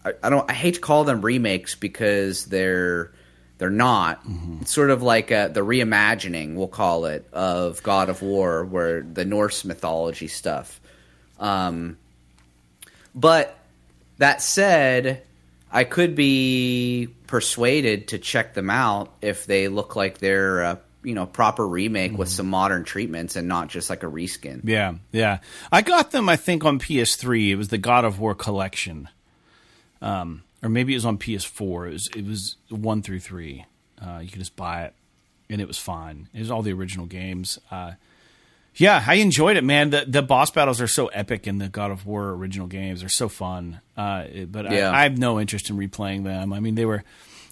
I, 0.04 0.12
I 0.22 0.30
don't 0.30 0.48
I 0.50 0.54
hate 0.54 0.74
to 0.74 0.80
call 0.80 1.04
them 1.04 1.20
remakes 1.20 1.74
because 1.74 2.46
they're 2.46 3.12
they're 3.58 3.70
not. 3.70 4.24
Mm-hmm. 4.24 4.58
It's 4.62 4.72
sort 4.72 4.90
of 4.90 5.02
like 5.02 5.30
a, 5.30 5.50
the 5.52 5.60
reimagining, 5.60 6.54
we'll 6.54 6.68
call 6.68 7.06
it, 7.06 7.28
of 7.32 7.82
God 7.82 8.08
of 8.08 8.22
War, 8.22 8.64
where 8.64 9.02
the 9.02 9.24
Norse 9.24 9.64
mythology 9.64 10.28
stuff. 10.28 10.80
Um, 11.38 11.98
but 13.14 13.56
that 14.18 14.42
said, 14.42 15.22
I 15.70 15.84
could 15.84 16.14
be 16.14 17.08
persuaded 17.26 18.08
to 18.08 18.18
check 18.18 18.54
them 18.54 18.70
out 18.70 19.12
if 19.20 19.46
they 19.46 19.68
look 19.68 19.96
like 19.96 20.18
they're 20.18 20.60
a 20.60 20.80
you 21.02 21.14
know 21.14 21.26
proper 21.26 21.66
remake 21.66 22.16
with 22.16 22.28
some 22.28 22.48
modern 22.48 22.84
treatments 22.84 23.36
and 23.36 23.48
not 23.48 23.68
just 23.68 23.90
like 23.90 24.02
a 24.02 24.06
reskin. 24.06 24.60
Yeah, 24.64 24.94
yeah. 25.12 25.38
I 25.70 25.82
got 25.82 26.10
them. 26.10 26.28
I 26.28 26.36
think 26.36 26.64
on 26.64 26.78
PS3. 26.78 27.50
It 27.50 27.56
was 27.56 27.68
the 27.68 27.78
God 27.78 28.04
of 28.04 28.18
War 28.18 28.34
collection, 28.34 29.08
um, 30.00 30.42
or 30.62 30.68
maybe 30.68 30.92
it 30.92 30.96
was 30.96 31.04
on 31.06 31.18
PS4. 31.18 31.88
It 31.88 31.92
was 31.92 32.08
it 32.16 32.26
was 32.26 32.56
one 32.68 33.02
through 33.02 33.20
three. 33.20 33.64
Uh, 34.00 34.18
you 34.22 34.28
could 34.28 34.38
just 34.38 34.56
buy 34.56 34.84
it, 34.84 34.94
and 35.50 35.60
it 35.60 35.66
was 35.68 35.78
fine. 35.78 36.28
It 36.34 36.38
was 36.40 36.50
all 36.50 36.62
the 36.62 36.72
original 36.72 37.06
games. 37.06 37.58
Uh, 37.70 37.92
yeah, 38.74 39.02
I 39.06 39.14
enjoyed 39.14 39.56
it, 39.56 39.64
man. 39.64 39.90
The 39.90 40.04
the 40.06 40.22
boss 40.22 40.50
battles 40.50 40.80
are 40.80 40.86
so 40.86 41.08
epic 41.08 41.46
in 41.46 41.58
the 41.58 41.68
God 41.68 41.90
of 41.90 42.06
War 42.06 42.30
original 42.30 42.66
games. 42.68 43.00
They're 43.00 43.08
so 43.08 43.28
fun. 43.28 43.80
Uh, 43.96 44.24
but 44.46 44.70
Yeah. 44.70 44.90
I, 44.90 45.00
I 45.00 45.02
have 45.02 45.18
no 45.18 45.40
interest 45.40 45.68
in 45.70 45.76
replaying 45.76 46.24
them. 46.24 46.52
I 46.52 46.60
mean, 46.60 46.74
they 46.76 46.84
were 46.84 47.02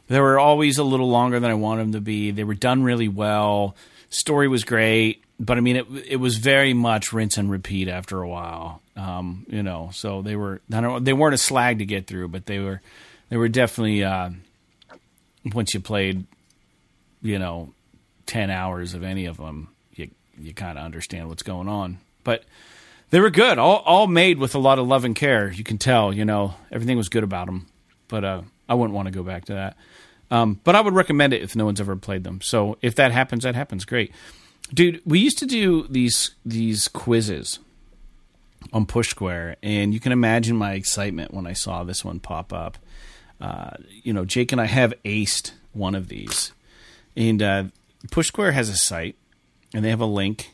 they 0.09 0.21
were 0.21 0.39
always 0.39 0.79
a 0.79 0.85
little 0.85 1.09
longer 1.09 1.41
than 1.41 1.51
I 1.51 1.55
wanted 1.55 1.85
them 1.87 1.93
to 1.93 2.01
be. 2.01 2.31
They 2.31 2.45
were 2.45 2.55
done 2.55 2.85
really 2.85 3.09
well. 3.09 3.75
Story 4.09 4.47
was 4.47 4.63
great, 4.63 5.25
but 5.41 5.57
I 5.57 5.61
mean, 5.61 5.77
it 5.77 5.87
it 6.07 6.17
was 6.17 6.37
very 6.37 6.75
much 6.75 7.13
rinse 7.13 7.37
and 7.39 7.51
repeat 7.51 7.89
after 7.89 8.23
a 8.23 8.29
while. 8.29 8.81
Um, 8.97 9.45
you 9.49 9.63
know, 9.63 9.91
so 9.93 10.23
they 10.23 10.37
were 10.37 10.61
I 10.73 10.81
don't 10.81 11.05
they 11.05 11.13
weren't 11.13 11.35
a 11.35 11.39
slag 11.39 11.79
to 11.79 11.85
get 11.85 12.07
through, 12.07 12.29
but 12.29 12.47
they 12.47 12.59
were 12.59 12.81
they 13.29 13.37
were 13.37 13.49
definitely 13.49 14.03
uh, 14.05 14.31
once 15.53 15.75
you 15.75 15.81
played, 15.81 16.25
you 17.23 17.39
know, 17.39 17.73
ten 18.25 18.51
hours 18.51 18.95
of 18.95 19.03
any 19.03 19.27
of 19.27 19.37
them, 19.37 19.69
you 19.95 20.11
you 20.39 20.55
kind 20.55 20.79
of 20.79 20.85
understand 20.85 21.29
what's 21.29 21.43
going 21.43 21.69
on. 21.69 21.99
But 22.25 22.45
they 23.11 23.21
were 23.21 23.31
good, 23.31 23.59
all 23.59 23.79
all 23.79 24.07
made 24.07 24.39
with 24.39 24.55
a 24.55 24.59
lot 24.59 24.79
of 24.79 24.87
love 24.87 25.05
and 25.05 25.15
care. 25.15 25.51
You 25.53 25.65
can 25.65 25.79
tell, 25.79 26.13
you 26.13 26.25
know, 26.25 26.55
everything 26.73 26.97
was 26.97 27.09
good 27.09 27.25
about 27.25 27.47
them. 27.47 27.67
But 28.09 28.25
uh, 28.25 28.43
I 28.69 28.75
wouldn't 28.75 28.95
want 28.95 29.07
to 29.07 29.13
go 29.13 29.23
back 29.23 29.45
to 29.47 29.55
that. 29.55 29.77
Um, 30.31 30.61
but 30.65 30.75
I 30.75 30.81
would 30.81 30.95
recommend 30.95 31.33
it 31.33 31.43
if 31.43 31.55
no 31.55 31.65
one's 31.65 31.81
ever 31.81 31.97
played 31.97 32.25
them. 32.25 32.41
So 32.41 32.79
if 32.83 32.97
that 32.97 33.13
happens, 33.13 33.45
that 33.45 33.55
happens. 33.55 33.85
Great, 33.85 34.13
dude. 34.73 35.03
We 35.05 35.19
used 35.19 35.39
to 35.39 35.47
do 35.47 35.87
these 35.89 36.35
these 36.45 36.89
quizzes 36.89 37.59
on 38.73 38.87
Push 38.87 39.09
Square, 39.09 39.57
and 39.63 39.93
you 39.95 40.01
can 40.01 40.13
imagine 40.13 40.57
my 40.57 40.73
excitement 40.75 41.33
when 41.33 41.47
I 41.47 41.53
saw 41.53 41.85
this 41.85 42.05
one 42.05 42.21
pop 42.21 42.53
up. 42.53 42.79
Uh, 43.41 43.71
you 44.03 44.13
know, 44.13 44.25
Jake 44.25 44.53
and 44.53 44.61
I 44.61 44.67
have 44.67 44.95
aced 45.05 45.53
one 45.73 45.95
of 45.95 46.09
these, 46.09 46.53
and 47.17 47.43
uh, 47.43 47.65
Push 48.11 48.29
Square 48.29 48.53
has 48.53 48.69
a 48.69 48.77
site, 48.77 49.17
and 49.75 49.85
they 49.85 49.91
have 49.91 50.01
a 50.01 50.07
link, 50.07 50.53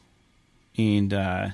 and 0.76 1.12
uh, 1.14 1.48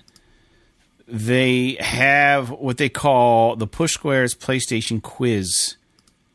they 1.07 1.77
have 1.81 2.51
what 2.51 2.79
they 2.79 2.89
call 2.89 3.57
the 3.57 3.67
Push 3.67 3.95
Squares 3.95 4.35
PlayStation 4.35 5.03
Quiz 5.03 5.77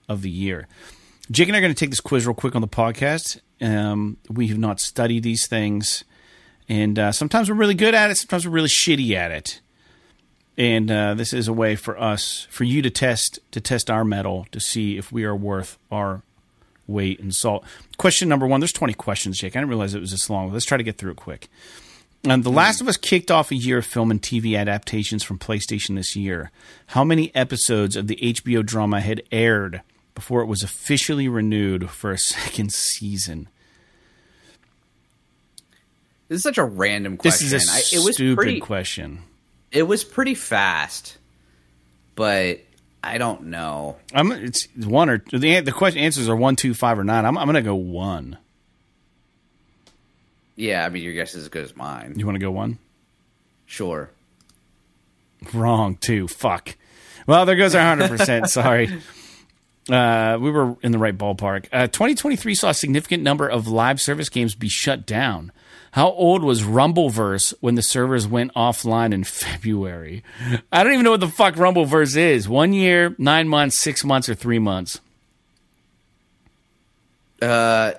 of 0.07 0.21
the 0.21 0.29
year. 0.29 0.67
Jake 1.31 1.47
and 1.47 1.55
I 1.55 1.59
are 1.59 1.61
going 1.61 1.73
to 1.73 1.79
take 1.79 1.89
this 1.89 2.01
quiz 2.01 2.27
real 2.27 2.33
quick 2.33 2.55
on 2.55 2.61
the 2.61 2.67
podcast. 2.67 3.39
Um, 3.61 4.17
we 4.29 4.47
have 4.47 4.57
not 4.57 4.79
studied 4.79 5.23
these 5.23 5.47
things, 5.47 6.03
and 6.67 6.99
uh, 6.99 7.11
sometimes 7.11 7.49
we're 7.49 7.55
really 7.55 7.75
good 7.75 7.95
at 7.95 8.11
it. 8.11 8.17
Sometimes 8.17 8.45
we're 8.45 8.53
really 8.53 8.69
shitty 8.69 9.13
at 9.15 9.31
it. 9.31 9.61
And 10.57 10.91
uh, 10.91 11.15
this 11.15 11.33
is 11.33 11.47
a 11.47 11.53
way 11.53 11.75
for 11.75 11.99
us, 11.99 12.47
for 12.49 12.63
you 12.63 12.81
to 12.83 12.89
test 12.89 13.39
to 13.51 13.59
test 13.59 13.89
our 13.89 14.05
mettle 14.05 14.45
to 14.51 14.59
see 14.59 14.97
if 14.97 15.11
we 15.11 15.23
are 15.23 15.35
worth 15.35 15.77
our 15.91 16.21
weight 16.87 17.19
in 17.19 17.31
salt. 17.31 17.63
Question 17.97 18.29
number 18.29 18.45
one. 18.45 18.59
There's 18.59 18.73
20 18.73 18.93
questions, 18.93 19.39
Jake. 19.39 19.55
I 19.55 19.59
didn't 19.59 19.69
realize 19.69 19.95
it 19.95 19.99
was 19.99 20.11
this 20.11 20.29
long. 20.29 20.51
Let's 20.51 20.65
try 20.65 20.77
to 20.77 20.83
get 20.83 20.97
through 20.97 21.11
it 21.11 21.17
quick. 21.17 21.49
And 22.25 22.43
The 22.43 22.51
Last 22.51 22.79
of 22.79 22.87
Us 22.87 22.95
kicked 22.95 23.31
off 23.31 23.51
a 23.51 23.55
year 23.55 23.79
of 23.79 23.85
film 23.85 24.09
and 24.09 24.21
TV 24.21 24.57
adaptations 24.57 25.23
from 25.23 25.39
PlayStation 25.39 25.95
this 25.95 26.15
year. 26.15 26.51
How 26.87 27.03
many 27.03 27.35
episodes 27.35 27.97
of 27.97 28.07
the 28.07 28.15
HBO 28.15 28.65
drama 28.65 29.01
had 29.01 29.23
aired 29.31 29.81
before 30.15 30.41
it 30.41 30.45
was 30.45 30.63
officially 30.63 31.27
renewed 31.27 31.89
for 31.89 32.11
a 32.11 32.17
second 32.19 32.71
season? 32.71 33.49
This 36.29 36.37
is 36.37 36.43
such 36.43 36.57
a 36.57 36.63
random 36.63 37.17
question. 37.17 37.49
This 37.49 37.63
is 37.63 37.69
a 37.69 37.97
I, 37.97 37.99
it 37.99 38.05
was 38.05 38.15
stupid 38.15 38.35
pretty, 38.37 38.59
question. 38.61 39.23
It 39.73 39.83
was 39.83 40.03
pretty 40.03 40.35
fast, 40.35 41.17
but 42.15 42.59
I 43.03 43.17
don't 43.17 43.45
know. 43.45 43.97
I'm 44.13 44.31
it's 44.31 44.67
one 44.77 45.09
or 45.09 45.23
the 45.31 45.59
the 45.59 45.71
question 45.71 46.01
answers 46.01 46.29
are 46.29 46.35
one, 46.35 46.55
two, 46.55 46.73
five, 46.73 46.97
or 46.97 47.03
nine. 47.03 47.25
I'm 47.25 47.37
I'm 47.37 47.47
gonna 47.47 47.61
go 47.61 47.75
one. 47.75 48.37
Yeah, 50.55 50.85
I 50.85 50.89
mean 50.89 51.03
your 51.03 51.13
guess 51.13 51.33
is 51.33 51.43
as 51.43 51.49
good 51.49 51.63
as 51.63 51.75
mine. 51.75 52.13
You 52.15 52.25
want 52.25 52.35
to 52.35 52.39
go 52.39 52.51
one? 52.51 52.77
Sure. 53.65 54.11
Wrong 55.53 55.97
two. 55.97 56.27
Fuck. 56.27 56.77
Well, 57.25 57.45
there 57.45 57.55
goes 57.55 57.73
our 57.73 57.83
hundred 57.83 58.09
percent. 58.09 58.49
Sorry. 58.51 59.01
Uh, 59.89 60.37
we 60.39 60.49
were 60.51 60.77
in 60.81 60.91
the 60.93 60.97
right 60.97 61.17
ballpark. 61.17 61.65
Uh, 61.73 61.87
2023 61.87 62.55
saw 62.55 62.69
a 62.69 62.73
significant 62.73 63.21
number 63.21 63.47
of 63.47 63.67
live 63.67 63.99
service 63.99 64.29
games 64.29 64.55
be 64.55 64.69
shut 64.69 65.05
down. 65.05 65.51
How 65.93 66.09
old 66.11 66.43
was 66.43 66.63
Rumbleverse 66.63 67.53
when 67.61 67.75
the 67.75 67.83
servers 67.83 68.27
went 68.27 68.51
offline 68.55 69.13
in 69.13 69.23
February? 69.23 70.23
I 70.71 70.83
don't 70.83 70.93
even 70.93 71.03
know 71.03 71.11
what 71.11 71.19
the 71.19 71.27
fuck 71.27 71.53
Rumbleverse 71.55 72.17
is. 72.17 72.49
One 72.49 72.73
year, 72.73 73.15
nine 73.19 73.47
months, 73.47 73.79
six 73.79 74.03
months, 74.03 74.27
or 74.27 74.33
three 74.33 74.57
months? 74.59 74.99
Uh, 77.41 77.93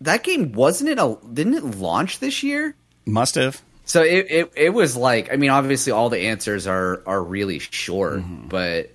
that 0.00 0.22
game 0.22 0.52
wasn't 0.52 0.90
it 0.90 0.98
a 0.98 1.16
didn't 1.32 1.54
it 1.54 1.64
launch 1.64 2.18
this 2.18 2.42
year? 2.42 2.74
Must 3.06 3.36
have. 3.36 3.62
So 3.84 4.02
it, 4.02 4.26
it 4.30 4.52
it 4.56 4.70
was 4.70 4.96
like 4.96 5.32
I 5.32 5.36
mean 5.36 5.50
obviously 5.50 5.92
all 5.92 6.08
the 6.10 6.20
answers 6.26 6.66
are 6.66 7.02
are 7.06 7.22
really 7.22 7.58
short, 7.58 8.20
Mm-hmm. 8.20 8.48
but 8.48 8.90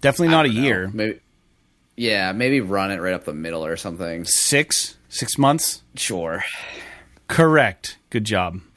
Definitely 0.00 0.28
not 0.28 0.46
a 0.46 0.52
know. 0.52 0.60
year. 0.60 0.90
Maybe 0.92 1.20
yeah, 1.96 2.32
maybe 2.32 2.60
run 2.60 2.90
it 2.90 3.00
right 3.00 3.14
up 3.14 3.24
the 3.24 3.32
middle 3.32 3.64
or 3.64 3.76
something. 3.76 4.24
Six, 4.26 4.96
six 5.08 5.38
months. 5.38 5.82
Sure. 5.94 6.42
Correct. 7.28 7.98
Good 8.10 8.24
job. 8.24 8.54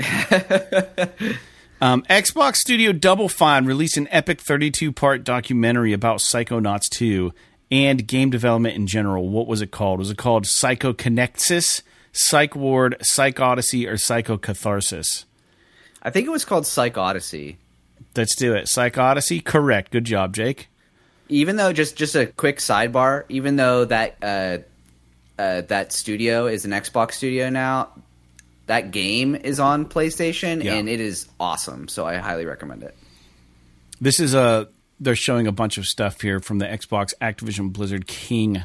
um, 1.82 2.04
Xbox 2.04 2.58
Studio 2.58 2.92
Double 2.92 3.30
Fine 3.30 3.66
released 3.66 3.98
an 3.98 4.08
epic 4.12 4.42
32 4.42 4.92
part 4.92 5.24
documentary 5.24 5.94
about 5.94 6.20
Psychonauts 6.20 6.90
2 6.90 7.32
and 7.72 8.08
game 8.08 8.30
development 8.30 8.76
in 8.76 8.88
general. 8.88 9.30
What 9.30 9.48
was 9.48 9.62
it 9.62 9.72
called? 9.72 10.00
Was 10.00 10.12
it 10.12 10.18
called 10.18 10.46
Psychoconnexus, 10.46 11.84
Psych 12.12 12.56
Ward, 12.56 12.98
Psych 13.02 13.40
Odyssey, 13.40 13.88
or 13.88 13.94
Psychocatharsis? 13.94 15.26
I 16.02 16.10
think 16.10 16.28
it 16.28 16.32
was 16.32 16.46
called 16.46 16.66
Psych 16.66 16.98
Odyssey. 16.98 17.58
Let's 18.16 18.36
do 18.36 18.54
it. 18.56 18.68
Psych 18.68 18.98
Odyssey? 18.98 19.40
Correct. 19.40 19.92
Good 19.92 20.06
job, 20.06 20.34
Jake. 20.34 20.70
Even 21.28 21.58
though 21.58 21.72
just 21.72 21.96
just 21.96 22.16
a 22.16 22.26
quick 22.26 22.58
sidebar, 22.58 23.26
even 23.30 23.56
though 23.56 23.86
that 23.86 24.18
uh, 24.24 24.58
uh, 25.38 25.62
that 25.62 25.94
studio 25.94 26.48
is 26.48 26.66
an 26.66 26.72
Xbox 26.72 27.14
studio 27.14 27.50
now, 27.50 27.90
that 28.70 28.92
game 28.92 29.36
is 29.36 29.60
on 29.60 29.86
PlayStation 29.88 30.64
Yeah. 30.64 30.76
and 30.76 30.88
it 30.88 31.00
is 31.00 31.28
awesome. 31.40 31.88
So 31.88 32.06
I 32.06 32.18
highly 32.18 32.46
recommend 32.46 32.84
it. 32.84 32.96
This 34.00 34.20
is 34.20 34.34
a. 34.34 34.70
They're 35.00 35.16
showing 35.16 35.48
a 35.48 35.52
bunch 35.52 35.78
of 35.78 35.88
stuff 35.88 36.22
here 36.22 36.40
from 36.40 36.60
the 36.60 36.66
Xbox 36.66 37.14
Activision 37.22 37.74
Blizzard 37.74 38.06
King 38.06 38.64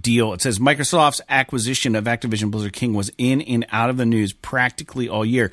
deal. 0.00 0.32
It 0.34 0.42
says 0.42 0.58
Microsoft's 0.58 1.20
acquisition 1.28 1.94
of 1.96 2.04
Activision 2.04 2.50
Blizzard 2.50 2.72
King 2.72 2.92
was 2.92 3.10
in 3.18 3.40
and 3.42 3.64
out 3.70 3.88
of 3.88 3.96
the 3.96 4.04
news 4.04 4.32
practically 4.32 5.08
all 5.08 5.24
year, 5.24 5.50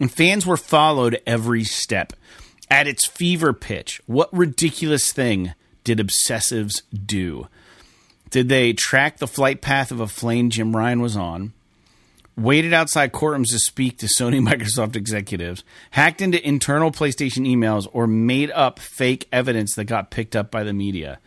and 0.00 0.12
fans 0.12 0.44
were 0.44 0.56
followed 0.56 1.20
every 1.26 1.64
step. 1.64 2.12
At 2.70 2.86
its 2.86 3.06
fever 3.06 3.54
pitch, 3.54 4.02
what 4.06 4.28
ridiculous 4.32 5.10
thing 5.12 5.54
did 5.84 5.98
obsessives 5.98 6.82
do? 6.92 7.48
Did 8.30 8.50
they 8.50 8.74
track 8.74 9.16
the 9.16 9.26
flight 9.26 9.62
path 9.62 9.90
of 9.90 10.00
a 10.00 10.06
plane 10.06 10.50
Jim 10.50 10.76
Ryan 10.76 11.00
was 11.00 11.16
on? 11.16 11.54
Waited 12.38 12.72
outside 12.72 13.12
courtrooms 13.12 13.50
to 13.50 13.58
speak 13.58 13.98
to 13.98 14.06
Sony 14.06 14.40
Microsoft 14.46 14.96
executives, 14.96 15.64
hacked 15.90 16.22
into 16.22 16.46
internal 16.46 16.90
PlayStation 16.90 17.46
emails, 17.46 17.88
or 17.92 18.06
made 18.06 18.50
up 18.52 18.78
fake 18.78 19.26
evidence 19.32 19.74
that 19.74 19.84
got 19.84 20.10
picked 20.10 20.36
up 20.36 20.50
by 20.50 20.62
the 20.62 20.72
media. 20.72 21.18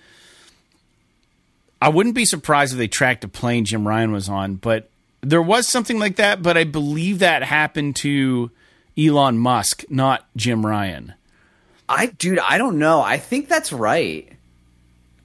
I 1.82 1.90
wouldn't 1.90 2.16
be 2.16 2.26
surprised 2.26 2.74
if 2.74 2.78
they 2.78 2.88
tracked 2.88 3.24
a 3.24 3.28
plane 3.28 3.66
Jim 3.66 3.88
Ryan 3.88 4.12
was 4.12 4.30
on, 4.30 4.56
but 4.56 4.90
there 5.22 5.42
was 5.42 5.68
something 5.68 6.00
like 6.00 6.16
that, 6.18 6.42
but 6.42 6.58
I 6.58 6.64
believe 6.64 7.20
that 7.20 7.44
happened 7.44 7.96
to 7.98 8.52
Elon 8.98 9.38
Musk, 9.38 9.84
not 9.90 10.26
Jim 10.36 10.66
Ryan. 10.66 11.14
I 11.90 12.08
dude, 12.08 12.40
I 12.40 12.58
don't 12.58 12.80
know. 12.80 13.02
I 13.02 13.18
think 13.18 13.50
that's 13.50 13.74
right. 13.74 14.32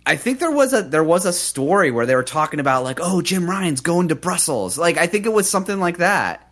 I 0.06 0.14
think 0.16 0.38
there 0.38 0.52
was 0.52 0.72
a 0.72 0.82
there 0.82 1.02
was 1.02 1.26
a 1.26 1.32
story 1.32 1.90
where 1.90 2.06
they 2.06 2.14
were 2.14 2.22
talking 2.22 2.60
about 2.60 2.84
like, 2.84 3.00
oh, 3.02 3.20
Jim 3.20 3.50
Ryan's 3.50 3.80
going 3.80 4.08
to 4.08 4.14
Brussels. 4.14 4.78
Like 4.78 4.96
I 4.96 5.08
think 5.08 5.26
it 5.26 5.32
was 5.32 5.50
something 5.50 5.80
like 5.80 5.98
that. 5.98 6.48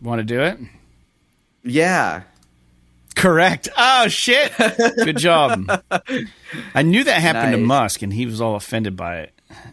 Want 0.00 0.20
to 0.20 0.24
do 0.24 0.40
it? 0.40 0.58
Yeah. 1.64 2.22
Correct. 3.14 3.68
Oh 3.76 4.08
shit! 4.08 4.52
Good 4.56 5.18
job. 5.18 5.68
I 6.74 6.82
knew 6.82 7.04
that 7.04 7.20
happened 7.20 7.52
to 7.52 7.58
Musk, 7.58 8.02
and 8.02 8.12
he 8.12 8.24
was 8.24 8.40
all 8.40 8.56
offended 8.56 8.96
by 8.96 9.18
it 9.18 9.32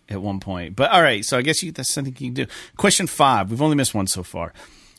at 0.10 0.22
one 0.22 0.40
point. 0.40 0.76
But 0.76 0.92
all 0.92 1.02
right, 1.02 1.24
so 1.24 1.38
I 1.38 1.42
guess 1.42 1.64
you, 1.64 1.72
that's 1.72 1.92
something 1.92 2.14
you 2.20 2.28
can 2.28 2.34
do. 2.34 2.46
Question 2.78 3.08
five. 3.08 3.50
We've 3.50 3.62
only 3.62 3.76
missed 3.76 3.96
one 3.96 4.08
so 4.08 4.24
far. 4.24 4.54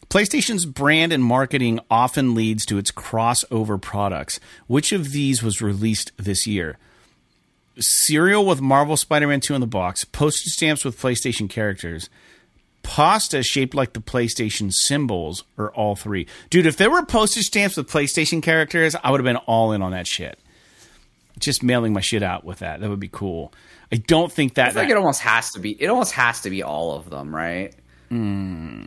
PlayStation's 0.08 0.66
brand 0.66 1.12
and 1.12 1.22
marketing 1.22 1.80
often 1.90 2.34
leads 2.34 2.64
to 2.66 2.78
its 2.78 2.90
crossover 2.90 3.80
products. 3.80 4.40
Which 4.66 4.90
of 4.90 5.12
these 5.12 5.42
was 5.42 5.60
released 5.60 6.12
this 6.16 6.46
year? 6.46 6.78
Cereal 7.80 8.44
with 8.44 8.60
Marvel 8.60 8.96
Spider-Man 8.96 9.40
2 9.40 9.54
in 9.54 9.60
the 9.60 9.66
box, 9.66 10.04
postage 10.04 10.52
stamps 10.52 10.84
with 10.84 11.00
PlayStation 11.00 11.48
characters, 11.48 12.10
pasta 12.82 13.42
shaped 13.42 13.74
like 13.74 13.92
the 13.92 14.00
PlayStation 14.00 14.72
symbols, 14.72 15.44
or 15.56 15.72
all 15.72 15.96
three. 15.96 16.26
Dude, 16.50 16.66
if 16.66 16.76
there 16.76 16.90
were 16.90 17.04
postage 17.04 17.46
stamps 17.46 17.76
with 17.76 17.88
PlayStation 17.88 18.42
characters, 18.42 18.94
I 19.02 19.10
would 19.10 19.20
have 19.20 19.24
been 19.24 19.36
all 19.36 19.72
in 19.72 19.82
on 19.82 19.92
that 19.92 20.06
shit. 20.06 20.38
Just 21.38 21.62
mailing 21.62 21.92
my 21.92 22.00
shit 22.00 22.22
out 22.22 22.44
with 22.44 22.58
that. 22.58 22.80
That 22.80 22.90
would 22.90 23.00
be 23.00 23.08
cool. 23.08 23.52
I 23.92 23.96
don't 23.96 24.30
think 24.30 24.54
that. 24.54 24.68
I 24.68 24.70
feel 24.72 24.82
like 24.82 24.90
it 24.90 24.96
almost 24.96 25.22
has 25.22 25.52
to 25.52 25.60
be. 25.60 25.70
It 25.80 25.88
almost 25.88 26.12
has 26.12 26.42
to 26.42 26.50
be 26.50 26.62
all 26.62 26.96
of 26.96 27.08
them, 27.08 27.34
right? 27.34 27.74
Hmm. 28.08 28.84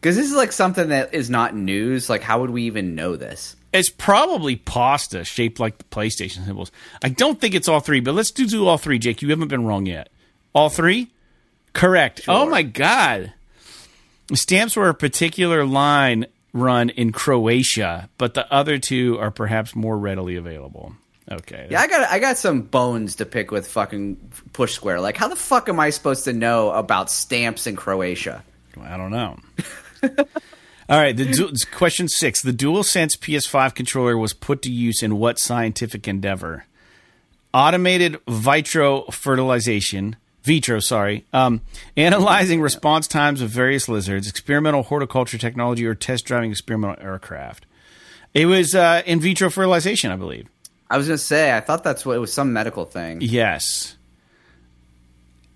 Because 0.00 0.16
this 0.16 0.30
is 0.30 0.36
like 0.36 0.52
something 0.52 0.88
that 0.88 1.12
is 1.12 1.28
not 1.28 1.54
news. 1.54 2.08
Like, 2.08 2.22
how 2.22 2.40
would 2.40 2.50
we 2.50 2.62
even 2.62 2.94
know 2.94 3.16
this? 3.16 3.56
It's 3.72 3.88
probably 3.88 4.56
pasta 4.56 5.24
shaped 5.24 5.60
like 5.60 5.78
the 5.78 5.84
PlayStation 5.84 6.44
symbols. 6.44 6.72
I 7.02 7.08
don't 7.08 7.40
think 7.40 7.54
it's 7.54 7.68
all 7.68 7.80
three, 7.80 8.00
but 8.00 8.14
let's 8.14 8.32
do, 8.32 8.46
do 8.46 8.66
all 8.66 8.78
three, 8.78 8.98
Jake. 8.98 9.22
You 9.22 9.30
haven't 9.30 9.48
been 9.48 9.64
wrong 9.64 9.86
yet. 9.86 10.08
All 10.52 10.68
three? 10.68 11.10
Correct. 11.72 12.22
Oh 12.26 12.48
my 12.48 12.62
God. 12.62 13.32
Stamps 14.34 14.76
were 14.76 14.88
a 14.88 14.94
particular 14.94 15.64
line 15.64 16.26
run 16.52 16.90
in 16.90 17.12
Croatia, 17.12 18.08
but 18.18 18.34
the 18.34 18.52
other 18.52 18.78
two 18.78 19.18
are 19.18 19.30
perhaps 19.30 19.76
more 19.76 19.96
readily 19.96 20.36
available. 20.36 20.94
Okay. 21.30 21.68
Yeah, 21.70 21.80
I 21.80 21.86
got 21.86 22.10
I 22.10 22.18
got 22.18 22.38
some 22.38 22.62
bones 22.62 23.16
to 23.16 23.26
pick 23.26 23.52
with 23.52 23.68
fucking 23.68 24.16
Push 24.52 24.74
Square. 24.74 25.00
Like, 25.00 25.16
how 25.16 25.28
the 25.28 25.36
fuck 25.36 25.68
am 25.68 25.78
I 25.78 25.90
supposed 25.90 26.24
to 26.24 26.32
know 26.32 26.72
about 26.72 27.08
stamps 27.08 27.68
in 27.68 27.76
Croatia? 27.76 28.42
I 28.80 28.96
don't 28.96 29.12
know. 29.12 29.38
All 30.90 30.98
right, 30.98 31.16
the 31.16 31.26
du- 31.26 31.52
question 31.70 32.08
six: 32.08 32.42
The 32.42 32.52
DualSense 32.52 33.16
PS5 33.16 33.76
controller 33.76 34.18
was 34.18 34.32
put 34.32 34.60
to 34.62 34.72
use 34.72 35.04
in 35.04 35.18
what 35.18 35.38
scientific 35.38 36.08
endeavor? 36.08 36.64
Automated 37.54 38.18
vitro 38.26 39.02
fertilization, 39.12 40.16
vitro, 40.42 40.80
sorry, 40.80 41.26
um, 41.32 41.60
analyzing 41.96 42.60
response 42.60 43.06
times 43.06 43.40
of 43.40 43.50
various 43.50 43.88
lizards, 43.88 44.28
experimental 44.28 44.82
horticulture 44.82 45.38
technology, 45.38 45.86
or 45.86 45.94
test 45.94 46.24
driving 46.24 46.50
experimental 46.50 47.00
aircraft. 47.00 47.66
It 48.34 48.46
was 48.46 48.74
uh, 48.74 49.02
in 49.06 49.20
vitro 49.20 49.48
fertilization, 49.48 50.10
I 50.10 50.16
believe. 50.16 50.48
I 50.90 50.98
was 50.98 51.06
gonna 51.06 51.18
say, 51.18 51.56
I 51.56 51.60
thought 51.60 51.84
that's 51.84 52.04
what 52.04 52.16
it 52.16 52.20
was 52.20 52.32
some 52.32 52.52
medical 52.52 52.84
thing. 52.84 53.18
Yes. 53.20 53.96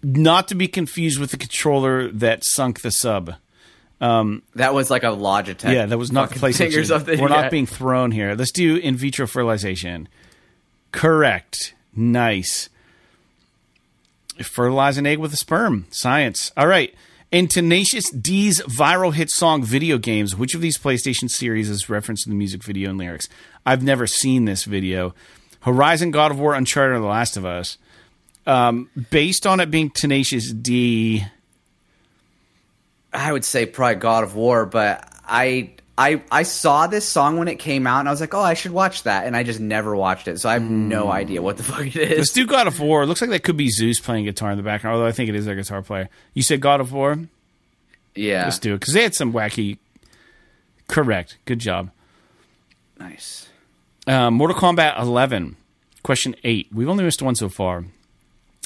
Not 0.01 0.47
to 0.47 0.55
be 0.55 0.69
confused 0.69 1.19
with 1.19 1.33
the 1.33 1.39
controller 1.39 2.09
that 2.13 2.45
sunk 2.45 2.83
the 2.83 2.93
sub. 2.93 3.35
That 4.55 4.75
was 4.75 4.91
like 4.91 5.03
a 5.03 5.09
Logitech. 5.09 5.73
Yeah, 5.73 5.87
that 5.87 5.99
was 5.99 6.13
not 6.13 6.31
the 6.31 6.39
fucking 6.39 6.75
or 6.77 6.85
something. 6.85 7.21
We're 7.21 7.29
yeah. 7.29 7.43
not 7.43 7.51
being 7.51 7.67
thrown 7.67 8.11
here. 8.11 8.35
Let's 8.35 8.51
do 8.51 8.77
in 8.77 8.97
vitro 8.97 9.27
fertilization. 9.27 10.09
Correct. 10.93 11.75
Nice. 11.95 12.69
Fertilize 14.43 14.99
an 14.99 15.07
egg 15.07 15.19
with 15.19 15.33
a 15.33 15.37
sperm. 15.37 15.87
Science. 15.91 16.53
All 16.57 16.67
right. 16.67 16.95
In 17.31 17.49
Tenacious 17.49 18.11
D's 18.11 18.61
viral 18.63 19.13
hit 19.13 19.31
song 19.31 19.65
Video 19.65 19.99
Games, 19.99 20.37
which 20.37 20.55
of 20.55 20.61
these 20.61 20.79
PlayStation 20.79 21.29
series 21.29 21.69
is 21.69 21.89
referenced 21.89 22.27
in 22.27 22.31
the 22.31 22.37
music 22.37 22.63
video 22.63 22.91
and 22.91 22.99
lyrics? 22.99 23.29
I've 23.67 23.83
never 23.83 24.07
seen 24.07 24.45
this 24.45 24.65
video. 24.65 25.15
Horizon, 25.61 26.11
God 26.11 26.31
of 26.31 26.39
War, 26.39 26.55
Uncharted, 26.55 27.01
The 27.01 27.07
Last 27.07 27.37
of 27.37 27.45
Us. 27.45 27.79
Um, 28.47 28.91
based 29.11 29.47
on 29.47 29.59
it 29.59 29.71
being 29.71 29.91
Tenacious 29.91 30.53
D, 30.53 31.25
I 33.15 33.33
would 33.33 33.45
say 33.45 33.65
probably 33.67 33.97
God 33.97 34.25
of 34.25 34.35
War, 34.35 34.67
but 34.67 35.09
I 35.27 35.71
I 35.97 36.23
I 36.31 36.43
saw 36.43 36.87
this 36.89 37.07
song 37.09 37.39
when 37.39 37.47
it 37.49 37.57
came 37.61 37.87
out 37.87 38.01
and 38.01 38.09
I 38.09 38.13
was 38.13 38.21
like, 38.21 38.35
oh, 38.35 38.41
I 38.41 38.55
should 38.55 38.73
watch 38.73 39.05
that, 39.05 39.27
and 39.27 39.37
I 39.37 39.43
just 39.45 39.61
never 39.61 39.95
watched 39.95 40.27
it, 40.29 40.41
so 40.41 40.49
I 40.49 40.55
have 40.55 40.63
no 40.69 41.11
idea 41.11 41.41
what 41.41 41.57
the 41.57 41.63
fuck 41.73 41.87
it 41.87 41.97
is. 41.97 42.19
Let's 42.19 42.33
do 42.33 42.47
God 42.47 42.67
of 42.67 42.81
War. 42.81 43.05
It 43.05 43.07
looks 43.07 43.21
like 43.21 43.31
that 43.31 43.45
could 43.45 43.57
be 43.57 43.71
Zeus 43.71 44.01
playing 44.01 44.25
guitar 44.25 44.51
in 44.51 44.57
the 44.57 44.63
background, 44.65 44.95
although 44.97 45.07
I 45.07 45.13
think 45.13 45.29
it 45.29 45.35
is 45.37 45.45
their 45.47 45.55
guitar 45.55 45.83
player. 45.83 46.09
You 46.35 46.43
said 46.43 46.61
God 46.61 46.81
of 46.81 46.93
War? 46.93 47.19
Yeah, 48.17 48.45
Let's 48.45 48.59
do 48.59 48.75
it. 48.75 48.81
Because 48.81 48.95
they 48.95 49.03
had 49.03 49.15
some 49.15 49.33
wacky. 49.33 49.79
Correct. 50.89 51.39
Good 51.47 51.59
job. 51.61 51.91
nice. 52.99 53.49
Uh, 54.07 54.31
Mortal 54.31 54.57
Kombat 54.57 55.01
11, 55.01 55.57
question 56.03 56.37
8. 56.45 56.69
We've 56.73 56.89
only 56.89 57.05
missed 57.05 57.23
one 57.23 57.35
so 57.35 57.49
far, 57.49 57.85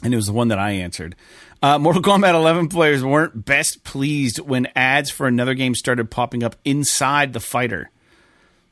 and 0.02 0.12
it 0.12 0.16
was 0.16 0.26
the 0.26 0.32
one 0.32 0.48
that 0.48 0.58
I 0.58 0.72
answered. 0.72 1.14
Uh, 1.60 1.78
Mortal 1.78 2.02
Kombat 2.02 2.34
11 2.34 2.68
players 2.68 3.02
weren't 3.02 3.44
best 3.44 3.82
pleased 3.82 4.38
when 4.38 4.68
ads 4.76 5.10
for 5.10 5.26
another 5.26 5.54
game 5.54 5.74
started 5.74 6.10
popping 6.10 6.42
up 6.44 6.54
inside 6.64 7.32
the 7.32 7.40
fighter. 7.40 7.90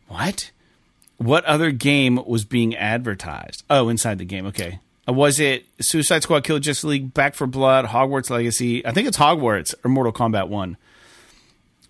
What? 0.09 0.53
What 1.19 1.45
other 1.47 1.73
game 1.73 2.21
was 2.27 2.45
being 2.45 2.77
advertised? 2.77 3.65
Oh, 3.69 3.89
inside 3.89 4.19
the 4.19 4.25
game. 4.25 4.47
Okay. 4.47 4.79
Uh, 5.09 5.13
was 5.15 5.41
it 5.41 5.67
Suicide 5.81 6.23
Squad, 6.23 6.45
Kill 6.45 6.59
Justice 6.61 6.85
League, 6.85 7.13
Back 7.13 7.35
4 7.35 7.49
Blood, 7.49 7.87
Hogwarts 7.87 8.31
Legacy? 8.31 8.87
I 8.87 8.93
think 8.93 9.09
it's 9.09 9.17
Hogwarts 9.19 9.75
or 9.85 9.89
Mortal 9.89 10.13
Kombat 10.13 10.49
1. 10.49 10.77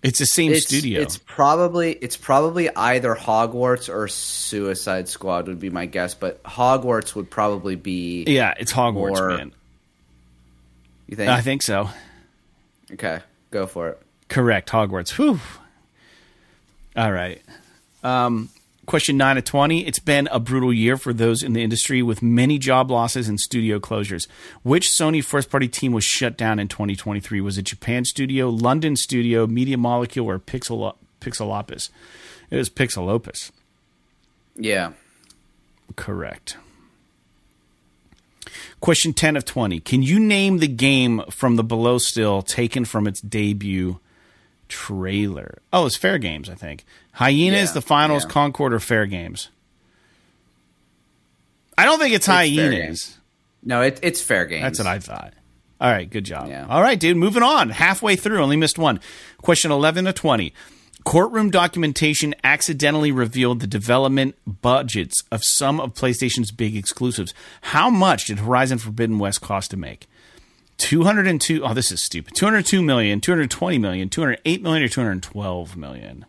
It's 0.03 0.19
the 0.19 0.25
same 0.25 0.51
It's, 0.53 0.65
studio. 0.67 1.01
It's 1.01 1.17
probably 1.17 1.91
it's 1.93 2.15
probably 2.17 2.69
either 2.75 3.15
Hogwarts 3.15 3.93
or 3.93 4.07
Suicide 4.07 5.09
Squad 5.09 5.47
would 5.47 5.59
be 5.59 5.71
my 5.71 5.87
guess, 5.87 6.13
but 6.13 6.41
Hogwarts 6.43 7.15
would 7.15 7.29
probably 7.31 7.75
be. 7.75 8.23
yeah, 8.27 8.53
it's 8.59 8.71
Hogwarts, 8.71 9.19
Or- 9.19 9.37
man. 9.37 9.53
You 11.07 11.15
think? 11.15 11.29
I 11.29 11.41
think 11.41 11.61
so. 11.61 11.89
okay, 12.93 13.19
go 13.51 13.65
for 13.65 13.89
it. 13.89 14.01
Correct. 14.27 14.69
Hogwarts. 14.69 15.11
Whew. 15.11 15.39
All 16.95 17.11
right. 17.11 17.41
Um, 18.03 18.49
question 18.85 19.17
9 19.17 19.37
of 19.37 19.43
20. 19.45 19.85
It's 19.85 19.99
been 19.99 20.27
a 20.31 20.39
brutal 20.39 20.73
year 20.73 20.97
for 20.97 21.13
those 21.13 21.43
in 21.43 21.53
the 21.53 21.63
industry 21.63 22.01
with 22.01 22.21
many 22.21 22.57
job 22.57 22.91
losses 22.91 23.29
and 23.29 23.39
studio 23.39 23.79
closures. 23.79 24.27
Which 24.63 24.89
Sony 24.89 25.23
first 25.23 25.49
party 25.49 25.67
team 25.67 25.93
was 25.93 26.03
shut 26.03 26.37
down 26.37 26.59
in 26.59 26.67
2023? 26.67 27.39
Was 27.39 27.57
it 27.57 27.63
Japan 27.63 28.03
Studio, 28.03 28.49
London 28.49 28.95
Studio, 28.95 29.47
Media 29.47 29.77
Molecule, 29.77 30.27
or 30.27 30.39
Pixel 30.39 30.95
Pixelopus? 31.21 31.89
It 32.49 32.57
was 32.57 32.69
Pixelopus. 32.69 33.51
Yeah. 34.55 34.91
Correct. 35.95 36.57
Question 38.79 39.13
10 39.13 39.35
of 39.35 39.45
20. 39.45 39.79
Can 39.79 40.01
you 40.03 40.19
name 40.19 40.57
the 40.59 40.67
game 40.67 41.21
from 41.29 41.55
the 41.55 41.63
below 41.63 41.97
still 41.97 42.41
taken 42.41 42.85
from 42.85 43.07
its 43.07 43.21
debut 43.21 43.99
trailer? 44.69 45.59
Oh, 45.73 45.85
it's 45.85 45.95
Fair 45.95 46.17
Games, 46.17 46.49
I 46.49 46.55
think. 46.55 46.85
Hyenas, 47.13 47.69
Yeah, 47.69 47.73
the 47.73 47.81
finals, 47.81 48.23
yeah. 48.23 48.29
Concord, 48.29 48.73
or 48.73 48.79
Fair 48.79 49.05
Games? 49.05 49.49
I 51.77 51.85
don't 51.85 51.99
think 51.99 52.13
it's, 52.13 52.25
Fair 52.25 52.35
Hyenas. 52.37 53.17
No, 53.63 53.81
it, 53.81 53.99
it's 54.01 54.21
fair 54.21 54.45
Games. 54.45 54.63
That's 54.63 54.79
what 54.79 54.87
I 54.87 54.99
thought. 54.99 55.33
All 55.79 55.91
right, 55.91 56.09
good 56.09 56.23
job. 56.23 56.47
Yeah. 56.47 56.65
All 56.67 56.81
right, 56.81 56.99
dude, 56.99 57.17
moving 57.17 57.43
on. 57.43 57.69
Halfway 57.69 58.15
through, 58.15 58.41
only 58.41 58.55
missed 58.57 58.79
one. 58.79 58.99
Question 59.41 59.71
11 59.71 60.05
to 60.05 60.13
20. 60.13 60.53
Courtroom 61.03 61.49
documentation 61.49 62.35
accidentally 62.43 63.11
revealed 63.11 63.59
the 63.61 63.67
development 63.67 64.35
budgets 64.61 65.23
of 65.31 65.41
some 65.43 65.79
of 65.79 65.93
PlayStation's 65.93 66.51
big 66.51 66.75
exclusives. 66.75 67.33
How 67.61 67.89
much 67.89 68.25
did 68.25 68.39
Horizon 68.39 68.77
Forbidden 68.77 69.17
West 69.19 69.41
cost 69.41 69.71
to 69.71 69.77
make? 69.77 70.07
202 70.77 71.63
Oh, 71.63 71.73
this 71.73 71.91
is 71.91 72.03
stupid. 72.03 72.35
202 72.35 72.81
million, 72.81 73.21
220 73.21 73.77
million, 73.77 74.09
208 74.09 74.61
million 74.61 74.83
or 74.83 74.87
212 74.89 75.77
million. 75.77 76.25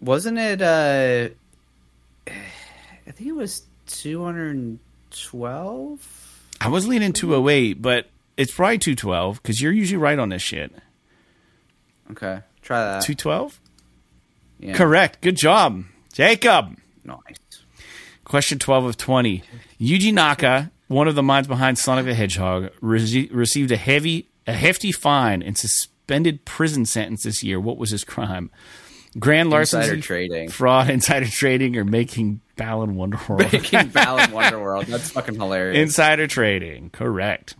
Wasn't 0.00 0.38
it? 0.38 0.60
uh 0.60 1.28
I 2.28 3.10
think 3.10 3.28
it 3.28 3.34
was 3.34 3.62
two 3.86 4.22
hundred 4.24 4.56
and 4.56 4.78
twelve. 5.10 6.40
I 6.60 6.68
was 6.68 6.86
leaning 6.86 7.12
208, 7.12 7.82
but 7.82 8.08
it's 8.36 8.52
probably 8.52 8.78
212 8.78 9.42
cuz 9.42 9.60
you're 9.60 9.72
usually 9.72 9.98
right 9.98 10.18
on 10.18 10.28
this 10.28 10.42
shit. 10.42 10.72
Okay, 12.12 12.40
try 12.62 12.78
that. 12.84 13.02
212? 13.02 13.60
Yeah. 14.60 14.74
Correct. 14.74 15.20
Good 15.20 15.36
job. 15.36 15.84
Jacob. 16.12 16.76
Nice. 17.04 17.18
Question 18.24 18.58
12 18.58 18.84
of 18.84 18.96
20. 18.96 19.42
Yuji 19.80 20.12
Naka, 20.14 20.70
one 20.88 21.08
of 21.08 21.14
the 21.16 21.22
minds 21.22 21.48
behind 21.48 21.78
Sonic 21.78 22.04
the 22.04 22.14
Hedgehog, 22.14 22.70
rece- 22.80 23.28
received 23.34 23.72
a 23.72 23.76
heavy, 23.76 24.28
a 24.46 24.52
hefty 24.52 24.92
fine 24.92 25.42
and 25.42 25.58
suspended 25.58 26.44
prison 26.44 26.86
sentence 26.86 27.24
this 27.24 27.42
year. 27.42 27.58
What 27.58 27.76
was 27.78 27.90
his 27.90 28.04
crime? 28.04 28.50
Grand 29.18 29.50
larceny, 29.50 29.82
Insider 29.84 30.00
trading. 30.00 30.48
fraud, 30.48 30.88
insider 30.90 31.26
trading, 31.26 31.76
or 31.76 31.84
making 31.84 32.40
Balan 32.56 32.94
Wonderworld? 32.94 33.52
Making 33.52 33.88
Balan 33.88 34.30
Wonderworld. 34.30 34.86
That's 34.86 35.10
fucking 35.10 35.34
hilarious. 35.34 35.76
Insider 35.78 36.26
trading. 36.26 36.88
Correct. 36.90 37.56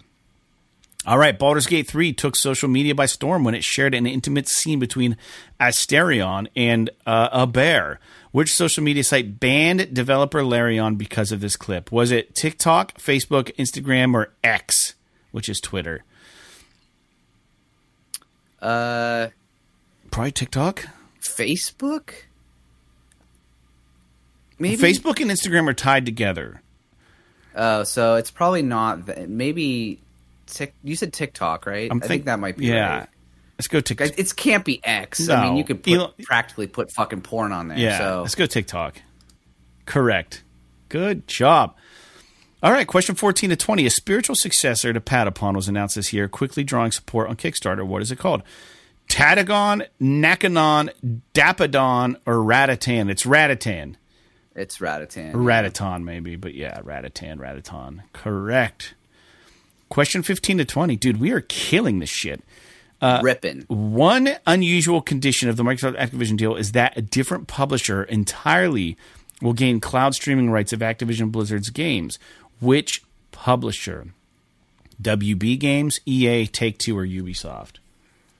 All 1.04 1.18
right, 1.18 1.36
Baldur's 1.36 1.66
Gate 1.66 1.88
3 1.88 2.12
took 2.12 2.36
social 2.36 2.68
media 2.68 2.94
by 2.94 3.06
storm 3.06 3.42
when 3.42 3.56
it 3.56 3.64
shared 3.64 3.92
an 3.92 4.06
intimate 4.06 4.46
scene 4.48 4.78
between 4.78 5.16
Astarion 5.58 6.46
and 6.54 6.90
uh, 7.06 7.28
a 7.32 7.46
bear. 7.46 7.98
Which 8.30 8.52
social 8.54 8.84
media 8.84 9.02
site 9.02 9.40
banned 9.40 9.92
developer 9.92 10.44
Larian 10.44 10.94
because 10.94 11.32
of 11.32 11.40
this 11.40 11.56
clip? 11.56 11.90
Was 11.90 12.12
it 12.12 12.34
TikTok, 12.36 12.98
Facebook, 12.98 13.54
Instagram, 13.56 14.14
or 14.14 14.32
X, 14.44 14.94
which 15.32 15.48
is 15.48 15.60
Twitter? 15.60 16.04
uh, 18.60 19.28
Probably 20.12 20.30
TikTok. 20.30 20.86
Facebook. 21.20 22.12
Maybe 24.58 24.76
Facebook 24.80 25.20
and 25.20 25.30
Instagram 25.30 25.68
are 25.68 25.74
tied 25.74 26.06
together. 26.06 26.62
Oh, 27.56 27.82
so 27.82 28.14
it's 28.14 28.30
probably 28.30 28.62
not. 28.62 29.06
th- 29.06 29.26
Maybe. 29.28 30.00
Tik, 30.52 30.74
you 30.84 30.94
said 30.96 31.12
TikTok, 31.12 31.66
right? 31.66 31.90
I'm 31.90 32.00
I 32.02 32.06
think 32.06 32.26
that 32.26 32.38
might 32.38 32.56
be. 32.56 32.66
Yeah. 32.66 32.98
right. 33.00 33.08
Let's 33.58 33.68
go 33.68 33.80
TikTok. 33.80 34.18
It 34.18 34.36
can't 34.36 34.64
be 34.64 34.80
X. 34.84 35.28
I 35.28 35.44
mean, 35.44 35.56
you 35.56 35.64
could 35.64 35.82
put, 35.82 35.92
Elon- 35.92 36.12
practically 36.22 36.66
put 36.66 36.90
fucking 36.92 37.20
porn 37.22 37.52
on 37.52 37.68
there. 37.68 37.78
Yeah, 37.78 37.98
So 37.98 38.20
let's 38.22 38.34
go 38.34 38.46
TikTok. 38.46 38.96
Correct. 39.86 40.42
Good 40.88 41.26
job. 41.26 41.76
All 42.62 42.70
right, 42.72 42.86
question 42.86 43.14
14 43.14 43.50
to 43.50 43.56
20. 43.56 43.86
A 43.86 43.90
spiritual 43.90 44.36
successor 44.36 44.92
to 44.92 45.00
Patapon 45.00 45.54
was 45.54 45.68
announced 45.68 45.96
this 45.96 46.12
year, 46.12 46.28
quickly 46.28 46.62
drawing 46.64 46.92
support 46.92 47.28
on 47.28 47.36
Kickstarter. 47.36 47.84
What 47.86 48.02
is 48.02 48.12
it 48.12 48.18
called? 48.18 48.42
Tatagon, 49.08 49.86
Nakanon, 50.00 50.90
Dapadon, 51.34 52.16
or 52.24 52.36
Ratatan? 52.36 53.10
It's 53.10 53.24
Ratatan. 53.24 53.96
it's 54.54 54.78
Ratatan. 54.78 55.32
Rataton, 55.32 56.04
maybe, 56.04 56.36
but 56.36 56.54
yeah, 56.54 56.80
Ratatan, 56.80 57.38
Rataton. 57.38 58.02
Correct. 58.12 58.94
Question 59.92 60.22
15 60.22 60.56
to 60.56 60.64
20. 60.64 60.96
Dude, 60.96 61.20
we 61.20 61.32
are 61.32 61.42
killing 61.42 61.98
this 61.98 62.08
shit. 62.08 62.42
Uh, 63.02 63.20
Ripping. 63.22 63.66
One 63.68 64.36
unusual 64.46 65.02
condition 65.02 65.50
of 65.50 65.58
the 65.58 65.62
Microsoft 65.62 65.98
Activision 65.98 66.38
deal 66.38 66.56
is 66.56 66.72
that 66.72 66.96
a 66.96 67.02
different 67.02 67.46
publisher 67.46 68.02
entirely 68.02 68.96
will 69.42 69.52
gain 69.52 69.80
cloud 69.80 70.14
streaming 70.14 70.48
rights 70.50 70.72
of 70.72 70.80
Activision 70.80 71.30
Blizzard's 71.30 71.68
games. 71.68 72.18
Which 72.58 73.02
publisher? 73.32 74.14
WB 75.02 75.58
Games, 75.58 76.00
EA, 76.06 76.46
Take 76.46 76.78
Two, 76.78 76.96
or 76.96 77.06
Ubisoft? 77.06 77.72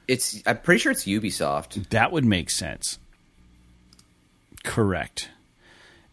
It's. 0.09 0.43
I'm 0.47 0.57
pretty 0.57 0.79
sure 0.79 0.93
it's 0.93 1.05
Ubisoft. 1.05 1.91
That 1.91 2.13
would 2.13 2.25
make 2.25 2.49
sense. 2.49 2.99
Correct. 4.65 5.29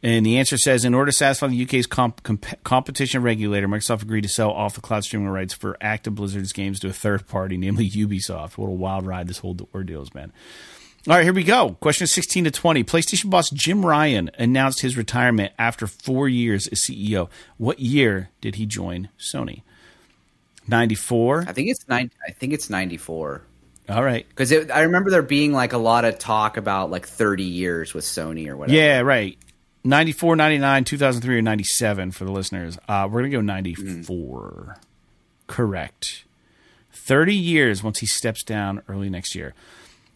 And 0.02 0.26
the 0.26 0.38
answer 0.38 0.58
says, 0.58 0.86
in 0.86 0.94
order 0.94 1.12
to 1.12 1.18
satisfy 1.18 1.48
the 1.48 1.64
UK's 1.64 1.86
comp- 1.86 2.24
comp- 2.24 2.64
competition 2.64 3.22
regulator, 3.22 3.68
Microsoft 3.68 4.02
agreed 4.02 4.22
to 4.22 4.30
sell 4.30 4.50
off 4.52 4.76
the 4.76 4.82
cloud 4.82 5.04
streaming 5.04 5.28
rights 5.28 5.54
for 5.54 5.78
Active 5.82 6.16
Blizzard's 6.16 6.54
games 6.54 6.80
to 6.80 6.88
a 6.88 6.94
third 6.94 7.28
party, 7.28 7.58
namely 7.58 7.90
Ubisoft. 7.90 8.58
What 8.58 8.68
a 8.68 8.72
wild 8.72 9.06
ride 9.06 9.28
this 9.28 9.40
whole 9.40 9.58
ordeal 9.76 10.00
has 10.00 10.10
been. 10.10 10.32
All 11.08 11.16
right, 11.16 11.24
here 11.24 11.34
we 11.34 11.44
go. 11.44 11.78
Question 11.82 12.08
16 12.08 12.46
to 12.46 12.52
20. 12.52 12.84
PlayStation 12.84 13.30
boss 13.30 13.50
Jim 13.50 13.86
Ryan 13.86 14.32
announced 14.38 14.82
his 14.82 14.96
retirement 14.96 15.54
after 15.58 15.88
four 15.88 16.30
years 16.30 16.68
as 16.68 16.82
CEO. 16.82 17.30
What 17.58 17.80
year 17.80 18.30
did 18.42 18.56
he 18.56 18.66
join 18.66 19.10
Sony? 19.18 19.64
94? 20.68 21.46
I 21.48 21.54
think 21.54 21.70
it's 21.70 21.88
nine. 21.88 22.12
I 22.28 22.32
think 22.32 22.54
it's 22.54 22.70
94. 22.70 23.42
All 23.90 24.04
right. 24.04 24.28
Because 24.30 24.54
I 24.54 24.82
remember 24.82 25.10
there 25.10 25.24
being 25.24 25.52
like 25.52 25.74
a 25.74 25.78
lot 25.78 26.06
of 26.06 26.20
talk 26.20 26.58
about 26.58 26.92
like 26.92 27.08
30 27.08 27.44
years 27.44 27.94
with 27.94 28.06
Sony 28.06 28.48
or 28.48 28.56
whatever. 28.56 28.78
Yeah, 28.78 29.00
right. 29.00 29.38
94, 29.84 30.36
99, 30.36 30.84
2003, 30.84 31.38
or 31.38 31.42
97 31.42 32.12
for 32.12 32.26
the 32.26 32.32
listeners. 32.32 32.78
Uh, 32.88 33.08
we're 33.10 33.22
going 33.22 33.32
to 33.32 33.38
go 33.38 33.42
94. 33.42 34.78
Correct. 35.48 36.26
30 36.92 37.34
years 37.34 37.84
once 37.84 38.00
he 38.00 38.06
steps 38.06 38.44
down 38.44 38.82
early 38.88 39.10
next 39.10 39.36
year. 39.36 39.54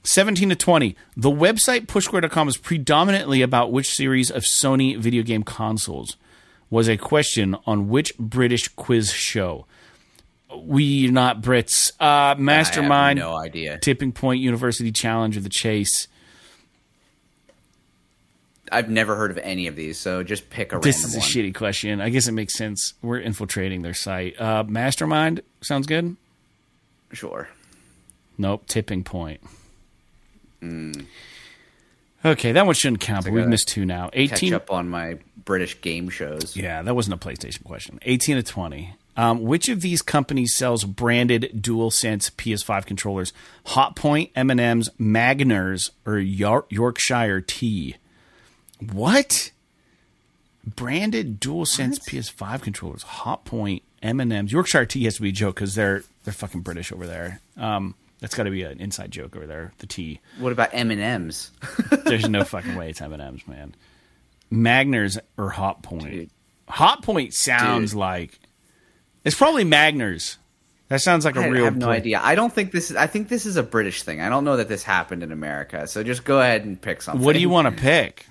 17 0.03 0.49
to 0.49 0.55
20. 0.55 0.95
The 1.15 1.29
website 1.31 1.85
pushsquare.com 1.85 2.47
is 2.49 2.57
predominantly 2.57 3.41
about 3.41 3.71
which 3.71 3.89
series 3.89 4.29
of 4.29 4.43
Sony 4.43 4.97
video 4.97 5.23
game 5.23 5.43
consoles 5.43 6.17
was 6.69 6.89
a 6.89 6.97
question 6.97 7.55
on 7.65 7.87
which 7.87 8.17
British 8.17 8.67
quiz 8.69 9.11
show. 9.11 9.65
We 10.55 11.07
not 11.07 11.41
Brits. 11.41 11.91
Uh, 11.99 12.35
Mastermind, 12.37 13.17
no 13.19 13.35
idea. 13.35 13.79
Tipping 13.79 14.11
Point, 14.11 14.41
University 14.41 14.91
Challenge, 14.91 15.37
or 15.37 15.39
The 15.39 15.49
Chase. 15.49 16.07
I've 18.73 18.89
never 18.89 19.15
heard 19.15 19.31
of 19.31 19.37
any 19.37 19.67
of 19.67 19.75
these, 19.75 19.97
so 19.99 20.23
just 20.23 20.49
pick 20.49 20.73
a 20.73 20.79
This 20.79 21.03
is 21.03 21.15
a 21.15 21.19
one. 21.19 21.27
shitty 21.27 21.53
question. 21.55 22.01
I 22.01 22.09
guess 22.09 22.27
it 22.27 22.31
makes 22.33 22.55
sense. 22.55 22.93
We're 23.01 23.19
infiltrating 23.19 23.81
their 23.81 23.93
site. 23.93 24.39
Uh, 24.39 24.63
Mastermind 24.67 25.41
sounds 25.61 25.87
good. 25.87 26.15
Sure. 27.11 27.47
Nope. 28.37 28.65
Tipping 28.67 29.03
Point. 29.03 29.41
Okay, 32.25 32.53
that 32.53 32.65
one 32.65 32.73
shouldn't 32.75 33.01
count, 33.01 33.25
but 33.25 33.33
we've 33.33 33.47
missed 33.47 33.67
two 33.67 33.85
now. 33.85 34.09
Eighteen 34.13 34.29
Catch 34.29 34.43
18. 34.43 34.53
up 34.53 34.71
on 34.71 34.87
my 34.89 35.17
British 35.43 35.81
game 35.81 36.09
shows. 36.09 36.55
Yeah, 36.55 36.81
that 36.81 36.95
wasn't 36.95 37.21
a 37.21 37.27
PlayStation 37.27 37.63
question. 37.65 37.99
18 38.03 38.37
to 38.37 38.43
20. 38.43 38.95
Um, 39.17 39.43
which 39.43 39.67
of 39.69 39.81
these 39.81 40.01
companies 40.01 40.55
sells 40.55 40.85
branded 40.85 41.51
DualSense 41.61 42.31
PS5 42.31 42.85
controllers? 42.85 43.33
Hotpoint, 43.67 44.31
M&M's, 44.35 44.89
Magners, 44.99 45.91
or 46.05 46.17
Yor- 46.17 46.65
Yorkshire 46.69 47.41
Tea? 47.41 47.97
What? 48.91 49.51
Branded 50.75 51.39
DualSense 51.41 51.99
PS5 51.99 52.61
controllers. 52.61 53.03
Hotpoint, 53.03 53.81
M&M's, 54.01 54.51
Yorkshire 54.51 54.85
Tea 54.85 55.03
has 55.05 55.15
to 55.15 55.21
be 55.21 55.29
a 55.29 55.33
joke 55.33 55.55
because 55.55 55.75
they're 55.75 56.03
they're 56.23 56.33
fucking 56.33 56.61
British 56.61 56.91
over 56.91 57.05
there. 57.05 57.41
Um, 57.57 57.95
that's 58.19 58.35
got 58.35 58.43
to 58.43 58.51
be 58.51 58.63
an 58.63 58.79
inside 58.79 59.11
joke 59.11 59.35
over 59.35 59.45
there. 59.45 59.73
The 59.79 59.87
tea. 59.87 60.21
What 60.39 60.53
about 60.53 60.69
M 60.71 60.91
and 60.91 61.01
M's? 61.01 61.51
There's 62.05 62.29
no 62.29 62.45
fucking 62.45 62.75
way 62.75 62.89
it's 62.89 63.01
M&M's, 63.01 63.45
man. 63.47 63.75
Magners 64.51 65.19
or 65.37 65.49
Hot 65.49 65.83
Point. 65.83 66.09
Dude. 66.09 66.29
Hot 66.69 67.01
Point 67.03 67.33
sounds 67.33 67.91
Dude. 67.91 67.99
like 67.99 68.39
it's 69.25 69.35
probably 69.35 69.65
Magners. 69.65 70.37
That 70.87 71.01
sounds 71.01 71.25
like 71.25 71.35
a 71.35 71.41
I 71.41 71.47
real. 71.47 71.63
I 71.63 71.65
have 71.65 71.77
no 71.77 71.87
pla- 71.87 71.95
idea. 71.95 72.21
I 72.23 72.35
don't 72.35 72.53
think 72.53 72.71
this 72.71 72.91
is. 72.91 72.95
I 72.95 73.07
think 73.07 73.27
this 73.27 73.45
is 73.45 73.57
a 73.57 73.63
British 73.63 74.03
thing. 74.03 74.21
I 74.21 74.29
don't 74.29 74.45
know 74.45 74.57
that 74.57 74.69
this 74.69 74.83
happened 74.83 75.23
in 75.23 75.31
America. 75.31 75.87
So 75.87 76.03
just 76.03 76.23
go 76.23 76.39
ahead 76.39 76.63
and 76.63 76.79
pick 76.79 77.01
something. 77.01 77.25
What 77.25 77.33
do 77.33 77.39
you 77.39 77.49
want 77.49 77.75
to 77.75 77.81
pick? 77.81 78.27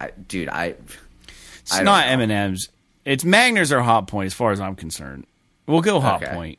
I, 0.00 0.10
dude? 0.10 0.48
I. 0.48 0.74
It's 1.60 1.72
I 1.74 1.82
don't. 1.82 2.02
M 2.02 2.20
and 2.20 2.32
M's. 2.32 2.68
It's 3.04 3.24
Magners 3.24 3.72
or 3.72 3.80
Hot 3.80 4.08
Point, 4.08 4.26
as 4.26 4.34
far 4.34 4.52
as 4.52 4.60
I'm 4.60 4.74
concerned. 4.76 5.26
We'll 5.66 5.80
go 5.80 6.00
Hot 6.00 6.22
Okay. 6.22 6.32
Point. 6.34 6.58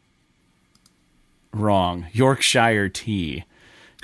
Wrong. 1.54 2.08
Yorkshire 2.14 2.90
Tea. 2.90 3.44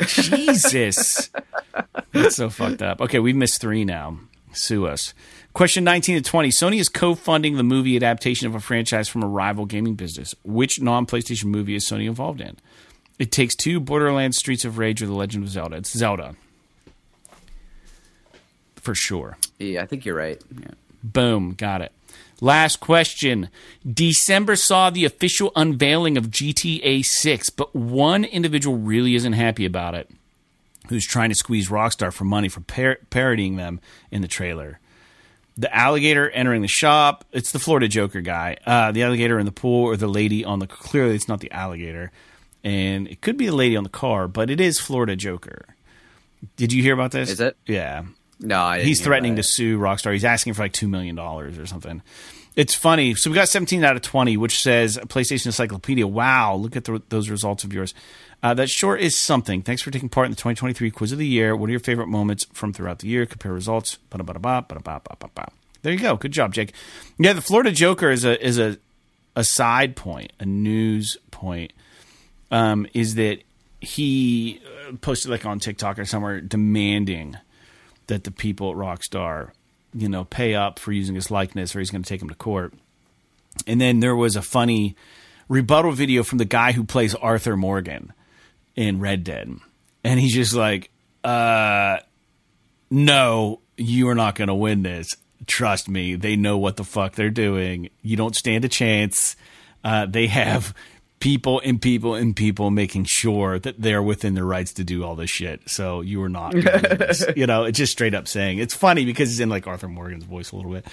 Jesus, 0.07 1.29
that's 2.11 2.35
so 2.35 2.49
fucked 2.49 2.81
up. 2.81 2.99
Okay, 2.99 3.19
we've 3.19 3.35
missed 3.35 3.61
three 3.61 3.85
now. 3.85 4.17
Sue 4.53 4.87
us. 4.87 5.13
Question 5.53 5.83
19 5.83 6.15
to 6.23 6.29
20. 6.29 6.49
Sony 6.49 6.79
is 6.79 6.89
co 6.89 7.13
funding 7.15 7.57
the 7.57 7.63
movie 7.63 7.95
adaptation 7.95 8.47
of 8.47 8.55
a 8.55 8.59
franchise 8.59 9.07
from 9.07 9.23
a 9.23 9.27
rival 9.27 9.65
gaming 9.65 9.93
business. 9.95 10.33
Which 10.43 10.81
non 10.81 11.05
PlayStation 11.05 11.45
movie 11.45 11.75
is 11.75 11.87
Sony 11.87 12.07
involved 12.07 12.41
in? 12.41 12.57
It 13.19 13.31
takes 13.31 13.55
two 13.55 13.79
Borderlands, 13.79 14.37
Streets 14.37 14.65
of 14.65 14.79
Rage, 14.79 15.01
or 15.03 15.05
The 15.05 15.13
Legend 15.13 15.43
of 15.43 15.49
Zelda. 15.51 15.77
It's 15.77 15.95
Zelda. 15.95 16.35
For 18.83 18.93
sure. 18.93 19.37
Yeah, 19.59 19.81
I 19.81 19.85
think 19.85 20.05
you're 20.05 20.15
right. 20.15 20.41
Yeah. 20.59 20.71
Boom, 21.01 21.53
got 21.53 21.81
it. 21.81 21.93
Last 22.41 22.81
question. 22.81 23.47
December 23.89 24.57
saw 24.57 24.89
the 24.89 25.05
official 25.05 25.53
unveiling 25.55 26.17
of 26.17 26.29
GTA 26.29 27.01
6, 27.05 27.49
but 27.51 27.73
one 27.73 28.25
individual 28.25 28.77
really 28.77 29.15
isn't 29.15 29.31
happy 29.31 29.65
about 29.65 29.95
it, 29.95 30.09
who's 30.89 31.07
trying 31.07 31.29
to 31.29 31.35
squeeze 31.35 31.69
Rockstar 31.69 32.11
for 32.11 32.25
money 32.25 32.49
for 32.49 32.59
par- 32.59 32.99
parodying 33.09 33.55
them 33.55 33.79
in 34.11 34.21
the 34.21 34.27
trailer. 34.27 34.79
The 35.55 35.73
alligator 35.73 36.29
entering 36.29 36.61
the 36.61 36.67
shop, 36.67 37.23
it's 37.31 37.53
the 37.53 37.59
Florida 37.59 37.87
Joker 37.87 38.19
guy. 38.19 38.57
Uh, 38.65 38.91
the 38.91 39.03
alligator 39.03 39.39
in 39.39 39.45
the 39.45 39.53
pool 39.53 39.85
or 39.85 39.95
the 39.95 40.07
lady 40.07 40.43
on 40.43 40.59
the 40.59 40.67
clearly 40.67 41.15
it's 41.15 41.29
not 41.29 41.39
the 41.39 41.51
alligator. 41.51 42.11
And 42.65 43.07
it 43.07 43.21
could 43.21 43.37
be 43.37 43.45
the 43.45 43.55
lady 43.55 43.77
on 43.77 43.83
the 43.83 43.89
car, 43.89 44.27
but 44.27 44.49
it 44.49 44.59
is 44.59 44.81
Florida 44.81 45.15
Joker. 45.15 45.75
Did 46.57 46.73
you 46.73 46.83
hear 46.83 46.93
about 46.93 47.11
this? 47.11 47.29
Is 47.29 47.39
it? 47.39 47.55
Yeah 47.65 48.03
No, 48.39 48.71
he's 48.73 49.01
threatening 49.01 49.35
to 49.37 49.43
sue 49.43 49.77
Rockstar. 49.77 50.13
He's 50.13 50.25
asking 50.25 50.53
for 50.53 50.63
like 50.63 50.73
two 50.73 50.87
million 50.87 51.15
dollars 51.15 51.57
or 51.57 51.65
something. 51.65 52.01
It's 52.55 52.75
funny. 52.75 53.15
So 53.15 53.31
we 53.31 53.35
got 53.35 53.49
17 53.49 53.83
out 53.83 53.95
of 53.95 54.03
20, 54.03 54.37
which 54.37 54.61
says 54.61 54.97
PlayStation 55.07 55.47
Encyclopedia. 55.47 56.05
Wow, 56.05 56.53
look 56.55 56.75
at 56.75 56.83
the, 56.83 57.01
those 57.09 57.29
results 57.29 57.63
of 57.63 57.73
yours. 57.73 57.95
Uh, 58.43 58.53
that 58.53 58.69
sure 58.69 58.95
is 58.95 59.17
something. 59.17 59.63
Thanks 59.63 59.81
for 59.81 59.89
taking 59.89 60.09
part 60.09 60.25
in 60.25 60.31
the 60.31 60.35
2023 60.35 60.91
Quiz 60.91 61.11
of 61.11 61.17
the 61.17 61.25
Year. 61.25 61.55
What 61.55 61.69
are 61.69 61.71
your 61.71 61.79
favorite 61.79 62.07
moments 62.07 62.45
from 62.53 62.71
throughout 62.73 62.99
the 62.99 63.07
year? 63.07 63.25
Compare 63.25 63.53
results. 63.53 63.97
There 64.11 65.91
you 65.91 65.99
go. 65.99 66.15
Good 66.15 66.31
job, 66.31 66.53
Jake. 66.53 66.73
Yeah, 67.17 67.33
the 67.33 67.41
Florida 67.41 67.71
Joker 67.71 68.11
is 68.11 68.23
a 68.23 68.45
is 68.45 68.59
a 68.59 68.77
a 69.35 69.43
side 69.43 69.95
point, 69.95 70.31
a 70.39 70.45
news 70.45 71.17
point. 71.31 71.73
Um, 72.51 72.85
is 72.93 73.15
that 73.15 73.39
he 73.81 74.61
uh, 74.87 74.95
posted 74.97 75.31
like 75.31 75.45
on 75.45 75.59
TikTok 75.59 75.97
or 75.97 76.05
somewhere 76.05 76.39
demanding 76.39 77.37
that 78.07 78.23
the 78.23 78.31
people 78.31 78.71
at 78.71 78.77
Rockstar, 78.77 79.51
you 79.93 80.09
know, 80.09 80.23
pay 80.23 80.55
up 80.55 80.79
for 80.79 80.91
using 80.91 81.15
his 81.15 81.31
likeness 81.31 81.75
or 81.75 81.79
he's 81.79 81.91
going 81.91 82.03
to 82.03 82.09
take 82.09 82.21
him 82.21 82.29
to 82.29 82.35
court. 82.35 82.73
And 83.67 83.79
then 83.79 83.99
there 83.99 84.15
was 84.15 84.35
a 84.35 84.41
funny 84.41 84.95
rebuttal 85.47 85.91
video 85.91 86.23
from 86.23 86.37
the 86.39 86.45
guy 86.45 86.71
who 86.71 86.83
plays 86.83 87.13
Arthur 87.15 87.55
Morgan 87.55 88.13
in 88.75 88.99
Red 88.99 89.23
Dead. 89.23 89.55
And 90.03 90.19
he's 90.19 90.33
just 90.33 90.53
like, 90.53 90.89
uh, 91.23 91.97
no, 92.89 93.59
you 93.77 94.09
are 94.09 94.15
not 94.15 94.35
going 94.35 94.47
to 94.47 94.53
win 94.53 94.83
this. 94.83 95.15
Trust 95.45 95.89
me, 95.89 96.15
they 96.15 96.35
know 96.35 96.57
what 96.57 96.77
the 96.77 96.83
fuck 96.83 97.15
they're 97.15 97.29
doing. 97.29 97.89
You 98.01 98.17
don't 98.17 98.35
stand 98.35 98.65
a 98.65 98.69
chance. 98.69 99.35
Uh, 99.83 100.05
they 100.05 100.27
have 100.27 100.73
people 101.23 101.61
and 101.63 101.81
people 101.81 102.15
and 102.15 102.35
people 102.35 102.69
making 102.69 103.05
sure 103.05 103.57
that 103.57 103.81
they're 103.81 104.03
within 104.03 104.33
their 104.33 104.43
rights 104.43 104.73
to 104.73 104.83
do 104.83 105.05
all 105.05 105.15
this 105.15 105.29
shit. 105.29 105.61
So 105.69 106.01
you 106.01 106.21
are 106.21 106.27
not, 106.27 106.51
this. 106.53 107.23
you 107.37 107.47
know, 107.47 107.63
it's 107.63 107.77
just 107.77 107.93
straight 107.93 108.13
up 108.13 108.27
saying. 108.27 108.57
It's 108.57 108.73
funny 108.73 109.05
because 109.05 109.31
it's 109.31 109.39
in 109.39 109.47
like 109.47 109.65
Arthur 109.65 109.87
Morgan's 109.87 110.25
voice 110.25 110.51
a 110.51 110.57
little 110.57 110.73
bit. 110.73 110.85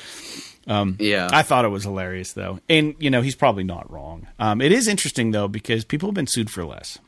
Yeah, 1.01 1.29
I 1.33 1.43
thought 1.43 1.65
it 1.65 1.71
was 1.71 1.83
hilarious 1.83 2.35
though, 2.35 2.61
and 2.69 2.95
you 3.01 3.11
know 3.11 3.23
he's 3.23 3.35
probably 3.35 3.65
not 3.65 3.91
wrong. 3.91 4.29
Um, 4.39 4.61
it 4.61 4.71
is 4.71 4.87
interesting 4.87 5.33
though 5.33 5.49
because 5.49 5.85
people 5.85 6.09
have 6.09 6.15
been 6.15 6.29
sued 6.29 6.49
for 6.49 6.65
less. 6.65 7.01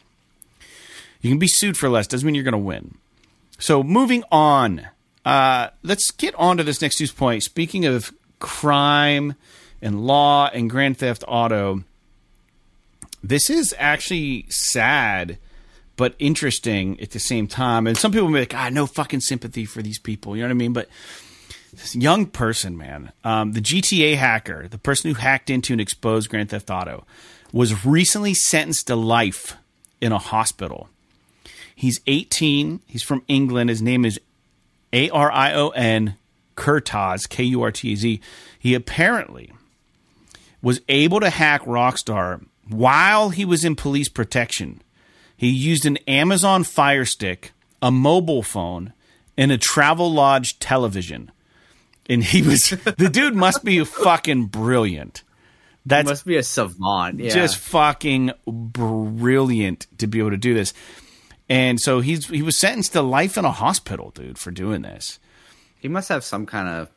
You 1.20 1.31
can 1.31 1.39
be 1.39 1.47
sued 1.47 1.77
for 1.77 1.89
less 1.89 2.09
doesn't 2.09 2.27
mean 2.27 2.35
you're 2.35 2.43
going 2.43 2.53
to 2.53 2.59
win. 2.59 2.97
So 3.61 3.85
moving 3.85 4.24
on, 4.32 4.89
uh, 5.24 5.69
let's 5.85 6.11
get 6.11 6.35
on 6.35 6.57
to 6.57 6.65
this 6.65 6.82
next 6.82 6.99
news 6.99 7.12
point. 7.12 7.44
Speaking 7.44 7.85
of 7.85 8.12
crime 8.40 9.36
and 9.81 10.05
law 10.05 10.51
and 10.53 10.69
Grand 10.69 10.99
Theft 10.99 11.23
Auto, 11.28 11.85
this 13.23 13.51
is 13.51 13.74
actually 13.78 14.47
sad 14.49 15.39
but 15.97 16.15
interesting 16.19 16.99
at 17.01 17.11
the 17.11 17.19
same 17.19 17.47
time. 17.47 17.86
And 17.86 17.97
some 17.97 18.12
people 18.12 18.28
may 18.28 18.39
be 18.39 18.40
like, 18.40 18.55
"Ah, 18.55 18.69
no 18.70 18.86
fucking 18.86 19.20
sympathy 19.20 19.65
for 19.65 19.82
these 19.82 19.99
people." 19.99 20.36
You 20.36 20.43
know 20.43 20.49
what 20.49 20.55
I 20.55 20.55
mean? 20.55 20.73
But 20.73 20.89
this 21.73 21.94
young 21.94 22.27
person, 22.27 22.77
man, 22.77 23.12
um, 23.24 23.53
the 23.53 23.61
GTA 23.61 24.16
hacker, 24.16 24.69
the 24.69 24.78
person 24.78 25.11
who 25.11 25.15
hacked 25.15 25.51
into 25.51 25.73
and 25.73 25.81
exposed 25.81 26.28
Grand 26.28 26.51
Theft 26.51 26.70
Auto, 26.70 27.07
was 27.53 27.85
recently 27.85 28.35
sentenced 28.35 28.86
to 28.89 28.97
life 28.97 29.57
in 30.01 30.12
a 30.12 30.19
hospital. 30.19 30.89
He's 31.74 32.01
18. 32.07 32.81
He's 32.86 33.03
from 33.03 33.23
England. 33.28 33.70
His 33.70 33.82
name 33.82 34.05
is 34.05 34.20
A 34.93 35.09
R 35.11 35.31
I 35.31 35.53
O 35.53 35.70
N 35.70 36.16
Kurtaz, 36.57 37.28
K 37.28 37.44
U 37.44 37.62
R 37.62 37.70
T 37.70 37.97
Z. 37.97 38.20
He 38.59 38.74
apparently 38.74 39.53
was 40.61 40.81
able 40.89 41.20
to 41.20 41.31
hack 41.31 41.62
Rockstar 41.62 42.44
while 42.73 43.31
he 43.31 43.44
was 43.44 43.65
in 43.65 43.77
police 43.77 44.09
protection. 44.09 44.82
He 45.36 45.49
used 45.49 45.85
an 45.86 45.97
Amazon 46.09 46.65
Fire 46.65 47.05
Stick, 47.05 47.53
a 47.81 47.90
mobile 47.90 48.43
phone, 48.43 48.93
and 49.36 49.51
a 49.51 49.59
Travelodge 49.59 50.57
television. 50.61 51.31
And 52.09 52.23
he 52.23 52.43
was 52.43 52.70
the 52.99 53.11
dude 53.11 53.35
must 53.35 53.65
be 53.65 53.82
fucking 53.85 54.47
brilliant. 54.47 55.23
That 55.86 56.05
must 56.05 56.24
be 56.24 56.36
a 56.36 56.43
savant. 56.43 57.19
Yeah. 57.19 57.31
just 57.31 57.59
fucking 57.59 58.32
brilliant 58.47 59.86
to 59.99 60.07
be 60.07 60.20
able 60.20 60.31
to 60.31 60.36
do 60.36 60.55
this. 60.55 60.73
And 61.49 61.81
so 61.81 62.01
he's 62.01 62.28
he 62.28 62.43
was 62.43 62.57
sentenced 62.57 62.93
to 62.93 63.03
life 63.03 63.36
in 63.36 63.44
a 63.44 63.53
hospital, 63.53 64.11
dude, 64.11 64.39
for 64.39 64.51
doing 64.51 64.82
this. 64.82 65.19
he 65.81 65.89
must 65.89 66.09
have 66.09 66.24
some 66.24 66.47
kind 66.47 66.69
of. 66.69 66.89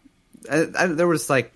I, 0.49 0.84
I, 0.84 0.88
there 0.88 1.07
was 1.07 1.30
like, 1.30 1.52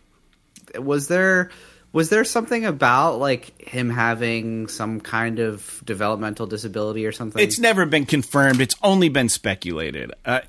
was 0.75 1.07
there 1.07 1.51
was 1.91 2.09
there 2.09 2.23
something 2.23 2.65
about 2.65 3.19
like 3.19 3.59
him 3.61 3.89
having 3.89 4.67
some 4.67 4.99
kind 5.01 5.39
of 5.39 5.81
developmental 5.85 6.45
disability 6.45 7.05
or 7.05 7.11
something? 7.11 7.41
It's 7.41 7.59
never 7.59 7.85
been 7.85 8.05
confirmed. 8.05 8.61
It's 8.61 8.75
only 8.83 9.09
been 9.09 9.29
speculated. 9.29 10.11
Uh, 10.23 10.41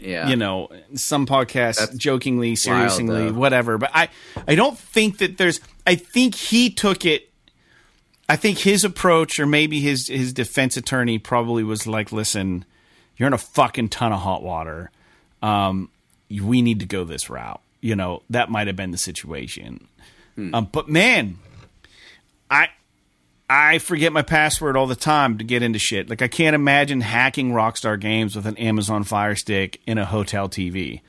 yeah, 0.00 0.28
you 0.28 0.36
know, 0.36 0.68
some 0.94 1.26
podcasts 1.26 1.78
That's 1.78 1.96
jokingly, 1.96 2.56
seriously, 2.56 3.30
whatever. 3.30 3.78
But 3.78 3.90
I, 3.94 4.08
I 4.46 4.54
don't 4.54 4.78
think 4.78 5.18
that 5.18 5.38
there's. 5.38 5.60
I 5.86 5.94
think 5.94 6.34
he 6.34 6.70
took 6.70 7.04
it. 7.06 7.30
I 8.28 8.36
think 8.36 8.58
his 8.58 8.84
approach, 8.84 9.38
or 9.38 9.46
maybe 9.46 9.80
his 9.80 10.08
his 10.08 10.32
defense 10.32 10.76
attorney, 10.76 11.18
probably 11.18 11.62
was 11.62 11.86
like, 11.86 12.12
"Listen, 12.12 12.64
you're 13.16 13.28
in 13.28 13.32
a 13.32 13.38
fucking 13.38 13.90
ton 13.90 14.12
of 14.12 14.20
hot 14.20 14.42
water. 14.42 14.90
Um, 15.40 15.88
we 16.28 16.62
need 16.62 16.80
to 16.80 16.86
go 16.86 17.04
this 17.04 17.30
route." 17.30 17.60
You 17.80 17.96
know, 17.96 18.22
that 18.30 18.50
might 18.50 18.66
have 18.66 18.76
been 18.76 18.90
the 18.90 18.98
situation. 18.98 19.88
Um, 20.36 20.68
but 20.72 20.88
man, 20.88 21.38
I 22.50 22.68
I 23.50 23.78
forget 23.78 24.12
my 24.12 24.22
password 24.22 24.76
all 24.76 24.86
the 24.86 24.96
time 24.96 25.38
to 25.38 25.44
get 25.44 25.62
into 25.62 25.78
shit. 25.78 26.08
Like 26.08 26.22
I 26.22 26.28
can't 26.28 26.54
imagine 26.54 27.00
hacking 27.02 27.50
Rockstar 27.50 28.00
Games 28.00 28.34
with 28.34 28.46
an 28.46 28.56
Amazon 28.56 29.04
Fire 29.04 29.36
Stick 29.36 29.80
in 29.86 29.98
a 29.98 30.06
hotel 30.06 30.48
TV. 30.48 31.00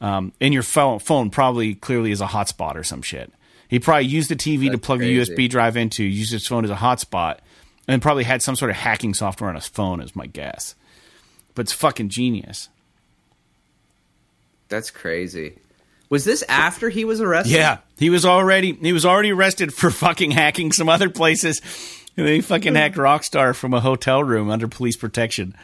Um, 0.00 0.32
and 0.40 0.52
your 0.52 0.62
phone, 0.62 0.98
phone 0.98 1.30
probably 1.30 1.74
clearly 1.74 2.10
is 2.10 2.20
a 2.20 2.26
hotspot 2.26 2.74
or 2.74 2.82
some 2.84 3.02
shit. 3.02 3.32
He 3.68 3.78
probably 3.78 4.06
used 4.06 4.28
the 4.30 4.36
TV 4.36 4.70
to 4.70 4.78
plug 4.78 5.00
crazy. 5.00 5.32
a 5.32 5.36
USB 5.36 5.48
drive 5.48 5.76
into, 5.76 6.04
used 6.04 6.32
his 6.32 6.46
phone 6.46 6.64
as 6.64 6.70
a 6.70 6.76
hotspot, 6.76 7.38
and 7.88 8.02
probably 8.02 8.24
had 8.24 8.42
some 8.42 8.56
sort 8.56 8.70
of 8.70 8.76
hacking 8.76 9.14
software 9.14 9.48
on 9.48 9.56
his 9.56 9.66
phone, 9.66 10.00
is 10.00 10.14
my 10.14 10.26
guess. 10.26 10.74
But 11.54 11.62
it's 11.62 11.72
fucking 11.72 12.08
genius. 12.08 12.68
that's 14.68 14.90
crazy. 14.90 15.58
Was 16.14 16.24
this 16.24 16.44
after 16.48 16.90
he 16.90 17.04
was 17.04 17.20
arrested? 17.20 17.56
Yeah, 17.56 17.78
he 17.98 18.08
was 18.08 18.24
already 18.24 18.72
he 18.72 18.92
was 18.92 19.04
already 19.04 19.32
arrested 19.32 19.74
for 19.74 19.90
fucking 20.06 20.30
hacking 20.30 20.70
some 20.70 20.88
other 20.88 21.10
places. 21.10 21.60
And 22.16 22.24
then 22.24 22.36
he 22.36 22.40
fucking 22.40 22.76
hacked 22.76 22.94
Rockstar 22.94 23.52
from 23.52 23.74
a 23.74 23.80
hotel 23.80 24.22
room 24.22 24.48
under 24.48 24.68
police 24.68 24.96
protection. 24.96 25.56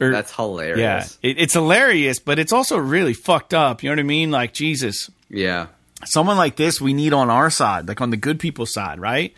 Or- 0.00 0.10
that's 0.10 0.34
hilarious. 0.34 0.78
yeah, 0.78 1.04
it, 1.20 1.38
it's 1.38 1.52
hilarious, 1.52 2.18
but 2.18 2.38
it's 2.38 2.54
also 2.54 2.78
really 2.78 3.12
fucked 3.12 3.52
up. 3.52 3.82
You 3.82 3.90
know 3.90 3.96
what 3.96 4.00
I 4.00 4.04
mean? 4.04 4.30
Like 4.30 4.54
Jesus, 4.54 5.10
yeah. 5.28 5.66
someone 6.06 6.38
like 6.38 6.56
this 6.56 6.80
we 6.80 6.94
need 6.94 7.12
on 7.12 7.28
our 7.28 7.50
side, 7.50 7.86
like 7.86 8.00
on 8.00 8.08
the 8.08 8.16
good 8.16 8.40
people 8.40 8.64
side, 8.64 9.00
right? 9.00 9.34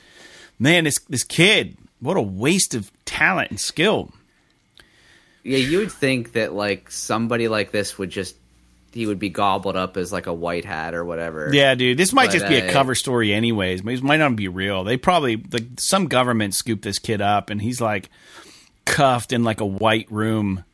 Man, 0.61 0.85
this 0.85 1.01
this 1.09 1.25
kid, 1.25 1.77
what 1.99 2.17
a 2.17 2.23
waste 2.23 2.77
of 2.77 2.93
talent 3.05 3.51
and 3.51 3.59
skill. 3.59 4.13
Yeah, 5.43 5.59
you 5.59 5.79
would 5.79 5.91
think 5.91 6.35
that 6.35 6.53
like 6.53 6.93
somebody 6.93 7.49
like 7.49 7.73
this 7.73 7.99
would 7.99 8.11
just 8.11 8.37
he 8.95 9.07
would 9.07 9.19
be 9.19 9.29
gobbled 9.29 9.77
up 9.77 9.97
as 9.97 10.13
like 10.13 10.27
a 10.27 10.33
white 10.33 10.65
hat 10.65 10.95
or 10.95 11.05
whatever. 11.05 11.51
Yeah, 11.53 11.75
dude, 11.75 11.99
this 11.99 12.13
might 12.13 12.27
But, 12.27 12.33
just 12.33 12.49
be 12.49 12.57
a 12.57 12.69
uh, 12.69 12.73
cover 12.73 12.95
story, 12.95 13.33
anyways. 13.35 13.81
It 13.85 14.03
might 14.03 14.19
not 14.19 14.37
be 14.37 14.49
real. 14.49 14.85
They 14.85 14.97
probably 14.97 15.37
like 15.37 15.65
some 15.79 16.07
government 16.07 16.55
scooped 16.55 16.83
this 16.83 16.99
kid 16.99 17.21
up, 17.21 17.51
and 17.51 17.61
he's 17.61 17.81
like 17.81 18.09
cuffed 18.85 19.33
in 19.33 19.45
like 19.45 19.61
a 19.61 19.67
white 19.67 20.11
room 20.11 20.65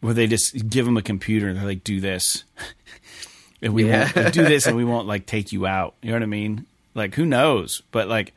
where 0.00 0.14
they 0.14 0.26
just 0.26 0.68
give 0.68 0.86
him 0.86 0.96
a 0.96 1.02
computer 1.02 1.48
and 1.48 1.56
they're 1.58 1.64
like, 1.66 1.84
"Do 1.84 2.00
this," 2.00 2.44
and 3.62 3.74
we 3.74 3.86
Yeah. 3.88 4.10
won't 4.14 4.32
do 4.34 4.44
this, 4.44 4.66
and 4.66 4.76
we 4.76 4.84
won't 4.86 5.06
like 5.06 5.26
take 5.26 5.52
you 5.52 5.66
out. 5.66 5.94
You 6.02 6.10
know 6.10 6.16
what 6.16 6.22
I 6.22 6.26
mean? 6.26 6.66
Like, 6.94 7.14
who 7.14 7.26
knows? 7.26 7.82
But 7.92 8.08
like 8.08 8.32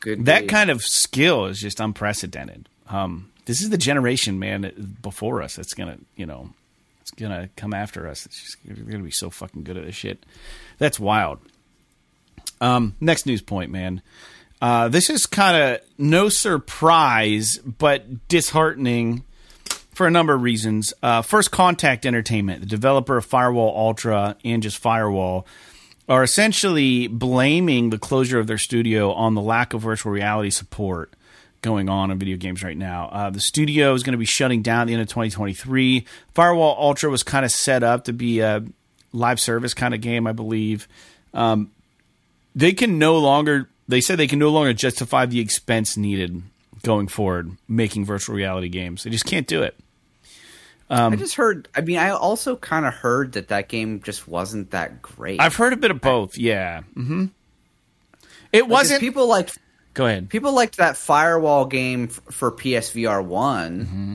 Good 0.00 0.24
that 0.26 0.48
kind 0.48 0.70
of 0.70 0.82
skill 0.82 1.46
is 1.46 1.60
just 1.60 1.80
unprecedented. 1.80 2.68
Um, 2.88 3.30
this 3.46 3.62
is 3.62 3.70
the 3.70 3.78
generation, 3.78 4.38
man, 4.38 4.96
before 5.02 5.42
us 5.42 5.56
that's 5.56 5.74
gonna, 5.74 5.98
you 6.16 6.26
know, 6.26 6.50
gonna 7.16 7.50
come 7.56 7.74
after 7.74 8.08
us. 8.08 8.28
We're 8.66 8.90
gonna 8.90 9.04
be 9.04 9.10
so 9.10 9.30
fucking 9.30 9.64
good 9.64 9.76
at 9.76 9.84
this 9.84 9.94
shit. 9.94 10.24
That's 10.78 10.98
wild. 10.98 11.40
Um, 12.60 12.94
next 13.00 13.26
news 13.26 13.42
point, 13.42 13.70
man. 13.70 14.02
Uh, 14.60 14.88
this 14.88 15.10
is 15.10 15.26
kind 15.26 15.56
of 15.56 15.80
no 15.98 16.28
surprise, 16.28 17.58
but 17.58 18.28
disheartening 18.28 19.24
for 19.92 20.06
a 20.06 20.10
number 20.10 20.34
of 20.34 20.42
reasons. 20.42 20.94
Uh, 21.02 21.22
First 21.22 21.50
Contact 21.50 22.06
Entertainment, 22.06 22.60
the 22.60 22.66
developer 22.66 23.16
of 23.16 23.24
Firewall 23.24 23.74
Ultra 23.76 24.36
and 24.44 24.62
just 24.62 24.78
Firewall, 24.78 25.46
are 26.08 26.22
essentially 26.22 27.08
blaming 27.08 27.90
the 27.90 27.98
closure 27.98 28.38
of 28.38 28.46
their 28.46 28.58
studio 28.58 29.12
on 29.12 29.34
the 29.34 29.40
lack 29.40 29.74
of 29.74 29.82
virtual 29.82 30.12
reality 30.12 30.50
support 30.50 31.14
going 31.62 31.88
on 31.88 32.10
in 32.10 32.18
video 32.18 32.36
games 32.36 32.62
right 32.62 32.76
now. 32.76 33.08
Uh, 33.12 33.30
the 33.30 33.40
studio 33.40 33.94
is 33.94 34.02
going 34.02 34.12
to 34.12 34.18
be 34.18 34.24
shutting 34.26 34.62
down 34.62 34.82
at 34.82 34.86
the 34.88 34.92
end 34.92 35.02
of 35.02 35.08
2023. 35.08 36.04
Firewall 36.34 36.76
Ultra 36.78 37.08
was 37.10 37.22
kind 37.22 37.44
of 37.44 37.50
set 37.50 37.82
up 37.82 38.04
to 38.04 38.12
be 38.12 38.40
a 38.40 38.62
live 39.12 39.40
service 39.40 39.72
kind 39.72 39.94
of 39.94 40.00
game, 40.00 40.26
I 40.26 40.32
believe. 40.32 40.86
Um, 41.32 41.70
they 42.54 42.72
can 42.72 42.98
no 42.98 43.16
longer, 43.18 43.68
they 43.88 44.00
said 44.00 44.18
they 44.18 44.26
can 44.26 44.38
no 44.38 44.50
longer 44.50 44.72
justify 44.72 45.24
the 45.24 45.40
expense 45.40 45.96
needed 45.96 46.42
going 46.82 47.06
forward 47.08 47.52
making 47.68 48.04
virtual 48.04 48.34
reality 48.34 48.68
games. 48.68 49.04
They 49.04 49.10
just 49.10 49.24
can't 49.24 49.46
do 49.46 49.62
it. 49.62 49.76
I 50.90 51.16
just 51.16 51.36
heard. 51.36 51.68
I 51.74 51.80
mean, 51.80 51.96
I 51.96 52.10
also 52.10 52.54
kind 52.56 52.84
of 52.84 52.92
heard 52.92 53.32
that 53.32 53.48
that 53.48 53.68
game 53.70 54.02
just 54.02 54.28
wasn't 54.28 54.72
that 54.72 55.00
great. 55.00 55.40
I've 55.40 55.56
heard 55.56 55.72
a 55.72 55.76
bit 55.78 55.90
of 55.90 56.02
both. 56.02 56.36
Yeah. 56.36 56.82
hmm 56.94 57.26
It 58.52 58.58
Because 58.64 58.68
wasn't. 58.68 59.00
people 59.00 59.26
liked 59.26 59.58
go 59.94 60.06
ahead. 60.06 60.28
people 60.28 60.52
liked 60.54 60.76
that 60.78 60.96
firewall 60.96 61.66
game 61.66 62.04
f- 62.04 62.20
for 62.34 62.50
PSVR 62.52 63.24
one. 63.24 63.80
Mm-hmm. 63.80 64.14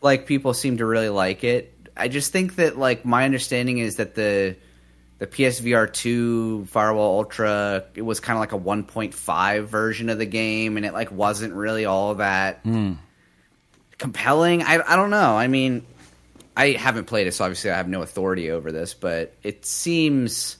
Like 0.00 0.26
people 0.26 0.54
seem 0.54 0.78
to 0.78 0.86
really 0.86 1.08
like 1.08 1.44
it. 1.44 1.72
I 1.96 2.08
just 2.08 2.32
think 2.32 2.56
that 2.56 2.76
like 2.78 3.04
my 3.04 3.24
understanding 3.24 3.78
is 3.78 3.96
that 3.96 4.14
the 4.14 4.56
the 5.18 5.26
PSVR 5.28 5.92
two 5.92 6.64
Firewall 6.66 7.18
Ultra 7.18 7.84
it 7.94 8.02
was 8.02 8.18
kind 8.20 8.36
of 8.36 8.40
like 8.40 8.52
a 8.52 8.56
one 8.56 8.82
point 8.84 9.14
five 9.14 9.68
version 9.68 10.08
of 10.10 10.18
the 10.18 10.26
game, 10.26 10.76
and 10.76 10.84
it 10.84 10.92
like 10.92 11.10
wasn't 11.12 11.54
really 11.54 11.84
all 11.84 12.16
that 12.16 12.60
Hmm. 12.64 12.94
compelling. 13.98 14.62
I 14.62 14.80
I 14.86 14.96
don't 14.96 15.10
know. 15.10 15.36
I 15.36 15.46
mean, 15.46 15.86
I 16.56 16.70
haven't 16.72 17.04
played 17.06 17.26
it, 17.26 17.32
so 17.32 17.44
obviously 17.44 17.70
I 17.70 17.76
have 17.76 17.88
no 17.88 18.02
authority 18.02 18.50
over 18.50 18.72
this, 18.72 18.94
but 18.94 19.34
it 19.42 19.64
seems 19.64 20.56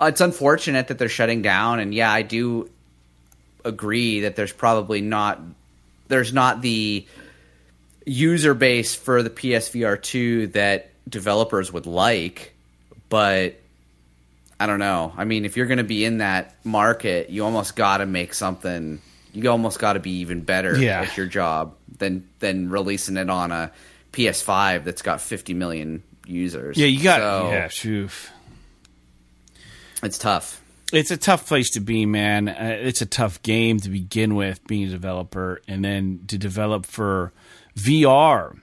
uh, 0.00 0.06
it's 0.06 0.20
unfortunate 0.20 0.88
that 0.88 0.98
they're 0.98 1.08
shutting 1.08 1.42
down. 1.42 1.78
And 1.80 1.94
yeah, 1.94 2.10
I 2.12 2.22
do 2.22 2.70
agree 3.66 4.20
that 4.20 4.36
there's 4.36 4.52
probably 4.52 5.00
not 5.00 5.40
there's 6.08 6.32
not 6.32 6.62
the 6.62 7.06
user 8.04 8.54
base 8.54 8.94
for 8.94 9.22
the 9.22 9.30
PSVR 9.30 10.00
two 10.00 10.46
that 10.48 10.90
developers 11.08 11.72
would 11.72 11.86
like, 11.86 12.54
but 13.08 13.56
I 14.58 14.66
don't 14.66 14.78
know. 14.78 15.12
I 15.16 15.24
mean, 15.24 15.44
if 15.44 15.56
you're 15.56 15.66
going 15.66 15.78
to 15.78 15.84
be 15.84 16.04
in 16.04 16.18
that 16.18 16.54
market, 16.64 17.28
you 17.30 17.44
almost 17.44 17.76
got 17.76 17.98
to 17.98 18.06
make 18.06 18.32
something. 18.34 19.00
You 19.32 19.50
almost 19.50 19.78
got 19.78 19.94
to 19.94 20.00
be 20.00 20.18
even 20.20 20.40
better 20.42 20.78
Yeah. 20.78 21.02
at 21.02 21.16
your 21.16 21.26
job 21.26 21.74
than 21.98 22.26
than 22.38 22.70
releasing 22.70 23.16
it 23.16 23.28
on 23.28 23.52
a 23.52 23.70
PS5 24.12 24.84
that's 24.84 25.02
got 25.02 25.20
50 25.20 25.52
million 25.54 26.02
users. 26.26 26.76
Yeah, 26.78 26.86
you 26.86 27.02
got. 27.02 27.18
So, 27.18 27.50
yeah, 27.50 27.68
phew. 27.68 28.08
it's 30.02 30.18
tough. 30.18 30.60
It's 30.92 31.10
a 31.10 31.16
tough 31.16 31.46
place 31.46 31.70
to 31.70 31.80
be, 31.80 32.06
man. 32.06 32.48
Uh, 32.48 32.78
it's 32.80 33.02
a 33.02 33.06
tough 33.06 33.42
game 33.42 33.80
to 33.80 33.88
begin 33.88 34.36
with, 34.36 34.64
being 34.66 34.86
a 34.86 34.90
developer, 34.90 35.60
and 35.66 35.84
then 35.84 36.20
to 36.28 36.38
develop 36.38 36.86
for 36.86 37.32
VR, 37.76 38.60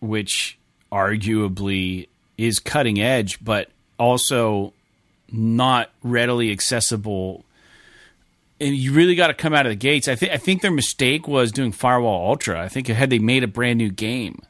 which 0.00 0.58
arguably 0.92 2.08
is 2.36 2.58
cutting 2.58 3.00
edge, 3.00 3.42
but 3.42 3.70
also 3.98 4.74
not 5.32 5.90
readily 6.02 6.52
accessible. 6.52 7.44
And 8.60 8.76
you 8.76 8.92
really 8.92 9.14
got 9.14 9.28
to 9.28 9.34
come 9.34 9.54
out 9.54 9.64
of 9.64 9.70
the 9.70 9.76
gates. 9.76 10.08
I 10.08 10.16
think 10.16 10.32
I 10.32 10.36
think 10.36 10.60
their 10.60 10.70
mistake 10.70 11.26
was 11.26 11.52
doing 11.52 11.72
Firewall 11.72 12.28
Ultra. 12.28 12.62
I 12.62 12.68
think 12.68 12.88
had 12.88 13.08
they 13.08 13.18
made 13.18 13.44
a 13.44 13.48
brand 13.48 13.78
new 13.78 13.90
game, 13.90 14.42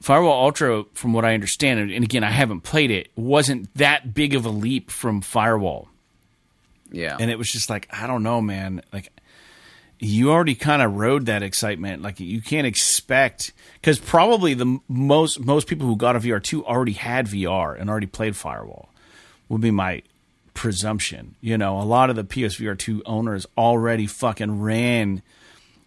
Firewall 0.00 0.44
Ultra, 0.44 0.84
from 0.94 1.12
what 1.12 1.24
I 1.24 1.34
understand, 1.34 1.90
and 1.90 2.04
again 2.04 2.22
I 2.22 2.30
haven't 2.30 2.60
played 2.60 2.92
it, 2.92 3.10
wasn't 3.16 3.74
that 3.74 4.14
big 4.14 4.36
of 4.36 4.46
a 4.46 4.50
leap 4.50 4.92
from 4.92 5.20
Firewall 5.20 5.88
Yeah. 6.96 7.16
and 7.18 7.30
it 7.30 7.38
was 7.38 7.50
just 7.50 7.70
like 7.70 7.88
I 7.92 8.06
don't 8.06 8.22
know, 8.22 8.40
man. 8.40 8.82
Like 8.92 9.12
you 9.98 10.30
already 10.30 10.54
kind 10.54 10.82
of 10.82 10.94
rode 10.94 11.26
that 11.26 11.42
excitement. 11.42 12.02
Like 12.02 12.20
you 12.20 12.42
can't 12.42 12.66
expect 12.66 13.52
because 13.80 13.98
probably 13.98 14.54
the 14.54 14.78
most 14.88 15.40
most 15.40 15.66
people 15.66 15.86
who 15.86 15.96
got 15.96 16.16
a 16.16 16.20
VR 16.20 16.42
two 16.42 16.64
already 16.66 16.92
had 16.92 17.26
VR 17.26 17.78
and 17.78 17.88
already 17.88 18.06
played 18.06 18.36
Firewall. 18.36 18.90
Would 19.48 19.60
be 19.60 19.70
my 19.70 20.02
presumption. 20.54 21.36
You 21.40 21.56
know, 21.56 21.80
a 21.80 21.84
lot 21.84 22.10
of 22.10 22.16
the 22.16 22.24
PSVR 22.24 22.76
two 22.76 23.02
owners 23.06 23.46
already 23.56 24.06
fucking 24.06 24.60
ran 24.60 25.22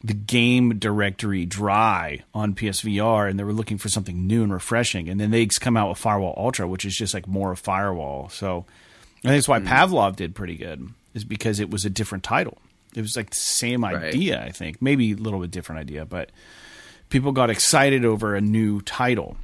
the 0.02 0.14
game 0.14 0.80
directory 0.80 1.46
dry 1.46 2.24
on 2.34 2.56
PSVR, 2.56 3.30
and 3.30 3.38
they 3.38 3.44
were 3.44 3.54
looking 3.54 3.78
for 3.78 3.90
something 3.90 4.28
new 4.28 4.44
and 4.44 4.54
refreshing. 4.54 5.10
And 5.10 5.20
then 5.20 5.32
they 5.32 5.46
come 5.48 5.76
out 5.76 5.90
with 5.90 5.98
Firewall 5.98 6.36
Ultra, 6.38 6.68
which 6.68 6.86
is 6.86 6.96
just 6.96 7.14
like 7.14 7.28
more 7.28 7.52
of 7.52 7.60
Firewall. 7.60 8.30
So 8.30 8.66
I 9.26 9.28
think 9.28 9.38
that's 9.38 9.48
why 9.50 9.60
mm. 9.60 9.68
Pavlov 9.68 10.16
did 10.16 10.36
pretty 10.36 10.56
good, 10.56 10.88
is 11.14 11.24
because 11.24 11.60
it 11.60 11.70
was 11.70 11.86
a 11.86 11.90
different 11.90 12.24
title. 12.24 12.58
It 12.96 13.02
was 13.02 13.16
like 13.16 13.30
the 13.30 13.36
same 13.36 13.86
idea, 13.86 14.40
right. 14.40 14.48
I 14.48 14.52
think, 14.52 14.82
maybe 14.82 15.12
a 15.12 15.16
little 15.16 15.40
bit 15.40 15.52
different 15.52 15.82
idea, 15.82 16.06
but 16.06 16.32
people 17.10 17.32
got 17.32 17.50
excited 17.50 18.04
over 18.04 18.36
a 18.36 18.42
new 18.42 18.82
title. 18.82 19.38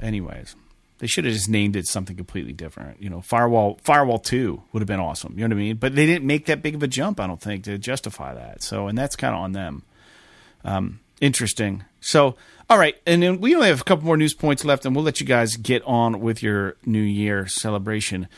Anyways, 0.00 0.56
they 0.98 1.06
should 1.06 1.24
have 1.24 1.34
just 1.34 1.48
named 1.48 1.76
it 1.76 1.86
something 1.86 2.16
completely 2.16 2.52
different. 2.52 3.02
You 3.02 3.10
know, 3.10 3.20
Firewall 3.20 3.78
Firewall 3.82 4.18
Two 4.18 4.62
would 4.72 4.80
have 4.80 4.86
been 4.86 5.00
awesome. 5.00 5.34
You 5.36 5.46
know 5.46 5.54
what 5.54 5.60
I 5.60 5.64
mean? 5.64 5.76
But 5.76 5.94
they 5.94 6.06
didn't 6.06 6.26
make 6.26 6.46
that 6.46 6.62
big 6.62 6.74
of 6.74 6.82
a 6.82 6.88
jump, 6.88 7.20
I 7.20 7.26
don't 7.26 7.40
think, 7.40 7.64
to 7.64 7.78
justify 7.78 8.34
that. 8.34 8.62
So, 8.62 8.88
and 8.88 8.96
that's 8.96 9.16
kind 9.16 9.34
of 9.34 9.40
on 9.40 9.52
them. 9.52 9.82
Um, 10.64 11.00
interesting. 11.20 11.84
So, 12.00 12.36
all 12.70 12.78
right, 12.78 12.96
and 13.06 13.22
then 13.22 13.40
we 13.40 13.54
only 13.54 13.68
have 13.68 13.80
a 13.80 13.84
couple 13.84 14.06
more 14.06 14.16
news 14.16 14.34
points 14.34 14.64
left, 14.64 14.86
and 14.86 14.94
we'll 14.94 15.04
let 15.04 15.20
you 15.20 15.26
guys 15.26 15.56
get 15.56 15.82
on 15.84 16.20
with 16.20 16.42
your 16.42 16.76
New 16.84 17.02
Year 17.02 17.46
celebration. 17.46 18.28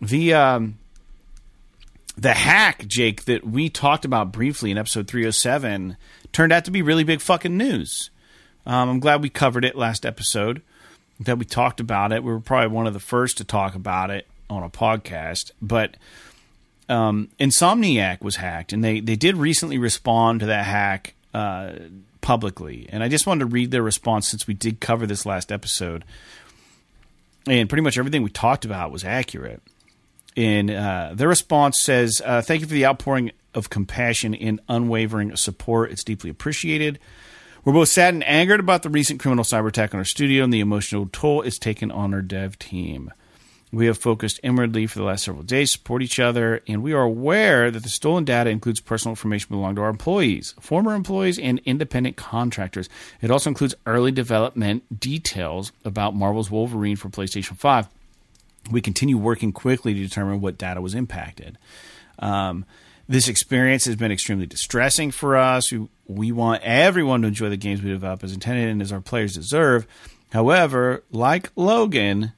The 0.00 0.34
um, 0.34 0.78
the 2.16 2.34
hack, 2.34 2.86
Jake, 2.86 3.24
that 3.24 3.44
we 3.44 3.68
talked 3.68 4.04
about 4.04 4.32
briefly 4.32 4.70
in 4.70 4.78
episode 4.78 5.08
307 5.08 5.96
turned 6.32 6.52
out 6.52 6.64
to 6.64 6.70
be 6.70 6.82
really 6.82 7.04
big 7.04 7.20
fucking 7.20 7.56
news. 7.56 8.10
Um, 8.66 8.88
I'm 8.88 9.00
glad 9.00 9.22
we 9.22 9.28
covered 9.28 9.64
it 9.64 9.76
last 9.76 10.06
episode, 10.06 10.62
that 11.20 11.38
we 11.38 11.44
talked 11.44 11.80
about 11.80 12.12
it. 12.12 12.22
We 12.22 12.32
were 12.32 12.40
probably 12.40 12.74
one 12.74 12.86
of 12.86 12.94
the 12.94 13.00
first 13.00 13.38
to 13.38 13.44
talk 13.44 13.74
about 13.74 14.10
it 14.10 14.26
on 14.48 14.62
a 14.62 14.70
podcast, 14.70 15.50
but 15.60 15.96
um, 16.88 17.28
Insomniac 17.38 18.20
was 18.22 18.36
hacked, 18.36 18.72
and 18.72 18.82
they, 18.82 19.00
they 19.00 19.16
did 19.16 19.36
recently 19.36 19.78
respond 19.78 20.40
to 20.40 20.46
that 20.46 20.64
hack 20.64 21.14
uh, 21.32 21.72
publicly. 22.20 22.86
And 22.90 23.02
I 23.02 23.08
just 23.08 23.26
wanted 23.26 23.40
to 23.40 23.46
read 23.46 23.70
their 23.70 23.82
response 23.82 24.28
since 24.28 24.46
we 24.46 24.54
did 24.54 24.80
cover 24.80 25.06
this 25.06 25.26
last 25.26 25.50
episode. 25.50 26.04
And 27.46 27.68
pretty 27.68 27.82
much 27.82 27.98
everything 27.98 28.22
we 28.22 28.30
talked 28.30 28.64
about 28.64 28.90
was 28.90 29.04
accurate. 29.04 29.62
And 30.36 30.70
uh, 30.70 31.10
their 31.14 31.28
response 31.28 31.80
says, 31.80 32.20
uh, 32.24 32.42
Thank 32.42 32.60
you 32.60 32.66
for 32.66 32.74
the 32.74 32.86
outpouring 32.86 33.32
of 33.54 33.70
compassion 33.70 34.34
and 34.34 34.60
unwavering 34.68 35.36
support. 35.36 35.92
It's 35.92 36.04
deeply 36.04 36.30
appreciated. 36.30 36.98
We're 37.64 37.72
both 37.72 37.88
sad 37.88 38.12
and 38.12 38.24
angered 38.24 38.60
about 38.60 38.82
the 38.82 38.90
recent 38.90 39.20
criminal 39.20 39.44
cyber 39.44 39.68
attack 39.68 39.94
on 39.94 39.98
our 39.98 40.04
studio 40.04 40.44
and 40.44 40.52
the 40.52 40.60
emotional 40.60 41.08
toll 41.10 41.42
it's 41.42 41.58
taken 41.58 41.90
on 41.90 42.12
our 42.12 42.20
dev 42.20 42.58
team. 42.58 43.10
We 43.72 43.86
have 43.86 43.98
focused 43.98 44.38
inwardly 44.44 44.86
for 44.86 44.98
the 45.00 45.04
last 45.04 45.24
several 45.24 45.42
days, 45.42 45.72
support 45.72 46.02
each 46.02 46.20
other, 46.20 46.60
and 46.68 46.82
we 46.82 46.92
are 46.92 47.02
aware 47.02 47.72
that 47.72 47.82
the 47.82 47.88
stolen 47.88 48.24
data 48.24 48.50
includes 48.50 48.80
personal 48.80 49.12
information 49.12 49.48
belonging 49.50 49.76
to 49.76 49.82
our 49.82 49.88
employees, 49.88 50.54
former 50.60 50.94
employees, 50.94 51.40
and 51.40 51.60
independent 51.64 52.16
contractors. 52.16 52.88
It 53.20 53.32
also 53.32 53.50
includes 53.50 53.74
early 53.84 54.12
development 54.12 55.00
details 55.00 55.72
about 55.84 56.14
Marvel's 56.14 56.52
Wolverine 56.52 56.94
for 56.94 57.08
PlayStation 57.08 57.56
5. 57.56 57.88
We 58.70 58.80
continue 58.80 59.18
working 59.18 59.52
quickly 59.52 59.94
to 59.94 60.00
determine 60.00 60.40
what 60.40 60.58
data 60.58 60.80
was 60.80 60.94
impacted. 60.94 61.58
Um, 62.18 62.64
this 63.08 63.28
experience 63.28 63.84
has 63.84 63.96
been 63.96 64.12
extremely 64.12 64.46
distressing 64.46 65.10
for 65.10 65.36
us. 65.36 65.70
We, 65.70 65.88
we 66.06 66.32
want 66.32 66.62
everyone 66.62 67.22
to 67.22 67.28
enjoy 67.28 67.50
the 67.50 67.56
games 67.56 67.82
we 67.82 67.90
develop 67.90 68.24
as 68.24 68.32
intended 68.32 68.70
and 68.70 68.80
as 68.80 68.92
our 68.92 69.00
players 69.00 69.34
deserve. 69.34 69.86
However, 70.32 71.04
like 71.10 71.50
Logan, 71.54 72.32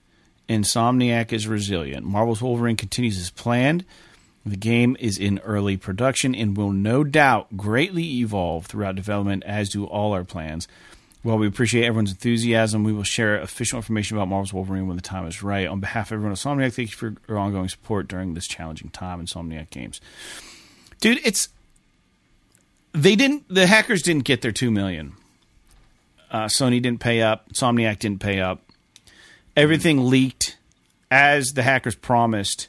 Insomniac 0.48 1.32
is 1.32 1.47
resilient. 1.47 2.05
Marvel's 2.05 2.43
Wolverine 2.43 2.77
continues 2.77 3.19
as 3.19 3.31
planned. 3.31 3.85
The 4.44 4.57
game 4.57 4.97
is 5.01 5.19
in 5.19 5.40
early 5.40 5.77
production 5.77 6.35
and 6.35 6.57
will 6.57 6.70
no 6.70 7.03
doubt 7.03 7.57
greatly 7.57 8.20
evolve 8.20 8.66
throughout 8.66 8.94
development, 8.94 9.43
as 9.44 9.70
do 9.70 9.85
all 9.85 10.12
our 10.12 10.24
plans. 10.24 10.69
While 11.22 11.38
we 11.38 11.48
appreciate 11.48 11.84
everyone's 11.84 12.12
enthusiasm, 12.12 12.84
we 12.84 12.93
will 12.93 13.02
share 13.02 13.40
official 13.40 13.78
information 13.78 14.16
about 14.16 14.28
Marvel's 14.28 14.52
Wolverine 14.52 14.86
when 14.86 14.97
the 14.97 15.02
time 15.02 15.26
is 15.26 15.43
right. 15.43 15.66
On 15.66 15.80
behalf 15.80 16.09
of 16.09 16.12
everyone 16.12 16.32
at 16.32 16.38
Insomniac, 16.38 16.72
thank 16.74 16.90
you 16.90 16.97
for 16.97 17.14
your 17.28 17.38
ongoing 17.38 17.68
support 17.68 18.06
during 18.06 18.34
this 18.34 18.47
challenging 18.47 18.90
time 18.90 19.18
in 19.18 19.26
Insomniac 19.26 19.70
Games. 19.70 20.01
Dude, 21.01 21.18
it's 21.24 21.48
they 22.93 23.16
didn't 23.16 23.44
the 23.48 23.66
hackers 23.66 24.02
didn't 24.02 24.24
get 24.24 24.40
their 24.43 24.52
2 24.52 24.70
million. 24.70 25.14
Uh, 26.30 26.44
Sony 26.44 26.80
didn't 26.80 27.01
pay 27.01 27.22
up, 27.22 27.48
Insomniac 27.51 27.98
didn't 27.98 28.20
pay 28.20 28.40
up 28.40 28.60
everything 29.56 30.09
leaked 30.09 30.59
as 31.10 31.55
the 31.55 31.62
hackers 31.62 31.94
promised. 31.94 32.68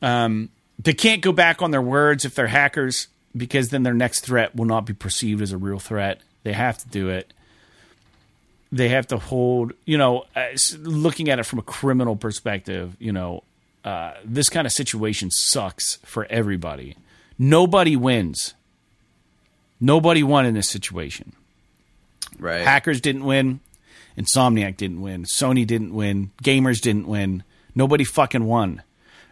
Um, 0.00 0.48
they 0.78 0.94
can't 0.94 1.22
go 1.22 1.32
back 1.32 1.62
on 1.62 1.70
their 1.70 1.82
words 1.82 2.24
if 2.24 2.34
they're 2.34 2.46
hackers 2.46 3.08
because 3.36 3.68
then 3.68 3.82
their 3.82 3.94
next 3.94 4.20
threat 4.20 4.56
will 4.56 4.64
not 4.64 4.86
be 4.86 4.92
perceived 4.92 5.42
as 5.42 5.52
a 5.52 5.58
real 5.58 5.78
threat. 5.78 6.20
They 6.44 6.52
have 6.52 6.78
to 6.78 6.88
do 6.88 7.08
it. 7.08 7.32
They 8.70 8.88
have 8.90 9.06
to 9.08 9.18
hold, 9.18 9.72
you 9.84 9.98
know, 9.98 10.24
looking 10.80 11.28
at 11.28 11.38
it 11.38 11.44
from 11.44 11.58
a 11.58 11.62
criminal 11.62 12.16
perspective, 12.16 12.96
you 12.98 13.12
know, 13.12 13.42
uh, 13.84 14.12
this 14.24 14.48
kind 14.48 14.66
of 14.66 14.72
situation 14.72 15.30
sucks 15.30 15.96
for 16.04 16.26
everybody. 16.30 16.96
Nobody 17.38 17.96
wins. 17.96 18.54
Nobody 19.80 20.22
won 20.22 20.46
in 20.46 20.54
this 20.54 20.68
situation. 20.68 21.32
Right. 22.38 22.62
Hackers 22.62 23.00
didn't 23.00 23.24
win. 23.24 23.60
Insomniac 24.16 24.76
didn't 24.76 25.02
win. 25.02 25.24
Sony 25.24 25.66
didn't 25.66 25.94
win. 25.94 26.30
Gamers 26.42 26.80
didn't 26.80 27.06
win. 27.06 27.42
Nobody 27.74 28.04
fucking 28.04 28.44
won. 28.44 28.82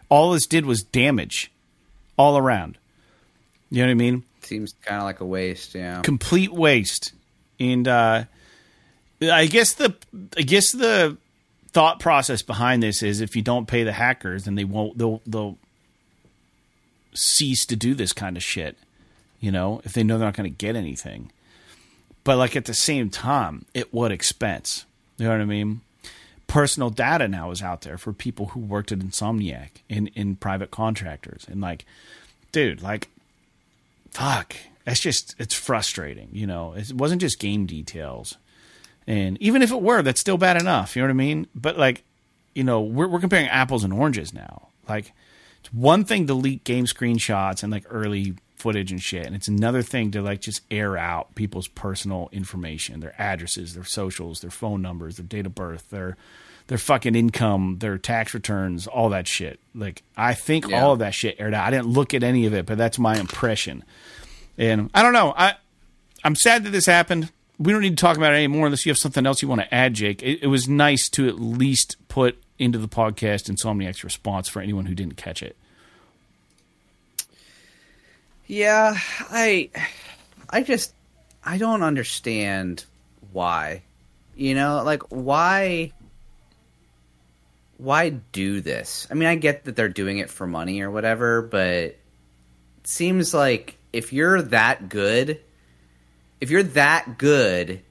All 0.09 0.31
this 0.31 0.45
did 0.45 0.65
was 0.65 0.83
damage 0.83 1.51
all 2.17 2.37
around. 2.37 2.77
You 3.69 3.81
know 3.81 3.87
what 3.87 3.91
I 3.91 3.95
mean? 3.95 4.23
Seems 4.45 4.73
kind 4.83 4.99
of 4.99 5.03
like 5.03 5.19
a 5.19 5.25
waste, 5.25 5.75
yeah. 5.75 6.01
Complete 6.01 6.51
waste. 6.51 7.13
And 7.59 7.87
uh, 7.87 8.25
I 9.21 9.45
guess 9.45 9.73
the 9.73 9.95
I 10.37 10.41
guess 10.41 10.71
the 10.71 11.17
thought 11.71 11.99
process 11.99 12.41
behind 12.41 12.83
this 12.83 13.01
is 13.01 13.21
if 13.21 13.35
you 13.35 13.41
don't 13.41 13.67
pay 13.67 13.83
the 13.83 13.93
hackers, 13.93 14.45
then 14.45 14.55
they 14.55 14.63
won't 14.63 14.97
they'll 14.97 15.21
they'll 15.25 15.57
cease 17.13 17.65
to 17.67 17.75
do 17.75 17.93
this 17.93 18.13
kind 18.13 18.37
of 18.37 18.43
shit. 18.43 18.77
You 19.39 19.51
know, 19.51 19.81
if 19.83 19.93
they 19.93 20.03
know 20.03 20.17
they're 20.17 20.27
not 20.27 20.35
going 20.35 20.49
to 20.49 20.57
get 20.57 20.75
anything. 20.75 21.31
But 22.23 22.37
like 22.37 22.55
at 22.55 22.65
the 22.65 22.73
same 22.73 23.09
time, 23.09 23.65
at 23.75 23.93
what 23.93 24.11
expense? 24.11 24.85
You 25.17 25.25
know 25.25 25.31
what 25.31 25.41
I 25.41 25.45
mean? 25.45 25.81
Personal 26.47 26.89
data 26.89 27.27
now 27.27 27.51
is 27.51 27.61
out 27.61 27.81
there 27.81 27.97
for 27.97 28.13
people 28.13 28.47
who 28.47 28.59
worked 28.59 28.91
at 28.91 28.99
Insomniac 28.99 29.69
in 29.89 30.07
in 30.07 30.35
private 30.35 30.71
contractors, 30.71 31.45
and 31.49 31.61
like, 31.61 31.85
dude, 32.51 32.81
like, 32.81 33.09
fuck, 34.13 34.55
that's 34.85 34.99
just 34.99 35.35
it's 35.39 35.53
frustrating. 35.53 36.29
You 36.31 36.47
know, 36.47 36.73
it 36.73 36.93
wasn't 36.93 37.21
just 37.21 37.39
game 37.39 37.65
details, 37.65 38.37
and 39.07 39.41
even 39.41 39.61
if 39.61 39.71
it 39.71 39.81
were, 39.81 40.01
that's 40.01 40.21
still 40.21 40.37
bad 40.37 40.59
enough. 40.61 40.95
You 40.95 41.01
know 41.01 41.07
what 41.07 41.13
I 41.13 41.15
mean? 41.15 41.47
But 41.55 41.77
like, 41.77 42.03
you 42.55 42.63
know, 42.63 42.81
we're 42.81 43.07
we're 43.07 43.19
comparing 43.19 43.47
apples 43.47 43.83
and 43.83 43.93
oranges 43.93 44.33
now. 44.33 44.69
Like, 44.87 45.13
it's 45.59 45.73
one 45.73 46.03
thing 46.05 46.27
to 46.27 46.33
leak 46.33 46.63
game 46.63 46.85
screenshots 46.85 47.63
and 47.63 47.71
like 47.71 47.85
early 47.89 48.35
footage 48.63 48.91
and 48.91 49.01
shit. 49.01 49.25
And 49.25 49.35
it's 49.35 49.49
another 49.49 49.81
thing 49.81 50.11
to 50.11 50.21
like 50.21 50.39
just 50.39 50.61
air 50.71 50.97
out 50.97 51.35
people's 51.35 51.67
personal 51.67 52.29
information, 52.31 53.01
their 53.01 53.13
addresses, 53.17 53.73
their 53.73 53.83
socials, 53.83 54.39
their 54.39 54.51
phone 54.51 54.81
numbers, 54.81 55.17
their 55.17 55.25
date 55.25 55.45
of 55.45 55.53
birth, 55.53 55.89
their 55.89 56.15
their 56.67 56.77
fucking 56.77 57.15
income, 57.15 57.77
their 57.79 57.97
tax 57.97 58.33
returns, 58.33 58.87
all 58.87 59.09
that 59.09 59.27
shit. 59.27 59.59
Like 59.75 60.03
I 60.15 60.33
think 60.33 60.67
yeah. 60.67 60.81
all 60.81 60.93
of 60.93 60.99
that 60.99 61.13
shit 61.13 61.35
aired 61.39 61.53
out. 61.53 61.67
I 61.67 61.71
didn't 61.71 61.87
look 61.87 62.13
at 62.13 62.23
any 62.23 62.45
of 62.45 62.53
it, 62.53 62.65
but 62.65 62.77
that's 62.77 62.99
my 62.99 63.17
impression. 63.17 63.83
And 64.57 64.89
I 64.93 65.03
don't 65.03 65.13
know. 65.13 65.33
I 65.35 65.55
I'm 66.23 66.35
sad 66.35 66.63
that 66.63 66.69
this 66.69 66.85
happened. 66.85 67.31
We 67.59 67.71
don't 67.71 67.81
need 67.81 67.97
to 67.97 68.01
talk 68.01 68.17
about 68.17 68.33
it 68.33 68.37
anymore 68.37 68.65
unless 68.65 68.85
you 68.85 68.91
have 68.91 68.97
something 68.97 69.25
else 69.25 69.41
you 69.41 69.47
want 69.47 69.61
to 69.61 69.73
add, 69.73 69.93
Jake. 69.93 70.23
It, 70.23 70.43
it 70.43 70.47
was 70.47 70.67
nice 70.67 71.07
to 71.09 71.27
at 71.27 71.39
least 71.39 71.97
put 72.07 72.41
into 72.57 72.77
the 72.77 72.87
podcast 72.87 73.49
Insomniac's 73.49 74.03
response 74.03 74.47
for 74.47 74.61
anyone 74.61 74.85
who 74.85 74.95
didn't 74.95 75.17
catch 75.17 75.43
it. 75.43 75.55
Yeah, 78.47 78.95
I 79.29 79.69
I 80.49 80.63
just 80.63 80.93
I 81.45 81.57
don't 81.57 81.83
understand 81.83 82.85
why. 83.31 83.83
You 84.35 84.55
know, 84.55 84.81
like 84.83 85.03
why 85.09 85.91
why 87.83 88.09
do 88.09 88.61
this? 88.61 89.07
I 89.11 89.13
mean, 89.13 89.27
I 89.27 89.35
get 89.35 89.65
that 89.65 89.75
they're 89.75 89.89
doing 89.89 90.19
it 90.19 90.29
for 90.29 90.47
money 90.47 90.79
or 90.79 90.89
whatever, 90.89 91.41
but 91.41 91.67
it 91.67 91.99
seems 92.85 93.33
like 93.33 93.77
if 93.91 94.13
you're 94.13 94.41
that 94.43 94.87
good, 94.87 95.41
if 96.39 96.49
you're 96.49 96.63
that 96.63 97.17
good 97.17 97.81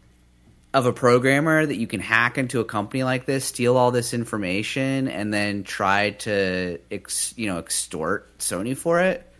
of 0.72 0.86
a 0.86 0.94
programmer 0.94 1.66
that 1.66 1.76
you 1.76 1.86
can 1.86 2.00
hack 2.00 2.38
into 2.38 2.60
a 2.60 2.64
company 2.64 3.04
like 3.04 3.26
this, 3.26 3.44
steal 3.44 3.76
all 3.76 3.90
this 3.90 4.14
information, 4.14 5.08
and 5.08 5.32
then 5.32 5.62
try 5.62 6.10
to, 6.10 6.78
ex, 6.90 7.34
you 7.36 7.46
know, 7.46 7.58
extort 7.58 8.38
Sony 8.38 8.74
for 8.74 8.98
it, 9.00 9.30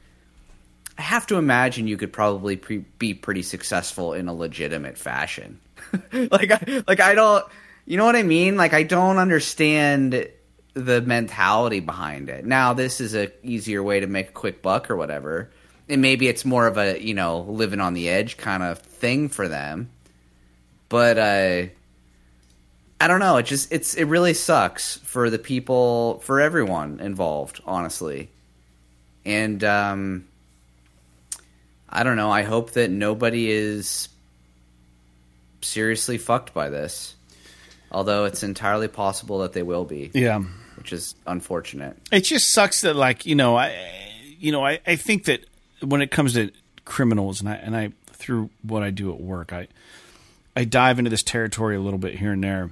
I 0.99 1.03
have 1.03 1.27
to 1.29 1.37
imagine 1.37 1.89
you 1.89 1.97
could 1.97 2.13
probably 2.13 2.57
pre- 2.57 2.85
be 2.99 3.15
pretty 3.15 3.43
successful 3.43 4.13
in 4.13 4.29
a 4.29 4.35
legitimate 4.35 4.99
fashion. 4.99 5.61
like, 6.13 6.51
I, 6.51 6.85
like 6.87 7.01
I 7.01 7.15
don't, 7.15 7.43
you 7.87 7.97
know 7.97 8.05
what 8.05 8.17
I 8.17 8.23
mean? 8.23 8.59
Like, 8.59 8.75
I 8.75 8.83
don't 8.83 9.17
understand 9.17 10.29
the 10.75 11.01
mentality 11.03 11.81
behind 11.81 12.29
it. 12.29 12.45
Now, 12.45 12.73
this 12.73 13.01
is 13.01 13.15
a 13.15 13.31
easier 13.47 13.83
way 13.83 14.01
to 14.01 14.07
make 14.07 14.31
a 14.31 14.33
quick 14.33 14.63
buck 14.63 14.91
or 14.91 14.97
whatever. 14.97 15.51
and 15.89 16.01
maybe 16.01 16.29
it's 16.29 16.45
more 16.45 16.67
of 16.67 16.79
a 16.79 17.03
you 17.03 17.13
know 17.15 17.41
living 17.41 17.81
on 17.81 17.93
the 17.95 18.09
edge 18.09 18.37
kind 18.37 18.63
of 18.63 18.79
thing 18.79 19.29
for 19.29 19.49
them. 19.49 19.91
But 20.89 21.19
uh, 21.19 21.67
I 23.01 23.09
don't 23.09 23.21
know. 23.21 23.37
It 23.39 23.47
just 23.47 23.73
it's 23.73 23.95
it 23.95 24.05
really 24.05 24.35
sucks 24.35 24.99
for 24.99 25.29
the 25.29 25.39
people 25.39 26.21
for 26.21 26.41
everyone 26.41 27.01
involved, 27.01 27.61
honestly. 27.67 28.29
And 29.25 29.63
um, 29.65 30.27
I 31.89 32.03
don't 32.03 32.17
know. 32.17 32.31
I 32.31 32.43
hope 32.43 32.73
that 32.73 32.91
nobody 32.91 33.51
is 33.51 34.09
seriously 35.61 36.19
fucked 36.19 36.55
by 36.55 36.71
this. 36.71 37.15
Although 37.91 38.25
it's 38.25 38.43
entirely 38.43 38.89
possible 38.89 39.41
that 39.41 39.53
they 39.53 39.63
will 39.63 39.85
be. 39.85 40.11
Yeah. 40.15 40.43
Which 40.83 40.93
is 40.93 41.15
unfortunate. 41.29 41.97
It 42.11 42.23
just 42.23 42.53
sucks 42.53 42.81
that 42.81 42.97
like, 42.97 43.25
you 43.25 43.37
know, 43.37 43.57
I 43.57 43.73
you 44.41 44.51
know, 44.51 44.67
I, 44.67 44.81
I 44.85 44.97
think 44.97 45.27
that 45.27 45.47
when 45.81 46.03
it 46.03 46.11
comes 46.11 46.35
to 46.35 46.51
criminals 46.85 47.39
and 47.39 47.49
I 47.49 47.55
and 47.55 47.77
I 47.77 47.93
through 48.07 48.51
what 48.65 48.83
I 48.83 48.91
do 48.91 49.13
at 49.13 49.21
work, 49.21 49.53
I 49.53 49.69
I 50.57 50.65
dive 50.65 50.99
into 50.99 51.09
this 51.09 51.23
territory 51.23 51.77
a 51.77 51.81
little 51.81 52.01
bit 52.01 52.19
here 52.19 52.33
and 52.33 52.43
there. 52.43 52.71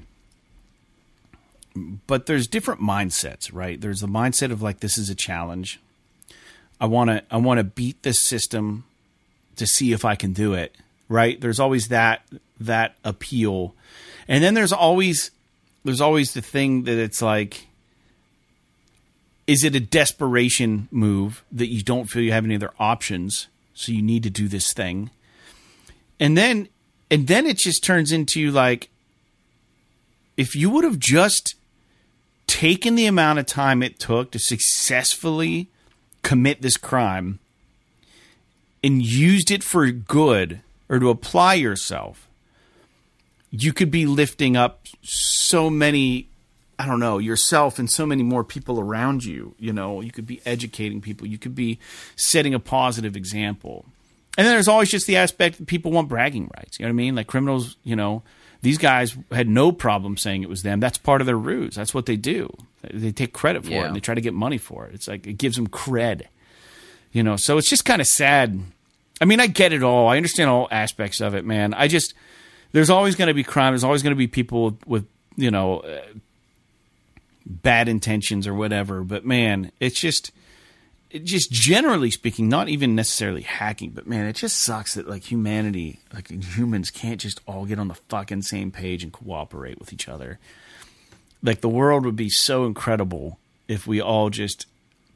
But 2.08 2.26
there's 2.26 2.48
different 2.48 2.80
mindsets, 2.80 3.48
right? 3.52 3.80
There's 3.80 4.00
the 4.00 4.08
mindset 4.08 4.50
of 4.50 4.60
like 4.60 4.80
this 4.80 4.98
is 4.98 5.08
a 5.08 5.14
challenge. 5.14 5.78
I 6.80 6.86
want 6.86 7.10
to 7.10 7.22
I 7.30 7.36
want 7.36 7.58
to 7.58 7.64
beat 7.64 8.02
this 8.02 8.20
system 8.20 8.82
to 9.54 9.68
see 9.68 9.92
if 9.92 10.04
I 10.04 10.16
can 10.16 10.32
do 10.32 10.54
it, 10.54 10.74
right? 11.08 11.40
There's 11.40 11.60
always 11.60 11.86
that 11.88 12.22
that 12.58 12.96
appeal. 13.04 13.76
And 14.26 14.42
then 14.42 14.54
there's 14.54 14.72
always 14.72 15.30
there's 15.84 16.00
always 16.00 16.34
the 16.34 16.42
thing 16.42 16.82
that 16.82 16.98
it's 16.98 17.22
like 17.22 17.68
is 19.50 19.64
it 19.64 19.74
a 19.74 19.80
desperation 19.80 20.86
move 20.92 21.42
that 21.50 21.66
you 21.66 21.82
don't 21.82 22.06
feel 22.08 22.22
you 22.22 22.30
have 22.30 22.44
any 22.44 22.54
other 22.54 22.70
options 22.78 23.48
so 23.74 23.90
you 23.90 24.00
need 24.00 24.22
to 24.22 24.30
do 24.30 24.46
this 24.46 24.72
thing? 24.72 25.10
And 26.20 26.38
then 26.38 26.68
and 27.10 27.26
then 27.26 27.46
it 27.46 27.58
just 27.58 27.82
turns 27.82 28.12
into 28.12 28.52
like 28.52 28.90
if 30.36 30.54
you 30.54 30.70
would 30.70 30.84
have 30.84 31.00
just 31.00 31.56
taken 32.46 32.94
the 32.94 33.06
amount 33.06 33.40
of 33.40 33.46
time 33.46 33.82
it 33.82 33.98
took 33.98 34.30
to 34.30 34.38
successfully 34.38 35.68
commit 36.22 36.62
this 36.62 36.76
crime 36.76 37.40
and 38.84 39.02
used 39.02 39.50
it 39.50 39.64
for 39.64 39.90
good 39.90 40.60
or 40.88 41.00
to 41.00 41.10
apply 41.10 41.54
yourself 41.54 42.28
you 43.50 43.72
could 43.72 43.90
be 43.90 44.06
lifting 44.06 44.56
up 44.56 44.86
so 45.02 45.68
many 45.68 46.28
I 46.80 46.86
don't 46.86 46.98
know, 46.98 47.18
yourself 47.18 47.78
and 47.78 47.90
so 47.90 48.06
many 48.06 48.22
more 48.22 48.42
people 48.42 48.80
around 48.80 49.22
you. 49.22 49.54
You 49.58 49.70
know, 49.70 50.00
you 50.00 50.10
could 50.10 50.26
be 50.26 50.40
educating 50.46 51.02
people, 51.02 51.26
you 51.26 51.36
could 51.36 51.54
be 51.54 51.78
setting 52.16 52.54
a 52.54 52.58
positive 52.58 53.16
example. 53.16 53.84
And 54.38 54.46
then 54.46 54.54
there's 54.54 54.66
always 54.66 54.90
just 54.90 55.06
the 55.06 55.18
aspect 55.18 55.58
that 55.58 55.66
people 55.66 55.92
want 55.92 56.08
bragging 56.08 56.50
rights. 56.56 56.78
You 56.78 56.86
know 56.86 56.88
what 56.88 56.94
I 56.94 56.96
mean? 56.96 57.16
Like 57.16 57.26
criminals, 57.26 57.76
you 57.84 57.96
know, 57.96 58.22
these 58.62 58.78
guys 58.78 59.14
had 59.30 59.46
no 59.46 59.72
problem 59.72 60.16
saying 60.16 60.42
it 60.42 60.48
was 60.48 60.62
them. 60.62 60.80
That's 60.80 60.96
part 60.96 61.20
of 61.20 61.26
their 61.26 61.36
ruse. 61.36 61.74
That's 61.74 61.92
what 61.92 62.06
they 62.06 62.16
do. 62.16 62.50
They 62.82 63.12
take 63.12 63.34
credit 63.34 63.64
for 63.64 63.72
yeah. 63.72 63.82
it 63.82 63.86
and 63.88 63.96
they 63.96 64.00
try 64.00 64.14
to 64.14 64.22
get 64.22 64.32
money 64.32 64.56
for 64.56 64.86
it. 64.86 64.94
It's 64.94 65.06
like 65.06 65.26
it 65.26 65.34
gives 65.34 65.56
them 65.56 65.68
cred. 65.68 66.28
You 67.12 67.22
know, 67.22 67.36
so 67.36 67.58
it's 67.58 67.68
just 67.68 67.84
kind 67.84 68.00
of 68.00 68.06
sad. 68.06 68.58
I 69.20 69.26
mean, 69.26 69.40
I 69.40 69.48
get 69.48 69.74
it 69.74 69.82
all. 69.82 70.08
I 70.08 70.16
understand 70.16 70.48
all 70.48 70.66
aspects 70.70 71.20
of 71.20 71.34
it, 71.34 71.44
man. 71.44 71.74
I 71.74 71.88
just 71.88 72.14
there's 72.72 72.88
always 72.88 73.16
going 73.16 73.28
to 73.28 73.34
be 73.34 73.44
crime. 73.44 73.72
There's 73.74 73.84
always 73.84 74.02
going 74.02 74.12
to 74.12 74.18
be 74.18 74.28
people 74.28 74.78
with, 74.86 75.06
you 75.36 75.50
know, 75.50 75.80
uh, 75.80 76.00
bad 77.50 77.88
intentions 77.88 78.46
or 78.46 78.54
whatever. 78.54 79.02
But 79.02 79.24
man, 79.24 79.72
it's 79.80 80.00
just 80.00 80.32
it 81.10 81.24
just 81.24 81.50
generally 81.50 82.10
speaking, 82.10 82.48
not 82.48 82.68
even 82.68 82.94
necessarily 82.94 83.42
hacking, 83.42 83.90
but 83.90 84.06
man, 84.06 84.26
it 84.26 84.34
just 84.34 84.60
sucks 84.60 84.94
that 84.94 85.08
like 85.08 85.30
humanity, 85.30 85.98
like 86.14 86.30
humans 86.30 86.90
can't 86.90 87.20
just 87.20 87.40
all 87.46 87.66
get 87.66 87.78
on 87.80 87.88
the 87.88 87.94
fucking 87.94 88.42
same 88.42 88.70
page 88.70 89.02
and 89.02 89.12
cooperate 89.12 89.78
with 89.80 89.92
each 89.92 90.08
other. 90.08 90.38
Like 91.42 91.60
the 91.62 91.68
world 91.68 92.04
would 92.04 92.16
be 92.16 92.30
so 92.30 92.64
incredible 92.64 93.38
if 93.66 93.86
we 93.86 94.00
all 94.00 94.30
just 94.30 94.66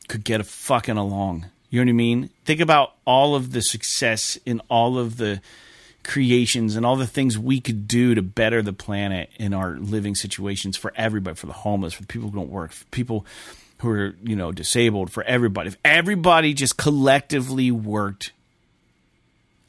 could 0.09 0.25
get 0.25 0.41
a 0.41 0.45
fucking 0.45 0.97
along. 0.97 1.47
You 1.71 1.81
know 1.81 1.87
what 1.89 1.95
I 1.95 1.95
mean? 1.95 2.31
Think 2.45 2.61
about 2.61 2.95
all 3.05 3.35
of 3.35 3.53
the 3.53 3.63
success 3.63 4.39
in 4.45 4.61
all 4.69 4.99
of 4.99 5.17
the 5.17 5.41
creations 6.05 6.77
and 6.77 6.87
all 6.87 6.97
the 6.97 7.07
things 7.07 7.39
we 7.39 7.61
could 7.61 7.89
do 7.89 8.15
to 8.15 8.23
better 8.23 8.63
the 8.63 8.73
planet 8.73 9.31
in 9.39 9.53
our 9.53 9.77
living 9.77 10.15
situations 10.15 10.77
for 10.77 10.93
everybody, 10.97 11.37
for 11.37 11.47
the 11.47 11.53
homeless, 11.53 11.95
for 11.95 12.03
the 12.03 12.09
people 12.09 12.31
who 12.31 12.37
don't 12.37 12.51
work, 12.51 12.73
for 12.73 12.85
people 12.87 13.27
who 13.79 13.91
are, 13.91 14.15
you 14.23 14.37
know, 14.37 14.53
disabled, 14.53 15.11
for 15.11 15.23
everybody. 15.25 15.69
If 15.69 15.77
everybody 15.85 16.55
just 16.55 16.77
collectively 16.77 17.71
worked, 17.71 18.33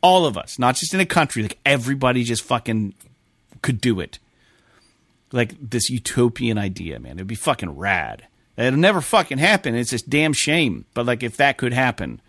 all 0.02 0.26
of 0.26 0.38
us, 0.38 0.60
not 0.60 0.76
just 0.76 0.94
in 0.94 1.00
a 1.00 1.06
country, 1.06 1.42
like 1.42 1.58
everybody 1.66 2.24
just 2.24 2.44
fucking 2.44 2.94
could 3.62 3.82
do 3.82 4.00
it. 4.00 4.20
Like 5.32 5.56
this 5.60 5.90
utopian 5.90 6.58
idea, 6.58 7.00
man. 7.00 7.14
It'd 7.14 7.28
be 7.28 7.36
fucking 7.36 7.72
rad. 7.72 8.28
It'll 8.58 8.80
never 8.80 9.02
fucking 9.02 9.40
happen. 9.40 9.76
It's 9.76 9.90
just 9.90 10.10
damn 10.10 10.34
shame. 10.34 10.86
But 10.94 11.06
like 11.06 11.24
if 11.24 11.38
that 11.38 11.58
could 11.58 11.74
happen, 11.74 12.22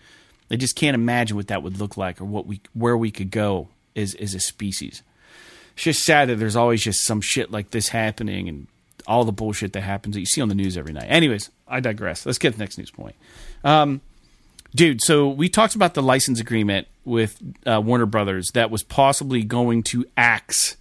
I 0.50 0.56
just 0.56 0.76
can't 0.76 0.94
imagine 0.94 1.36
what 1.36 1.48
that 1.48 1.62
would 1.62 1.78
look 1.78 1.96
like 1.96 2.20
or 2.20 2.24
what 2.24 2.46
we 2.46 2.60
where 2.72 2.96
we 2.96 3.10
could 3.10 3.30
go 3.30 3.68
is 3.96 4.14
is 4.14 4.34
a 4.34 4.40
species. 4.40 5.02
It's 5.74 5.82
just 5.82 6.04
sad 6.04 6.28
that 6.28 6.36
there's 6.36 6.56
always 6.56 6.82
just 6.82 7.02
some 7.02 7.20
shit 7.20 7.50
like 7.50 7.70
this 7.70 7.88
happening 7.88 8.48
and 8.48 8.66
all 9.06 9.24
the 9.24 9.32
bullshit 9.32 9.72
that 9.72 9.82
happens 9.82 10.14
that 10.14 10.20
you 10.20 10.26
see 10.26 10.40
on 10.40 10.48
the 10.48 10.54
news 10.54 10.76
every 10.76 10.92
night. 10.92 11.06
Anyways, 11.08 11.50
I 11.66 11.80
digress. 11.80 12.24
Let's 12.24 12.38
get 12.38 12.52
to 12.52 12.58
the 12.58 12.62
next 12.62 12.78
news 12.78 12.90
point. 12.90 13.14
Um, 13.64 14.00
dude, 14.74 15.00
so 15.02 15.28
we 15.28 15.48
talked 15.48 15.74
about 15.74 15.94
the 15.94 16.02
license 16.02 16.40
agreement 16.40 16.88
with 17.04 17.40
uh, 17.66 17.80
Warner 17.84 18.06
Brothers 18.06 18.50
that 18.52 18.70
was 18.70 18.82
possibly 18.82 19.42
going 19.42 19.82
to 19.84 20.06
axe 20.16 20.76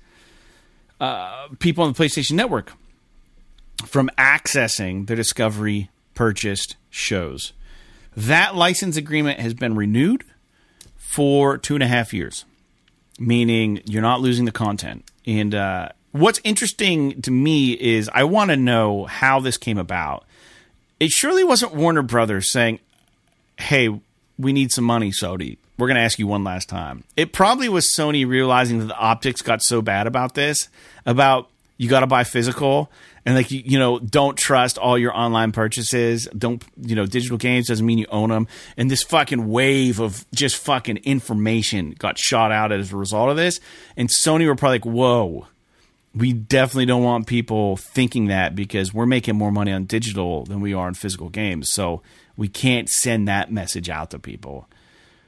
uh, 1.00 1.48
people 1.60 1.84
on 1.84 1.94
the 1.94 2.04
PlayStation 2.04 2.34
Network 2.34 2.74
from 3.86 4.10
accessing 4.18 5.08
the 5.08 5.16
Discovery 5.16 5.90
purchased 6.14 6.78
shows. 6.90 7.54
That 8.16 8.56
license 8.56 8.96
agreement 8.96 9.40
has 9.40 9.54
been 9.54 9.76
renewed 9.76 10.24
for 10.96 11.58
two 11.58 11.76
and 11.76 11.84
a 11.84 11.88
half 11.88 12.14
years 12.14 12.46
meaning 13.20 13.82
you're 13.86 14.02
not 14.02 14.22
losing 14.22 14.46
the 14.46 14.52
content. 14.52 15.10
And 15.26 15.54
uh, 15.56 15.90
what's 16.12 16.40
interesting 16.44 17.22
to 17.24 17.32
me 17.32 17.74
is 17.74 18.10
I 18.14 18.24
want 18.24 18.52
to 18.52 18.58
know 18.58 19.06
how 19.06 19.40
this 19.40 19.58
came 19.58 19.78
about. 19.78 20.26
It 21.00 21.12
surely 21.12 21.44
wasn't 21.44 21.76
Warner 21.76 22.04
Brothers 22.04 22.50
saying, 22.50 22.80
"Hey, 23.58 23.90
we 24.38 24.54
need 24.54 24.72
some 24.72 24.86
money, 24.86 25.12
Sony. 25.12 25.58
We're 25.78 25.88
going 25.88 25.96
to 25.96 26.04
ask 26.04 26.18
you 26.20 26.28
one 26.28 26.44
last 26.44 26.70
time." 26.70 27.04
It 27.18 27.34
probably 27.34 27.68
was 27.68 27.94
Sony 27.94 28.28
realizing 28.28 28.80
that 28.80 28.86
the 28.86 28.98
optics 28.98 29.42
got 29.42 29.62
so 29.62 29.82
bad 29.82 30.08
about 30.08 30.36
this, 30.36 30.70
about 31.06 31.50
you 31.78 31.90
got 31.90 32.00
to 32.00 32.08
buy 32.08 32.24
physical 32.24 32.90
and 33.26 33.36
like 33.36 33.52
you, 33.52 33.62
you 33.66 33.80
know 33.80 34.00
don't 34.00 34.38
trust 34.38 34.78
all 34.78 34.98
your 34.98 35.16
online 35.16 35.52
purchases. 35.52 36.28
Don't 36.38 36.64
you 36.82 36.96
know 36.96 37.06
digital 37.06 37.38
games 37.38 37.68
doesn't 37.68 37.86
mean 37.86 37.98
you 37.98 38.08
own 38.10 38.30
them 38.30 38.48
and 38.78 38.90
this 38.90 39.04
fucking 39.04 39.48
wave 39.50 40.00
of 40.00 40.26
just 40.34 40.58
fucking 40.58 40.98
information 40.98 41.96
got 41.98 42.18
shot 42.18 42.52
out 42.52 42.72
as 42.72 42.94
a 42.94 42.98
result 42.98 43.30
of 43.30 43.36
this. 43.36 43.60
And 43.98 44.10
sony 44.10 44.48
were 44.48 44.56
probably 44.56 44.80
like 44.80 44.86
whoa 44.86 45.48
we 46.16 46.32
definitely 46.32 46.86
don't 46.86 47.04
want 47.04 47.28
people 47.28 47.76
thinking 47.76 48.28
that 48.28 48.56
because 48.56 48.94
we're 48.94 49.06
making 49.06 49.36
more 49.36 49.52
money 49.52 49.74
on 49.74 49.84
digital 49.84 50.46
than 50.46 50.62
we 50.62 50.74
are 50.74 50.88
on 50.88 50.94
physical 50.94 51.28
games. 51.28 51.70
So 51.74 52.02
we 52.38 52.48
can't 52.48 52.90
send 52.90 53.28
that 53.28 53.52
message 53.52 53.90
out 53.90 54.12
to 54.12 54.20
people 54.20 54.70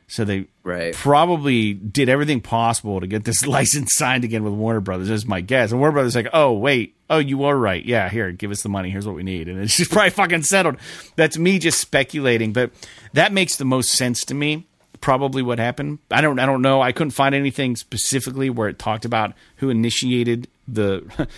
so 0.10 0.24
they 0.24 0.46
right. 0.64 0.94
probably 0.94 1.74
did 1.74 2.08
everything 2.08 2.40
possible 2.40 3.02
to 3.02 3.08
get 3.08 3.26
this 3.26 3.46
license 3.48 3.94
signed 3.94 4.24
again 4.24 4.44
with 4.44 4.54
Warner 4.54 4.80
Brothers. 4.80 5.10
Is 5.10 5.26
my 5.26 5.42
guess. 5.42 5.72
And 5.72 5.80
Warner 5.80 5.94
Brothers 5.94 6.16
like, 6.16 6.30
oh 6.34 6.54
wait, 6.54 6.96
oh 7.10 7.18
you 7.18 7.44
are 7.44 7.58
right. 7.58 7.84
Yeah, 7.84 8.10
here, 8.10 8.32
give 8.32 8.52
us 8.52 8.64
the 8.64 8.70
money. 8.70 8.90
Here's 8.90 9.06
what 9.06 9.16
we 9.16 9.24
need, 9.24 9.50
and 9.50 9.60
it's 9.60 9.76
just 9.76 9.92
probably 9.92 10.12
fucking 10.12 10.44
settled. 10.44 10.78
That's 11.16 11.38
me 11.38 11.60
just 11.60 11.80
speculating, 11.80 12.54
but 12.54 12.72
that 13.14 13.34
makes 13.34 13.58
the 13.58 13.66
most 13.66 13.92
sense 13.92 14.24
to 14.26 14.34
me. 14.34 14.66
Probably 15.02 15.44
what 15.44 15.60
happened. 15.60 16.00
I 16.10 16.22
don't. 16.22 16.40
I 16.40 16.46
don't 16.46 16.62
know. 16.62 16.82
I 16.82 16.92
couldn't 16.92 17.12
find 17.12 17.36
anything 17.36 17.76
specifically 17.76 18.50
where 18.50 18.70
it 18.70 18.80
talked 18.80 19.06
about 19.06 19.34
who 19.58 19.70
initiated 19.70 20.48
the. 20.68 21.28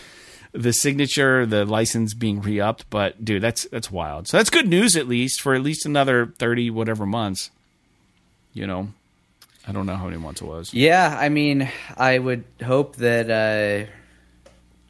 the 0.51 0.73
signature, 0.73 1.45
the 1.45 1.63
license 1.63 2.15
being 2.15 2.41
re-upped, 2.41 2.89
but 2.89 3.23
dude, 3.23 3.43
that's 3.43 3.65
that's 3.65 3.91
wild. 3.91 4.27
So 4.27 4.37
that's 4.37 4.49
good 4.49 4.67
news 4.67 4.95
at 4.95 5.07
least 5.07 5.41
for 5.41 5.53
at 5.53 5.61
least 5.61 5.85
another 5.85 6.33
thirty 6.39 6.71
whatever 6.71 7.05
months 7.05 7.51
you 8.53 8.67
know, 8.67 8.89
I 9.67 9.71
don't 9.71 9.85
know 9.85 9.95
how 9.95 10.05
many 10.05 10.17
months 10.17 10.41
it 10.41 10.45
was. 10.45 10.73
Yeah, 10.73 11.15
I 11.19 11.29
mean, 11.29 11.69
I 11.97 12.17
would 12.17 12.43
hope 12.63 12.95
that 12.97 13.29
uh 13.29 13.91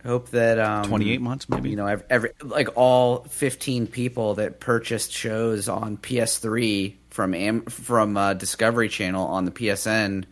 hope 0.07 0.29
that 0.29 0.59
um 0.59 0.85
28 0.85 1.21
months 1.21 1.49
maybe. 1.49 1.69
You 1.69 1.75
know, 1.75 1.87
every, 1.87 2.05
every 2.09 2.31
like 2.41 2.69
all 2.75 3.23
15 3.25 3.87
people 3.87 4.35
that 4.35 4.59
purchased 4.59 5.11
shows 5.11 5.67
on 5.67 5.97
PS3 5.97 6.95
from 7.09 7.33
Am- 7.33 7.65
from 7.65 8.15
uh, 8.17 8.33
Discovery 8.33 8.89
Channel 8.89 9.25
on 9.25 9.45
the 9.45 9.51
PSN 9.51 10.25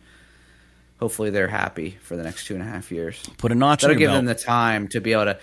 hopefully 0.98 1.30
they're 1.30 1.48
happy 1.48 1.96
for 2.02 2.16
the 2.16 2.22
next 2.22 2.46
two 2.46 2.54
and 2.54 2.62
a 2.62 2.66
half 2.66 2.90
years. 2.90 3.22
Put 3.38 3.52
a 3.52 3.54
notch. 3.54 3.82
In 3.82 3.88
That'll 3.88 3.98
give 3.98 4.08
belt. 4.08 4.18
them 4.18 4.24
the 4.26 4.34
time 4.34 4.88
to 4.88 5.00
be 5.00 5.12
able 5.12 5.26
to. 5.26 5.38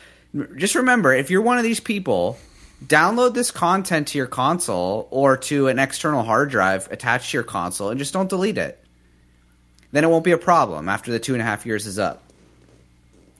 Just 0.57 0.75
remember, 0.75 1.13
if 1.13 1.29
you're 1.29 1.41
one 1.41 1.57
of 1.57 1.63
these 1.63 1.79
people 1.79 2.37
download 2.83 3.33
this 3.33 3.51
content 3.51 4.07
to 4.09 4.17
your 4.17 4.27
console 4.27 5.07
or 5.11 5.37
to 5.37 5.67
an 5.67 5.79
external 5.79 6.23
hard 6.23 6.49
drive 6.49 6.91
attached 6.91 7.31
to 7.31 7.37
your 7.37 7.43
console 7.43 7.89
and 7.89 7.99
just 7.99 8.13
don't 8.13 8.29
delete 8.29 8.57
it. 8.57 8.79
Then 9.91 10.03
it 10.03 10.07
won't 10.07 10.23
be 10.25 10.31
a 10.31 10.37
problem 10.37 10.89
after 10.89 11.11
the 11.11 11.19
two 11.19 11.33
and 11.33 11.41
a 11.41 11.45
half 11.45 11.65
years 11.65 11.85
is 11.87 11.97
up. 11.99 12.21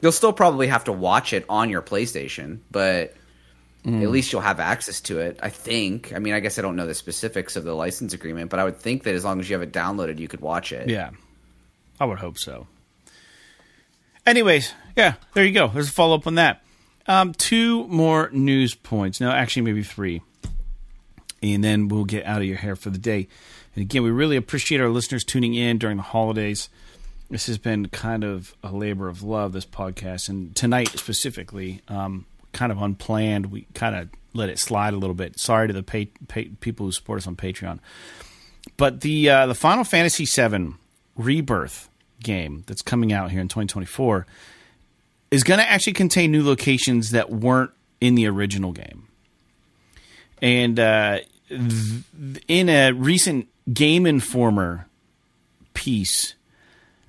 You'll 0.02 0.12
still 0.12 0.34
probably 0.34 0.68
have 0.68 0.86
to 0.86 0.92
watch 0.92 1.34
it 1.34 1.46
on 1.50 1.70
your 1.70 1.82
PlayStation, 1.82 2.60
but 2.72 3.14
Mm. 3.86 4.02
at 4.02 4.10
least 4.10 4.32
you'll 4.32 4.42
have 4.42 4.60
access 4.60 5.00
to 5.02 5.20
it. 5.20 5.40
I 5.44 5.50
think. 5.50 6.12
I 6.12 6.18
mean, 6.18 6.34
I 6.34 6.40
guess 6.40 6.58
I 6.58 6.64
don't 6.64 6.76
know 6.76 6.88
the 6.88 6.96
specifics 6.96 7.56
of 7.56 7.66
the 7.66 7.74
license 7.76 8.14
agreement, 8.14 8.50
but 8.50 8.60
I 8.60 8.64
would 8.64 8.78
think 8.80 9.04
that 9.04 9.14
as 9.14 9.24
long 9.24 9.40
as 9.40 9.48
you 9.48 9.54
have 9.54 9.62
it 9.62 9.72
downloaded, 9.72 10.18
you 10.18 10.28
could 10.28 10.42
watch 10.42 10.72
it. 10.72 10.90
Yeah, 10.90 11.12
I 12.00 12.06
would 12.06 12.18
hope 12.18 12.40
so. 12.40 12.66
Anyways, 14.26 14.74
yeah, 14.96 15.14
there 15.36 15.46
you 15.46 15.52
go. 15.52 15.68
There's 15.68 15.90
a 15.90 15.92
follow 15.92 16.16
up 16.16 16.26
on 16.26 16.34
that. 16.36 16.64
Um, 17.08 17.34
two 17.34 17.88
more 17.88 18.30
news 18.32 18.74
points. 18.74 19.22
No, 19.22 19.32
actually, 19.32 19.64
maybe 19.64 19.84
three. 19.84 20.22
And 21.44 21.64
then 21.64 21.88
we'll 21.88 22.06
get 22.06 22.26
out 22.26 22.40
of 22.40 22.48
your 22.48 22.58
hair 22.58 22.76
for 22.76 22.90
the 22.90 22.98
day. 22.98 23.28
And 23.76 23.82
again, 23.84 24.04
we 24.04 24.10
really 24.10 24.36
appreciate 24.36 24.82
our 24.82 24.90
listeners 24.90 25.24
tuning 25.24 25.54
in 25.54 25.78
during 25.78 25.98
the 25.98 26.04
holidays. 26.04 26.70
This 27.30 27.48
has 27.48 27.58
been 27.58 27.88
kind 27.90 28.24
of 28.24 28.56
a 28.64 28.72
labor 28.72 29.08
of 29.08 29.22
love, 29.22 29.54
this 29.54 29.66
podcast. 29.66 30.30
And 30.30 30.56
tonight, 30.56 30.90
specifically, 30.90 31.82
um, 31.88 32.26
kind 32.54 32.72
of 32.72 32.82
unplanned. 32.82 33.48
We 33.48 33.68
kind 33.74 33.96
of 33.96 34.10
let 34.34 34.50
it 34.50 34.58
slide 34.58 34.94
a 34.94 34.98
little 34.98 35.16
bit. 35.16 35.40
Sorry 35.40 35.68
to 35.68 35.74
the 35.74 35.84
pay, 35.84 36.06
pay, 36.28 36.46
people 36.46 36.88
who 36.88 36.92
support 36.92 37.20
us 37.20 37.28
on 37.28 37.36
Patreon. 37.36 37.80
But 38.78 39.02
the 39.02 39.30
uh, 39.30 39.46
the 39.46 39.56
Final 39.56 39.84
Fantasy 39.84 40.26
VII 40.26 40.74
Rebirth 41.16 41.90
game 42.24 42.64
that's 42.66 42.82
coming 42.82 43.14
out 43.14 43.32
here 43.32 43.42
in 43.42 43.48
2024 43.48 44.26
is 45.32 45.44
going 45.44 45.60
to 45.60 45.70
actually 45.70 45.94
contain 45.94 46.32
new 46.32 46.44
locations 46.44 47.12
that 47.12 47.32
weren't 47.32 47.72
in 48.00 48.16
the 48.16 48.28
original 48.28 48.72
game. 48.72 49.08
And 50.42 50.80
uh, 50.80 51.20
th- 51.50 52.44
in 52.48 52.70
a 52.70 52.92
recent 52.92 53.48
Game 53.74 54.06
Informer 54.06 54.88
piece, 55.74 56.36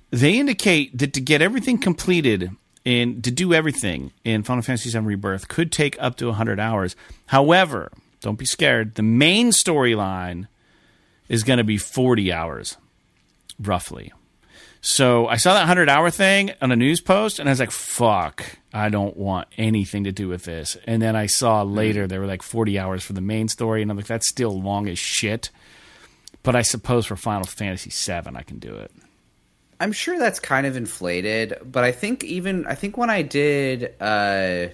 they 0.09 0.39
indicate 0.39 0.97
that 0.97 1.13
to 1.13 1.21
get 1.21 1.41
everything 1.41 1.77
completed 1.77 2.51
and 2.85 3.23
to 3.23 3.31
do 3.31 3.53
everything 3.53 4.11
in 4.23 4.43
Final 4.43 4.61
Fantasy 4.61 4.89
VII 4.89 4.99
Rebirth 4.99 5.49
could 5.49 5.71
take 5.71 6.01
up 6.01 6.15
to 6.15 6.27
100 6.27 6.59
hours. 6.59 6.95
However, 7.27 7.91
don't 8.21 8.39
be 8.39 8.45
scared. 8.45 8.95
The 8.95 9.03
main 9.03 9.51
storyline 9.51 10.47
is 11.27 11.43
going 11.43 11.57
to 11.57 11.63
be 11.63 11.77
40 11.77 12.31
hours, 12.31 12.77
roughly. 13.59 14.13
So 14.89 15.27
I 15.27 15.35
saw 15.35 15.53
that 15.53 15.59
100 15.63 15.89
hour 15.89 16.09
thing 16.09 16.53
on 16.61 16.71
a 16.71 16.75
news 16.77 17.01
post 17.01 17.39
and 17.39 17.49
I 17.49 17.51
was 17.51 17.59
like, 17.59 17.71
fuck, 17.71 18.45
I 18.73 18.87
don't 18.87 19.17
want 19.17 19.49
anything 19.57 20.05
to 20.05 20.13
do 20.13 20.29
with 20.29 20.45
this. 20.45 20.77
And 20.87 21.01
then 21.01 21.13
I 21.13 21.25
saw 21.25 21.63
later 21.63 22.07
there 22.07 22.21
were 22.21 22.25
like 22.25 22.41
40 22.41 22.79
hours 22.79 23.03
for 23.03 23.11
the 23.11 23.19
main 23.19 23.49
story 23.49 23.81
and 23.81 23.91
I'm 23.91 23.97
like, 23.97 24.07
that's 24.07 24.29
still 24.29 24.61
long 24.61 24.87
as 24.87 24.97
shit. 24.97 25.49
But 26.41 26.55
I 26.55 26.61
suppose 26.61 27.05
for 27.05 27.17
Final 27.17 27.45
Fantasy 27.45 27.89
VII, 27.89 28.33
I 28.33 28.43
can 28.43 28.59
do 28.59 28.75
it. 28.75 28.89
I'm 29.81 29.91
sure 29.91 30.17
that's 30.17 30.39
kind 30.39 30.65
of 30.65 30.77
inflated, 30.77 31.57
but 31.65 31.83
I 31.83 31.91
think 31.91 32.23
even 32.23 32.65
I 32.65 32.75
think 32.75 32.95
when 32.95 33.09
I 33.09 33.23
did 33.23 33.93
uh 33.99 34.67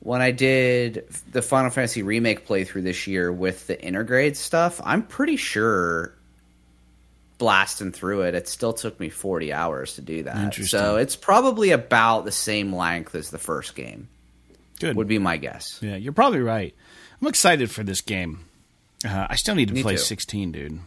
when 0.00 0.20
I 0.20 0.32
did 0.32 1.06
the 1.30 1.42
Final 1.42 1.70
Fantasy 1.70 2.02
remake 2.02 2.44
playthrough 2.44 2.82
this 2.82 3.06
year 3.06 3.32
with 3.32 3.68
the 3.68 3.76
intergrade 3.76 4.34
stuff, 4.34 4.80
I'm 4.82 5.04
pretty 5.04 5.36
sure 5.36 6.16
blasting 7.40 7.90
through 7.90 8.22
it, 8.22 8.36
it 8.36 8.46
still 8.46 8.72
took 8.72 9.00
me 9.00 9.08
40 9.08 9.52
hours 9.52 9.96
to 9.96 10.02
do 10.02 10.22
that. 10.22 10.54
So 10.54 10.94
it's 10.96 11.16
probably 11.16 11.72
about 11.72 12.24
the 12.24 12.30
same 12.30 12.72
length 12.72 13.16
as 13.16 13.30
the 13.30 13.38
first 13.38 13.74
game. 13.74 14.08
Good. 14.78 14.94
Would 14.94 15.08
be 15.08 15.18
my 15.18 15.36
guess. 15.36 15.80
Yeah, 15.82 15.96
you're 15.96 16.12
probably 16.12 16.40
right. 16.40 16.72
I'm 17.20 17.26
excited 17.26 17.70
for 17.72 17.82
this 17.82 18.00
game. 18.00 18.44
Uh, 19.04 19.26
I 19.28 19.34
still 19.36 19.54
need 19.56 19.68
to 19.68 19.74
Me 19.74 19.82
play 19.82 19.94
too. 19.94 19.98
16, 19.98 20.52
dude. 20.52 20.78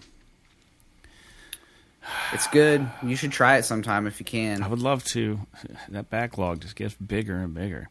It's 2.34 2.48
good. 2.48 2.88
You 3.02 3.16
should 3.16 3.32
try 3.32 3.58
it 3.58 3.64
sometime 3.64 4.08
if 4.08 4.20
you 4.20 4.26
can. 4.26 4.62
I 4.64 4.68
would 4.68 4.80
love 4.80 5.04
to. 5.06 5.40
That 5.90 6.10
backlog 6.10 6.62
just 6.62 6.76
gets 6.76 6.94
bigger 6.96 7.38
and 7.38 7.54
bigger. 7.54 7.90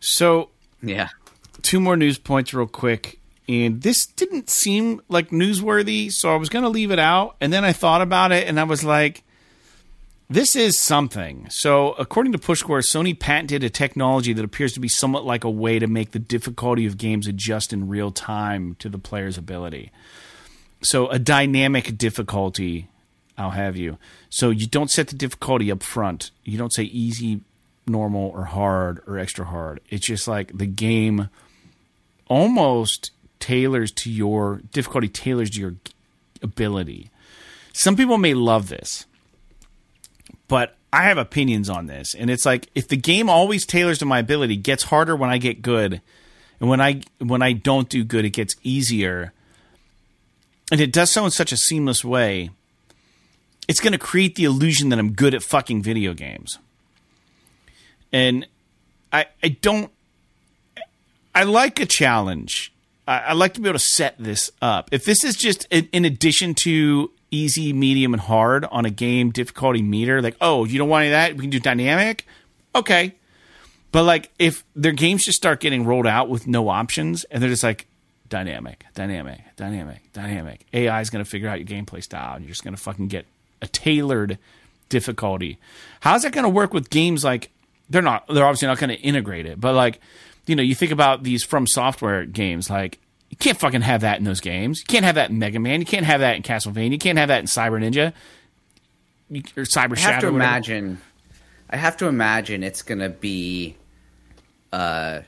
So, 0.00 0.50
Yeah. 0.82 1.08
two 1.62 1.80
more 1.80 1.96
news 1.96 2.18
points, 2.18 2.52
real 2.52 2.66
quick. 2.66 3.20
And 3.48 3.82
this 3.82 4.06
didn't 4.06 4.48
seem 4.48 5.02
like 5.08 5.30
newsworthy, 5.30 6.12
so 6.12 6.32
I 6.32 6.36
was 6.36 6.48
going 6.48 6.62
to 6.62 6.68
leave 6.68 6.90
it 6.90 6.98
out. 6.98 7.36
And 7.40 7.52
then 7.52 7.64
I 7.64 7.72
thought 7.72 8.00
about 8.00 8.32
it, 8.32 8.46
and 8.46 8.58
I 8.58 8.64
was 8.64 8.84
like, 8.84 9.24
this 10.30 10.56
is 10.56 10.78
something. 10.78 11.46
So, 11.50 11.92
according 11.92 12.32
to 12.32 12.38
Push 12.38 12.60
Square, 12.60 12.80
Sony 12.80 13.18
patented 13.18 13.62
a 13.62 13.68
technology 13.68 14.32
that 14.32 14.44
appears 14.44 14.72
to 14.72 14.80
be 14.80 14.88
somewhat 14.88 15.26
like 15.26 15.44
a 15.44 15.50
way 15.50 15.78
to 15.78 15.86
make 15.86 16.12
the 16.12 16.18
difficulty 16.18 16.86
of 16.86 16.96
games 16.96 17.26
adjust 17.26 17.72
in 17.72 17.88
real 17.88 18.10
time 18.10 18.76
to 18.78 18.88
the 18.88 18.98
player's 18.98 19.36
ability. 19.36 19.90
So, 20.82 21.08
a 21.08 21.18
dynamic 21.18 21.98
difficulty, 21.98 22.88
I'll 23.36 23.50
have 23.50 23.76
you. 23.76 23.98
So, 24.30 24.48
you 24.48 24.66
don't 24.66 24.90
set 24.90 25.08
the 25.08 25.16
difficulty 25.16 25.70
up 25.70 25.82
front. 25.82 26.30
You 26.44 26.56
don't 26.56 26.72
say 26.72 26.84
easy, 26.84 27.42
normal, 27.86 28.30
or 28.30 28.44
hard, 28.44 29.02
or 29.06 29.18
extra 29.18 29.44
hard. 29.44 29.80
It's 29.90 30.06
just 30.06 30.26
like 30.26 30.56
the 30.56 30.66
game 30.66 31.28
almost 32.28 33.10
tailors 33.42 33.90
to 33.90 34.10
your 34.10 34.62
difficulty 34.72 35.08
tailors 35.08 35.50
to 35.50 35.60
your 35.60 35.74
ability. 36.42 37.10
Some 37.72 37.96
people 37.96 38.16
may 38.16 38.34
love 38.34 38.68
this, 38.68 39.04
but 40.46 40.76
I 40.92 41.02
have 41.02 41.18
opinions 41.18 41.68
on 41.68 41.86
this. 41.86 42.14
And 42.14 42.30
it's 42.30 42.46
like 42.46 42.68
if 42.74 42.86
the 42.86 42.96
game 42.96 43.28
always 43.28 43.66
tailors 43.66 43.98
to 43.98 44.04
my 44.04 44.20
ability, 44.20 44.56
gets 44.56 44.84
harder 44.84 45.16
when 45.16 45.28
I 45.28 45.38
get 45.38 45.60
good, 45.60 46.00
and 46.60 46.70
when 46.70 46.80
I 46.80 47.02
when 47.18 47.42
I 47.42 47.52
don't 47.52 47.88
do 47.88 48.04
good, 48.04 48.24
it 48.24 48.30
gets 48.30 48.54
easier. 48.62 49.32
And 50.70 50.80
it 50.80 50.92
does 50.92 51.10
so 51.10 51.24
in 51.24 51.32
such 51.32 51.52
a 51.52 51.56
seamless 51.56 52.04
way. 52.04 52.50
It's 53.68 53.80
going 53.80 53.92
to 53.92 53.98
create 53.98 54.36
the 54.36 54.44
illusion 54.44 54.88
that 54.90 54.98
I'm 54.98 55.12
good 55.12 55.34
at 55.34 55.42
fucking 55.42 55.82
video 55.82 56.14
games. 56.14 56.58
And 58.12 58.46
I 59.12 59.26
I 59.42 59.48
don't 59.48 59.90
I 61.34 61.44
like 61.44 61.80
a 61.80 61.86
challenge. 61.86 62.71
I, 63.06 63.18
I 63.18 63.32
like 63.32 63.54
to 63.54 63.60
be 63.60 63.68
able 63.68 63.78
to 63.78 63.84
set 63.84 64.16
this 64.18 64.50
up. 64.60 64.88
If 64.92 65.04
this 65.04 65.24
is 65.24 65.36
just 65.36 65.66
in, 65.70 65.88
in 65.92 66.04
addition 66.04 66.54
to 66.56 67.10
easy, 67.30 67.72
medium, 67.72 68.12
and 68.12 68.20
hard 68.20 68.64
on 68.66 68.84
a 68.84 68.90
game 68.90 69.30
difficulty 69.30 69.82
meter, 69.82 70.22
like, 70.22 70.36
oh, 70.40 70.64
you 70.64 70.78
don't 70.78 70.88
want 70.88 71.04
any 71.04 71.12
of 71.12 71.12
that? 71.12 71.36
We 71.36 71.42
can 71.42 71.50
do 71.50 71.60
dynamic? 71.60 72.26
Okay. 72.74 73.14
But 73.90 74.04
like, 74.04 74.30
if 74.38 74.64
their 74.74 74.92
games 74.92 75.24
just 75.24 75.36
start 75.36 75.60
getting 75.60 75.84
rolled 75.84 76.06
out 76.06 76.28
with 76.28 76.46
no 76.46 76.68
options 76.68 77.24
and 77.24 77.42
they're 77.42 77.50
just 77.50 77.62
like, 77.62 77.86
dynamic, 78.28 78.86
dynamic, 78.94 79.40
dynamic, 79.56 80.10
dynamic, 80.12 80.66
AI 80.72 81.00
is 81.02 81.10
going 81.10 81.22
to 81.22 81.30
figure 81.30 81.48
out 81.48 81.58
your 81.58 81.66
gameplay 81.66 82.02
style 82.02 82.36
and 82.36 82.44
you're 82.44 82.52
just 82.52 82.64
going 82.64 82.74
to 82.74 82.80
fucking 82.80 83.08
get 83.08 83.26
a 83.60 83.66
tailored 83.66 84.38
difficulty. 84.88 85.58
How's 86.00 86.22
that 86.22 86.32
going 86.32 86.44
to 86.44 86.50
work 86.50 86.72
with 86.72 86.88
games 86.88 87.24
like, 87.24 87.50
they're 87.90 88.00
not, 88.00 88.26
they're 88.28 88.46
obviously 88.46 88.68
not 88.68 88.78
going 88.78 88.88
to 88.88 89.00
integrate 89.00 89.44
it, 89.44 89.60
but 89.60 89.74
like, 89.74 90.00
you 90.46 90.56
know, 90.56 90.62
you 90.62 90.74
think 90.74 90.92
about 90.92 91.22
these 91.22 91.44
from 91.44 91.66
software 91.66 92.24
games, 92.26 92.68
like 92.70 92.98
you 93.30 93.36
can't 93.36 93.58
fucking 93.58 93.80
have 93.82 94.00
that 94.02 94.18
in 94.18 94.24
those 94.24 94.40
games. 94.40 94.80
You 94.80 94.86
can't 94.86 95.04
have 95.04 95.14
that 95.14 95.30
in 95.30 95.38
Mega 95.38 95.58
Man. 95.58 95.80
You 95.80 95.86
can't 95.86 96.04
have 96.06 96.20
that 96.20 96.36
in 96.36 96.42
Castlevania. 96.42 96.92
You 96.92 96.98
can't 96.98 97.18
have 97.18 97.28
that 97.28 97.40
in 97.40 97.46
Cyber 97.46 97.80
Ninja 97.82 98.12
You- 99.30 99.42
or 99.56 99.62
Cyber 99.64 99.92
I 99.92 100.00
Shadow. 100.00 100.12
have 100.12 100.20
to 100.22 100.28
imagine. 100.28 101.00
I 101.70 101.76
have 101.76 101.96
to 101.98 102.06
imagine 102.06 102.62
it's 102.62 102.82
going 102.82 102.98
to 102.98 103.08
be, 103.08 103.76
uh, 104.72 105.20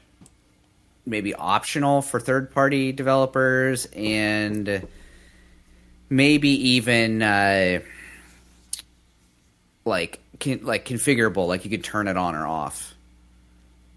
maybe 1.06 1.34
optional 1.34 2.00
for 2.02 2.18
third-party 2.20 2.92
developers 2.92 3.86
and 3.94 4.86
maybe 6.10 6.48
even 6.70 7.22
uh, 7.22 7.80
like 9.84 10.20
can, 10.38 10.64
like 10.64 10.86
configurable, 10.86 11.46
like 11.46 11.64
you 11.64 11.70
could 11.70 11.84
turn 11.84 12.08
it 12.08 12.16
on 12.16 12.34
or 12.34 12.46
off. 12.46 12.93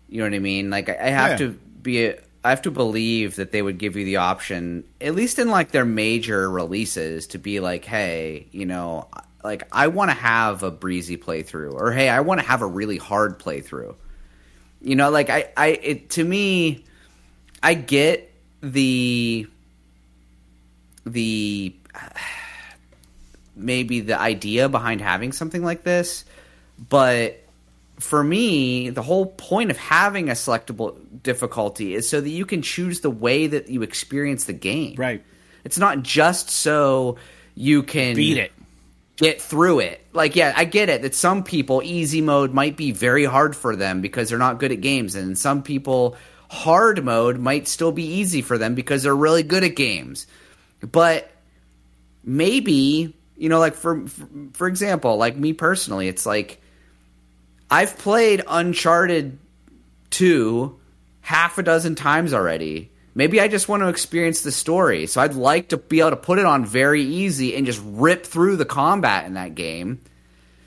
You 0.09 0.19
know 0.19 0.25
what 0.25 0.34
I 0.35 0.39
mean? 0.39 0.69
Like 0.69 0.89
I, 0.89 0.97
I 0.99 1.09
have 1.09 1.31
Yeah. 1.31 1.47
to 1.47 1.51
be. 1.81 2.13
I 2.43 2.49
have 2.51 2.61
to 2.61 2.71
believe 2.71 3.35
that 3.38 3.51
they 3.51 3.61
would 3.61 3.77
give 3.77 3.97
you 3.97 4.05
the 4.05 4.17
option, 4.17 4.85
at 5.01 5.15
least 5.15 5.38
in 5.38 5.49
like 5.49 5.71
their 5.71 5.84
major 5.84 6.49
releases, 6.49 7.27
to 7.27 7.38
be 7.39 7.59
like, 7.59 7.84
hey, 7.84 8.47
you 8.51 8.65
know, 8.65 9.07
like 9.43 9.67
I 9.71 9.88
want 9.88 10.11
to 10.11 10.15
have 10.15 10.63
a 10.63 10.71
breezy 10.71 11.17
playthrough, 11.17 11.73
or 11.73 11.91
hey, 11.91 12.07
I 12.07 12.21
want 12.21 12.39
to 12.39 12.45
have 12.47 12.61
a 12.61 12.65
really 12.67 12.97
hard 12.97 13.39
playthrough. 13.39 13.95
You 14.81 14.95
know, 14.95 15.09
like 15.09 15.29
I, 15.29 15.49
I, 15.57 15.67
it 15.67 16.09
to 16.11 16.23
me, 16.23 16.85
I 17.61 17.73
get 17.73 18.31
the, 18.61 19.47
the, 21.05 21.75
maybe 23.55 24.01
the 24.01 24.19
idea 24.19 24.69
behind 24.69 25.01
having 25.01 25.31
something 25.31 25.63
like 25.63 25.84
this, 25.84 26.23
but 26.89 27.43
for 27.99 28.24
me, 28.24 28.90
the 28.90 29.02
whole 29.02 29.26
point 29.26 29.72
of 29.72 29.78
having 29.78 30.30
a 30.30 30.34
selectable 30.34 30.98
difficulty 31.24 31.95
is 31.95 32.07
so 32.07 32.22
that 32.22 32.30
you 32.30 32.45
can 32.45 32.61
choose 32.61 33.02
the 33.02 33.10
way 33.10 33.48
that 33.48 33.69
you 33.69 33.82
experience 33.82 34.44
the 34.45 34.53
game. 34.53 34.95
Right. 34.98 35.24
It's 35.64 35.78
not 35.78 36.03
just 36.03 36.49
so 36.49 37.18
you 37.56 37.84
can 37.84 38.15
Beat 38.15 38.38
it. 38.38 38.52
get 39.18 39.41
through 39.41 39.80
it. 39.80 40.06
Like, 40.14 40.36
yeah, 40.36 40.53
I 40.56 40.64
get 40.65 40.90
it 40.90 41.02
that 41.02 41.15
some 41.15 41.44
people 41.44 41.82
easy 41.84 42.22
mode 42.22 42.53
might 42.53 42.78
be 42.78 42.91
very 42.91 43.26
hard 43.26 43.56
for 43.56 43.76
them 43.76 43.99
because 44.02 44.30
they're 44.30 44.38
not 44.38 44.60
good 44.60 44.72
at 44.72 44.82
games, 44.82 45.15
and 45.15 45.38
some 45.38 45.64
people 45.64 46.15
hard 46.49 47.03
mode 47.03 47.40
might 47.40 47.68
still 47.68 47.91
be 47.91 48.06
easy 48.06 48.41
for 48.41 48.57
them 48.57 48.76
because 48.76 49.03
they're 49.03 49.15
really 49.15 49.44
good 49.44 49.64
at 49.64 49.76
games. 49.76 50.28
But 50.80 51.30
maybe, 52.24 53.15
you 53.36 53.49
know, 53.49 53.60
like 53.60 53.74
for 53.74 54.07
for, 54.07 54.30
for 54.53 54.68
example, 54.68 55.18
like 55.18 55.36
me 55.36 55.52
personally, 55.53 56.07
it's 56.07 56.26
like 56.26 56.61
I've 57.69 57.98
played 57.98 58.44
Uncharted 58.48 59.38
2 60.11 60.80
half 61.22 61.57
a 61.57 61.64
dozen 61.64 61.95
times 61.95 62.34
already. 62.34 62.91
Maybe 63.14 63.41
I 63.41 63.48
just 63.48 63.68
want 63.68 63.84
to 63.84 63.89
experience 63.89 64.41
the 64.41 64.52
story. 64.52 65.07
So 65.07 65.19
I'd 65.22 65.34
like 65.34 65.69
to 65.69 65.77
be 65.77 65.99
able 65.99 66.11
to 66.11 66.15
put 66.15 66.39
it 66.39 66.45
on 66.45 66.65
very 66.65 67.02
easy 67.02 67.56
and 67.56 67.65
just 67.65 67.81
rip 67.84 68.26
through 68.26 68.57
the 68.57 68.65
combat 68.65 69.26
in 69.26 69.34
that 69.34 69.56
game 69.56 69.99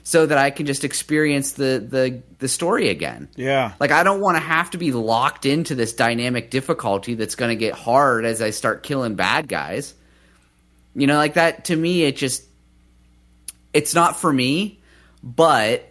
so 0.03 0.27
that 0.27 0.37
I 0.37 0.51
can 0.51 0.67
just 0.67 0.83
experience 0.83 1.53
the 1.53 1.85
the 1.89 2.23
the 2.39 2.49
story 2.49 2.89
again. 2.89 3.29
Yeah. 3.37 3.73
Like 3.79 3.93
I 3.93 4.03
don't 4.03 4.21
want 4.21 4.37
to 4.37 4.43
have 4.43 4.71
to 4.73 4.79
be 4.79 4.93
locked 4.93 5.47
into 5.47 5.75
this 5.75 5.93
dynamic 5.93 6.51
difficulty 6.51 7.15
that's 7.15 7.37
going 7.37 7.51
to 7.51 7.57
get 7.57 7.75
hard 7.75 8.25
as 8.25 8.43
I 8.43 8.51
start 8.51 8.83
killing 8.83 9.15
bad 9.15 9.49
guys. 9.49 9.95
You 10.95 11.07
know, 11.07 11.17
like 11.17 11.35
that 11.35 11.67
to 11.67 11.77
me 11.77 12.03
it 12.03 12.17
just 12.17 12.43
it's 13.73 13.95
not 13.95 14.19
for 14.19 14.33
me, 14.33 14.81
but 15.23 15.90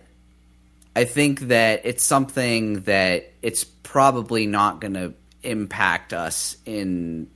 I 0.96 1.06
think 1.06 1.42
that 1.42 1.82
it's 1.84 2.04
something 2.04 2.82
that 2.82 3.32
it's 3.42 3.64
probably 3.64 4.48
not 4.48 4.82
going 4.82 4.96
to 4.96 5.14
impact 5.44 6.14
us 6.14 6.58
in 6.66 7.30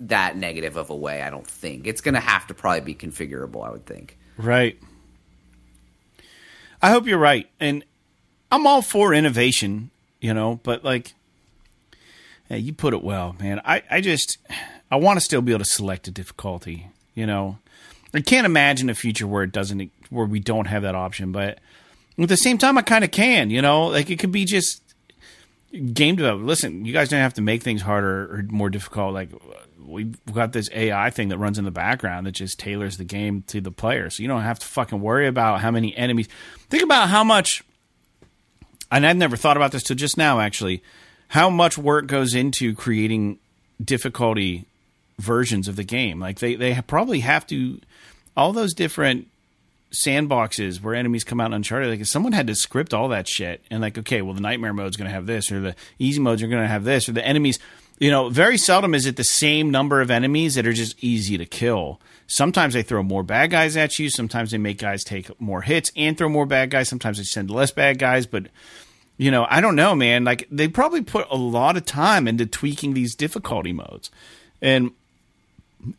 that 0.00 0.36
negative 0.36 0.76
of 0.76 0.90
a 0.90 0.96
way, 0.96 1.22
I 1.22 1.30
don't 1.30 1.46
think. 1.46 1.86
It's 1.86 2.00
going 2.00 2.14
to 2.14 2.20
have 2.20 2.46
to 2.46 2.54
probably 2.54 2.80
be 2.80 2.94
configurable, 2.94 3.66
I 3.66 3.70
would 3.70 3.86
think. 3.86 4.18
Right. 4.36 4.78
I 6.80 6.90
hope 6.90 7.06
you're 7.06 7.18
right. 7.18 7.48
And 7.60 7.84
I'm 8.50 8.66
all 8.66 8.82
for 8.82 9.12
innovation, 9.12 9.90
you 10.20 10.32
know, 10.32 10.60
but 10.62 10.82
like, 10.82 11.12
yeah, 12.48 12.56
you 12.56 12.72
put 12.72 12.94
it 12.94 13.02
well, 13.02 13.36
man. 13.38 13.60
I, 13.64 13.82
I 13.90 14.00
just, 14.00 14.38
I 14.90 14.96
want 14.96 15.18
to 15.18 15.20
still 15.24 15.42
be 15.42 15.52
able 15.52 15.64
to 15.64 15.70
select 15.70 16.08
a 16.08 16.10
difficulty, 16.10 16.88
you 17.14 17.26
know. 17.26 17.58
I 18.14 18.20
can't 18.22 18.46
imagine 18.46 18.90
a 18.90 18.94
future 18.94 19.26
where 19.26 19.44
it 19.44 19.52
doesn't, 19.52 19.92
where 20.08 20.26
we 20.26 20.40
don't 20.40 20.66
have 20.66 20.82
that 20.82 20.94
option, 20.94 21.30
but 21.30 21.58
at 22.18 22.28
the 22.28 22.36
same 22.36 22.58
time, 22.58 22.76
I 22.76 22.82
kind 22.82 23.04
of 23.04 23.10
can, 23.10 23.50
you 23.50 23.62
know, 23.62 23.86
like 23.86 24.10
it 24.10 24.18
could 24.18 24.32
be 24.32 24.44
just 24.44 24.82
game 25.92 26.16
development. 26.16 26.48
Listen, 26.48 26.84
you 26.84 26.92
guys 26.92 27.08
don't 27.08 27.20
have 27.20 27.34
to 27.34 27.42
make 27.42 27.62
things 27.62 27.82
harder 27.82 28.24
or 28.24 28.44
more 28.50 28.70
difficult. 28.70 29.14
Like 29.14 29.30
we've 29.78 30.16
got 30.32 30.52
this 30.52 30.68
AI 30.72 31.10
thing 31.10 31.28
that 31.28 31.38
runs 31.38 31.58
in 31.58 31.64
the 31.64 31.70
background 31.70 32.26
that 32.26 32.32
just 32.32 32.58
tailors 32.58 32.96
the 32.96 33.04
game 33.04 33.42
to 33.48 33.60
the 33.60 33.70
player. 33.70 34.10
So 34.10 34.22
you 34.22 34.28
don't 34.28 34.42
have 34.42 34.58
to 34.58 34.66
fucking 34.66 35.00
worry 35.00 35.26
about 35.26 35.60
how 35.60 35.70
many 35.70 35.96
enemies. 35.96 36.28
Think 36.68 36.82
about 36.82 37.08
how 37.08 37.24
much, 37.24 37.62
and 38.90 39.06
I've 39.06 39.16
never 39.16 39.36
thought 39.36 39.56
about 39.56 39.72
this 39.72 39.82
till 39.82 39.96
just 39.96 40.16
now, 40.16 40.40
actually, 40.40 40.82
how 41.28 41.50
much 41.50 41.78
work 41.78 42.06
goes 42.06 42.34
into 42.34 42.74
creating 42.74 43.38
difficulty 43.82 44.66
versions 45.18 45.68
of 45.68 45.76
the 45.76 45.84
game. 45.84 46.18
Like 46.18 46.40
they, 46.40 46.54
they 46.56 46.80
probably 46.82 47.20
have 47.20 47.46
to, 47.48 47.80
all 48.36 48.52
those 48.52 48.74
different 48.74 49.28
sandboxes 49.92 50.80
where 50.80 50.94
enemies 50.94 51.24
come 51.24 51.40
out 51.40 51.52
uncharted. 51.52 51.90
Like 51.90 52.00
if 52.00 52.08
someone 52.08 52.32
had 52.32 52.46
to 52.46 52.54
script 52.54 52.94
all 52.94 53.08
that 53.08 53.28
shit 53.28 53.64
and 53.70 53.80
like 53.80 53.98
okay 53.98 54.22
well 54.22 54.34
the 54.34 54.40
nightmare 54.40 54.72
mode's 54.72 54.96
going 54.96 55.08
to 55.08 55.14
have 55.14 55.26
this 55.26 55.50
or 55.50 55.60
the 55.60 55.74
easy 55.98 56.20
modes 56.20 56.42
are 56.42 56.48
going 56.48 56.62
to 56.62 56.68
have 56.68 56.84
this 56.84 57.08
or 57.08 57.12
the 57.12 57.26
enemies 57.26 57.58
you 57.98 58.10
know 58.10 58.28
very 58.28 58.56
seldom 58.56 58.94
is 58.94 59.06
it 59.06 59.16
the 59.16 59.24
same 59.24 59.70
number 59.70 60.00
of 60.00 60.10
enemies 60.10 60.54
that 60.54 60.66
are 60.66 60.72
just 60.72 61.02
easy 61.02 61.36
to 61.38 61.46
kill. 61.46 62.00
Sometimes 62.26 62.74
they 62.74 62.82
throw 62.82 63.02
more 63.02 63.24
bad 63.24 63.50
guys 63.50 63.76
at 63.76 63.98
you. 63.98 64.10
Sometimes 64.10 64.52
they 64.52 64.58
make 64.58 64.78
guys 64.78 65.02
take 65.02 65.38
more 65.40 65.62
hits 65.62 65.90
and 65.96 66.16
throw 66.16 66.28
more 66.28 66.46
bad 66.46 66.70
guys. 66.70 66.88
Sometimes 66.88 67.18
they 67.18 67.24
send 67.24 67.50
less 67.50 67.72
bad 67.72 67.98
guys. 67.98 68.26
But 68.26 68.46
you 69.16 69.30
know 69.30 69.46
i 69.50 69.60
don't 69.60 69.76
know 69.76 69.94
man. 69.94 70.24
Like 70.24 70.46
they 70.50 70.68
probably 70.68 71.02
put 71.02 71.26
a 71.30 71.36
lot 71.36 71.76
of 71.76 71.84
time 71.84 72.28
into 72.28 72.46
tweaking 72.46 72.94
these 72.94 73.14
difficulty 73.16 73.72
modes. 73.72 74.10
And 74.62 74.92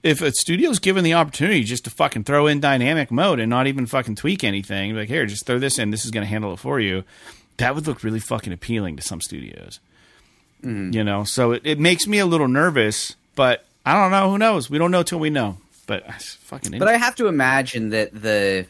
if 0.03 0.21
a 0.21 0.31
studio's 0.31 0.79
given 0.79 1.03
the 1.03 1.13
opportunity 1.13 1.63
just 1.63 1.85
to 1.85 1.89
fucking 1.89 2.23
throw 2.23 2.47
in 2.47 2.59
dynamic 2.59 3.11
mode 3.11 3.39
and 3.39 3.49
not 3.49 3.67
even 3.67 3.85
fucking 3.85 4.15
tweak 4.15 4.43
anything, 4.43 4.95
like 4.95 5.07
here, 5.07 5.25
just 5.25 5.45
throw 5.45 5.59
this 5.59 5.79
in, 5.79 5.91
this 5.91 6.05
is 6.05 6.11
going 6.11 6.25
to 6.25 6.29
handle 6.29 6.53
it 6.53 6.59
for 6.59 6.79
you, 6.79 7.03
that 7.57 7.75
would 7.75 7.87
look 7.87 8.03
really 8.03 8.19
fucking 8.19 8.53
appealing 8.53 8.95
to 8.97 9.03
some 9.03 9.21
studios. 9.21 9.79
Mm-hmm. 10.63 10.93
You 10.93 11.03
know, 11.03 11.23
so 11.23 11.53
it, 11.53 11.61
it 11.65 11.79
makes 11.79 12.05
me 12.05 12.19
a 12.19 12.25
little 12.25 12.47
nervous, 12.47 13.15
but 13.35 13.65
I 13.85 13.93
don't 13.93 14.11
know. 14.11 14.29
Who 14.29 14.37
knows? 14.37 14.69
We 14.69 14.77
don't 14.77 14.91
know 14.91 15.03
till 15.03 15.19
we 15.19 15.29
know. 15.29 15.57
But 15.87 16.11
fucking. 16.13 16.77
But 16.77 16.87
I 16.87 16.97
have 16.97 17.15
to 17.15 17.27
imagine 17.27 17.89
that 17.89 18.13
the 18.13 18.67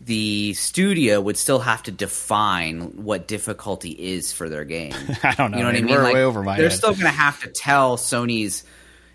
the 0.00 0.52
studio 0.54 1.20
would 1.20 1.36
still 1.36 1.60
have 1.60 1.82
to 1.84 1.92
define 1.92 3.04
what 3.04 3.28
difficulty 3.28 3.90
is 3.90 4.32
for 4.32 4.48
their 4.48 4.64
game. 4.64 4.94
I 5.22 5.34
don't 5.34 5.52
know. 5.52 5.58
You 5.58 5.62
know 5.62 5.68
what 5.68 5.76
I 5.76 5.80
mean? 5.82 5.94
We're 5.94 6.02
like, 6.02 6.14
way 6.14 6.24
over 6.24 6.42
my 6.42 6.56
they're 6.56 6.70
head. 6.70 6.76
still 6.76 6.90
going 6.92 7.02
to 7.02 7.08
have 7.10 7.40
to 7.42 7.48
tell 7.48 7.96
Sony's 7.96 8.64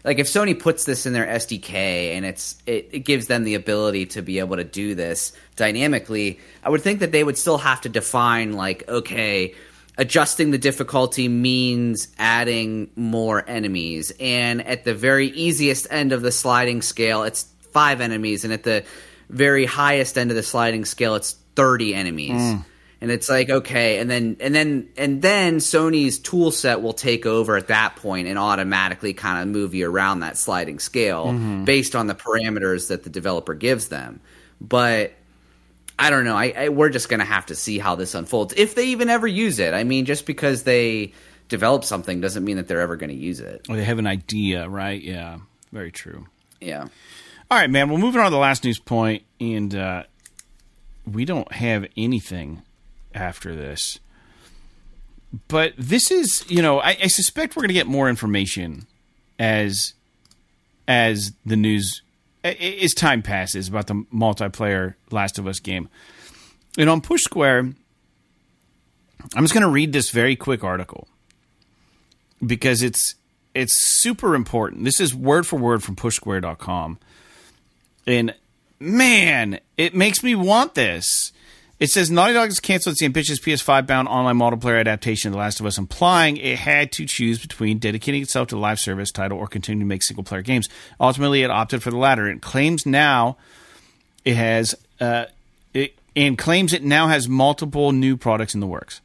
like 0.07 0.19
if 0.19 0.27
Sony 0.27 0.57
puts 0.57 0.85
this 0.85 1.05
in 1.05 1.11
their 1.11 1.27
SDK 1.27 2.15
and 2.15 2.25
it's 2.25 2.55
it, 2.65 2.87
it, 2.93 2.99
gives 2.99 3.27
them 3.27 3.43
the 3.43 3.55
ability 3.55 4.05
to 4.05 4.21
be 4.21 4.39
able 4.39 4.55
to 4.55 4.63
do 4.63 4.95
this 4.95 5.33
dynamically, 5.57 6.39
I 6.63 6.69
would 6.69 6.81
think 6.81 7.01
that 7.01 7.11
they 7.11 7.25
would 7.25 7.37
still 7.37 7.57
have 7.57 7.81
to 7.81 7.89
define 7.89 8.53
like 8.53 8.87
okay, 8.87 9.53
adjusting 9.97 10.51
the 10.51 10.57
difficulty 10.57 11.27
means 11.27 12.07
adding 12.17 12.89
more 12.95 13.43
enemies, 13.49 14.13
and 14.17 14.65
at 14.65 14.85
the 14.85 14.93
very 14.93 15.27
easiest 15.27 15.87
end 15.91 16.13
of 16.13 16.21
the 16.21 16.31
sliding 16.31 16.81
scale, 16.81 17.23
it's 17.23 17.43
five 17.73 17.99
enemies, 17.99 18.45
and 18.45 18.53
at 18.53 18.63
the 18.63 18.85
very 19.29 19.65
highest 19.65 20.17
end 20.17 20.31
of 20.31 20.37
the 20.37 20.43
sliding 20.43 20.85
scale, 20.85 21.15
it's 21.15 21.33
thirty 21.53 21.93
enemies. 21.93 22.31
Mm 22.41 22.63
and 23.01 23.11
it's 23.11 23.29
like 23.29 23.49
okay 23.49 23.99
and 23.99 24.09
then 24.09 24.37
and 24.39 24.55
then 24.55 24.89
and 24.97 25.21
then 25.21 25.57
sony's 25.57 26.19
tool 26.19 26.51
set 26.51 26.81
will 26.81 26.93
take 26.93 27.25
over 27.25 27.55
at 27.55 27.67
that 27.67 27.95
point 27.95 28.27
and 28.27 28.37
automatically 28.37 29.13
kind 29.13 29.41
of 29.41 29.47
move 29.53 29.73
you 29.73 29.89
around 29.89 30.21
that 30.21 30.37
sliding 30.37 30.79
scale 30.79 31.27
mm-hmm. 31.27 31.63
based 31.63 31.95
on 31.95 32.07
the 32.07 32.15
parameters 32.15 32.89
that 32.89 33.03
the 33.03 33.09
developer 33.09 33.53
gives 33.53 33.89
them. 33.89 34.19
But 34.59 35.13
i 35.99 36.11
don't 36.11 36.25
know 36.25 36.35
I, 36.35 36.53
I 36.55 36.69
we're 36.69 36.89
just 36.89 37.09
going 37.09 37.21
to 37.21 37.25
have 37.25 37.47
to 37.47 37.55
see 37.55 37.79
how 37.79 37.95
this 37.95 38.13
unfolds 38.13 38.53
if 38.55 38.75
they 38.75 38.87
even 38.87 39.09
ever 39.09 39.27
use 39.27 39.59
it. 39.59 39.73
I 39.73 39.83
mean 39.83 40.05
just 40.05 40.25
because 40.25 40.63
they 40.63 41.13
develop 41.47 41.83
something 41.83 42.19
doesn't 42.19 42.43
mean 42.43 42.57
that 42.57 42.67
they're 42.67 42.81
ever 42.81 42.97
going 42.97 43.09
to 43.09 43.15
use 43.15 43.39
it. 43.39 43.65
Or 43.69 43.75
they 43.75 43.83
have 43.83 43.99
an 43.99 44.07
idea 44.07 44.67
right? 44.67 45.01
Yeah 45.01 45.39
very 45.71 45.91
true. 45.91 46.25
Yeah. 46.59 46.87
All 47.51 47.57
right 47.57 47.69
man 47.69 47.89
well 47.89 47.99
moving 47.99 48.19
on 48.19 48.25
to 48.25 48.31
the 48.31 48.37
last 48.37 48.63
news 48.63 48.79
point 48.79 49.23
and 49.39 49.73
uh, 49.75 50.03
we 51.05 51.25
don't 51.25 51.51
have 51.51 51.85
anything 51.95 52.63
after 53.17 53.55
this. 53.55 53.99
But 55.47 55.73
this 55.77 56.09
is, 56.09 56.49
you 56.49 56.61
know, 56.61 56.79
I, 56.79 56.97
I 57.03 57.07
suspect 57.07 57.55
we're 57.55 57.61
going 57.61 57.69
to 57.69 57.73
get 57.73 57.87
more 57.87 58.09
information 58.09 58.87
as 59.37 59.93
as 60.87 61.33
the 61.45 61.57
news 61.57 62.01
as 62.43 62.93
time 62.93 63.21
passes 63.21 63.67
about 63.67 63.87
the 63.87 64.05
multiplayer 64.13 64.95
Last 65.11 65.37
of 65.37 65.47
Us 65.47 65.59
game. 65.59 65.89
And 66.77 66.89
on 66.89 67.01
Push 67.01 67.23
Square, 67.23 67.73
I'm 69.35 69.43
just 69.43 69.53
going 69.53 69.63
to 69.63 69.69
read 69.69 69.91
this 69.91 70.11
very 70.11 70.35
quick 70.35 70.63
article 70.63 71.07
because 72.45 72.81
it's 72.81 73.15
it's 73.53 73.73
super 74.01 74.35
important. 74.35 74.85
This 74.85 74.99
is 74.99 75.13
word 75.13 75.47
for 75.47 75.57
word 75.57 75.83
from 75.83 75.95
pushsquare.com. 75.95 76.99
And 78.05 78.35
man, 78.79 79.59
it 79.75 79.95
makes 79.95 80.23
me 80.23 80.35
want 80.35 80.75
this. 80.75 81.33
It 81.79 81.91
says 81.91 82.09
Naughty 82.09 82.33
Dog 82.33 82.49
has 82.49 82.59
canceled 82.59 82.93
its 82.93 83.03
ambitious 83.03 83.39
PS5 83.39 83.85
bound 83.85 84.07
online 84.07 84.37
multiplayer 84.37 84.79
adaptation 84.79 85.29
of 85.29 85.33
The 85.33 85.37
Last 85.37 85.59
of 85.59 85.65
Us, 85.67 85.77
implying 85.77 86.37
it 86.37 86.57
had 86.57 86.91
to 86.93 87.05
choose 87.05 87.37
between 87.37 87.77
dedicating 87.77 88.23
itself 88.23 88.47
to 88.47 88.57
live 88.57 88.79
service 88.79 89.11
title 89.11 89.37
or 89.37 89.45
continuing 89.45 89.81
to 89.81 89.85
make 89.85 90.01
single 90.01 90.23
player 90.23 90.41
games. 90.41 90.69
Ultimately, 90.99 91.43
it 91.43 91.51
opted 91.51 91.83
for 91.83 91.91
the 91.91 91.97
latter. 91.97 92.27
It 92.27 92.41
claims 92.41 92.87
now 92.87 93.37
it 94.25 94.35
has, 94.35 94.73
uh, 94.99 95.25
it, 95.75 95.93
and 96.15 96.35
claims 96.35 96.73
it 96.73 96.83
now 96.83 97.09
has 97.09 97.29
multiple 97.29 97.91
new 97.91 98.17
products 98.17 98.55
in 98.55 98.59
the 98.59 98.67
works. 98.67 98.99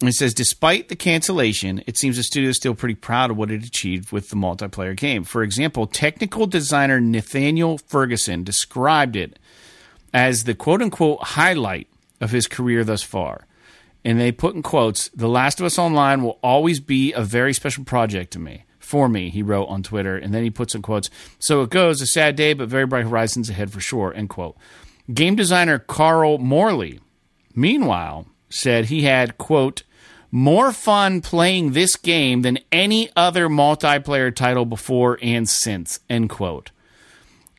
It 0.00 0.14
says, 0.14 0.34
despite 0.34 0.88
the 0.88 0.96
cancellation, 0.96 1.84
it 1.86 1.96
seems 1.96 2.16
the 2.16 2.24
studio 2.24 2.50
is 2.50 2.56
still 2.56 2.74
pretty 2.74 2.94
proud 2.96 3.30
of 3.30 3.36
what 3.36 3.52
it 3.52 3.64
achieved 3.64 4.10
with 4.10 4.30
the 4.30 4.36
multiplayer 4.36 4.96
game. 4.96 5.22
For 5.22 5.44
example, 5.44 5.86
technical 5.86 6.46
designer 6.46 7.00
Nathaniel 7.00 7.78
Ferguson 7.78 8.42
described 8.42 9.14
it 9.14 9.38
as 10.12 10.44
the 10.44 10.54
quote 10.54 10.82
unquote 10.82 11.22
highlight 11.22 11.88
of 12.20 12.30
his 12.30 12.46
career 12.46 12.84
thus 12.84 13.02
far. 13.02 13.46
And 14.04 14.18
they 14.18 14.32
put 14.32 14.54
in 14.54 14.62
quotes, 14.62 15.08
The 15.08 15.28
Last 15.28 15.60
of 15.60 15.66
Us 15.66 15.78
Online 15.78 16.22
will 16.22 16.38
always 16.42 16.80
be 16.80 17.12
a 17.12 17.22
very 17.22 17.52
special 17.52 17.84
project 17.84 18.32
to 18.32 18.38
me. 18.38 18.64
For 18.78 19.08
me, 19.08 19.28
he 19.28 19.42
wrote 19.42 19.66
on 19.66 19.82
Twitter. 19.82 20.16
And 20.16 20.32
then 20.32 20.44
he 20.44 20.50
puts 20.50 20.74
in 20.74 20.82
quotes, 20.82 21.10
So 21.38 21.62
it 21.62 21.70
goes, 21.70 22.00
a 22.00 22.06
sad 22.06 22.36
day, 22.36 22.54
but 22.54 22.68
very 22.68 22.86
bright 22.86 23.04
horizons 23.04 23.50
ahead 23.50 23.70
for 23.70 23.80
sure, 23.80 24.14
end 24.14 24.30
quote. 24.30 24.56
Game 25.12 25.36
designer 25.36 25.78
Carl 25.78 26.38
Morley, 26.38 27.00
meanwhile, 27.54 28.26
said 28.48 28.86
he 28.86 29.02
had, 29.02 29.36
quote, 29.36 29.82
more 30.30 30.72
fun 30.72 31.20
playing 31.20 31.72
this 31.72 31.96
game 31.96 32.42
than 32.42 32.58
any 32.70 33.10
other 33.16 33.48
multiplayer 33.48 34.34
title 34.34 34.66
before 34.66 35.18
and 35.22 35.48
since, 35.48 36.00
end 36.08 36.28
quote. 36.28 36.70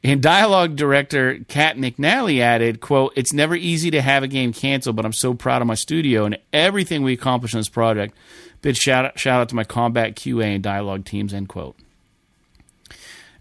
And 0.04 0.22
dialogue 0.22 0.76
director 0.76 1.40
Kat 1.48 1.76
McNally 1.76 2.40
added, 2.40 2.80
quote, 2.80 3.14
It's 3.16 3.34
never 3.34 3.56
easy 3.56 3.92
to 3.92 4.02
have 4.02 4.24
a 4.24 4.28
game 4.28 4.54
canceled, 4.54 4.96
but 4.96 5.06
I'm 5.06 5.14
so 5.14 5.34
proud 5.34 5.62
of 5.62 5.68
my 5.68 5.76
studio 5.76 6.26
and 6.26 6.38
everything 6.54 7.04
we 7.04 7.14
accomplished 7.14 7.56
on 7.56 7.60
this 7.60 7.70
project. 7.70 8.16
Big 8.62 8.76
shout 8.76 9.06
out, 9.06 9.20
shout 9.20 9.42
out 9.42 9.50
to 9.50 9.56
my 9.56 9.64
combat 9.64 10.16
QA 10.16 10.56
and 10.56 10.64
dialogue 10.64 11.06
teams. 11.06 11.34
End 11.34 11.50
quote. 11.50 11.76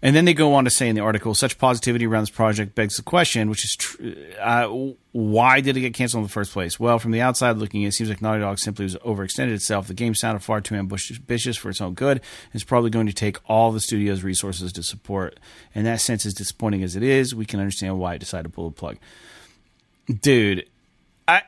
And 0.01 0.15
then 0.15 0.23
they 0.23 0.33
go 0.33 0.53
on 0.53 0.63
to 0.63 0.69
say 0.69 0.87
in 0.87 0.95
the 0.95 1.01
article, 1.01 1.35
such 1.35 1.57
positivity 1.57 2.05
around 2.05 2.23
this 2.23 2.29
project 2.29 2.73
begs 2.73 2.95
the 2.95 3.03
question, 3.03 3.49
which 3.49 3.65
is, 3.65 3.75
tr- 3.75 4.01
uh, 4.39 4.67
why 5.11 5.59
did 5.59 5.75
it 5.75 5.81
get 5.81 5.93
canceled 5.93 6.21
in 6.21 6.23
the 6.23 6.31
first 6.31 6.53
place? 6.53 6.79
Well, 6.79 6.99
from 6.99 7.11
the 7.11 7.19
outside 7.19 7.57
looking, 7.57 7.81
it 7.81 7.93
seems 7.93 8.09
like 8.09 8.21
Naughty 8.21 8.39
Dog 8.39 8.59
simply 8.59 8.85
was 8.85 8.95
overextended 8.95 9.53
itself. 9.53 9.87
The 9.87 9.93
game 9.93 10.15
sounded 10.15 10.39
far 10.39 10.61
too 10.61 10.75
ambitious 10.75 11.57
for 11.57 11.69
its 11.69 11.81
own 11.81 11.95
good. 11.95 12.21
It's 12.53 12.63
probably 12.63 12.91
going 12.91 13.07
to 13.07 13.13
take 13.13 13.39
all 13.45 13.73
the 13.73 13.81
studio's 13.81 14.23
resources 14.23 14.71
to 14.73 14.83
support. 14.83 15.37
In 15.75 15.83
that 15.83 15.99
sense, 15.99 16.25
as 16.25 16.33
disappointing 16.33 16.81
as 16.81 16.95
it 16.95 17.03
is, 17.03 17.35
we 17.35 17.45
can 17.45 17.59
understand 17.59 17.99
why 17.99 18.13
it 18.13 18.19
decided 18.19 18.43
to 18.43 18.49
pull 18.49 18.69
the 18.69 18.75
plug. 18.75 18.97
Dude, 20.21 20.65
I 21.27 21.41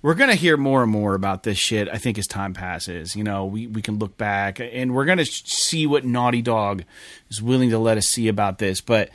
we're 0.00 0.14
going 0.14 0.30
to 0.30 0.36
hear 0.36 0.56
more 0.56 0.82
and 0.82 0.92
more 0.92 1.14
about 1.14 1.42
this 1.42 1.58
shit, 1.58 1.88
I 1.88 1.98
think, 1.98 2.18
as 2.18 2.26
time 2.26 2.54
passes. 2.54 3.16
You 3.16 3.24
know, 3.24 3.46
we, 3.46 3.66
we 3.66 3.82
can 3.82 3.98
look 3.98 4.16
back 4.16 4.60
and 4.60 4.94
we're 4.94 5.04
going 5.04 5.18
to 5.18 5.24
see 5.24 5.86
what 5.86 6.04
Naughty 6.04 6.42
Dog 6.42 6.84
is 7.30 7.42
willing 7.42 7.70
to 7.70 7.78
let 7.78 7.98
us 7.98 8.06
see 8.06 8.28
about 8.28 8.58
this. 8.58 8.80
But 8.80 9.10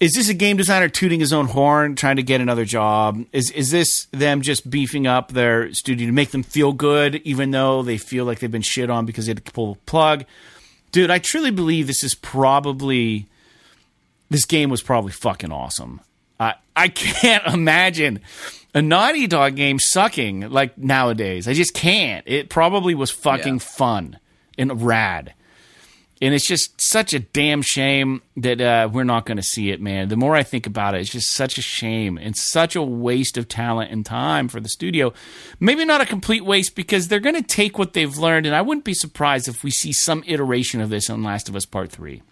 is 0.00 0.14
this 0.14 0.28
a 0.28 0.34
game 0.34 0.56
designer 0.56 0.88
tooting 0.88 1.20
his 1.20 1.32
own 1.32 1.46
horn, 1.46 1.94
trying 1.94 2.16
to 2.16 2.22
get 2.22 2.40
another 2.40 2.64
job? 2.64 3.24
Is, 3.32 3.50
is 3.52 3.70
this 3.70 4.06
them 4.10 4.42
just 4.42 4.68
beefing 4.68 5.06
up 5.06 5.32
their 5.32 5.72
studio 5.72 6.06
to 6.06 6.12
make 6.12 6.30
them 6.30 6.42
feel 6.42 6.72
good, 6.72 7.16
even 7.16 7.52
though 7.52 7.82
they 7.82 7.96
feel 7.96 8.24
like 8.24 8.40
they've 8.40 8.50
been 8.50 8.62
shit 8.62 8.90
on 8.90 9.06
because 9.06 9.26
they 9.26 9.30
had 9.30 9.44
to 9.44 9.52
pull 9.52 9.74
the 9.74 9.80
plug? 9.86 10.24
Dude, 10.90 11.10
I 11.10 11.18
truly 11.18 11.50
believe 11.50 11.86
this 11.86 12.02
is 12.02 12.14
probably. 12.14 13.26
This 14.28 14.44
game 14.44 14.70
was 14.70 14.82
probably 14.82 15.12
fucking 15.12 15.52
awesome. 15.52 16.00
I 16.40 16.54
I 16.74 16.88
can't 16.88 17.46
imagine 17.46 18.20
a 18.76 18.82
Naughty 18.82 19.26
Dog 19.26 19.56
game 19.56 19.78
sucking 19.78 20.50
like 20.50 20.76
nowadays. 20.76 21.48
I 21.48 21.54
just 21.54 21.72
can't. 21.72 22.22
It 22.26 22.50
probably 22.50 22.94
was 22.94 23.10
fucking 23.10 23.54
yeah. 23.54 23.60
fun 23.60 24.18
and 24.58 24.82
rad. 24.82 25.32
And 26.20 26.34
it's 26.34 26.46
just 26.46 26.78
such 26.78 27.14
a 27.14 27.18
damn 27.18 27.62
shame 27.62 28.20
that 28.36 28.60
uh, 28.60 28.90
we're 28.92 29.04
not 29.04 29.24
going 29.24 29.38
to 29.38 29.42
see 29.42 29.70
it, 29.70 29.80
man. 29.80 30.08
The 30.08 30.16
more 30.16 30.36
I 30.36 30.42
think 30.42 30.66
about 30.66 30.94
it, 30.94 31.00
it's 31.00 31.10
just 31.10 31.30
such 31.30 31.56
a 31.56 31.62
shame 31.62 32.18
and 32.18 32.36
such 32.36 32.76
a 32.76 32.82
waste 32.82 33.38
of 33.38 33.48
talent 33.48 33.92
and 33.92 34.04
time 34.04 34.46
for 34.46 34.60
the 34.60 34.68
studio. 34.68 35.14
Maybe 35.58 35.86
not 35.86 36.02
a 36.02 36.06
complete 36.06 36.44
waste 36.44 36.74
because 36.74 37.08
they're 37.08 37.18
going 37.18 37.34
to 37.34 37.42
take 37.42 37.78
what 37.78 37.94
they've 37.94 38.16
learned, 38.16 38.44
and 38.44 38.54
I 38.54 38.60
wouldn't 38.60 38.84
be 38.84 38.94
surprised 38.94 39.48
if 39.48 39.64
we 39.64 39.70
see 39.70 39.92
some 39.92 40.22
iteration 40.26 40.82
of 40.82 40.90
this 40.90 41.08
on 41.08 41.22
Last 41.22 41.48
of 41.48 41.56
Us 41.56 41.64
Part 41.64 41.90
3. 41.92 42.22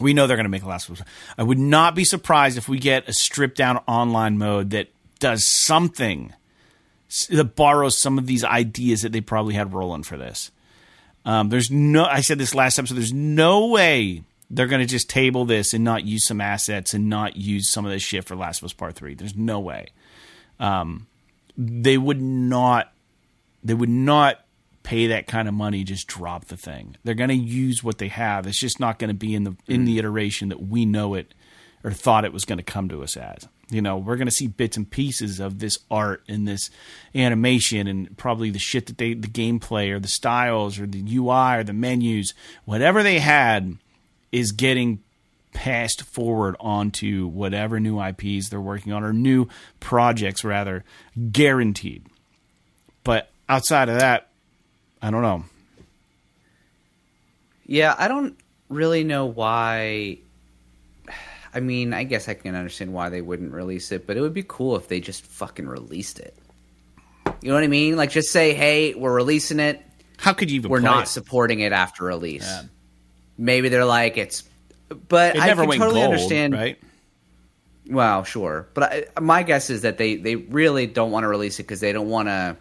We 0.00 0.12
know 0.12 0.26
they're 0.26 0.36
going 0.36 0.44
to 0.44 0.50
make 0.50 0.62
a 0.62 0.68
Last 0.68 0.88
of 0.88 1.00
Us. 1.00 1.06
I 1.38 1.42
would 1.42 1.58
not 1.58 1.94
be 1.94 2.04
surprised 2.04 2.58
if 2.58 2.68
we 2.68 2.78
get 2.78 3.08
a 3.08 3.14
stripped 3.14 3.56
down 3.56 3.78
online 3.86 4.36
mode 4.36 4.70
that 4.70 4.88
does 5.24 5.46
something 5.46 6.34
that 7.30 7.56
borrows 7.56 7.96
some 7.96 8.18
of 8.18 8.26
these 8.26 8.44
ideas 8.44 9.00
that 9.00 9.12
they 9.12 9.22
probably 9.22 9.54
had 9.54 9.72
rolling 9.72 10.02
for 10.02 10.18
this. 10.18 10.50
Um, 11.24 11.48
there's 11.48 11.70
no, 11.70 12.04
I 12.04 12.20
said 12.20 12.36
this 12.36 12.54
last 12.54 12.78
episode, 12.78 12.96
there's 12.96 13.14
no 13.14 13.68
way 13.68 14.22
they're 14.50 14.66
going 14.66 14.82
to 14.82 14.86
just 14.86 15.08
table 15.08 15.46
this 15.46 15.72
and 15.72 15.82
not 15.82 16.04
use 16.04 16.26
some 16.26 16.42
assets 16.42 16.92
and 16.92 17.08
not 17.08 17.38
use 17.38 17.70
some 17.70 17.86
of 17.86 17.90
this 17.90 18.02
shit 18.02 18.26
for 18.26 18.36
Last 18.36 18.58
of 18.58 18.66
Us 18.66 18.74
Part 18.74 18.96
3. 18.96 19.14
There's 19.14 19.34
no 19.34 19.60
way. 19.60 19.86
Um, 20.60 21.06
they 21.56 21.96
would 21.96 22.20
not, 22.20 22.92
they 23.62 23.72
would 23.72 23.88
not 23.88 24.44
pay 24.82 25.06
that 25.06 25.26
kind 25.26 25.48
of 25.48 25.54
money 25.54 25.84
just 25.84 26.06
drop 26.06 26.44
the 26.44 26.58
thing 26.58 26.94
they're 27.04 27.14
going 27.14 27.30
to 27.30 27.34
use 27.34 27.82
what 27.82 27.96
they 27.96 28.08
have 28.08 28.46
it's 28.46 28.60
just 28.60 28.78
not 28.78 28.98
going 28.98 29.08
to 29.08 29.14
be 29.14 29.34
in 29.34 29.44
the 29.44 29.56
in 29.66 29.86
the 29.86 29.98
iteration 29.98 30.50
that 30.50 30.60
we 30.60 30.84
know 30.84 31.14
it 31.14 31.32
or 31.82 31.90
thought 31.90 32.26
it 32.26 32.34
was 32.34 32.44
going 32.44 32.58
to 32.58 32.62
come 32.62 32.86
to 32.86 33.02
us 33.02 33.16
as 33.16 33.48
you 33.70 33.80
know 33.80 33.96
we're 33.96 34.16
going 34.16 34.26
to 34.26 34.32
see 34.32 34.46
bits 34.46 34.76
and 34.76 34.90
pieces 34.90 35.40
of 35.40 35.58
this 35.58 35.78
art 35.90 36.22
and 36.28 36.46
this 36.46 36.70
animation 37.14 37.86
and 37.86 38.16
probably 38.16 38.50
the 38.50 38.58
shit 38.58 38.86
that 38.86 38.98
they 38.98 39.14
the 39.14 39.28
gameplay 39.28 39.90
or 39.90 39.98
the 39.98 40.08
styles 40.08 40.78
or 40.78 40.86
the 40.86 41.02
ui 41.16 41.58
or 41.58 41.64
the 41.64 41.72
menus 41.72 42.34
whatever 42.64 43.02
they 43.02 43.18
had 43.18 43.76
is 44.32 44.52
getting 44.52 45.00
passed 45.52 46.02
forward 46.02 46.56
onto 46.58 47.26
whatever 47.28 47.78
new 47.78 48.00
ips 48.00 48.48
they're 48.48 48.60
working 48.60 48.92
on 48.92 49.04
or 49.04 49.12
new 49.12 49.46
projects 49.80 50.44
rather 50.44 50.84
guaranteed 51.30 52.04
but 53.04 53.30
outside 53.48 53.88
of 53.88 53.98
that 53.98 54.28
I 55.04 55.10
don't 55.10 55.20
know. 55.20 55.44
Yeah, 57.66 57.94
I 57.98 58.08
don't 58.08 58.38
really 58.70 59.04
know 59.04 59.26
why. 59.26 60.16
I 61.54 61.60
mean, 61.60 61.94
I 61.94 62.04
guess 62.04 62.28
I 62.28 62.34
can 62.34 62.54
understand 62.54 62.92
why 62.92 63.08
they 63.08 63.22
wouldn't 63.22 63.52
release 63.52 63.92
it, 63.92 64.06
but 64.06 64.16
it 64.16 64.20
would 64.20 64.34
be 64.34 64.44
cool 64.46 64.76
if 64.76 64.88
they 64.88 65.00
just 65.00 65.24
fucking 65.24 65.66
released 65.66 66.18
it. 66.18 66.36
You 67.40 67.48
know 67.48 67.54
what 67.54 67.62
I 67.62 67.68
mean? 67.68 67.96
Like, 67.96 68.10
just 68.10 68.30
say, 68.30 68.54
"Hey, 68.54 68.94
we're 68.94 69.14
releasing 69.14 69.60
it." 69.60 69.80
How 70.16 70.32
could 70.32 70.50
you 70.50 70.56
even? 70.56 70.70
We're 70.70 70.80
not 70.80 71.04
it? 71.04 71.08
supporting 71.08 71.60
it 71.60 71.72
after 71.72 72.04
release. 72.04 72.46
Yeah. 72.46 72.62
Maybe 73.36 73.68
they're 73.68 73.84
like 73.84 74.16
it's, 74.16 74.44
but 75.08 75.36
it 75.36 75.42
I 75.42 75.48
can 75.48 75.56
totally 75.56 75.78
gold, 75.78 75.96
understand. 75.96 76.54
Right? 76.54 76.78
Well, 77.88 78.24
sure, 78.24 78.68
but 78.74 78.82
I, 78.82 79.20
my 79.20 79.42
guess 79.42 79.70
is 79.70 79.82
that 79.82 79.98
they 79.98 80.16
they 80.16 80.36
really 80.36 80.86
don't 80.86 81.10
want 81.10 81.24
to 81.24 81.28
release 81.28 81.60
it 81.60 81.64
because 81.64 81.80
they 81.80 81.92
don't 81.92 82.08
want 82.08 82.28
to 82.28 82.56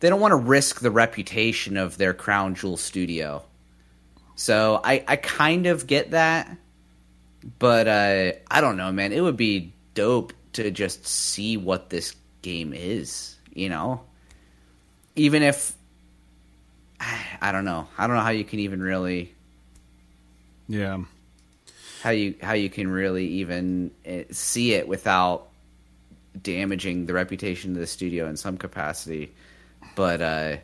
they 0.00 0.08
don't 0.08 0.20
want 0.20 0.32
to 0.32 0.36
risk 0.36 0.80
the 0.80 0.90
reputation 0.90 1.76
of 1.76 1.98
their 1.98 2.14
crown 2.14 2.54
jewel 2.54 2.76
studio. 2.76 3.44
So 4.36 4.80
I, 4.84 5.04
I 5.08 5.16
kind 5.16 5.66
of 5.66 5.86
get 5.86 6.12
that, 6.12 6.56
but 7.58 7.88
uh, 7.88 8.32
I 8.50 8.60
don't 8.60 8.76
know, 8.76 8.92
man. 8.92 9.12
It 9.12 9.20
would 9.20 9.36
be 9.36 9.72
dope 9.94 10.32
to 10.54 10.70
just 10.70 11.06
see 11.06 11.56
what 11.56 11.90
this 11.90 12.14
game 12.42 12.72
is, 12.72 13.36
you 13.52 13.68
know. 13.68 14.02
Even 15.16 15.42
if 15.42 15.74
I 17.40 17.52
don't 17.52 17.64
know, 17.64 17.88
I 17.96 18.06
don't 18.06 18.16
know 18.16 18.22
how 18.22 18.30
you 18.30 18.44
can 18.44 18.60
even 18.60 18.80
really, 18.80 19.34
yeah, 20.68 21.02
how 22.02 22.10
you 22.10 22.34
how 22.42 22.52
you 22.54 22.70
can 22.70 22.88
really 22.88 23.26
even 23.26 23.90
eh, 24.04 24.24
see 24.30 24.74
it 24.74 24.88
without 24.88 25.48
damaging 26.40 27.06
the 27.06 27.14
reputation 27.14 27.72
of 27.72 27.78
the 27.78 27.86
studio 27.86 28.28
in 28.28 28.36
some 28.36 28.56
capacity 28.56 29.32
but 29.94 30.20
uh, 30.20 30.56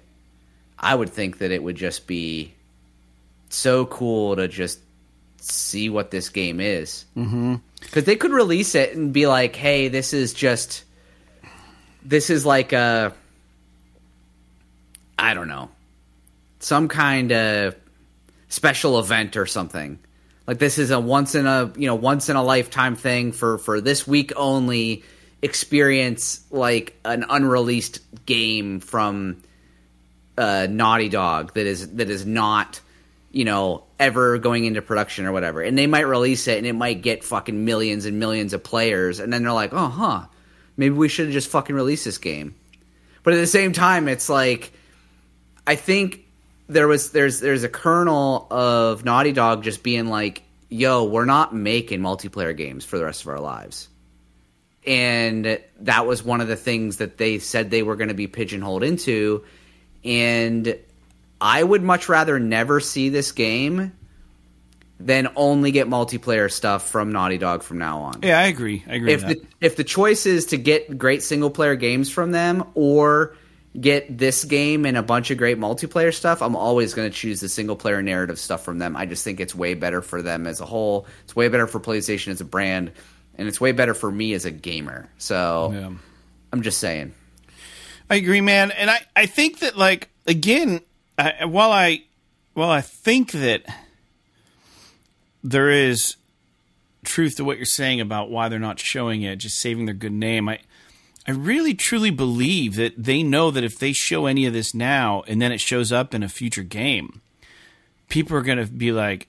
I 0.79 0.95
would 0.95 1.11
think 1.11 1.39
that 1.39 1.51
it 1.51 1.63
would 1.63 1.77
just 1.77 2.07
be 2.07 2.55
so 3.49 3.87
cool 3.87 4.37
to 4.37 4.49
just 4.49 4.79
see 5.53 5.91
what 5.91 6.11
this 6.11 6.29
game 6.29 6.61
is. 6.61 7.05
Because 7.15 7.29
mm-hmm. 7.29 8.01
they 8.01 8.17
could 8.17 8.33
release 8.33 8.75
it 8.75 8.97
and 8.97 9.13
be 9.13 9.27
like, 9.27 9.57
"Hey, 9.57 9.89
this 9.89 10.13
is 10.13 10.33
just 10.33 10.85
this 12.03 12.31
is 12.31 12.45
like 12.45 12.73
a 12.73 13.13
I 15.19 15.35
don't 15.35 15.49
know 15.49 15.71
some 16.61 16.89
kind 16.89 17.33
of 17.33 17.77
special 18.49 18.99
event 18.99 19.37
or 19.37 19.47
something." 19.47 19.99
Like 20.47 20.59
this 20.59 20.79
is 20.79 20.91
a 20.91 21.01
once 21.01 21.35
in 21.35 21.47
a 21.47 21.73
you 21.77 21.87
know 21.87 21.95
once 21.95 22.29
in 22.29 22.37
a 22.37 22.43
lifetime 22.43 22.97
thing 22.97 23.33
for 23.33 23.59
for 23.59 23.81
this 23.81 24.07
week 24.07 24.33
only 24.37 25.03
experience 25.41 26.45
like 26.51 26.99
an 27.05 27.25
unreleased 27.29 28.01
game 28.27 28.81
from 28.81 29.43
uh, 30.37 30.67
Naughty 30.69 31.09
Dog 31.09 31.55
that 31.55 31.67
is 31.67 31.95
that 31.97 32.11
is 32.11 32.27
not 32.27 32.81
you 33.35 33.45
know 33.45 33.83
ever 33.99 34.39
going 34.39 34.65
into 34.65 34.81
production 34.81 35.27
or 35.27 35.33
whatever, 35.33 35.61
and 35.61 35.77
they 35.77 35.89
might 35.89 36.07
release 36.07 36.47
it 36.47 36.59
and 36.59 36.67
it 36.67 36.73
might 36.73 37.03
get 37.03 37.25
fucking 37.25 37.65
millions 37.65 38.07
and 38.07 38.19
millions 38.19 38.53
of 38.53 38.63
players, 38.63 39.19
and 39.19 39.33
then 39.33 39.43
they're 39.43 39.53
like, 39.53 39.73
oh 39.73 39.89
huh, 39.89 40.27
maybe 40.77 40.95
we 40.95 41.09
should 41.09 41.27
have 41.27 41.33
just 41.33 41.51
fucking 41.51 41.75
released 41.75 42.05
this 42.05 42.19
game. 42.19 42.55
But 43.25 43.35
at 43.35 43.39
the 43.39 43.47
same 43.47 43.73
time, 43.73 44.07
it's 44.07 44.29
like 44.29 44.73
I 45.67 45.75
think 45.75 46.25
there 46.69 46.87
was 46.87 47.11
there's 47.11 47.41
there's 47.41 47.65
a 47.65 47.69
kernel 47.69 48.47
of 48.51 49.05
Naughty 49.05 49.33
Dog 49.33 49.65
just 49.65 49.83
being 49.83 50.07
like, 50.07 50.43
yo, 50.69 51.05
we're 51.05 51.25
not 51.25 51.53
making 51.55 52.01
multiplayer 52.01 52.57
games 52.57 52.85
for 52.85 52.99
the 52.99 53.05
rest 53.05 53.23
of 53.23 53.29
our 53.29 53.41
lives. 53.41 53.89
And 54.87 55.59
that 55.81 56.07
was 56.07 56.23
one 56.23 56.41
of 56.41 56.49
the 56.49 56.57
things 56.57 56.99
that 56.99 57.17
they 57.17 57.39
said 57.39 57.71
they 57.71 57.83
were 57.83 57.97
going 57.97 58.09
to 58.09 58.15
be 58.15 58.27
pigeonholed 58.27 58.85
into. 58.85 59.45
And 60.05 60.77
i 61.45 61.63
would 61.63 61.83
much 61.83 62.09
rather 62.09 62.41
never 62.41 62.81
see 62.81 63.09
this 63.09 63.31
game 63.33 63.93
than 64.99 65.29
only 65.37 65.71
get 65.71 65.89
multiplayer 65.89 66.51
stuff 66.51 66.89
from 66.89 67.13
naughty 67.13 67.39
dog 67.39 67.63
from 67.63 67.79
now 67.79 68.01
on 68.01 68.21
yeah 68.23 68.39
i 68.39 68.45
agree 68.45 68.83
i 68.89 68.95
agree 68.95 69.13
if 69.13 69.21
the 69.21 69.41
if 69.61 69.77
the 69.77 69.85
choice 69.85 70.27
is 70.27 70.47
to 70.47 70.57
get 70.57 70.99
great 70.99 71.23
single 71.23 71.51
player 71.51 71.77
games 71.77 72.11
from 72.11 72.33
them 72.33 72.65
or 72.75 73.37
get 73.79 74.19
this 74.19 74.45
game 74.45 74.87
and 74.87 74.97
a 74.97 75.03
bunch 75.03 75.31
of 75.31 75.39
great 75.39 75.59
multiplayer 75.59 76.15
stuff 76.15 76.43
i'm 76.43 76.57
always 76.57 76.95
going 76.95 77.11
to 77.11 77.17
choose 77.17 77.41
the 77.41 77.49
single 77.49 77.77
player 77.77 78.03
narrative 78.03 78.39
stuff 78.39 78.65
from 78.65 78.79
them 78.79 78.97
i 78.97 79.05
just 79.05 79.23
think 79.23 79.41
it's 79.41 79.55
way 79.55 79.75
better 79.75 80.01
for 80.01 80.23
them 80.23 80.47
as 80.47 80.61
a 80.61 80.65
whole 80.65 81.07
it's 81.25 81.37
way 81.37 81.49
better 81.49 81.67
for 81.67 81.79
playstation 81.79 82.29
as 82.29 82.41
a 82.41 82.45
brand 82.45 82.91
and 83.37 83.49
it's 83.49 83.61
way 83.61 83.73
better 83.73 83.95
for 83.95 84.11
me 84.11 84.35
as 84.35 84.45
a 84.45 84.51
gamer. 84.51 85.09
So 85.19 85.73
yeah. 85.75 85.91
I'm 86.53 86.63
just 86.63 86.79
saying. 86.79 87.15
I 88.11 88.17
agree, 88.17 88.41
man, 88.41 88.71
and 88.71 88.91
I 88.91 89.01
I 89.17 89.27
think 89.27 89.61
that 89.61 89.77
like 89.77 90.11
again, 90.27 90.81
I, 91.19 91.45
while 91.45 91.73
I 91.73 92.05
while 92.55 92.71
I 92.71 92.81
think 92.81 93.33
that 93.33 93.63
there 95.43 95.71
is 95.71 96.17
truth 97.05 97.37
to 97.37 97.45
what 97.45 97.57
you're 97.57 97.67
saying 97.67 98.01
about 98.01 98.31
why 98.31 98.49
they're 98.49 98.59
not 98.59 98.81
showing 98.81 99.23
it, 99.23 99.37
just 99.37 99.59
saving 99.59 99.87
their 99.87 99.95
good 99.95 100.13
name. 100.13 100.49
I 100.49 100.61
I 101.27 101.31
really 101.33 101.75
truly 101.75 102.11
believe 102.11 102.75
that 102.77 102.95
they 103.03 103.23
know 103.23 103.51
that 103.51 103.65
if 103.65 103.79
they 103.79 103.93
show 103.93 104.27
any 104.27 104.45
of 104.47 104.53
this 104.53 104.75
now 104.75 105.23
and 105.27 105.41
then 105.41 105.53
it 105.53 105.61
shows 105.61 105.91
up 105.91 106.15
in 106.15 106.23
a 106.23 106.29
future 106.29 106.63
game, 106.63 107.23
people 108.09 108.37
are 108.37 108.43
going 108.43 108.59
to 108.59 108.67
be 108.67 108.93
like, 108.93 109.29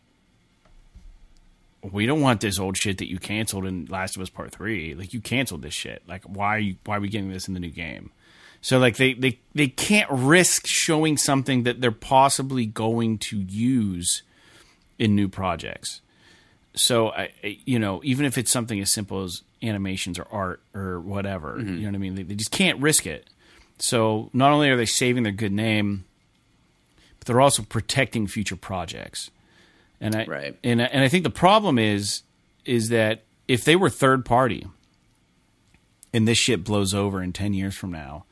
we 1.81 2.05
don't 2.05 2.19
want 2.19 2.41
this 2.41 2.59
old 2.59 2.75
shit 2.75 2.97
that 2.97 3.09
you 3.09 3.17
canceled 3.17 3.65
in 3.65 3.85
Last 3.85 4.15
of 4.15 4.21
Us 4.21 4.29
Part 4.29 4.51
Three. 4.51 4.93
Like 4.93 5.13
you 5.13 5.21
canceled 5.21 5.61
this 5.61 5.73
shit. 5.73 6.01
Like 6.07 6.23
why 6.23 6.55
are 6.55 6.59
you 6.59 6.75
why 6.85 6.97
are 6.97 7.01
we 7.01 7.09
getting 7.09 7.31
this 7.31 7.47
in 7.47 7.53
the 7.53 7.59
new 7.59 7.69
game? 7.69 8.11
So 8.65 8.79
like 8.79 8.97
they 8.97 9.13
they 9.13 9.37
they 9.53 9.67
can't 9.67 10.09
risk 10.09 10.65
showing 10.65 11.17
something 11.17 11.65
that 11.65 11.81
they're 11.81 11.91
possibly 11.91 12.65
going 12.65 13.19
to 13.19 13.37
use 13.37 14.23
in 14.97 15.13
new 15.13 15.29
projects. 15.29 16.01
So 16.73 17.09
I, 17.11 17.29
you 17.43 17.77
know, 17.77 18.01
even 18.03 18.25
if 18.25 18.39
it's 18.39 18.49
something 18.49 18.79
as 18.79 18.91
simple 18.91 19.21
as 19.21 19.43
animations 19.61 20.17
or 20.17 20.25
art 20.31 20.61
or 20.73 20.99
whatever, 20.99 21.57
mm-hmm. 21.59 21.75
you 21.75 21.81
know 21.81 21.89
what 21.89 21.95
I 21.95 21.99
mean. 21.99 22.15
They, 22.15 22.23
they 22.23 22.33
just 22.33 22.49
can't 22.49 22.81
risk 22.81 23.05
it. 23.05 23.29
So 23.77 24.31
not 24.33 24.51
only 24.51 24.71
are 24.71 24.77
they 24.77 24.87
saving 24.87 25.21
their 25.21 25.31
good 25.31 25.53
name, 25.53 26.05
but 27.19 27.27
they're 27.27 27.41
also 27.41 27.61
protecting 27.61 28.25
future 28.25 28.55
projects. 28.55 29.29
And 30.01 30.15
I 30.15 30.25
right. 30.25 30.57
and 30.63 30.81
and 30.81 31.03
I 31.03 31.07
think 31.07 31.23
the 31.23 31.29
problem 31.29 31.77
is 31.77 32.23
is 32.65 32.89
that 32.89 33.25
if 33.47 33.63
they 33.63 33.75
were 33.75 33.91
third 33.91 34.25
party, 34.25 34.65
and 36.11 36.27
this 36.27 36.39
shit 36.39 36.63
blows 36.63 36.95
over 36.95 37.21
in 37.21 37.31
ten 37.31 37.53
years 37.53 37.75
from 37.75 37.91
now, 37.91 38.25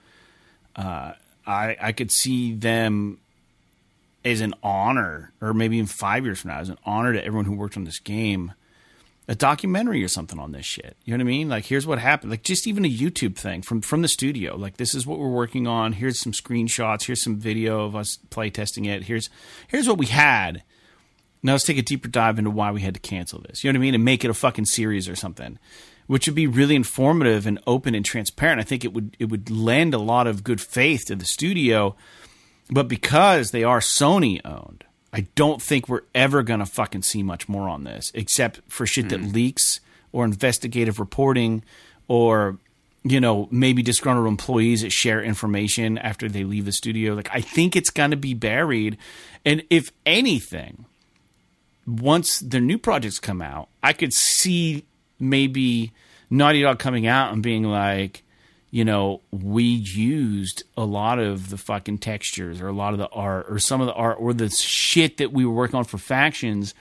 uh, 0.76 1.14
I 1.46 1.78
I 1.80 1.92
could 1.92 2.12
see 2.12 2.54
them 2.54 3.20
as 4.26 4.42
an 4.42 4.54
honor, 4.64 5.34
or 5.42 5.54
maybe 5.54 5.80
in 5.80 5.86
five 5.86 6.24
years 6.26 6.40
from 6.42 6.52
now, 6.52 6.60
as 6.60 6.70
an 6.70 6.78
honor 6.86 7.14
to 7.14 7.24
everyone 7.24 7.46
who 7.46 7.54
worked 7.54 7.76
on 7.76 7.84
this 7.84 8.00
game, 8.00 8.54
a 9.28 9.36
documentary 9.36 10.04
or 10.04 10.08
something 10.08 10.40
on 10.40 10.52
this 10.52 10.66
shit. 10.66 10.96
You 11.04 11.12
know 11.12 11.24
what 11.24 11.30
I 11.30 11.32
mean? 11.32 11.50
Like, 11.50 11.66
here's 11.66 11.86
what 11.86 12.00
happened. 12.00 12.32
Like, 12.32 12.44
just 12.44 12.68
even 12.68 12.86
a 12.86 12.90
YouTube 12.90 13.36
thing 13.36 13.62
from 13.62 13.82
from 13.82 14.02
the 14.02 14.08
studio. 14.08 14.56
Like, 14.56 14.78
this 14.78 14.96
is 14.96 15.06
what 15.06 15.20
we're 15.20 15.30
working 15.30 15.68
on. 15.68 15.94
Here's 15.94 16.20
some 16.20 16.32
screenshots. 16.32 17.04
Here's 17.04 17.24
some 17.24 17.38
video 17.38 17.86
of 17.86 17.96
us 17.96 18.18
play 18.30 18.50
testing 18.50 18.86
it. 18.86 19.04
Here's 19.04 19.30
here's 19.68 19.88
what 19.88 19.98
we 19.98 20.08
had. 20.08 20.64
Now 21.46 21.52
let's 21.52 21.66
take 21.66 21.78
a 21.78 21.82
deeper 21.82 22.08
dive 22.08 22.40
into 22.40 22.52
why 22.52 22.72
we 22.72 22.82
had 22.82 22.94
to 22.94 23.02
cancel 23.02 23.40
this. 23.42 23.64
You 23.64 23.72
know 23.72 23.78
what 23.78 23.82
I 23.82 23.86
mean? 23.86 23.96
And 23.96 24.06
make 24.06 24.24
it 24.24 24.32
a 24.32 24.34
fucking 24.34 24.66
series 24.66 25.10
or 25.10 25.16
something, 25.16 25.60
which 26.08 26.28
would 26.28 26.36
be 26.36 26.48
really 26.48 26.76
informative 26.76 27.48
and 27.48 27.60
open 27.66 27.96
and 27.96 28.06
transparent. 28.06 28.60
I 28.60 28.64
think 28.64 28.84
it 28.84 28.94
would 28.94 29.16
it 29.20 29.26
would 29.26 29.50
lend 29.50 29.94
a 29.94 30.00
lot 30.00 30.28
of 30.28 30.44
good 30.44 30.62
faith 30.62 31.06
to 31.06 31.16
the 31.16 31.26
studio. 31.26 31.96
But 32.70 32.88
because 32.88 33.52
they 33.52 33.64
are 33.64 33.80
Sony 33.80 34.40
owned, 34.46 34.84
I 35.12 35.28
don't 35.36 35.62
think 35.62 35.88
we're 35.88 36.02
ever 36.16 36.44
gonna 36.44 36.66
fucking 36.66 37.04
see 37.04 37.24
much 37.24 37.48
more 37.50 37.68
on 37.70 37.84
this, 37.84 38.12
except 38.14 38.62
for 38.68 38.86
shit 38.86 39.06
mm. 39.06 39.10
that 39.10 39.20
hmm. 39.22 39.32
leaks 39.32 39.80
or 40.12 40.26
investigative 40.26 41.00
reporting 41.00 41.64
or 42.08 42.58
you 43.04 43.20
know, 43.20 43.50
maybe 43.52 43.84
disgruntled 43.84 44.28
employees 44.28 44.82
that 44.82 44.92
share 44.92 45.22
information 45.22 45.98
after 45.98 46.30
they 46.30 46.44
leave 46.44 46.66
the 46.66 46.72
studio. 46.72 47.14
Like, 47.14 47.30
I 47.34 47.42
think 47.42 47.76
it's 47.76 47.90
going 47.90 48.12
to 48.12 48.18
be 48.18 48.34
buried. 48.34 48.98
And 49.44 49.64
if 49.70 49.92
anything, 50.06 50.86
once 51.86 52.40
the 52.40 52.62
new 52.62 52.78
projects 52.78 53.20
come 53.20 53.42
out, 53.42 53.68
I 53.82 53.92
could 53.92 54.14
see 54.14 54.86
maybe 55.30 55.92
Naughty 56.30 56.62
Dog 56.62 56.80
coming 56.80 57.08
out 57.08 57.34
and 57.34 57.42
being 57.42 57.64
like, 57.64 58.24
you 58.72 58.84
know, 58.86 59.22
we 59.32 59.64
used 59.64 60.64
a 60.76 60.86
lot 60.86 61.20
of 61.20 61.50
the 61.50 61.58
fucking 61.58 62.00
textures 62.00 62.60
or 62.60 62.68
a 62.68 62.74
lot 62.74 62.94
of 62.94 63.00
the 63.00 63.10
art 63.10 63.46
or 63.50 63.60
some 63.60 63.82
of 63.82 63.88
the 63.88 63.94
art 63.94 64.18
or 64.20 64.34
the 64.34 64.50
shit 64.50 65.18
that 65.18 65.32
we 65.32 65.46
were 65.46 65.54
working 65.54 65.76
on 65.76 65.84
for 65.84 65.98
factions 65.98 66.74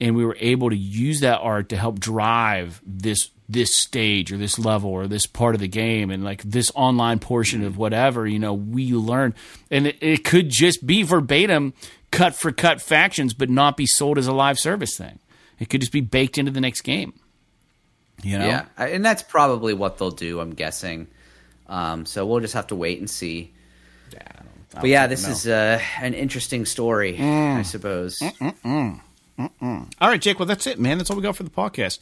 and 0.00 0.16
we 0.16 0.24
were 0.24 0.36
able 0.40 0.68
to 0.68 0.76
use 0.76 1.20
that 1.20 1.38
art 1.38 1.68
to 1.68 1.76
help 1.76 2.00
drive 2.00 2.80
this 2.84 3.30
this 3.48 3.76
stage 3.76 4.32
or 4.32 4.38
this 4.38 4.58
level 4.58 4.88
or 4.90 5.06
this 5.06 5.26
part 5.26 5.54
of 5.54 5.60
the 5.60 5.68
game 5.68 6.10
and 6.10 6.24
like 6.24 6.42
this 6.42 6.72
online 6.74 7.18
portion 7.18 7.62
of 7.62 7.76
whatever 7.76 8.26
you 8.26 8.38
know 8.38 8.54
we 8.54 8.92
learned 8.92 9.34
and 9.70 9.88
it, 9.88 9.96
it 10.00 10.24
could 10.24 10.48
just 10.48 10.86
be 10.86 11.02
verbatim 11.02 11.74
cut 12.12 12.36
for 12.36 12.52
cut 12.52 12.80
factions, 12.80 13.34
but 13.34 13.50
not 13.50 13.76
be 13.76 13.86
sold 13.86 14.18
as 14.18 14.28
a 14.28 14.32
live 14.32 14.60
service 14.60 14.96
thing. 14.96 15.18
It 15.58 15.68
could 15.68 15.80
just 15.80 15.92
be 15.92 16.00
baked 16.00 16.38
into 16.38 16.52
the 16.52 16.60
next 16.60 16.82
game. 16.82 17.14
You 18.22 18.38
know? 18.38 18.46
Yeah, 18.46 18.66
and 18.76 19.04
that's 19.04 19.22
probably 19.22 19.74
what 19.74 19.98
they'll 19.98 20.10
do. 20.10 20.40
I'm 20.40 20.54
guessing. 20.54 21.08
Um, 21.66 22.06
so 22.06 22.26
we'll 22.26 22.40
just 22.40 22.54
have 22.54 22.68
to 22.68 22.74
wait 22.74 22.98
and 22.98 23.08
see. 23.08 23.52
Yeah, 24.12 24.20
I 24.24 24.36
don't, 24.36 24.48
I 24.76 24.80
but 24.80 24.90
yeah, 24.90 25.06
this 25.06 25.24
know. 25.24 25.32
is 25.32 25.46
uh, 25.46 25.80
an 26.00 26.14
interesting 26.14 26.66
story, 26.66 27.16
mm. 27.16 27.56
I 27.56 27.62
suppose. 27.62 28.18
Mm-mm-mm. 28.18 29.00
Mm-mm. 29.38 29.92
All 30.00 30.08
right, 30.08 30.20
Jake. 30.20 30.38
Well, 30.38 30.46
that's 30.46 30.66
it, 30.66 30.78
man. 30.78 30.98
That's 30.98 31.10
all 31.10 31.16
we 31.16 31.22
got 31.22 31.36
for 31.36 31.42
the 31.42 31.50
podcast. 31.50 31.98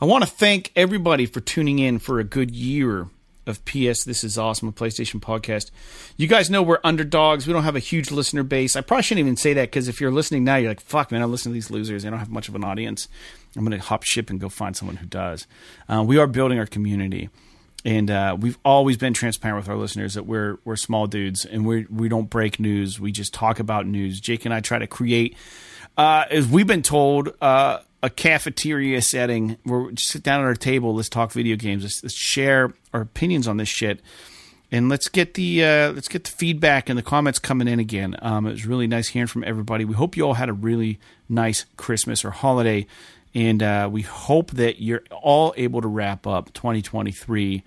I 0.00 0.04
want 0.04 0.24
to 0.24 0.30
thank 0.30 0.72
everybody 0.74 1.26
for 1.26 1.40
tuning 1.40 1.78
in 1.78 1.98
for 1.98 2.18
a 2.18 2.24
good 2.24 2.50
year 2.50 3.08
of 3.46 3.64
PS 3.64 4.04
This 4.04 4.24
Is 4.24 4.38
Awesome, 4.38 4.68
a 4.68 4.72
PlayStation 4.72 5.20
podcast. 5.20 5.70
You 6.16 6.26
guys 6.26 6.50
know 6.50 6.62
we're 6.62 6.78
underdogs. 6.84 7.46
We 7.46 7.52
don't 7.52 7.64
have 7.64 7.76
a 7.76 7.80
huge 7.80 8.10
listener 8.10 8.42
base. 8.42 8.76
I 8.76 8.80
probably 8.82 9.02
shouldn't 9.02 9.24
even 9.24 9.36
say 9.36 9.54
that 9.54 9.70
because 9.70 9.88
if 9.88 10.00
you're 10.00 10.12
listening 10.12 10.44
now, 10.44 10.56
you're 10.56 10.70
like, 10.70 10.80
fuck, 10.80 11.10
man, 11.10 11.22
I 11.22 11.24
listen 11.24 11.50
to 11.50 11.54
these 11.54 11.70
losers. 11.70 12.02
They 12.02 12.10
don't 12.10 12.18
have 12.18 12.30
much 12.30 12.48
of 12.48 12.54
an 12.54 12.64
audience. 12.64 13.08
I'm 13.56 13.64
going 13.64 13.78
to 13.78 13.84
hop 13.84 14.02
ship 14.02 14.30
and 14.30 14.40
go 14.40 14.48
find 14.48 14.76
someone 14.76 14.96
who 14.96 15.06
does. 15.06 15.46
Uh, 15.88 16.02
we 16.06 16.18
are 16.18 16.26
building 16.26 16.58
our 16.58 16.66
community. 16.66 17.28
And 17.84 18.10
uh, 18.10 18.36
we've 18.38 18.58
always 18.64 18.96
been 18.96 19.12
transparent 19.12 19.58
with 19.58 19.68
our 19.68 19.76
listeners 19.76 20.14
that 20.14 20.24
we're 20.24 20.58
we're 20.64 20.76
small 20.76 21.08
dudes 21.08 21.44
and 21.44 21.66
we 21.66 21.84
we 21.86 22.08
don't 22.08 22.30
break 22.30 22.60
news. 22.60 23.00
We 23.00 23.10
just 23.10 23.34
talk 23.34 23.58
about 23.58 23.86
news. 23.86 24.20
Jake 24.20 24.44
and 24.44 24.54
I 24.54 24.60
try 24.60 24.78
to 24.78 24.86
create, 24.86 25.36
uh, 25.96 26.26
as 26.30 26.46
we've 26.46 26.66
been 26.66 26.82
told, 26.82 27.30
uh, 27.40 27.80
a 28.02 28.10
cafeteria 28.10 29.00
setting 29.02 29.56
where 29.64 29.80
we 29.80 29.96
sit 29.96 30.22
down 30.22 30.40
at 30.40 30.46
our 30.46 30.54
table, 30.54 30.94
let's 30.94 31.08
talk 31.08 31.32
video 31.32 31.56
games, 31.56 31.82
let's, 31.82 32.02
let's 32.02 32.14
share 32.14 32.72
our 32.92 33.00
opinions 33.00 33.46
on 33.46 33.56
this 33.56 33.68
shit, 33.68 34.00
and 34.70 34.88
let's 34.88 35.08
get 35.08 35.34
the 35.34 35.64
uh, 35.64 35.92
let's 35.92 36.08
get 36.08 36.24
the 36.24 36.30
feedback 36.30 36.88
and 36.88 36.98
the 36.98 37.02
comments 37.02 37.38
coming 37.38 37.68
in 37.68 37.78
again. 37.78 38.16
Um, 38.22 38.46
it 38.46 38.52
was 38.52 38.66
really 38.66 38.86
nice 38.86 39.08
hearing 39.08 39.28
from 39.28 39.44
everybody. 39.44 39.84
We 39.84 39.94
hope 39.94 40.16
you 40.16 40.24
all 40.24 40.34
had 40.34 40.48
a 40.48 40.52
really 40.52 40.98
nice 41.28 41.64
Christmas 41.76 42.24
or 42.24 42.30
holiday, 42.30 42.86
and 43.34 43.62
uh, 43.62 43.88
we 43.90 44.02
hope 44.02 44.50
that 44.52 44.80
you're 44.80 45.02
all 45.10 45.54
able 45.56 45.80
to 45.80 45.88
wrap 45.88 46.26
up 46.26 46.52
2023 46.52 47.62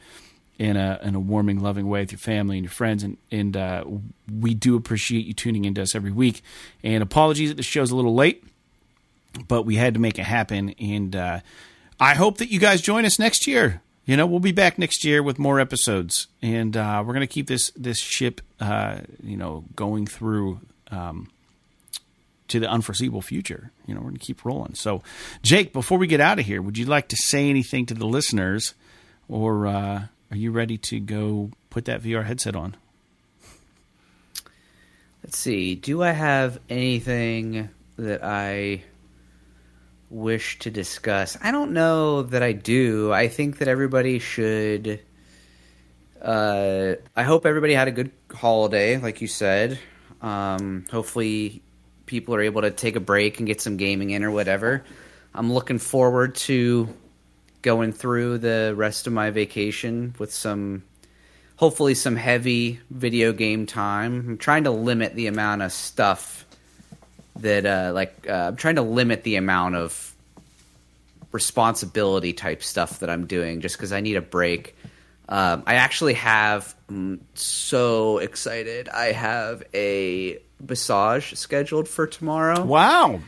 in 0.57 0.77
a 0.77 0.99
in 1.03 1.15
a 1.15 1.19
warming, 1.19 1.59
loving 1.59 1.87
way 1.87 2.01
with 2.01 2.11
your 2.11 2.19
family 2.19 2.57
and 2.57 2.65
your 2.65 2.71
friends. 2.71 3.03
And 3.03 3.17
and 3.31 3.57
uh, 3.57 3.83
we 4.31 4.53
do 4.53 4.75
appreciate 4.75 5.25
you 5.25 5.33
tuning 5.33 5.65
into 5.65 5.81
us 5.81 5.95
every 5.95 6.11
week. 6.11 6.41
And 6.83 7.03
apologies 7.03 7.49
that 7.49 7.55
the 7.55 7.63
show's 7.63 7.91
a 7.91 7.95
little 7.95 8.15
late 8.15 8.43
but 9.47 9.63
we 9.63 9.75
had 9.75 9.93
to 9.93 9.99
make 9.99 10.19
it 10.19 10.23
happen. 10.23 10.69
And 10.79 11.15
uh, 11.15 11.39
I 11.99 12.13
hope 12.15 12.37
that 12.37 12.49
you 12.49 12.59
guys 12.59 12.81
join 12.81 13.05
us 13.05 13.19
next 13.19 13.47
year. 13.47 13.81
You 14.05 14.15
know, 14.15 14.25
we'll 14.25 14.39
be 14.39 14.51
back 14.51 14.77
next 14.77 15.03
year 15.03 15.23
with 15.23 15.39
more 15.39 15.59
episodes, 15.59 16.27
and 16.39 16.77
uh, 16.77 17.03
we're 17.03 17.13
going 17.13 17.27
to 17.27 17.33
keep 17.33 17.47
this 17.47 17.71
this 17.75 17.97
ship, 17.97 18.39
uh, 18.59 18.99
you 19.23 19.35
know, 19.35 19.65
going 19.75 20.05
through 20.05 20.59
um, 20.91 21.31
to 22.47 22.59
the 22.59 22.69
unforeseeable 22.69 23.21
future. 23.21 23.71
You 23.85 23.93
know, 23.93 24.01
we're 24.01 24.09
going 24.09 24.17
to 24.17 24.25
keep 24.25 24.45
rolling. 24.45 24.75
So, 24.75 25.01
Jake, 25.41 25.73
before 25.73 25.97
we 25.97 26.07
get 26.07 26.19
out 26.19 26.39
of 26.39 26.45
here, 26.45 26.61
would 26.61 26.77
you 26.77 26.85
like 26.85 27.07
to 27.09 27.15
say 27.15 27.49
anything 27.49 27.85
to 27.87 27.93
the 27.93 28.05
listeners, 28.05 28.73
or 29.27 29.67
uh, 29.67 30.03
are 30.31 30.37
you 30.37 30.51
ready 30.51 30.77
to 30.77 30.99
go 30.99 31.51
put 31.69 31.85
that 31.85 32.01
VR 32.01 32.25
headset 32.25 32.55
on? 32.55 32.75
Let's 35.23 35.37
see. 35.37 35.75
Do 35.75 36.03
I 36.03 36.11
have 36.11 36.59
anything 36.69 37.69
that 37.97 38.23
I 38.23 38.83
wish 40.11 40.59
to 40.59 40.69
discuss? 40.69 41.35
I 41.41 41.51
don't 41.51 41.71
know 41.71 42.21
that 42.23 42.43
I 42.43 42.51
do. 42.51 43.11
I 43.11 43.27
think 43.27 43.57
that 43.57 43.67
everybody 43.67 44.19
should. 44.19 44.99
Uh, 46.21 46.95
I 47.15 47.23
hope 47.23 47.45
everybody 47.47 47.73
had 47.73 47.87
a 47.87 47.91
good 47.91 48.11
holiday, 48.31 48.97
like 48.97 49.21
you 49.21 49.27
said. 49.27 49.79
Um, 50.21 50.85
hopefully, 50.91 51.63
people 52.05 52.35
are 52.35 52.41
able 52.41 52.61
to 52.61 52.71
take 52.71 52.95
a 52.95 52.99
break 52.99 53.39
and 53.39 53.47
get 53.47 53.61
some 53.61 53.77
gaming 53.77 54.11
in 54.11 54.23
or 54.23 54.31
whatever. 54.31 54.83
I'm 55.33 55.51
looking 55.51 55.79
forward 55.79 56.35
to 56.35 56.89
going 57.61 57.91
through 57.91 58.37
the 58.37 58.73
rest 58.75 59.07
of 59.07 59.13
my 59.13 59.31
vacation 59.31 60.13
with 60.19 60.33
some, 60.33 60.83
hopefully, 61.55 61.95
some 61.95 62.15
heavy 62.15 62.79
video 62.89 63.33
game 63.33 63.65
time. 63.65 64.25
I'm 64.29 64.37
trying 64.37 64.65
to 64.65 64.71
limit 64.71 65.15
the 65.15 65.27
amount 65.27 65.61
of 65.61 65.71
stuff 65.71 66.45
that 67.37 67.65
uh, 67.65 67.91
like 67.93 68.27
uh, 68.29 68.47
I'm 68.47 68.55
trying 68.55 68.75
to 68.75 68.81
limit 68.81 69.23
the 69.23 69.35
amount 69.35 69.75
of 69.75 70.13
responsibility 71.31 72.31
type 72.31 72.63
stuff 72.63 72.99
that 72.99 73.09
I'm 73.09 73.27
doing 73.27 73.59
just 73.59 73.75
because 73.75 73.91
I 73.91 73.99
need 73.99 74.15
a 74.15 74.21
break. 74.21 74.75
Um, 75.27 75.63
I 75.65 75.75
actually 75.75 76.13
have 76.13 76.75
I'm 76.87 77.25
so 77.33 78.19
excited. 78.19 78.89
I 78.89 79.11
have 79.11 79.63
a 79.73 80.39
massage 80.59 81.33
scheduled 81.33 81.87
for 81.87 82.07
tomorrow. 82.07 82.63
Wow. 82.63 83.21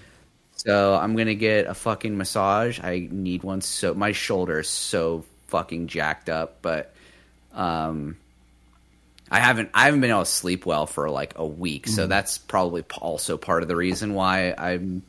So 0.56 0.96
I'm 0.96 1.16
gonna 1.16 1.36
get 1.36 1.68
a 1.68 1.74
fucking 1.74 2.18
massage. 2.18 2.80
I 2.82 3.08
need 3.12 3.44
one 3.44 3.62
so 3.62 3.94
my 3.94 4.12
shoulder 4.12 4.60
is 4.60 4.70
so 4.70 5.24
fucking 5.48 5.88
jacked 5.88 6.30
up, 6.30 6.62
but 6.62 6.94
um 7.54 8.18
I 9.30 9.40
haven't 9.40 9.70
I 9.74 9.86
haven't 9.86 10.02
been 10.02 10.10
able 10.10 10.22
to 10.22 10.26
sleep 10.26 10.66
well 10.66 10.86
for 10.86 11.10
like 11.10 11.34
a 11.36 11.46
week, 11.46 11.88
so 11.88 12.06
mm. 12.06 12.10
that's 12.10 12.38
probably 12.38 12.84
also 13.00 13.38
part 13.38 13.62
of 13.62 13.68
the 13.68 13.76
reason 13.76 14.14
why 14.14 14.54
I'm 14.58 15.04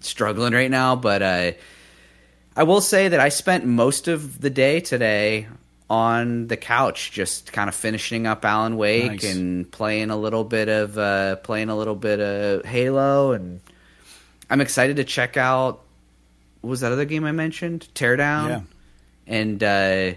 struggling 0.00 0.52
right 0.52 0.70
now. 0.70 0.96
But 0.96 1.22
uh, 1.22 1.52
I 2.54 2.62
will 2.62 2.80
say 2.80 3.08
that 3.08 3.18
I 3.18 3.28
spent 3.28 3.64
most 3.64 4.08
of 4.08 4.40
the 4.40 4.50
day 4.50 4.80
today 4.80 5.48
on 5.88 6.48
the 6.48 6.56
couch, 6.56 7.12
just 7.12 7.52
kind 7.52 7.68
of 7.68 7.74
finishing 7.74 8.26
up 8.26 8.44
Alan 8.44 8.76
Wake 8.76 9.22
Nice. 9.22 9.34
and 9.34 9.70
playing 9.70 10.10
a 10.10 10.16
little 10.16 10.42
bit 10.44 10.68
of 10.68 10.98
uh, 10.98 11.36
playing 11.36 11.68
a 11.68 11.76
little 11.76 11.94
bit 11.94 12.20
of 12.20 12.64
Halo, 12.64 13.32
and 13.32 13.60
I'm 14.50 14.60
excited 14.60 14.96
to 14.96 15.04
check 15.04 15.36
out. 15.36 15.82
What 16.60 16.70
was 16.70 16.80
that 16.80 16.90
other 16.92 17.04
game 17.04 17.24
I 17.24 17.32
mentioned? 17.32 17.86
Teardown. 17.94 18.48
Yeah. 18.48 18.60
And 19.28 19.62
uh, 19.62 20.14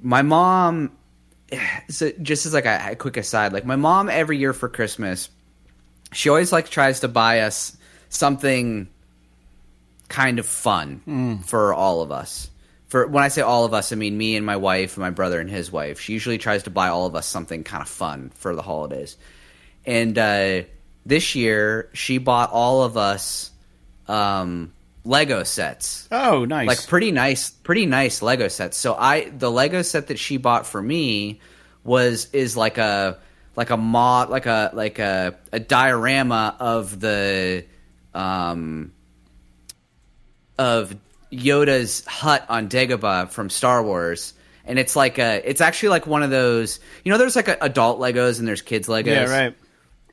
my 0.00 0.22
mom, 0.22 0.92
so 1.88 2.10
just 2.20 2.44
as 2.46 2.52
like 2.52 2.66
a, 2.66 2.90
a 2.92 2.96
quick 2.96 3.16
aside, 3.16 3.52
like 3.52 3.64
my 3.64 3.76
mom 3.76 4.08
every 4.10 4.36
year 4.38 4.52
for 4.52 4.68
Christmas, 4.68 5.30
she 6.12 6.28
always 6.28 6.52
like 6.52 6.68
tries 6.68 7.00
to 7.00 7.08
buy 7.08 7.40
us 7.40 7.76
something 8.10 8.88
kind 10.08 10.38
of 10.38 10.46
fun 10.46 11.42
for 11.46 11.72
all 11.74 12.02
of 12.02 12.12
us. 12.12 12.50
For 12.88 13.06
when 13.06 13.24
I 13.24 13.28
say 13.28 13.42
all 13.42 13.64
of 13.64 13.74
us, 13.74 13.92
I 13.92 13.96
mean 13.96 14.16
me 14.16 14.36
and 14.36 14.46
my 14.46 14.56
wife, 14.56 14.96
and 14.96 15.02
my 15.02 15.10
brother 15.10 15.40
and 15.40 15.50
his 15.50 15.72
wife. 15.72 15.98
She 16.00 16.12
usually 16.12 16.38
tries 16.38 16.62
to 16.64 16.70
buy 16.70 16.88
all 16.88 17.06
of 17.06 17.14
us 17.16 17.26
something 17.26 17.64
kind 17.64 17.82
of 17.82 17.88
fun 17.88 18.30
for 18.36 18.54
the 18.54 18.62
holidays. 18.62 19.16
And 19.84 20.16
uh, 20.16 20.62
this 21.04 21.34
year, 21.34 21.90
she 21.94 22.18
bought 22.18 22.50
all 22.52 22.82
of 22.84 22.96
us 22.96 23.50
um, 24.06 24.72
Lego 25.04 25.42
sets 25.44 26.08
Oh, 26.12 26.44
nice. 26.44 26.66
like 26.68 26.86
pretty 26.88 27.12
nice 27.12 27.50
pretty 27.50 27.86
nice 27.86 28.22
lego 28.22 28.48
sets 28.48 28.76
so 28.76 28.94
i 28.94 29.28
the 29.30 29.48
lego 29.48 29.82
set 29.82 30.08
that 30.08 30.18
she 30.18 30.36
bought 30.36 30.66
for 30.66 30.82
me 30.82 31.40
was 31.84 32.28
is 32.32 32.56
like 32.56 32.76
a 32.78 33.16
like 33.54 33.70
a 33.70 33.76
mod 33.76 34.30
like 34.30 34.46
a 34.46 34.70
like 34.74 34.98
a, 34.98 35.36
a 35.52 35.60
diorama 35.60 36.56
of 36.58 36.98
the 36.98 37.64
um 38.14 38.90
of 40.58 40.96
yoda's 41.36 42.04
hut 42.06 42.44
on 42.48 42.68
dagobah 42.68 43.28
from 43.30 43.50
star 43.50 43.82
wars 43.82 44.34
and 44.64 44.78
it's 44.78 44.96
like 44.96 45.18
a 45.18 45.40
it's 45.48 45.60
actually 45.60 45.90
like 45.90 46.06
one 46.06 46.22
of 46.22 46.30
those 46.30 46.80
you 47.04 47.12
know 47.12 47.18
there's 47.18 47.36
like 47.36 47.48
a, 47.48 47.56
adult 47.62 47.98
legos 48.00 48.38
and 48.38 48.48
there's 48.48 48.62
kids 48.62 48.88
legos 48.88 49.06
yeah, 49.06 49.24
right. 49.44 49.54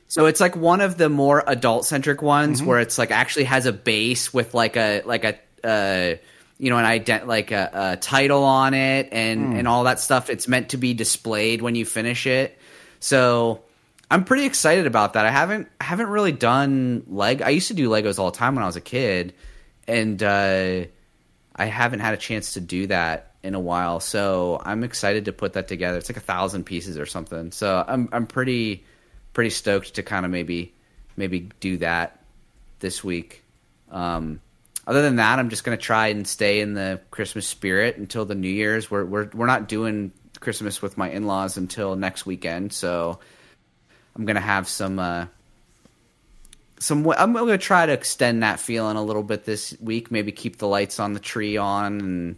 so 0.08 0.26
it's 0.26 0.40
like 0.40 0.56
one 0.56 0.82
of 0.82 0.98
the 0.98 1.10
more 1.10 1.44
adult 1.48 1.86
centric 1.86 2.22
ones 2.22 2.60
Mm-hmm. 2.60 2.70
where 2.70 2.80
it's 2.80 2.98
like 2.98 3.12
actually 3.12 3.46
has 3.46 3.66
a 3.66 3.74
base 3.74 4.34
with 4.34 4.54
like 4.54 4.76
a 4.78 5.02
like 5.06 5.24
a 5.24 5.38
uh, 5.68 6.16
you 6.60 6.70
know 6.70 6.78
an 6.78 6.86
ident 6.86 7.26
like 7.26 7.52
a, 7.52 7.70
a 7.74 7.98
title 7.98 8.44
on 8.44 8.74
it 8.74 9.10
and 9.12 9.40
Hmm. 9.54 9.56
and 9.60 9.68
all 9.68 9.86
that 9.86 10.00
stuff. 10.00 10.30
It's 10.30 10.48
meant 10.48 10.70
to 10.70 10.78
be 10.78 10.94
displayed 10.94 11.62
when 11.62 11.76
you 11.76 11.86
finish 11.86 12.28
it. 12.28 12.58
So 13.00 13.64
I'm 14.12 14.24
pretty 14.24 14.46
excited 14.46 14.86
about 14.86 15.14
that. 15.14 15.26
I 15.26 15.32
haven't 15.32 15.68
I 15.82 15.86
haven't 15.86 16.08
really 16.10 16.32
done 16.32 17.04
leg. 17.08 17.42
I 17.42 17.50
used 17.50 17.70
to 17.70 17.74
do 17.74 17.90
Legos 17.90 18.20
all 18.20 18.30
the 18.30 18.38
time 18.38 18.56
when 18.56 18.64
I 18.64 18.68
was 18.68 18.76
a 18.76 18.82
kid, 18.82 19.34
and 19.88 20.22
uh, 20.22 20.86
I 21.56 21.66
haven't 21.66 22.00
had 22.00 22.14
a 22.14 22.18
chance 22.18 22.54
to 22.54 22.62
do 22.62 22.88
that 22.88 23.34
in 23.44 23.56
a 23.56 23.60
while. 23.60 24.00
So 24.00 24.62
I'm 24.64 24.84
excited 24.84 25.26
to 25.26 25.34
put 25.34 25.54
that 25.54 25.68
together. 25.68 25.98
It's 25.98 26.10
like 26.10 26.18
a 26.18 26.22
thousand 26.22 26.64
pieces 26.64 26.98
or 26.98 27.06
something. 27.06 27.52
So 27.52 27.84
I'm 27.88 28.10
I'm 28.12 28.26
pretty 28.26 28.84
pretty 29.34 29.50
stoked 29.50 29.96
to 29.96 30.04
kind 30.04 30.26
of 30.26 30.32
maybe 30.32 30.74
maybe 31.18 31.50
do 31.60 31.78
that 31.78 32.24
this 32.80 33.04
week. 33.04 33.44
Um, 33.92 34.42
other 34.88 35.02
than 35.02 35.18
that, 35.18 35.40
I'm 35.40 35.50
just 35.50 35.64
gonna 35.64 35.78
try 35.78 36.08
and 36.08 36.28
stay 36.28 36.62
in 36.62 36.74
the 36.74 37.00
Christmas 37.12 37.48
spirit 37.48 37.98
until 37.98 38.26
the 38.26 38.36
New 38.36 38.50
Year's. 38.50 38.90
We're 38.90 39.06
we're 39.06 39.30
we're 39.34 39.46
not 39.46 39.68
doing 39.68 40.12
Christmas 40.40 40.82
with 40.82 40.98
my 40.98 41.10
in 41.10 41.28
laws 41.28 41.58
until 41.58 41.96
next 41.96 42.26
weekend, 42.26 42.74
so 42.74 43.20
I'm 44.16 44.26
gonna 44.26 44.42
have 44.42 44.68
some 44.68 45.00
uh, 45.00 45.28
some. 46.84 47.08
I'm 47.18 47.34
gonna 47.34 47.58
try 47.58 47.86
to 47.86 47.94
extend 47.94 48.44
that 48.44 48.60
feeling 48.60 48.98
a 48.98 49.04
little 49.04 49.24
bit 49.24 49.46
this 49.46 49.76
week. 49.80 50.12
Maybe 50.12 50.32
keep 50.32 50.58
the 50.58 50.68
lights 50.68 51.00
on 51.00 51.14
the 51.14 51.20
tree 51.20 51.58
on, 51.58 52.00
and 52.00 52.36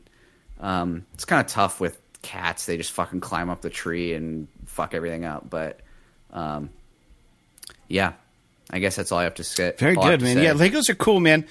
um, 0.59 1.05
it's 1.13 1.25
kind 1.25 1.41
of 1.41 1.47
tough 1.47 1.79
with 1.79 1.99
cats. 2.21 2.65
They 2.65 2.77
just 2.77 2.91
fucking 2.91 3.21
climb 3.21 3.49
up 3.49 3.61
the 3.61 3.69
tree 3.69 4.13
and 4.13 4.47
fuck 4.65 4.93
everything 4.93 5.25
up. 5.25 5.49
But 5.49 5.79
um, 6.31 6.69
yeah, 7.87 8.13
I 8.69 8.79
guess 8.79 8.95
that's 8.95 9.11
all 9.11 9.19
I 9.19 9.23
have 9.23 9.35
to 9.35 9.43
say. 9.43 9.73
Very 9.77 9.95
all 9.95 10.03
I 10.03 10.11
have 10.11 10.19
good, 10.19 10.25
man. 10.25 10.35
say. 10.37 10.43
Yeah, 10.43 10.53
Legos 10.53 10.89
are 10.89 10.95
cool, 10.95 11.19
man. 11.19 11.45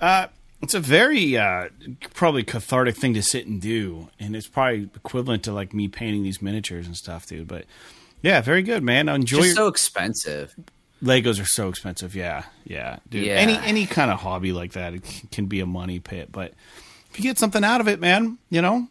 Uh, 0.00 0.26
it's 0.62 0.74
a 0.74 0.80
very 0.80 1.36
uh, 1.36 1.68
probably 2.14 2.42
cathartic 2.42 2.96
thing 2.96 3.14
to 3.14 3.22
sit 3.22 3.46
and 3.46 3.60
do, 3.60 4.08
and 4.18 4.34
it's 4.34 4.48
probably 4.48 4.90
equivalent 4.94 5.42
to 5.44 5.52
like 5.52 5.74
me 5.74 5.88
painting 5.88 6.22
these 6.22 6.40
miniatures 6.40 6.86
and 6.86 6.96
stuff, 6.96 7.26
dude. 7.26 7.48
But 7.48 7.64
yeah, 8.22 8.40
very 8.40 8.62
good, 8.62 8.82
man. 8.82 9.08
Enjoy. 9.08 9.38
just 9.38 9.48
Your- 9.48 9.56
so 9.56 9.68
expensive. 9.68 10.54
Legos 11.02 11.40
are 11.40 11.46
so 11.46 11.68
expensive. 11.68 12.14
Yeah, 12.14 12.44
yeah, 12.64 12.98
dude. 13.10 13.26
Yeah. 13.26 13.34
Any 13.34 13.56
any 13.58 13.86
kind 13.86 14.10
of 14.10 14.20
hobby 14.20 14.52
like 14.52 14.72
that 14.72 14.94
it 14.94 15.22
can 15.30 15.46
be 15.46 15.60
a 15.60 15.66
money 15.66 16.00
pit, 16.00 16.30
but 16.32 16.54
if 17.10 17.18
you 17.18 17.22
get 17.22 17.38
something 17.38 17.64
out 17.64 17.80
of 17.80 17.88
it, 17.88 18.00
man, 18.00 18.38
you 18.50 18.62
know, 18.62 18.88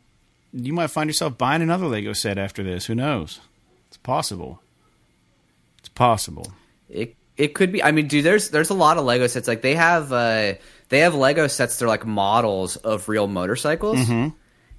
you 0.53 0.73
might 0.73 0.87
find 0.87 1.09
yourself 1.09 1.37
buying 1.37 1.61
another 1.61 1.87
Lego 1.87 2.13
set 2.13 2.37
after 2.37 2.63
this. 2.63 2.85
Who 2.85 2.95
knows? 2.95 3.39
It's 3.87 3.97
possible. 3.97 4.61
It's 5.79 5.89
possible. 5.89 6.53
It 6.89 7.15
it 7.37 7.53
could 7.53 7.71
be. 7.71 7.83
I 7.83 7.91
mean, 7.91 8.07
dude, 8.07 8.23
there's 8.23 8.49
there's 8.49 8.69
a 8.69 8.75
lot 8.75 8.97
of 8.97 9.05
Lego 9.05 9.27
sets. 9.27 9.47
Like 9.47 9.61
they 9.61 9.75
have 9.75 10.11
uh 10.13 10.53
they 10.89 10.99
have 10.99 11.15
Lego 11.15 11.47
sets. 11.47 11.77
They're 11.77 11.87
like 11.87 12.05
models 12.05 12.75
of 12.77 13.09
real 13.09 13.27
motorcycles, 13.27 14.07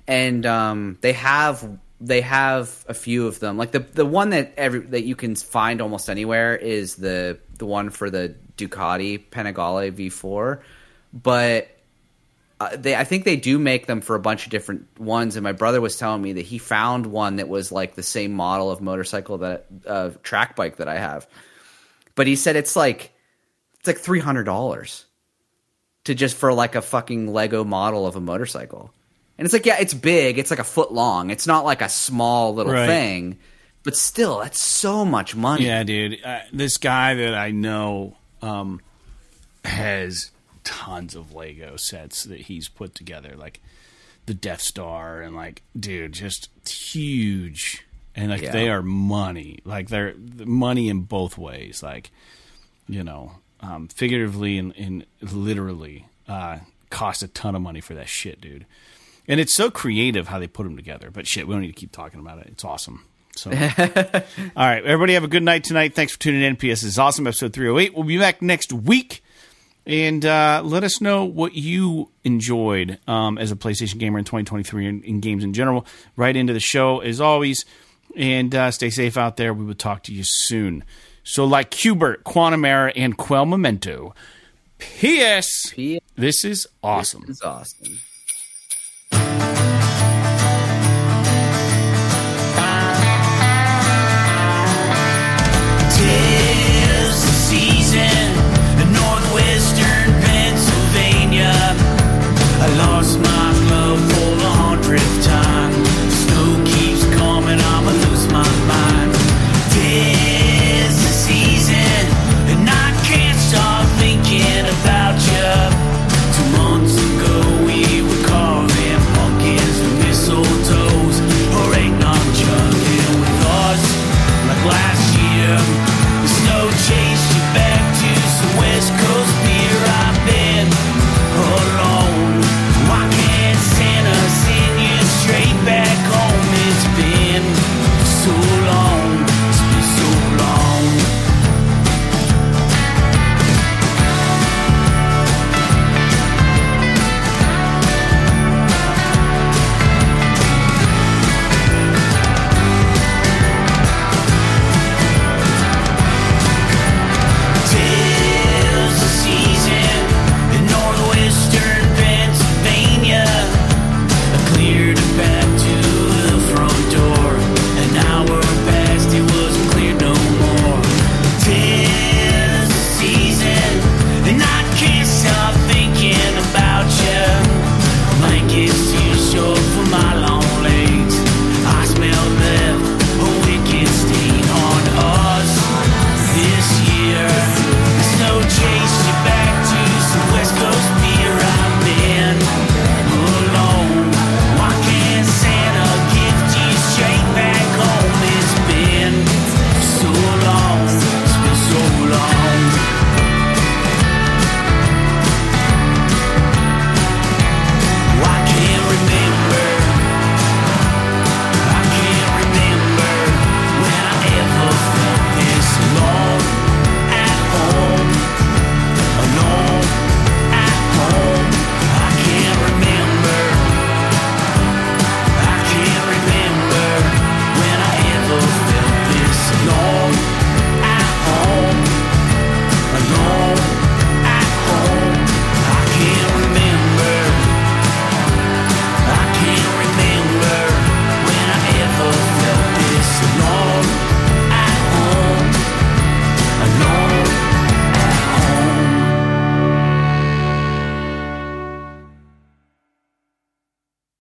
and 0.06 0.46
um 0.46 0.98
they 1.00 1.12
have 1.12 1.68
they 2.00 2.20
have 2.20 2.84
a 2.88 2.94
few 2.94 3.26
of 3.26 3.40
them. 3.40 3.56
Like 3.56 3.72
the 3.72 3.80
the 3.80 4.06
one 4.06 4.30
that 4.30 4.54
every 4.56 4.80
that 4.80 5.04
you 5.04 5.16
can 5.16 5.34
find 5.34 5.80
almost 5.80 6.08
anywhere 6.08 6.56
is 6.56 6.96
the 6.96 7.38
the 7.58 7.66
one 7.66 7.90
for 7.90 8.10
the 8.10 8.34
Ducati 8.56 9.22
Panigale 9.30 9.92
V4, 9.92 10.60
but. 11.12 11.70
Uh, 12.58 12.74
they, 12.74 12.96
I 12.96 13.04
think 13.04 13.26
they 13.26 13.36
do 13.36 13.58
make 13.58 13.84
them 13.84 14.00
for 14.00 14.16
a 14.16 14.18
bunch 14.18 14.46
of 14.46 14.50
different 14.50 14.86
ones, 14.98 15.36
and 15.36 15.44
my 15.44 15.52
brother 15.52 15.78
was 15.78 15.98
telling 15.98 16.22
me 16.22 16.32
that 16.32 16.46
he 16.46 16.56
found 16.56 17.04
one 17.04 17.36
that 17.36 17.50
was 17.50 17.70
like 17.70 17.96
the 17.96 18.02
same 18.02 18.32
model 18.32 18.70
of 18.70 18.80
motorcycle 18.80 19.36
that 19.36 19.66
uh, 19.86 20.08
track 20.22 20.56
bike 20.56 20.76
that 20.76 20.88
I 20.88 20.96
have 20.96 21.28
but 22.16 22.26
he 22.26 22.34
said 22.34 22.56
it's 22.56 22.74
like 22.74 23.12
it's 23.78 23.86
like 23.86 23.98
three 23.98 24.18
hundred 24.18 24.44
dollars 24.44 25.04
to 26.04 26.14
just 26.16 26.36
for 26.36 26.52
like 26.52 26.74
a 26.74 26.82
fucking 26.82 27.32
Lego 27.32 27.62
model 27.62 28.06
of 28.06 28.16
a 28.16 28.20
motorcycle, 28.20 28.92
and 29.38 29.44
it's 29.44 29.52
like 29.52 29.66
yeah, 29.66 29.78
it's 29.80 29.94
big, 29.94 30.38
it's 30.38 30.50
like 30.50 30.60
a 30.60 30.64
foot 30.64 30.92
long, 30.92 31.30
it's 31.30 31.46
not 31.46 31.64
like 31.64 31.82
a 31.82 31.88
small 31.88 32.54
little 32.54 32.72
Right. 32.72 32.86
thing, 32.86 33.38
but 33.82 33.96
still, 33.96 34.40
that's 34.40 34.60
so 34.60 35.04
much 35.04 35.34
money. 35.36 35.66
Yeah, 35.66 35.82
dude. 35.84 36.18
Uh, 36.24 36.40
this 36.52 36.76
guy 36.76 37.14
that 37.14 37.34
I 37.34 37.50
know 37.50 38.16
um, 38.42 38.80
has 39.64 40.30
tons 40.64 41.14
of 41.14 41.32
Lego 41.34 41.76
sets 41.76 42.24
that 42.24 42.40
he's 42.42 42.68
put 42.68 42.94
together, 42.94 43.34
like 43.36 43.60
the 44.26 44.34
Death 44.34 44.60
Star, 44.60 45.22
and 45.22 45.34
like, 45.36 45.62
dude, 45.78 46.12
just 46.12 46.48
huge. 46.68 47.84
And 48.14 48.30
like, 48.30 48.42
Yeah. 48.42 48.50
they 48.52 48.68
are 48.70 48.82
money. 48.82 49.58
Like, 49.64 49.88
they're 49.88 50.14
money 50.44 50.88
in 50.88 51.02
both 51.02 51.36
ways. 51.38 51.82
Like, 51.82 52.10
you 52.88 53.04
know, 53.04 53.32
um, 53.60 53.88
figuratively 53.88 54.58
and, 54.58 54.74
and 54.76 55.06
literally, 55.20 56.06
uh, 56.28 56.58
cost 56.90 57.22
a 57.22 57.28
ton 57.28 57.54
of 57.54 57.62
money 57.62 57.80
for 57.80 57.94
that 57.94 58.08
shit, 58.08 58.40
dude. 58.40 58.64
And 59.28 59.40
it's 59.40 59.54
so 59.54 59.70
creative 59.70 60.28
how 60.28 60.38
they 60.38 60.46
put 60.46 60.64
them 60.64 60.76
together. 60.76 61.10
But 61.10 61.26
shit, 61.26 61.46
we 61.46 61.54
don't 61.54 61.62
need 61.62 61.68
to 61.68 61.72
keep 61.72 61.92
talking 61.92 62.20
about 62.20 62.38
it. 62.38 62.46
It's 62.48 62.64
awesome. 62.64 63.04
So, 63.34 63.50
all 63.50 63.56
right, 64.56 64.84
everybody 64.84 65.14
have 65.14 65.24
a 65.24 65.28
good 65.28 65.42
night 65.42 65.64
tonight. 65.64 65.94
Thanks 65.94 66.12
for 66.12 66.18
tuning 66.18 66.42
in. 66.42 66.56
PS 66.56 66.82
is 66.82 66.98
awesome. 66.98 67.26
Episode 67.26 67.52
308. 67.52 67.94
We'll 67.94 68.04
be 68.04 68.18
back 68.18 68.40
next 68.40 68.72
week. 68.72 69.22
And 69.84 70.24
uh, 70.24 70.62
let 70.64 70.82
us 70.82 71.00
know 71.00 71.24
what 71.24 71.54
you 71.54 72.10
enjoyed 72.24 72.98
um, 73.06 73.38
as 73.38 73.52
a 73.52 73.56
PlayStation 73.56 73.98
gamer 73.98 74.18
in 74.18 74.24
2023 74.24 74.86
and 74.86 75.04
in 75.04 75.20
games 75.20 75.44
in 75.44 75.52
general. 75.52 75.86
Write 76.16 76.34
into 76.34 76.52
the 76.52 76.60
show 76.60 77.00
as 77.00 77.20
always. 77.20 77.64
And 78.16 78.54
uh, 78.54 78.70
stay 78.70 78.90
safe 78.90 79.16
out 79.16 79.36
there. 79.36 79.52
We 79.52 79.64
will 79.64 79.74
talk 79.74 80.02
to 80.04 80.12
you 80.12 80.24
soon. 80.24 80.82
So, 81.22 81.44
like 81.44 81.70
Qbert, 81.70 82.24
Quantum 82.24 82.64
Error, 82.64 82.92
and 82.96 83.16
Quell 83.16 83.46
Memento. 83.46 84.14
P.S. 84.78 85.74
This 86.16 86.44
is 86.44 86.66
awesome. 86.82 87.24
It's 87.28 87.42
awesome. 87.42 87.98